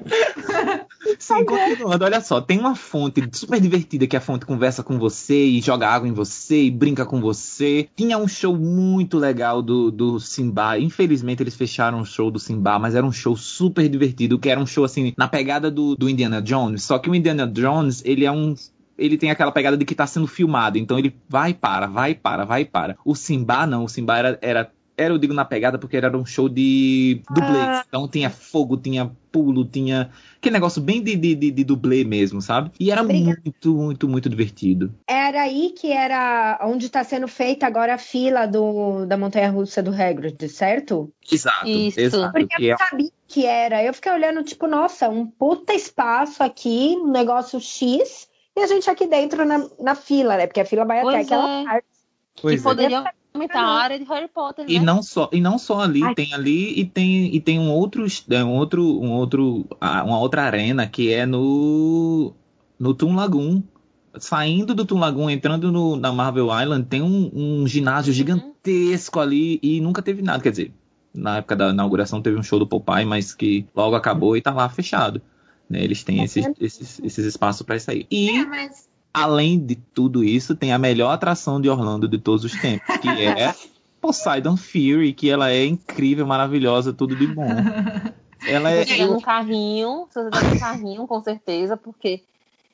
Sim, 1.19 1.45
continuando, 1.45 2.05
olha 2.05 2.21
só, 2.21 2.41
tem 2.41 2.59
uma 2.59 2.75
fonte 2.75 3.23
super 3.33 3.61
divertida 3.61 4.07
que 4.07 4.17
a 4.17 4.21
fonte 4.21 4.47
conversa 4.47 4.83
com 4.83 4.99
você 4.99 5.45
e 5.45 5.61
joga 5.61 5.89
água 5.89 6.09
em 6.09 6.13
você 6.13 6.65
e 6.65 6.71
brinca 6.71 7.05
com 7.05 7.21
você. 7.21 7.89
Tinha 7.97 8.19
um 8.19 8.29
show 8.29 8.57
muito 8.57 9.19
legal 9.19 9.63
do, 9.63 9.91
do 9.91 10.21
Simba. 10.21 10.79
Infelizmente 10.79 11.43
eles 11.43 11.55
fecharam 11.55 12.01
o 12.01 12.05
show 12.05 12.31
do 12.31 12.39
Simba, 12.39 12.79
mas 12.79 12.95
era 12.95 13.05
um 13.05 13.13
show 13.13 13.37
super 13.37 13.89
divertido, 13.89 14.39
que 14.39 14.49
era 14.49 14.61
um 14.61 14.67
show 14.67 14.85
assim, 14.85 15.13
na 15.17 15.29
pegada 15.29 15.71
do, 15.71 15.97
do 15.97 16.09
Indiana 16.09 16.41
Jones. 16.41 16.83
Só 16.83 16.99
que 16.99 17.11
o 17.11 17.15
Indiana 17.15 17.47
Jones, 17.47 18.03
ele 18.05 18.25
é 18.25 18.33
um. 18.33 18.55
Ele 18.99 19.17
tem 19.17 19.31
aquela 19.31 19.51
pegada 19.51 19.79
de 19.79 19.85
que 19.85 19.95
tá 19.95 20.07
sendo 20.07 20.27
filmado, 20.27 20.77
então 20.77 20.99
ele 20.99 21.17
vai 21.27 21.53
e 21.53 21.55
para, 21.55 21.87
vai 21.87 22.11
e 22.11 22.15
para, 22.15 22.45
vai 22.45 22.63
e 22.63 22.65
para. 22.67 22.99
O 23.03 23.15
Simba 23.15 23.67
não, 23.67 23.85
o 23.85 23.89
Simba 23.89 24.19
era, 24.19 24.39
era 24.43 24.71
era, 25.01 25.15
eu 25.15 25.19
digo, 25.19 25.33
na 25.33 25.47
pegada, 25.47 25.79
porque 25.79 25.97
era 25.97 26.15
um 26.17 26.27
show 26.27 26.47
de 26.47 27.23
dublês. 27.31 27.57
Ah. 27.57 27.85
Então 27.89 28.07
tinha 28.07 28.29
fogo, 28.29 28.77
tinha 28.77 29.11
pulo, 29.31 29.65
tinha. 29.65 30.11
Aquele 30.37 30.55
negócio 30.55 30.81
bem 30.81 31.03
de, 31.03 31.17
de, 31.17 31.35
de, 31.35 31.51
de 31.51 31.65
dublê 31.65 32.05
mesmo, 32.05 32.41
sabe? 32.41 32.71
E 32.81 32.91
era 32.91 33.03
Obrigada. 33.03 33.41
muito, 33.45 33.75
muito, 33.75 34.09
muito 34.09 34.29
divertido. 34.29 34.93
Era 35.07 35.43
aí 35.43 35.71
que 35.79 35.93
era 35.93 36.59
onde 36.63 36.89
tá 36.89 37.05
sendo 37.05 37.29
feita 37.29 37.67
agora 37.67 37.95
a 37.95 37.99
fila 37.99 38.47
do, 38.47 39.05
da 39.07 39.17
montanha-russa 39.17 39.83
do 39.83 39.91
Hagrid, 39.91 40.49
certo? 40.49 41.13
Exato, 41.31 41.69
Isso. 41.69 42.01
exato. 42.01 42.33
Porque 42.33 42.57
Que 42.57 42.65
eu 42.65 42.69
é- 42.69 42.71
não 42.71 42.79
sabia 42.79 43.11
que 43.29 43.47
era. 43.47 43.85
Eu 43.85 43.95
fiquei 43.95 44.13
olhando, 44.13 44.43
tipo, 44.43 44.67
nossa, 44.67 45.09
um 45.09 45.27
puta 45.27 45.73
espaço 45.73 46.43
aqui, 46.43 46.97
um 46.99 47.11
negócio 47.11 47.61
X, 47.61 48.29
e 48.57 48.61
a 48.61 48.67
gente 48.67 48.91
aqui 48.91 49.07
dentro 49.07 49.45
na, 49.45 49.69
na 49.79 49.95
fila, 49.95 50.37
né? 50.37 50.47
Porque 50.47 50.61
a 50.61 50.65
fila 50.65 50.85
vai 50.85 51.01
Pois 51.03 51.15
até 51.15 51.25
aquela 51.25 51.61
é. 51.61 51.65
parte. 51.65 51.87
Pois 52.41 52.55
que 52.55 52.61
é. 52.67 52.71
poderia 52.71 53.15
aumentar 53.33 53.63
a 53.63 53.69
área 53.69 53.99
de 53.99 54.05
Harry 54.05 54.29
Potter, 54.29 54.67
né? 54.67 54.73
E 54.73 54.79
não 54.81 55.03
só, 55.03 55.29
e 55.33 55.41
não 55.41 55.59
só 55.59 55.81
ali, 55.81 56.03
Ai. 56.03 56.15
tem 56.15 56.35
ali 56.35 56.79
e 56.79 56.85
tem, 56.85 57.35
e 57.35 57.41
tem 57.41 57.59
um 57.59 57.71
outro, 57.71 58.05
é, 58.31 58.45
um 58.45 58.55
outro, 58.55 58.83
um 59.01 59.13
outro, 59.13 59.67
uma 59.81 60.19
outra 60.19 60.43
arena 60.43 60.87
que 60.87 61.13
é 61.13 61.27
no 61.27 62.35
no 62.79 62.95
Toon 62.95 63.15
Lagoon. 63.15 63.63
Saindo 64.19 64.75
do 64.75 64.85
Toon 64.85 64.99
Lagoon, 64.99 65.31
entrando 65.31 65.71
no, 65.71 65.95
na 65.95 66.11
Marvel 66.13 66.47
Island, 66.47 66.87
tem 66.87 67.01
um, 67.01 67.31
um 67.33 67.67
ginásio 67.69 68.13
gigantesco 68.13 69.21
ali 69.21 69.61
e 69.63 69.81
nunca 69.81 70.03
teve 70.03 70.21
nada. 70.21 70.43
Quer 70.43 70.51
dizer, 70.51 70.75
na 71.15 71.37
época 71.37 71.55
da 71.55 71.71
inauguração 71.71 72.21
teve 72.21 72.37
um 72.37 72.43
show 72.43 72.59
do 72.59 72.67
Popeye, 72.67 73.05
mas 73.05 73.33
que 73.33 73.67
logo 73.75 73.95
acabou 73.95 74.37
e 74.37 74.43
tá 74.43 74.53
lá 74.53 74.69
fechado. 74.69 75.23
né? 75.69 75.85
Eles 75.85 76.03
têm 76.03 76.25
esses, 76.25 76.45
esses, 76.61 77.01
esses 77.05 77.25
espaços 77.25 77.63
para 77.63 77.77
isso 77.77 77.89
aí. 77.89 78.05
E 78.11 78.31
É, 78.31 78.45
mas 78.45 78.90
além 79.13 79.59
de 79.59 79.75
tudo 79.75 80.23
isso, 80.25 80.55
tem 80.55 80.73
a 80.73 80.79
melhor 80.79 81.11
atração 81.11 81.61
de 81.61 81.69
Orlando 81.69 82.09
de 82.09 82.19
todos 82.19 82.45
os 82.45 82.53
tempos, 82.53 82.97
que 82.99 83.09
é 83.09 83.55
Poseidon 84.01 84.57
Fury, 84.57 85.13
que 85.13 85.29
ela 85.29 85.51
é 85.51 85.65
incrível, 85.65 86.27
maravilhosa, 86.27 86.93
tudo 86.93 87.15
de 87.15 87.27
bom. 87.27 87.49
Ela 88.47 88.71
é. 88.71 88.85
Se 88.85 88.93
você 88.93 88.99
der 88.99 89.09
no 89.09 89.21
carrinho, 89.21 90.09
se 90.11 90.23
você 90.23 90.31
der 90.31 90.55
no 90.55 90.61
carrinho, 90.61 91.07
com 91.07 91.23
certeza, 91.23 91.77
porque 91.77 92.23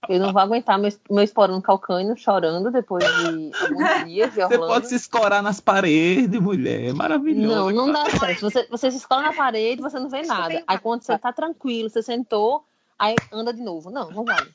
eu 0.09 0.21
não 0.21 0.33
vou 0.33 0.41
aguentar 0.41 0.79
meu, 0.79 0.93
meu 1.11 1.25
esporão 1.25 1.61
calcânio 1.61 2.17
chorando 2.17 2.71
depois 2.71 3.05
de 3.05 3.51
alguns 3.61 4.05
dias 4.05 4.31
de 4.31 4.37
Você 4.37 4.45
Orlando. 4.45 4.67
pode 4.67 4.89
se 4.89 4.95
escorar 4.95 5.43
nas 5.43 5.61
paredes, 5.61 6.41
mulher. 6.41 6.91
É 6.91 6.93
maravilhoso. 6.93 7.73
Não, 7.73 7.87
não 7.87 7.93
dá 7.93 8.09
certo. 8.11 8.43
Você, 8.43 8.67
você 8.71 8.91
se 8.91 8.99
escola 8.99 9.23
na 9.23 9.33
parede, 9.33 9.83
você 9.83 9.99
não 9.99 10.09
vê 10.09 10.23
nada. 10.23 10.63
Aí 10.67 10.79
quando 10.79 11.03
você 11.03 11.19
tá 11.19 11.33
tranquilo, 11.33 11.91
você 11.91 12.03
sentou, 12.03 12.65
aí 12.97 13.17
anda 13.33 13.53
de 13.53 13.63
novo. 13.63 13.91
Não, 13.91 14.11
não 14.11 14.25
vale. 14.25 14.49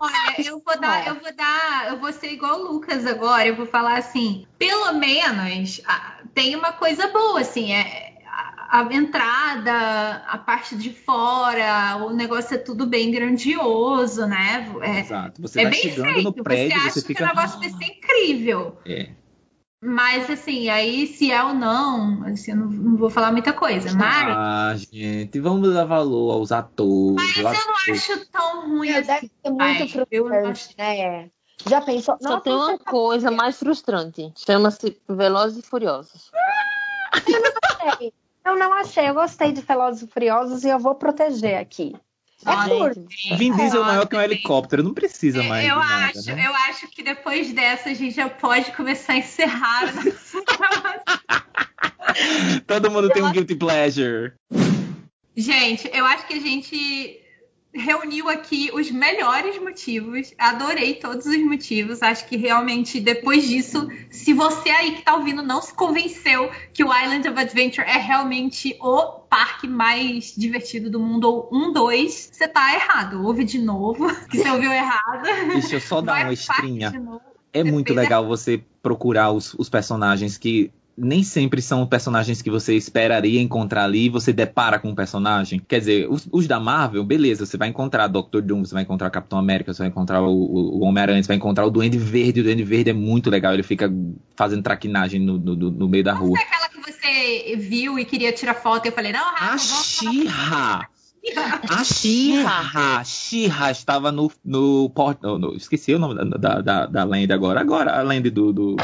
Olha, 0.00 0.34
eu 0.38 0.62
vou 0.64 0.80
dar, 0.80 1.06
eu 1.06 1.14
vou 1.14 1.34
dar, 1.34 1.88
eu 1.88 1.98
vou 1.98 2.12
ser 2.12 2.32
igual 2.32 2.60
o 2.60 2.72
Lucas 2.72 3.06
agora, 3.06 3.46
eu 3.46 3.56
vou 3.56 3.66
falar 3.66 3.98
assim, 3.98 4.46
pelo 4.58 4.92
menos 4.92 5.80
ah, 5.86 6.18
tem 6.34 6.56
uma 6.56 6.72
coisa 6.72 7.08
boa, 7.08 7.40
assim, 7.40 7.72
é 7.72 8.14
a, 8.74 8.82
entrada, 8.92 10.24
a 10.26 10.36
parte 10.36 10.76
de 10.76 10.90
fora, 10.90 11.96
o 12.04 12.10
negócio 12.12 12.56
é 12.56 12.58
tudo 12.58 12.86
bem 12.86 13.10
grandioso, 13.10 14.26
né? 14.26 14.68
É, 14.82 15.00
Exato. 15.00 15.40
Você 15.40 15.60
é 15.60 15.62
vai 15.62 15.70
bem 15.70 15.80
chegando 15.80 16.14
feito. 16.14 16.36
no 16.36 16.44
prédio, 16.44 16.68
você 16.70 16.74
acha 16.74 16.90
você 16.90 17.00
que 17.00 17.06
fica. 17.06 17.24
o 17.24 17.26
negócio 17.28 17.60
vai 17.60 17.70
ser 17.70 17.84
incrível. 17.84 18.76
É. 18.84 19.10
Mas 19.84 20.30
assim, 20.30 20.70
aí 20.70 21.06
se 21.06 21.30
é 21.30 21.44
ou 21.44 21.52
não, 21.52 22.24
assim, 22.24 22.52
eu 22.52 22.56
não, 22.56 22.66
não 22.68 22.96
vou 22.96 23.10
falar 23.10 23.30
muita 23.30 23.52
coisa. 23.52 23.92
Mas, 23.94 24.34
Ah, 24.34 24.74
gente, 24.76 25.38
vamos 25.40 25.74
dar 25.74 25.84
valor 25.84 26.32
aos 26.32 26.50
atores. 26.50 27.36
mas 27.36 27.36
eu 27.36 27.66
não 27.66 27.94
acho 27.94 28.26
tão 28.30 28.68
ruim 28.70 28.90
Meu, 28.90 29.00
assim. 29.00 29.06
deve 29.06 29.30
ser 29.44 29.50
muito 29.50 30.06
eu 30.10 30.24
não 30.24 30.30
frustrante, 30.30 30.74
né? 30.78 31.30
Já 31.68 31.82
pensou? 31.82 32.16
Só 32.20 32.28
Nossa, 32.30 32.40
tem 32.40 32.54
uma 32.54 32.78
tá 32.78 32.90
coisa 32.90 33.30
mais 33.30 33.58
frustrante. 33.58 34.32
Chama-se 34.36 34.98
Velozes 35.06 35.62
e 35.62 35.68
Furiosos. 35.68 36.30
achei. 37.82 38.12
Eu 38.44 38.56
não 38.56 38.72
achei. 38.72 39.08
Eu 39.08 39.14
gostei 39.14 39.52
de 39.52 39.60
Velozes 39.60 40.02
e 40.02 40.06
Furiosos 40.06 40.64
e 40.64 40.68
eu 40.68 40.78
vou 40.78 40.94
proteger 40.94 41.58
aqui. 41.58 41.94
É 42.46 42.68
curto. 42.68 43.06
Vin 43.38 43.54
Diesel 43.54 43.82
é 43.82 43.86
maior 43.86 44.06
que 44.06 44.16
um 44.16 44.20
helicóptero, 44.20 44.82
não 44.82 44.92
precisa 44.92 45.42
mais 45.42 45.68
eu 45.68 45.76
nada, 45.76 46.18
acho, 46.18 46.34
né? 46.34 46.46
eu 46.46 46.54
acho 46.54 46.88
que 46.88 47.02
depois 47.02 47.52
dessa 47.52 47.90
a 47.90 47.94
gente 47.94 48.14
já 48.14 48.28
pode 48.28 48.72
começar 48.72 49.14
a 49.14 49.18
encerrar. 49.18 49.92
Todo 52.66 52.90
mundo 52.90 53.08
tem 53.08 53.22
um 53.22 53.32
guilty 53.32 53.54
pleasure. 53.54 54.32
Gente, 55.36 55.90
eu 55.92 56.04
acho 56.04 56.26
que 56.26 56.34
a 56.34 56.40
gente 56.40 57.23
reuniu 57.74 58.28
aqui 58.28 58.70
os 58.72 58.90
melhores 58.90 59.60
motivos. 59.60 60.32
Adorei 60.38 60.94
todos 60.94 61.26
os 61.26 61.38
motivos. 61.38 62.02
Acho 62.02 62.26
que 62.26 62.36
realmente 62.36 63.00
depois 63.00 63.46
disso, 63.46 63.88
se 64.10 64.32
você 64.32 64.70
aí 64.70 64.96
que 64.96 65.02
tá 65.02 65.16
ouvindo 65.16 65.42
não 65.42 65.60
se 65.60 65.74
convenceu 65.74 66.50
que 66.72 66.84
o 66.84 66.94
Island 66.94 67.28
of 67.28 67.38
Adventure 67.38 67.86
é 67.86 67.98
realmente 67.98 68.76
o 68.80 69.24
parque 69.28 69.66
mais 69.66 70.34
divertido 70.36 70.88
do 70.88 71.00
mundo, 71.00 71.24
ou 71.24 71.48
um, 71.52 71.72
dois, 71.72 72.30
você 72.32 72.46
tá 72.46 72.72
errado. 72.74 73.24
Ouve 73.24 73.44
de 73.44 73.58
novo, 73.58 74.06
que 74.30 74.38
você 74.38 74.50
ouviu 74.50 74.72
errado. 74.72 75.24
Deixa 75.48 75.76
eu 75.76 75.80
só 75.80 76.00
dar 76.00 76.12
Vai 76.12 76.24
uma 76.24 76.32
estrinha. 76.32 76.92
É 77.52 77.64
muito 77.64 77.92
legal 77.92 78.26
você 78.26 78.62
procurar 78.82 79.32
os, 79.32 79.54
os 79.54 79.68
personagens 79.68 80.38
que 80.38 80.72
nem 80.96 81.22
sempre 81.24 81.60
são 81.60 81.86
personagens 81.86 82.40
que 82.40 82.50
você 82.50 82.74
esperaria 82.76 83.40
encontrar 83.40 83.84
ali 83.84 84.06
e 84.06 84.08
você 84.08 84.32
depara 84.32 84.78
com 84.78 84.90
um 84.90 84.94
personagem. 84.94 85.60
Quer 85.66 85.80
dizer, 85.80 86.08
os, 86.10 86.28
os 86.30 86.46
da 86.46 86.60
Marvel, 86.60 87.02
beleza, 87.04 87.44
você 87.44 87.56
vai 87.56 87.68
encontrar 87.68 88.06
Doctor 88.06 88.40
Doom, 88.40 88.64
você 88.64 88.74
vai 88.74 88.84
encontrar 88.84 89.10
Capitão 89.10 89.38
América, 89.38 89.72
você 89.72 89.78
vai 89.82 89.88
encontrar 89.88 90.22
o, 90.22 90.28
o- 90.32 90.84
Homem-Aranha, 90.84 91.22
você 91.22 91.26
vai 91.28 91.36
encontrar 91.36 91.66
o 91.66 91.70
Duende 91.70 91.98
Verde. 91.98 92.40
O 92.40 92.44
Duende 92.44 92.62
Verde 92.62 92.90
é 92.90 92.92
muito 92.92 93.28
legal, 93.30 93.52
ele 93.54 93.62
fica 93.64 93.92
fazendo 94.36 94.62
traquinagem 94.62 95.20
no, 95.20 95.36
no- 95.38 95.56
no- 95.56 95.88
meio 95.88 96.04
da 96.04 96.12
rua. 96.12 96.38
É 96.38 96.42
aquela 96.42 96.68
que 96.68 96.92
você 96.92 97.56
viu 97.56 97.98
e 97.98 98.04
queria 98.04 98.32
tirar 98.32 98.54
foto 98.54 98.86
e 98.86 98.88
eu 98.88 98.92
falei, 98.92 99.12
não, 99.12 99.34
Rafa, 99.34 99.54
A 99.54 99.58
Xirra! 99.58 100.88
A 101.70 101.84
Xirra! 101.84 103.02
Xirra 103.04 103.70
estava 103.70 104.12
no, 104.12 104.30
no, 104.44 104.92
no- 105.22 105.38
no- 105.38 105.54
Esqueci 105.56 105.94
o 105.94 105.98
nome 105.98 106.14
da, 106.14 106.24
da, 106.38 106.60
da, 106.60 106.86
da 106.86 107.04
land 107.04 107.32
agora. 107.32 107.60
Agora, 107.60 107.98
a 107.98 108.02
land 108.02 108.28
do, 108.30 108.52
do, 108.52 108.76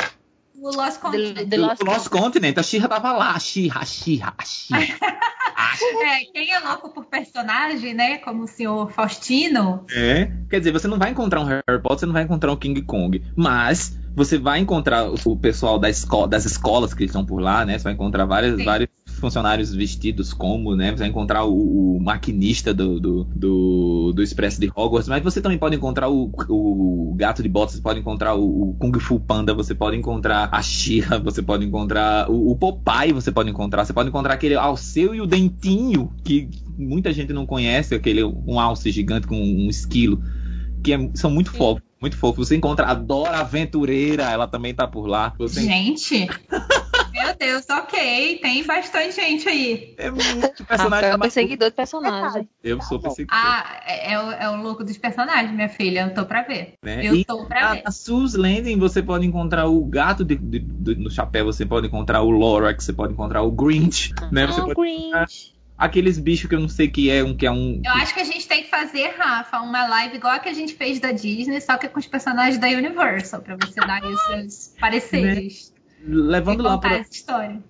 o 0.61 0.77
Lost 0.77 1.01
Continent. 1.01 1.35
The- 1.35 1.47
The 1.47 1.57
Lost 1.57 1.83
Lost 1.83 2.09
Continent. 2.09 2.59
A 2.59 2.63
Xirra 2.63 2.89
tava 2.89 3.13
lá. 3.13 3.33
A 3.33 3.39
Xirra, 3.39 3.81
a 3.81 3.85
Xirra, 3.85 4.35
a 4.39 4.45
Xirra. 4.45 4.81
É, 6.03 6.25
quem 6.33 6.53
é 6.53 6.59
louco 6.59 6.91
por 6.91 7.05
personagem, 7.07 7.95
né? 7.95 8.19
Como 8.19 8.45
o 8.45 8.49
senhor 8.49 8.91
Faustino. 8.93 9.85
É. 9.93 10.31
Quer 10.49 10.59
dizer, 10.59 10.73
você 10.73 10.89
não 10.89 10.99
vai 10.99 11.11
encontrar 11.11 11.41
um 11.41 11.45
Harry 11.45 11.63
Potter, 11.83 12.01
você 12.01 12.07
não 12.07 12.13
vai 12.13 12.23
encontrar 12.25 12.53
um 12.53 12.57
King 12.57 12.83
Kong. 12.83 13.23
Mas 13.37 13.97
você 14.15 14.37
vai 14.39 14.59
encontrar 14.59 15.05
o, 15.27 15.37
pessoal 15.37 15.79
da 15.79 15.89
esco 15.89 16.27
das 16.27 16.45
escolas 16.45 16.93
que 16.93 17.05
estão 17.05 17.25
por 17.25 17.41
lá, 17.41 17.65
né? 17.65 17.79
Você 17.79 17.85
vai 17.85 17.93
encontrar 17.93 18.25
várias, 18.25 18.57
Sim. 18.57 18.65
vários 18.65 18.89
funcionários 19.21 19.73
vestidos 19.75 20.33
como, 20.33 20.75
né? 20.75 20.91
Você 20.91 20.99
vai 20.99 21.09
encontrar 21.09 21.45
o, 21.45 21.97
o 21.97 22.01
maquinista 22.01 22.75
do, 22.75 22.99
do, 22.99 23.25
do, 23.25 24.13
do 24.15 24.23
Expresso 24.23 24.61
de 24.61 24.71
Hogwarts, 24.75 25.09
mas 25.09 25.23
você 25.23 25.41
também 25.41 25.59
pode 25.59 25.77
encontrar 25.77 26.09
o, 26.09 26.33
o 26.49 27.15
gato 27.17 27.43
de 27.43 27.49
botas, 27.49 27.77
você 27.77 27.83
pode 27.83 28.01
encontrar 28.01 28.35
o, 28.35 28.71
o 28.71 28.75
Kung 28.75 28.99
Fu 28.99 29.21
Panda, 29.21 29.55
você 29.55 29.75
pode 29.75 29.97
encontrar 29.97 30.49
a 30.51 30.63
Shira, 30.63 31.19
você 31.21 31.43
pode 31.43 31.65
encontrar 31.65 32.31
o, 32.31 32.51
o 32.51 32.57
Popeye, 32.57 33.13
você 33.13 33.31
pode 33.31 33.51
encontrar, 33.51 33.85
você 33.85 33.93
pode 33.93 34.09
encontrar 34.09 34.35
aquele 34.35 34.55
Alceu 34.55 35.15
e 35.15 35.21
o 35.21 35.27
Dentinho, 35.27 36.13
que 36.25 36.49
muita 36.77 37.13
gente 37.13 37.33
não 37.33 37.47
conhece, 37.47 37.95
aquele 37.95 38.25
um 38.25 38.59
alce 38.59 38.91
gigante 38.91 39.27
com 39.27 39.37
um 39.37 39.69
esquilo 39.69 40.23
que 40.83 40.93
é- 40.93 41.11
são 41.15 41.31
muito 41.31 41.53
fofos, 41.53 41.83
muito 42.01 42.17
fofos. 42.17 42.49
Você 42.49 42.57
encontra 42.57 42.87
a 42.87 42.95
Dora 42.95 43.39
Aventureira, 43.41 44.25
ela 44.31 44.47
também 44.49 44.75
tá 44.75 44.87
por 44.87 45.07
lá. 45.07 45.35
Você 45.39 45.63
Gente. 45.63 46.27
Meu 47.13 47.37
Deus, 47.37 47.67
ok. 47.69 48.39
Tem 48.39 48.65
bastante 48.65 49.17
gente 49.17 49.49
aí. 49.49 49.95
é 49.99 50.11
muito 50.11 50.65
personagem. 50.65 51.07
é 51.09 51.11
maluco. 51.11 51.23
perseguidor 51.23 51.69
de 51.71 51.77
personagem. 51.77 52.49
Eu 52.63 52.81
sou 52.83 53.01
perseguidor. 53.01 53.37
Ah, 53.37 53.81
é, 53.85 54.13
é 54.13 54.19
o, 54.23 54.31
é 54.33 54.51
o 54.51 54.63
louco 54.63 54.85
dos 54.85 54.97
personagens, 54.97 55.53
minha 55.53 55.69
filha. 55.69 56.03
Eu 56.03 56.15
tô 56.15 56.25
pra 56.25 56.43
ver. 56.43 56.75
né? 56.83 57.01
Eu 57.05 57.15
E 57.17 57.25
tô 57.25 57.45
pra 57.47 57.71
a, 57.71 57.75
ver. 57.75 57.83
a 57.85 57.91
Sue's 57.91 58.35
Landing 58.35 58.79
você 58.79 59.03
pode 59.03 59.27
encontrar 59.27 59.67
o 59.67 59.85
gato 59.85 60.25
de- 60.25 60.37
de- 60.37 60.61
de- 60.61 60.95
no 60.95 61.11
chapéu, 61.11 61.45
você 61.45 61.67
pode 61.67 61.89
encontrar 61.89 62.23
o 62.23 62.31
Lorax, 62.31 62.85
você 62.85 62.93
pode 62.93 63.13
encontrar 63.13 63.43
o 63.43 63.51
Grinch, 63.51 64.13
né? 64.31 64.47
Você 64.47 64.61
Ah, 64.61 64.65
pode 64.65 64.81
Grinch. 64.81 65.53
Aqueles 65.81 66.19
bichos 66.19 66.49
que 66.49 66.55
eu 66.55 66.61
não 66.61 66.69
sei 66.69 66.89
que 66.89 67.11
é 67.11 67.25
um 67.25 67.35
que 67.35 67.47
é 67.47 67.51
um 67.51 67.81
Eu 67.83 67.93
acho 67.93 68.13
que 68.13 68.21
a 68.21 68.25
gente 68.25 68.47
tem 68.47 68.63
que 68.63 68.71
fazer, 68.71 69.15
Rafa, 69.17 69.61
uma 69.61 69.89
live 69.89 70.17
igual 70.17 70.35
a 70.35 70.39
que 70.39 70.49
a 70.49 70.53
gente 70.53 70.75
fez 70.75 71.01
da 71.01 71.11
Disney, 71.11 71.61
só 71.61 71.79
que 71.79 71.89
com 71.89 71.99
os 71.99 72.07
personagens 72.07 72.59
da 72.59 72.69
Universal, 72.69 73.41
pra 73.41 73.57
você 73.57 73.81
dar 73.81 74.03
seus 74.03 74.75
pareceres. 74.79 75.73
levando 76.07 76.61
e 76.61 76.63
lá 76.63 76.77
pra, 76.77 77.03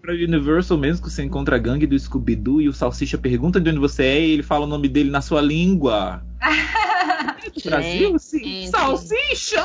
pra 0.03 0.13
Universal 0.13 0.77
mesmo, 0.77 1.07
que 1.07 1.11
você 1.11 1.23
encontra 1.23 1.55
a 1.55 1.59
gangue 1.59 1.87
do 1.87 1.99
Scooby-Doo 1.99 2.61
e 2.61 2.69
o 2.69 2.73
Salsicha 2.73 3.17
pergunta 3.17 3.61
de 3.61 3.71
onde 3.71 3.79
você 3.79 4.03
é 4.03 4.21
e 4.21 4.31
ele 4.33 4.43
fala 4.43 4.67
o 4.67 4.69
nome 4.69 4.89
dele 4.89 5.11
na 5.11 5.21
sua 5.21 5.41
língua. 5.41 6.23
É 7.65 7.69
Brasil? 7.69 8.19
Sim. 8.19 8.69
Salsicha! 8.69 9.63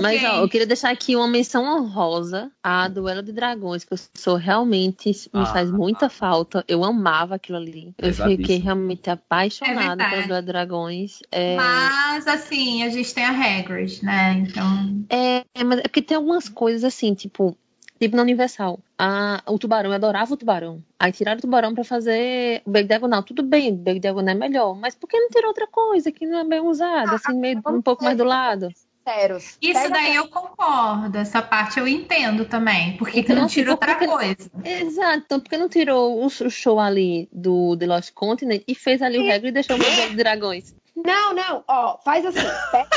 Mas 0.00 0.22
ó, 0.24 0.40
eu 0.42 0.48
queria 0.48 0.66
deixar 0.66 0.90
aqui 0.90 1.14
uma 1.16 1.28
menção 1.28 1.64
honrosa 1.64 2.50
à 2.62 2.88
Duelo 2.88 3.22
de 3.22 3.32
Dragões, 3.32 3.84
que 3.84 3.92
eu 3.92 3.98
sou 4.14 4.36
realmente 4.36 5.08
me 5.32 5.40
Ah. 5.42 5.46
faz 5.46 5.70
muita 5.70 6.08
falta. 6.08 6.64
Eu 6.68 6.84
amava 6.84 7.34
aquilo 7.34 7.58
ali. 7.58 7.94
Eu 7.98 8.12
fiquei 8.12 8.58
realmente 8.58 9.08
É 9.08 9.12
apaixonada 9.12 9.88
verdade. 9.96 10.10
pelo 10.14 10.26
Duelo 10.28 10.42
de 10.42 10.46
Dragões. 10.52 11.18
É, 11.30 11.56
Mas, 11.56 12.26
assim, 12.26 12.82
a 12.82 12.88
gente 12.90 13.12
tem 13.14 13.24
a 13.24 13.30
Hagrid, 13.30 14.04
né? 14.04 14.32
Então. 14.48 15.04
é, 15.08 15.44
é, 15.54 15.64
mas 15.64 15.78
é 15.80 15.82
porque 15.82 16.02
tem 16.02 16.16
algumas 16.16 16.48
coisas 16.48 16.84
assim, 16.84 17.14
tipo, 17.14 17.56
tipo 18.00 18.16
na 18.16 18.22
Universal. 18.22 18.80
A, 18.98 19.42
o 19.46 19.58
tubarão, 19.58 19.90
eu 19.90 19.94
adorava 19.94 20.32
o 20.32 20.36
tubarão. 20.36 20.82
Aí 20.98 21.12
tiraram 21.12 21.38
o 21.38 21.42
tubarão 21.42 21.74
pra 21.74 21.84
fazer 21.84 22.62
o 22.64 22.70
Big 22.70 22.88
Devil 22.88 23.08
não. 23.08 23.22
Tudo 23.22 23.42
bem, 23.42 23.70
o 23.72 23.76
Big 23.76 24.00
Devil 24.00 24.22
não 24.22 24.32
é 24.32 24.34
melhor, 24.34 24.74
mas 24.74 24.94
por 24.94 25.06
que 25.08 25.18
não 25.18 25.28
tirou 25.28 25.48
outra 25.48 25.66
coisa 25.66 26.10
que 26.10 26.26
não 26.26 26.38
é 26.38 26.44
bem 26.44 26.60
usada, 26.60 27.14
assim, 27.16 27.34
meio, 27.38 27.60
um 27.68 27.82
pouco 27.82 28.02
mais 28.02 28.16
do 28.16 28.24
lado? 28.24 28.68
Sinceros. 29.06 29.56
Isso 29.62 29.80
Pega 29.80 29.88
daí 29.94 30.14
eu 30.14 30.28
concordo, 30.28 31.16
essa 31.18 31.40
parte 31.42 31.78
eu 31.80 31.88
entendo 31.88 32.44
também. 32.44 32.96
Por 32.96 33.08
que, 33.08 33.22
que 33.22 33.32
Então, 33.32 33.36
não 33.42 33.46
tira 33.48 33.70
tipo, 33.72 33.72
outra 33.72 33.94
porque- 33.96 34.06
coisa? 34.06 34.50
Exato, 34.64 35.22
então 35.24 35.40
por 35.40 35.48
que 35.50 35.56
não 35.56 35.68
tirou 35.68 36.24
o, 36.24 36.28
show 36.30 36.78
ali 36.78 37.28
do 37.32 37.76
The 37.78 37.86
Lost 37.86 38.12
Continent 38.12 38.62
e 38.68 38.74
fez 38.74 39.00
ali 39.02 39.18
o 39.18 39.22
Hagrid 39.32 39.48
e 39.48 39.52
deixou 39.52 39.76
o 39.76 39.78
Duelo 39.78 40.10
de 40.10 40.16
Dragões? 40.16 40.74
Não, 40.94 41.32
não, 41.34 41.64
ó, 41.66 41.96
faz 42.04 42.24
assim, 42.26 42.46
pega 42.70 42.88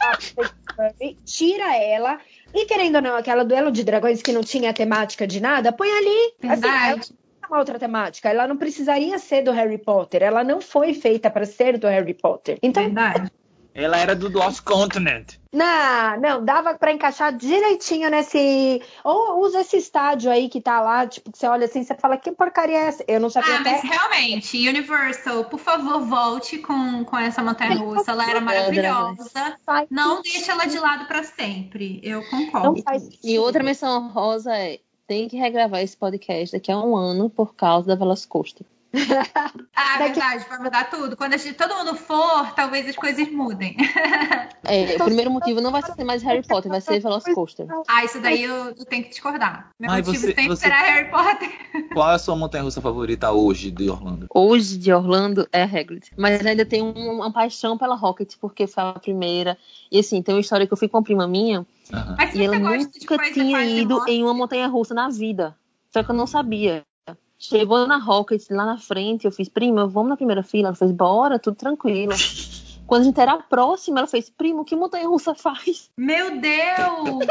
a 0.00 0.16
Furry, 1.00 1.18
tira 1.26 1.76
ela, 1.76 2.20
e 2.54 2.66
querendo 2.66 2.96
ou 2.96 3.02
não, 3.02 3.16
aquela 3.16 3.44
duelo 3.44 3.70
de 3.70 3.84
dragões 3.84 4.22
que 4.22 4.32
não 4.32 4.42
tinha 4.42 4.72
temática 4.72 5.26
de 5.26 5.40
nada, 5.40 5.72
põe 5.72 5.90
ali. 5.90 6.34
Assim, 6.42 6.46
ela 6.46 6.56
Verdade. 6.56 7.08
tem 7.08 7.48
uma 7.48 7.58
outra 7.58 7.78
temática, 7.78 8.28
ela 8.28 8.46
não 8.46 8.56
precisaria 8.56 9.18
ser 9.18 9.42
do 9.42 9.52
Harry 9.52 9.78
Potter, 9.78 10.22
ela 10.22 10.44
não 10.44 10.60
foi 10.60 10.94
feita 10.94 11.30
para 11.30 11.46
ser 11.46 11.78
do 11.78 11.86
Harry 11.86 12.14
Potter. 12.14 12.58
Então, 12.62 12.84
Verdade. 12.84 13.30
Ela 13.82 13.98
era 13.98 14.14
do 14.14 14.28
Lost 14.28 14.62
Continent. 14.62 15.34
não, 15.52 16.20
não, 16.20 16.44
dava 16.44 16.74
pra 16.74 16.92
encaixar 16.92 17.36
direitinho 17.36 18.10
nesse. 18.10 18.82
Ou 19.04 19.40
usa 19.40 19.60
esse 19.60 19.76
estádio 19.76 20.30
aí 20.30 20.48
que 20.48 20.60
tá 20.60 20.80
lá, 20.80 21.06
tipo, 21.06 21.30
que 21.32 21.38
você 21.38 21.46
olha 21.46 21.64
assim, 21.64 21.82
você 21.82 21.94
fala, 21.94 22.16
que 22.16 22.30
porcaria 22.32 22.76
é 22.76 22.86
essa? 22.86 23.04
Eu 23.08 23.20
não 23.20 23.30
sabia 23.30 23.54
Ah, 23.56 23.60
até. 23.60 23.72
mas 23.72 23.82
realmente, 23.82 24.68
Universal, 24.68 25.44
por 25.44 25.58
favor, 25.58 26.00
volte 26.00 26.58
com, 26.58 27.04
com 27.04 27.18
essa 27.18 27.42
montanha 27.42 27.76
russa. 27.76 28.12
Ela 28.12 28.30
era 28.30 28.40
maravilhosa. 28.40 29.30
Não 29.90 30.22
deixa 30.22 30.52
ela 30.52 30.66
de 30.66 30.78
lado 30.78 31.06
pra 31.06 31.22
sempre. 31.22 32.00
Eu 32.02 32.22
concordo. 32.28 32.82
E 33.22 33.38
outra 33.38 33.62
menção 33.62 34.04
honrosa 34.04 34.54
é: 34.56 34.78
tem 35.06 35.28
que 35.28 35.36
regravar 35.36 35.80
esse 35.80 35.96
podcast 35.96 36.56
daqui 36.56 36.70
a 36.70 36.78
um 36.78 36.96
ano 36.96 37.28
por 37.28 37.54
causa 37.54 37.88
da 37.88 37.94
Velocicoaster. 37.96 38.66
Ah, 39.74 39.98
Daqui- 39.98 40.14
verdade, 40.20 40.46
vai 40.48 40.58
mudar 40.58 40.90
tudo. 40.90 41.16
Quando 41.16 41.34
a 41.34 41.36
gente- 41.36 41.54
todo 41.54 41.74
mundo 41.74 41.94
for, 41.96 42.52
talvez 42.54 42.88
as 42.88 42.96
coisas 42.96 43.30
mudem. 43.30 43.76
É, 44.62 44.94
o 45.00 45.04
primeiro 45.04 45.30
motivo 45.30 45.60
não 45.60 45.72
vai 45.72 45.82
ser 45.82 46.04
mais 46.04 46.22
Harry 46.22 46.46
Potter, 46.46 46.70
vai 46.70 46.80
ser 46.80 47.00
Velocicoaster. 47.00 47.66
Ah, 47.88 48.04
isso 48.04 48.20
daí 48.20 48.44
eu, 48.44 48.66
eu 48.66 48.84
tenho 48.84 49.02
que 49.04 49.08
discordar. 49.08 49.70
Meu 49.80 49.90
Mas 49.90 50.06
motivo 50.06 50.22
você- 50.22 50.28
sempre 50.34 50.48
você- 50.48 50.62
será 50.62 50.78
Harry 50.82 51.10
Potter. 51.10 51.50
Qual 51.92 52.08
é 52.10 52.14
a 52.14 52.18
sua 52.18 52.36
montanha 52.36 52.62
russa 52.62 52.80
favorita 52.80 53.32
hoje 53.32 53.70
de 53.70 53.88
Orlando? 53.90 54.26
Hoje 54.32 54.76
de 54.78 54.92
Orlando 54.92 55.48
é 55.52 55.62
Hagrid, 55.64 56.10
mas 56.16 56.44
ainda 56.46 56.64
tenho 56.64 56.84
um- 56.96 57.16
uma 57.16 57.32
paixão 57.32 57.76
pela 57.76 57.96
Rocket 57.96 58.34
porque 58.40 58.66
foi 58.68 58.82
a 58.84 58.92
primeira. 58.92 59.56
E 59.90 59.98
assim, 59.98 60.22
tem 60.22 60.34
uma 60.36 60.40
história 60.40 60.66
que 60.66 60.72
eu 60.72 60.76
fui 60.76 60.88
com 60.88 60.98
uma 60.98 61.02
prima 61.02 61.26
minha 61.26 61.66
e 62.34 62.42
ela 62.44 62.58
nunca 62.58 63.18
tinha 63.32 63.64
ido 63.64 64.04
em 64.06 64.22
uma 64.22 64.34
montanha 64.34 64.68
russa 64.68 64.94
na 64.94 65.08
vida. 65.08 65.56
Só 65.92 66.04
que 66.04 66.10
eu 66.10 66.14
não 66.14 66.26
sabia. 66.28 66.82
Chegou 67.40 67.86
na 67.86 67.96
Rocket 67.96 68.42
lá 68.50 68.66
na 68.66 68.76
frente, 68.76 69.24
eu 69.24 69.32
fiz, 69.32 69.48
prima, 69.48 69.86
vamos 69.86 70.10
na 70.10 70.16
primeira 70.16 70.42
fila. 70.42 70.68
Ela 70.68 70.76
fez, 70.76 70.92
bora, 70.92 71.38
tudo 71.38 71.56
tranquilo. 71.56 72.12
Quando 72.86 73.02
a 73.02 73.04
gente 73.04 73.20
era 73.20 73.38
próxima, 73.38 74.00
ela 74.00 74.06
fez, 74.06 74.28
primo, 74.28 74.64
que 74.64 74.76
montanha 74.76 75.08
russa 75.08 75.34
faz? 75.34 75.90
Meu 75.96 76.38
Deus! 76.38 77.26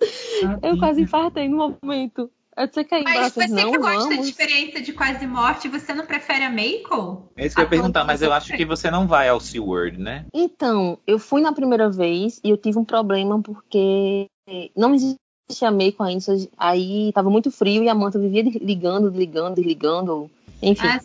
Eu 0.62 0.78
quase 0.78 1.02
infartei 1.02 1.48
no 1.48 1.76
momento. 1.82 2.30
Eu 2.56 2.66
disse 2.66 2.84
que 2.84 2.94
aí, 2.94 3.02
Mas 3.02 3.32
você 3.34 3.48
não 3.48 3.72
que 3.72 3.78
gosta 3.78 4.08
vamos. 4.08 4.24
de 4.24 4.30
experiência 4.30 4.80
de 4.80 4.92
quase 4.92 5.26
morte, 5.26 5.68
você 5.68 5.92
não 5.94 6.06
prefere 6.06 6.44
a 6.44 6.50
Mako? 6.50 7.30
É 7.36 7.46
isso 7.46 7.54
que 7.54 7.60
eu 7.60 7.64
ia 7.64 7.70
perguntar, 7.70 8.04
mas 8.04 8.20
eu 8.22 8.32
acho 8.32 8.54
que 8.54 8.64
você 8.64 8.90
não 8.90 9.06
vai 9.06 9.28
ao 9.28 9.40
SeaWorld, 9.40 9.98
né? 9.98 10.26
Então, 10.32 10.98
eu 11.06 11.18
fui 11.18 11.40
na 11.40 11.52
primeira 11.52 11.90
vez 11.90 12.40
e 12.44 12.50
eu 12.50 12.56
tive 12.56 12.78
um 12.78 12.84
problema 12.84 13.40
porque 13.40 14.28
não 14.76 14.94
existia 14.94 15.21
Mako 15.70 16.02
ainda. 16.02 16.24
Aí 16.56 17.12
tava 17.12 17.30
muito 17.30 17.50
frio 17.50 17.82
e 17.82 17.88
a 17.88 17.94
manta 17.94 18.18
vivia 18.18 18.42
ligando, 18.42 19.10
desligando, 19.10 19.56
desligando. 19.56 20.30
Enfim, 20.62 20.86
Ah, 20.86 21.00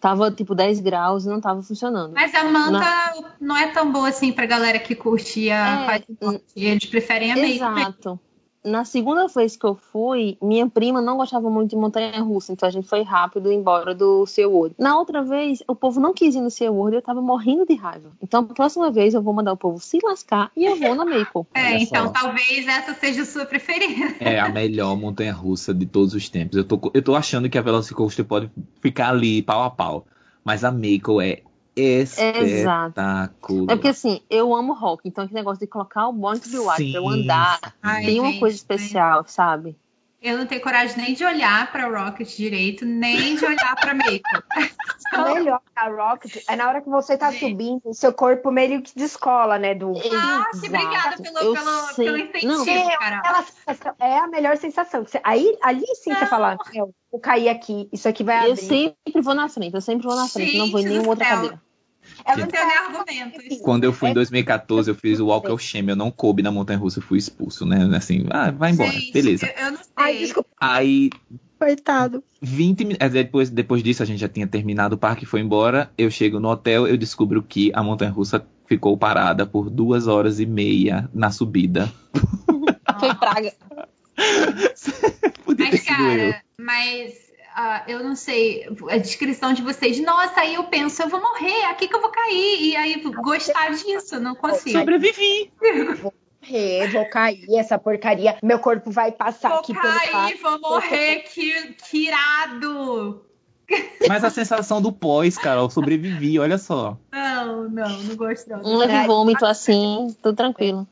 tava 0.00 0.30
tipo 0.30 0.54
10 0.54 0.80
graus 0.80 1.24
e 1.24 1.28
não 1.28 1.40
tava 1.40 1.62
funcionando. 1.62 2.12
Mas 2.14 2.34
a 2.34 2.44
manta 2.44 3.34
não 3.40 3.56
é 3.56 3.68
tão 3.68 3.90
boa 3.90 4.08
assim 4.08 4.32
pra 4.32 4.44
galera 4.44 4.78
que 4.78 4.94
curte 4.94 5.50
a 5.50 5.86
É, 5.94 6.02
morte. 6.22 6.42
Eles 6.54 6.84
preferem 6.84 7.32
a 7.32 7.36
Mako. 7.36 7.48
Exato. 7.48 8.20
Na 8.68 8.84
segunda 8.84 9.26
vez 9.26 9.56
que 9.56 9.64
eu 9.64 9.74
fui, 9.74 10.36
minha 10.42 10.68
prima 10.68 11.00
não 11.00 11.16
gostava 11.16 11.48
muito 11.48 11.70
de 11.70 11.76
montanha 11.76 12.20
russa, 12.20 12.52
então 12.52 12.68
a 12.68 12.72
gente 12.72 12.86
foi 12.86 13.02
rápido 13.02 13.50
embora 13.50 13.94
do 13.94 14.26
SeaWorld. 14.26 14.74
Na 14.78 14.98
outra 14.98 15.22
vez, 15.22 15.62
o 15.66 15.74
povo 15.74 15.98
não 15.98 16.12
quis 16.12 16.34
ir 16.34 16.40
no 16.40 16.50
SeaWorld 16.50 16.94
e 16.94 16.98
eu 16.98 17.02
tava 17.02 17.22
morrendo 17.22 17.64
de 17.66 17.74
raiva. 17.74 18.10
Então, 18.22 18.40
a 18.40 18.54
próxima 18.54 18.90
vez 18.90 19.14
eu 19.14 19.22
vou 19.22 19.32
mandar 19.32 19.52
o 19.52 19.56
povo 19.56 19.80
se 19.80 19.98
lascar 20.02 20.50
e 20.54 20.66
eu 20.66 20.76
vou 20.76 20.94
na 20.94 21.04
Maple. 21.04 21.46
É, 21.54 21.78
então 21.82 22.12
talvez 22.12 22.66
essa 22.66 22.94
seja 22.94 23.22
a 23.22 23.26
sua 23.26 23.46
preferida. 23.46 24.14
É 24.20 24.38
a 24.38 24.48
melhor 24.48 24.96
montanha 24.96 25.32
russa 25.32 25.72
de 25.72 25.86
todos 25.86 26.12
os 26.14 26.28
tempos. 26.28 26.56
Eu 26.56 26.64
tô, 26.64 26.90
eu 26.92 27.02
tô 27.02 27.14
achando 27.14 27.48
que 27.48 27.56
a 27.56 27.62
Velocicoaster 27.62 28.24
pode 28.24 28.50
ficar 28.80 29.10
ali 29.10 29.42
pau 29.42 29.62
a 29.62 29.70
pau. 29.70 30.06
Mas 30.44 30.64
a 30.64 30.70
Mako 30.70 31.20
é 31.20 31.42
espetacular. 31.80 33.70
É 33.70 33.74
porque 33.76 33.88
assim, 33.88 34.20
eu 34.28 34.54
amo 34.54 34.72
rock, 34.74 35.08
então 35.08 35.24
aquele 35.24 35.40
negócio 35.40 35.60
de 35.60 35.66
colocar 35.66 36.08
o 36.08 36.12
Born 36.12 36.40
de 36.40 36.58
White 36.58 36.90
pra 36.92 37.00
eu 37.00 37.08
andar 37.08 37.58
Ai, 37.82 38.04
tem 38.04 38.20
uma 38.20 38.30
gente, 38.30 38.40
coisa 38.40 38.56
especial, 38.56 39.24
sabe? 39.26 39.76
Eu 40.20 40.36
não 40.36 40.46
tenho 40.46 40.60
coragem 40.60 40.96
nem 40.96 41.14
de 41.14 41.24
olhar 41.24 41.70
pra 41.70 41.86
Rocket 41.86 42.28
direito, 42.36 42.84
nem 42.84 43.36
de 43.36 43.44
olhar 43.44 43.76
pra 43.76 43.94
Mako. 43.94 44.42
O 45.16 45.22
melhor 45.34 45.60
da 45.76 45.88
Rocket 45.88 46.42
é 46.48 46.56
na 46.56 46.68
hora 46.68 46.80
que 46.82 46.88
você 46.88 47.16
tá 47.16 47.30
subindo, 47.30 47.82
o 47.84 47.94
seu 47.94 48.12
corpo 48.12 48.50
meio 48.50 48.82
que 48.82 48.92
descola, 48.96 49.60
né? 49.60 49.76
Do... 49.76 49.92
Ah, 49.96 50.50
que 50.60 50.66
obrigada 50.66 51.14
Exato. 51.14 51.22
pelo, 51.22 51.38
Eu 51.38 51.52
pelo, 51.54 51.94
pelo 51.94 52.16
incentivo, 52.18 52.48
Não. 52.48 52.66
É, 54.00 54.08
é 54.08 54.18
a 54.18 54.26
melhor 54.26 54.56
sensação. 54.56 55.04
que 55.04 55.12
você- 55.12 55.20
aí, 55.22 55.56
ali 55.62 55.86
sim 56.02 56.12
você 56.12 56.26
fala, 56.26 56.58
meu, 56.74 56.92
vou 57.12 57.20
cair 57.20 57.48
aqui, 57.48 57.88
isso 57.92 58.08
aqui 58.08 58.24
vai 58.24 58.44
Eu 58.48 58.52
abrir. 58.52 58.66
sempre 58.66 59.22
vou 59.22 59.34
na 59.36 59.48
frente, 59.48 59.74
eu 59.74 59.80
sempre 59.80 60.04
vou 60.04 60.16
na 60.16 60.26
frente, 60.26 60.58
não 60.58 60.68
vou 60.68 60.80
em 60.80 60.82
Gente 60.82 60.90
nenhuma 60.90 61.10
outra 61.10 61.26
cadeira. 61.26 61.62
É 62.28 62.36
Não 62.36 62.46
tenho 62.46 62.66
nem 62.66 62.76
argumentos. 63.22 63.58
Quando 63.62 63.84
eu 63.84 63.92
fui 63.92 64.08
em 64.08 64.10
É- 64.12 64.14
2014, 64.14 64.90
eu 64.90 64.94
fiz 64.94 65.18
o 65.18 65.26
Walk 65.26 65.50
of 65.50 65.64
Shame. 65.64 65.88
Eu 65.90 65.96
não 65.96 66.10
coube 66.10 66.42
na 66.42 66.50
montanha 66.50 66.78
russa, 66.78 66.98
eu 66.98 67.02
fui 67.02 67.18
expulso, 67.18 67.64
né? 67.64 67.88
Assim, 67.96 68.26
ah, 68.30 68.50
vai 68.50 68.72
embora. 68.72 68.92
Gente, 68.92 69.12
Beleza. 69.12 69.46
Eu, 69.46 69.64
eu 69.64 69.70
não 69.72 69.78
sei. 69.78 69.86
Ai, 69.96 70.18
desculpa, 70.18 70.50
Aí, 70.60 71.10
coitado. 71.58 72.22
20 72.42 72.84
min- 72.84 72.96
é, 73.00 73.08
depois, 73.08 73.48
depois 73.48 73.82
disso, 73.82 74.02
a 74.02 74.06
gente 74.06 74.20
já 74.20 74.28
tinha 74.28 74.46
terminado 74.46 74.94
o 74.94 74.98
parque 74.98 75.24
e 75.24 75.26
foi 75.26 75.40
embora. 75.40 75.90
Eu 75.96 76.10
chego 76.10 76.38
no 76.38 76.48
hotel, 76.50 76.86
eu 76.86 76.96
descubro 76.98 77.42
que 77.42 77.72
a 77.74 77.82
montanha 77.82 78.10
russa 78.10 78.46
ficou 78.66 78.96
parada 78.98 79.46
por 79.46 79.70
duas 79.70 80.06
horas 80.06 80.38
e 80.38 80.44
meia 80.44 81.08
na 81.14 81.30
subida. 81.30 81.90
Foi 83.00 83.14
praga. 83.14 83.52
Podia 85.44 85.70
ter 85.70 85.76
Mas, 85.76 85.80
sido 85.80 86.02
eu. 86.02 86.32
cara, 86.32 86.42
mas 86.60 87.14
ah, 87.60 87.82
eu 87.88 88.04
não 88.04 88.14
sei, 88.14 88.68
a 88.88 88.98
descrição 88.98 89.52
de 89.52 89.62
vocês, 89.62 89.98
nossa, 90.00 90.42
aí 90.42 90.54
eu 90.54 90.62
penso, 90.64 91.02
eu 91.02 91.08
vou 91.08 91.20
morrer, 91.20 91.64
aqui 91.64 91.88
que 91.88 91.96
eu 91.96 92.00
vou 92.00 92.10
cair, 92.10 92.62
e 92.62 92.76
aí 92.76 93.02
gostar 93.02 93.70
disso, 93.72 94.20
não 94.20 94.36
consigo. 94.36 94.78
Sobrevivi. 94.78 95.50
Morrer, 96.40 96.92
vou 96.92 97.10
cair, 97.10 97.44
essa 97.56 97.76
porcaria. 97.76 98.38
Meu 98.44 98.60
corpo 98.60 98.92
vai 98.92 99.10
passar 99.10 99.48
Vou 99.48 99.58
aqui 99.58 99.74
pelo 99.74 99.92
cair, 99.92 100.38
vou 100.40 100.60
morrer, 100.60 101.24
que, 101.34 101.74
que 101.74 102.06
irado! 102.06 103.24
Mas 104.08 104.22
a 104.22 104.30
sensação 104.30 104.80
do 104.80 104.92
pós, 104.92 105.36
cara, 105.36 105.60
eu 105.60 105.68
sobrevivi, 105.68 106.38
olha 106.38 106.56
só. 106.58 106.96
Não, 107.12 107.68
não, 107.68 108.02
não 108.04 108.16
gosto 108.16 108.48
não. 108.48 108.62
Um 108.62 108.76
leve 108.76 109.04
vômito 109.04 109.44
assim, 109.44 110.16
tudo 110.22 110.36
tranquilo. 110.36 110.86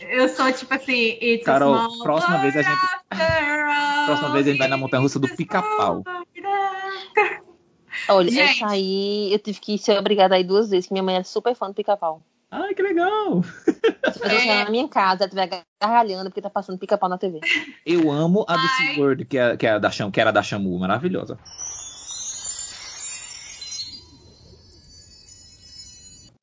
Eu 0.00 0.28
sou 0.28 0.52
tipo 0.52 0.74
assim, 0.74 1.16
it's 1.22 1.44
Carol, 1.44 1.74
a 1.74 1.88
small 1.88 2.02
próxima 2.02 2.38
vez 2.38 2.56
a 2.56 2.62
gente- 2.62 2.78
after 3.10 3.66
all, 3.66 3.89
Próxima 4.10 4.32
vez 4.32 4.46
a 4.46 4.50
gente 4.50 4.58
vai 4.58 4.68
na 4.68 4.76
montanha 4.76 5.00
russa 5.00 5.18
do 5.18 5.28
pica-pau. 5.28 6.02
world. 6.04 7.44
Olha, 8.08 8.30
Gente. 8.30 8.62
essa 8.62 8.68
aí 8.68 9.32
eu 9.32 9.38
tive 9.38 9.60
que 9.60 9.78
ser 9.78 9.98
obrigada 9.98 10.34
a 10.34 10.40
ir 10.40 10.44
duas 10.44 10.70
vezes, 10.70 10.86
que 10.86 10.92
minha 10.92 11.02
mãe 11.02 11.16
é 11.16 11.22
super 11.22 11.54
fã 11.54 11.68
do 11.68 11.74
pica-pau. 11.74 12.22
Ai, 12.50 12.74
que 12.74 12.82
legal. 12.82 13.42
Se 13.44 14.24
eu 14.24 14.46
na 14.46 14.70
minha 14.70 14.88
casa, 14.88 15.24
ela 15.24 15.26
estiver 15.26 15.64
gargalhando 15.80 16.30
porque 16.30 16.42
tá 16.42 16.50
passando 16.50 16.78
pica-pau 16.78 17.08
na 17.08 17.16
TV. 17.16 17.40
Eu 17.86 18.10
amo 18.10 18.44
a 18.48 18.54
do 18.56 18.62
Ai. 18.62 18.94
SeaWorld, 18.94 19.24
que, 19.24 19.38
é, 19.38 19.56
que, 19.56 19.66
é 19.66 19.70
a 19.70 19.78
da 19.78 19.90
Cham, 19.90 20.10
que 20.10 20.20
era 20.20 20.32
da 20.32 20.42
Chamu, 20.42 20.76
maravilhosa. 20.78 21.38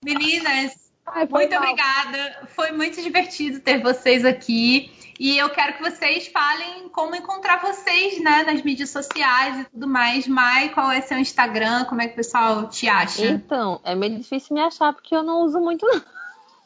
Meninas, 0.03 0.86
Ai, 1.08 1.28
foi 1.28 1.39
muito 1.39 1.53
mal. 1.53 1.64
obrigada. 1.64 2.47
Foi 2.55 2.72
muito 2.72 3.01
divertido 3.01 3.60
ter 3.60 3.82
vocês 3.82 4.26
aqui. 4.26 4.91
E 5.20 5.36
eu 5.38 5.49
quero 5.49 5.78
que 5.78 5.82
vocês 5.82 6.28
falem 6.28 6.89
como 6.89 7.16
encontrar 7.16 7.60
vocês, 7.60 8.22
né, 8.22 8.43
nas 8.43 8.62
mídias 8.62 8.91
sociais 8.91 9.62
e 9.62 9.64
tudo 9.66 9.88
mais. 9.88 10.28
Mai, 10.28 10.70
qual 10.70 10.91
é 10.91 11.01
seu 11.01 11.18
Instagram? 11.18 11.86
Como 11.86 12.01
é 12.01 12.08
que 12.08 12.14
o 12.14 12.16
pessoal 12.18 12.70
te 12.70 12.88
acha? 12.88 13.26
Então, 13.26 13.82
é 13.84 13.95
meio 13.95 14.16
difícil 14.18 14.53
me 14.53 14.62
achar 14.62 14.93
porque 14.93 15.16
eu 15.16 15.24
não 15.24 15.41
uso 15.41 15.60
muito. 15.60 15.88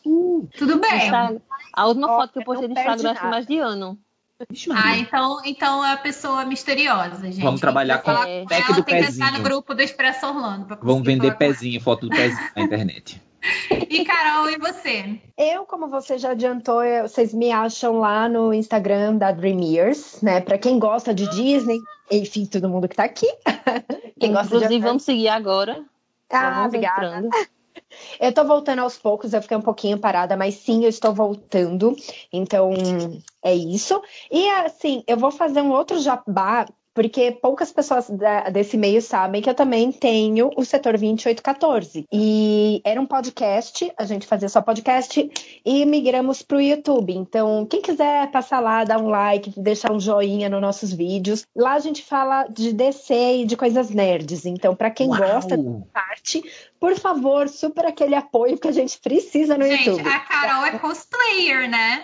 Não. 0.06 0.48
Tudo 0.58 0.80
bem. 0.80 1.06
Instagram. 1.06 1.39
A 1.74 1.88
última 1.88 2.12
Ó, 2.12 2.18
foto 2.22 2.34
que 2.34 2.39
eu 2.39 2.44
postei 2.44 2.68
no 2.68 2.74
Instagram 2.74 3.12
acho 3.12 3.28
mais 3.28 3.46
de 3.48 3.58
ano. 3.58 3.98
Ah, 4.74 4.98
então, 4.98 5.39
então 5.46 5.86
é 5.86 5.94
a 5.94 5.98
pessoa 5.98 6.44
misteriosa, 6.46 7.28
gente. 7.32 7.44
Vamos 7.44 7.62
trabalhar 7.62 8.00
com 8.00 8.12
o 8.12 8.48
pack 8.48 8.54
ela 8.54 8.76
do 8.76 8.84
tem 8.84 8.96
que 8.96 9.02
entrar 9.02 9.06
pezinho. 9.06 9.38
no 9.38 9.44
grupo 9.44 9.76
do 9.76 9.82
Expresso 9.82 10.26
Orlando. 10.26 10.76
conseguir 10.78 11.04
vender 11.04 11.32
com 11.32 11.38
pezinho, 11.38 11.80
foto 11.80 12.10
do 12.10 12.16
pezinho 12.16 12.50
na 12.56 12.64
internet. 12.64 13.22
E 13.89 14.06
Carol, 14.06 14.50
e 14.50 14.58
você? 14.58 15.20
Eu, 15.38 15.66
como 15.66 15.88
você 15.88 16.18
já 16.18 16.32
adiantou, 16.32 16.84
eu- 16.84 17.08
vocês 17.08 17.34
me 17.34 17.52
acham 17.52 18.00
lá 18.00 18.30
no 18.30 18.54
Instagram 18.54 19.18
da 19.18 19.32
Dream 19.32 19.60
Years, 19.62 20.22
né? 20.22 20.42
Pra 20.42 20.58
quem 20.58 20.78
gosta 20.80 21.14
de 21.14 21.28
Disney, 21.30 21.82
enfim, 22.10 22.46
todo 22.46 22.70
mundo 22.70 22.88
que 22.88 22.96
tá 22.96 23.04
aqui. 23.06 23.28
Quem 24.20 24.32
gosta 24.34 24.56
Inclusive, 24.56 24.80
de... 24.80 24.86
vamos 24.86 25.04
seguir 25.04 25.30
agora. 25.30 25.84
Ah, 26.30 26.66
obrigada. 26.68 27.06
entrando. 27.06 27.30
Eu 28.20 28.32
tô 28.34 28.44
voltando 28.46 28.80
aos 28.80 28.98
poucos, 28.98 29.34
eu 29.34 29.42
fiquei 29.42 29.58
um 29.58 29.62
pouquinho 29.62 29.98
parada, 29.98 30.38
mas 30.38 30.56
sim, 30.56 30.84
eu 30.84 30.89
estou 30.89 31.14
voltando. 31.14 31.96
Então, 32.32 32.72
é 33.44 33.54
isso. 33.54 34.02
E 34.32 34.48
assim, 34.50 35.04
eu 35.08 35.18
vou 35.18 35.32
fazer 35.32 35.62
um 35.62 35.72
outro 35.72 36.00
jabá, 36.00 36.66
porque 36.94 37.32
poucas 37.32 37.72
pessoas 37.72 38.10
da- 38.10 38.50
desse 38.50 38.76
meio 38.78 39.02
sabem 39.02 39.42
que 39.42 39.50
eu 39.50 39.54
também 39.54 39.92
tenho 39.92 40.50
o 40.58 40.66
setor 40.66 40.98
2814. 40.98 42.06
E 42.12 42.82
era 42.84 43.00
um 43.00 43.06
podcast, 43.06 43.92
a 43.98 44.06
gente 44.06 44.28
fazia 44.28 44.50
só 44.50 44.62
podcast 44.62 45.30
e 45.66 45.86
migramos 45.86 46.42
pro 46.42 46.62
YouTube. 46.62 47.14
Então, 47.16 47.66
quem 47.70 47.82
quiser 47.82 48.30
passar 48.32 48.60
lá, 48.60 48.84
dar 48.84 49.00
um 49.00 49.08
like, 49.10 49.54
deixar 49.60 49.92
um 49.92 50.00
joinha 50.00 50.50
nos 50.50 50.62
nossos 50.62 50.92
vídeos. 50.92 51.46
Lá 51.56 51.74
a 51.74 51.80
gente 51.80 52.04
fala 52.04 52.46
de 52.48 52.74
DC 52.74 53.14
e 53.42 53.46
de 53.46 53.56
coisas 53.56 53.89
nerds. 53.89 54.46
Então, 54.46 54.76
pra 54.76 54.89
quem 54.92 55.08
Uau! 55.08 55.18
gosta 55.20 55.58
parte, 55.94 56.44
por 56.80 56.96
favor, 56.98 57.48
super 57.48 57.86
aquele 57.86 58.16
apoio 58.16 58.58
que 58.58 58.68
a 58.68 58.72
gente 58.72 58.98
precisa 59.00 59.58
no 59.58 59.66
Gente, 59.66 59.89
YouTube. 59.89 60.08
a 60.10 60.20
Carol 60.20 60.66
é 60.66 60.78
cosplayer, 60.80 61.70
né? 61.70 62.04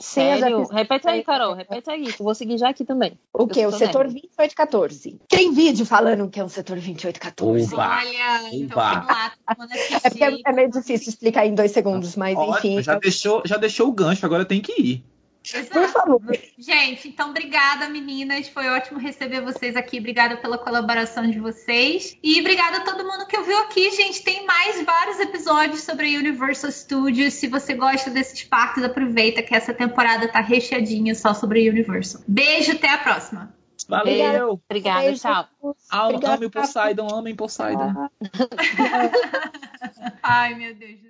Sim, 0.00 0.22
eu 0.22 0.38
já 0.38 0.40
Sério? 0.40 0.66
Repete 0.68 1.08
aí, 1.08 1.24
Carol. 1.24 1.54
Repete 1.54 1.90
aí, 1.90 2.12
que 2.12 2.20
eu 2.20 2.24
vou 2.24 2.34
seguir 2.34 2.58
já 2.58 2.68
aqui 2.68 2.84
também. 2.84 3.18
O 3.32 3.46
que? 3.46 3.64
O 3.66 3.72
setor 3.72 4.04
nerd. 4.04 4.14
2814. 4.14 5.18
Tem 5.28 5.52
vídeo 5.52 5.84
falando 5.84 6.28
que 6.30 6.38
é 6.40 6.44
um 6.44 6.48
setor 6.48 6.76
2814. 6.76 7.74
Opa! 7.74 7.98
Olha, 7.98 8.54
então 8.54 8.76
lá, 8.76 9.32
É 10.04 10.50
é 10.50 10.52
meio 10.52 10.70
difícil 10.70 11.08
explicar 11.08 11.46
em 11.46 11.54
dois 11.54 11.72
segundos, 11.72 12.16
mas 12.16 12.36
Ótimo, 12.38 12.74
enfim. 12.74 12.82
já, 12.82 12.94
eu- 12.94 13.00
deixou, 13.00 13.42
já 13.44 13.56
deixou 13.56 13.88
o 13.88 13.92
gancho, 13.92 14.24
agora 14.24 14.44
tem 14.44 14.60
que 14.60 14.72
ir. 14.80 15.04
Exato. 15.42 15.70
Por 15.70 15.88
favor. 15.88 16.20
Gente, 16.58 17.08
então 17.08 17.30
obrigada, 17.30 17.88
meninas. 17.88 18.48
Foi 18.48 18.68
ótimo 18.68 18.98
receber 18.98 19.40
vocês 19.40 19.74
aqui. 19.74 19.98
Obrigada 19.98 20.36
pela 20.36 20.58
colaboração 20.58 21.28
de 21.28 21.40
vocês. 21.40 22.16
E 22.22 22.38
obrigada 22.40 22.78
a 22.78 22.80
todo 22.80 23.02
mundo 23.04 23.26
que 23.26 23.36
ouviu 23.38 23.58
aqui, 23.60 23.90
gente. 23.92 24.22
Tem 24.22 24.44
mais 24.46 24.84
vários 24.84 25.18
episódios 25.18 25.82
sobre 25.82 26.14
a 26.14 26.18
Universal 26.18 26.70
Studios. 26.70 27.34
Se 27.34 27.48
você 27.48 27.74
gosta 27.74 28.10
desses 28.10 28.44
parques, 28.44 28.84
aproveita 28.84 29.42
que 29.42 29.54
essa 29.54 29.72
temporada 29.72 30.28
tá 30.28 30.40
recheadinha 30.40 31.14
só 31.14 31.32
sobre 31.32 31.66
a 31.66 31.70
Universal. 31.72 32.20
Beijo, 32.28 32.72
até 32.72 32.90
a 32.90 32.98
próxima. 32.98 33.54
Valeu! 33.88 34.60
Obrigada, 34.68 35.00
Beijo. 35.00 35.22
tchau. 35.22 35.48
Am- 35.90 36.08
Obrigada. 36.10 36.34
Ame 36.36 36.46
o 36.46 36.50
Poseidon, 36.50 37.08
amem 37.08 37.34
Poseidon. 37.34 38.08
Ai, 40.22 40.54
meu 40.54 40.74
Deus. 40.74 41.09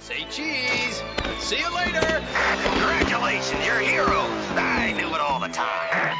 Say 0.00 0.24
cheese. 0.30 1.02
See 1.40 1.58
you 1.58 1.74
later. 1.74 2.22
Congratulations, 2.62 3.66
you're 3.66 3.80
heroes. 3.80 4.30
I 4.56 4.92
knew 4.96 5.08
it 5.08 5.20
all 5.20 5.40
the 5.40 5.48
time. 5.48 6.14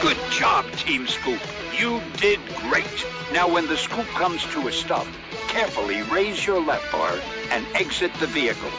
Good 0.00 0.16
job, 0.32 0.64
Team 0.72 1.06
Scoop. 1.06 1.40
You 1.78 2.00
did 2.16 2.40
great. 2.68 3.06
Now, 3.32 3.52
when 3.52 3.66
the 3.66 3.76
scoop 3.76 4.06
comes 4.08 4.42
to 4.52 4.68
a 4.68 4.72
stop, 4.72 5.06
carefully 5.48 6.02
raise 6.02 6.44
your 6.44 6.60
left 6.60 6.90
bar 6.90 7.18
and 7.50 7.66
exit 7.74 8.12
the 8.14 8.26
vehicle. 8.26 8.70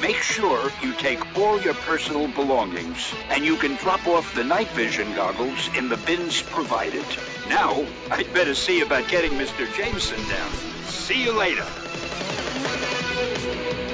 Make 0.00 0.16
sure 0.16 0.70
you 0.82 0.94
take 0.94 1.38
all 1.38 1.60
your 1.60 1.74
personal 1.74 2.26
belongings, 2.28 3.14
and 3.30 3.44
you 3.44 3.56
can 3.56 3.76
drop 3.76 4.06
off 4.08 4.34
the 4.34 4.42
night 4.42 4.68
vision 4.68 5.14
goggles 5.14 5.68
in 5.76 5.88
the 5.88 5.96
bins 5.98 6.42
provided. 6.42 7.06
Now, 7.48 7.86
I'd 8.10 8.32
better 8.34 8.54
see 8.54 8.80
about 8.80 9.08
getting 9.08 9.32
Mr. 9.32 9.72
Jameson 9.74 10.18
down. 10.28 10.50
See 10.86 11.22
you 11.22 11.32
later. 11.32 11.66
Thank 12.14 13.90
you. 13.90 13.91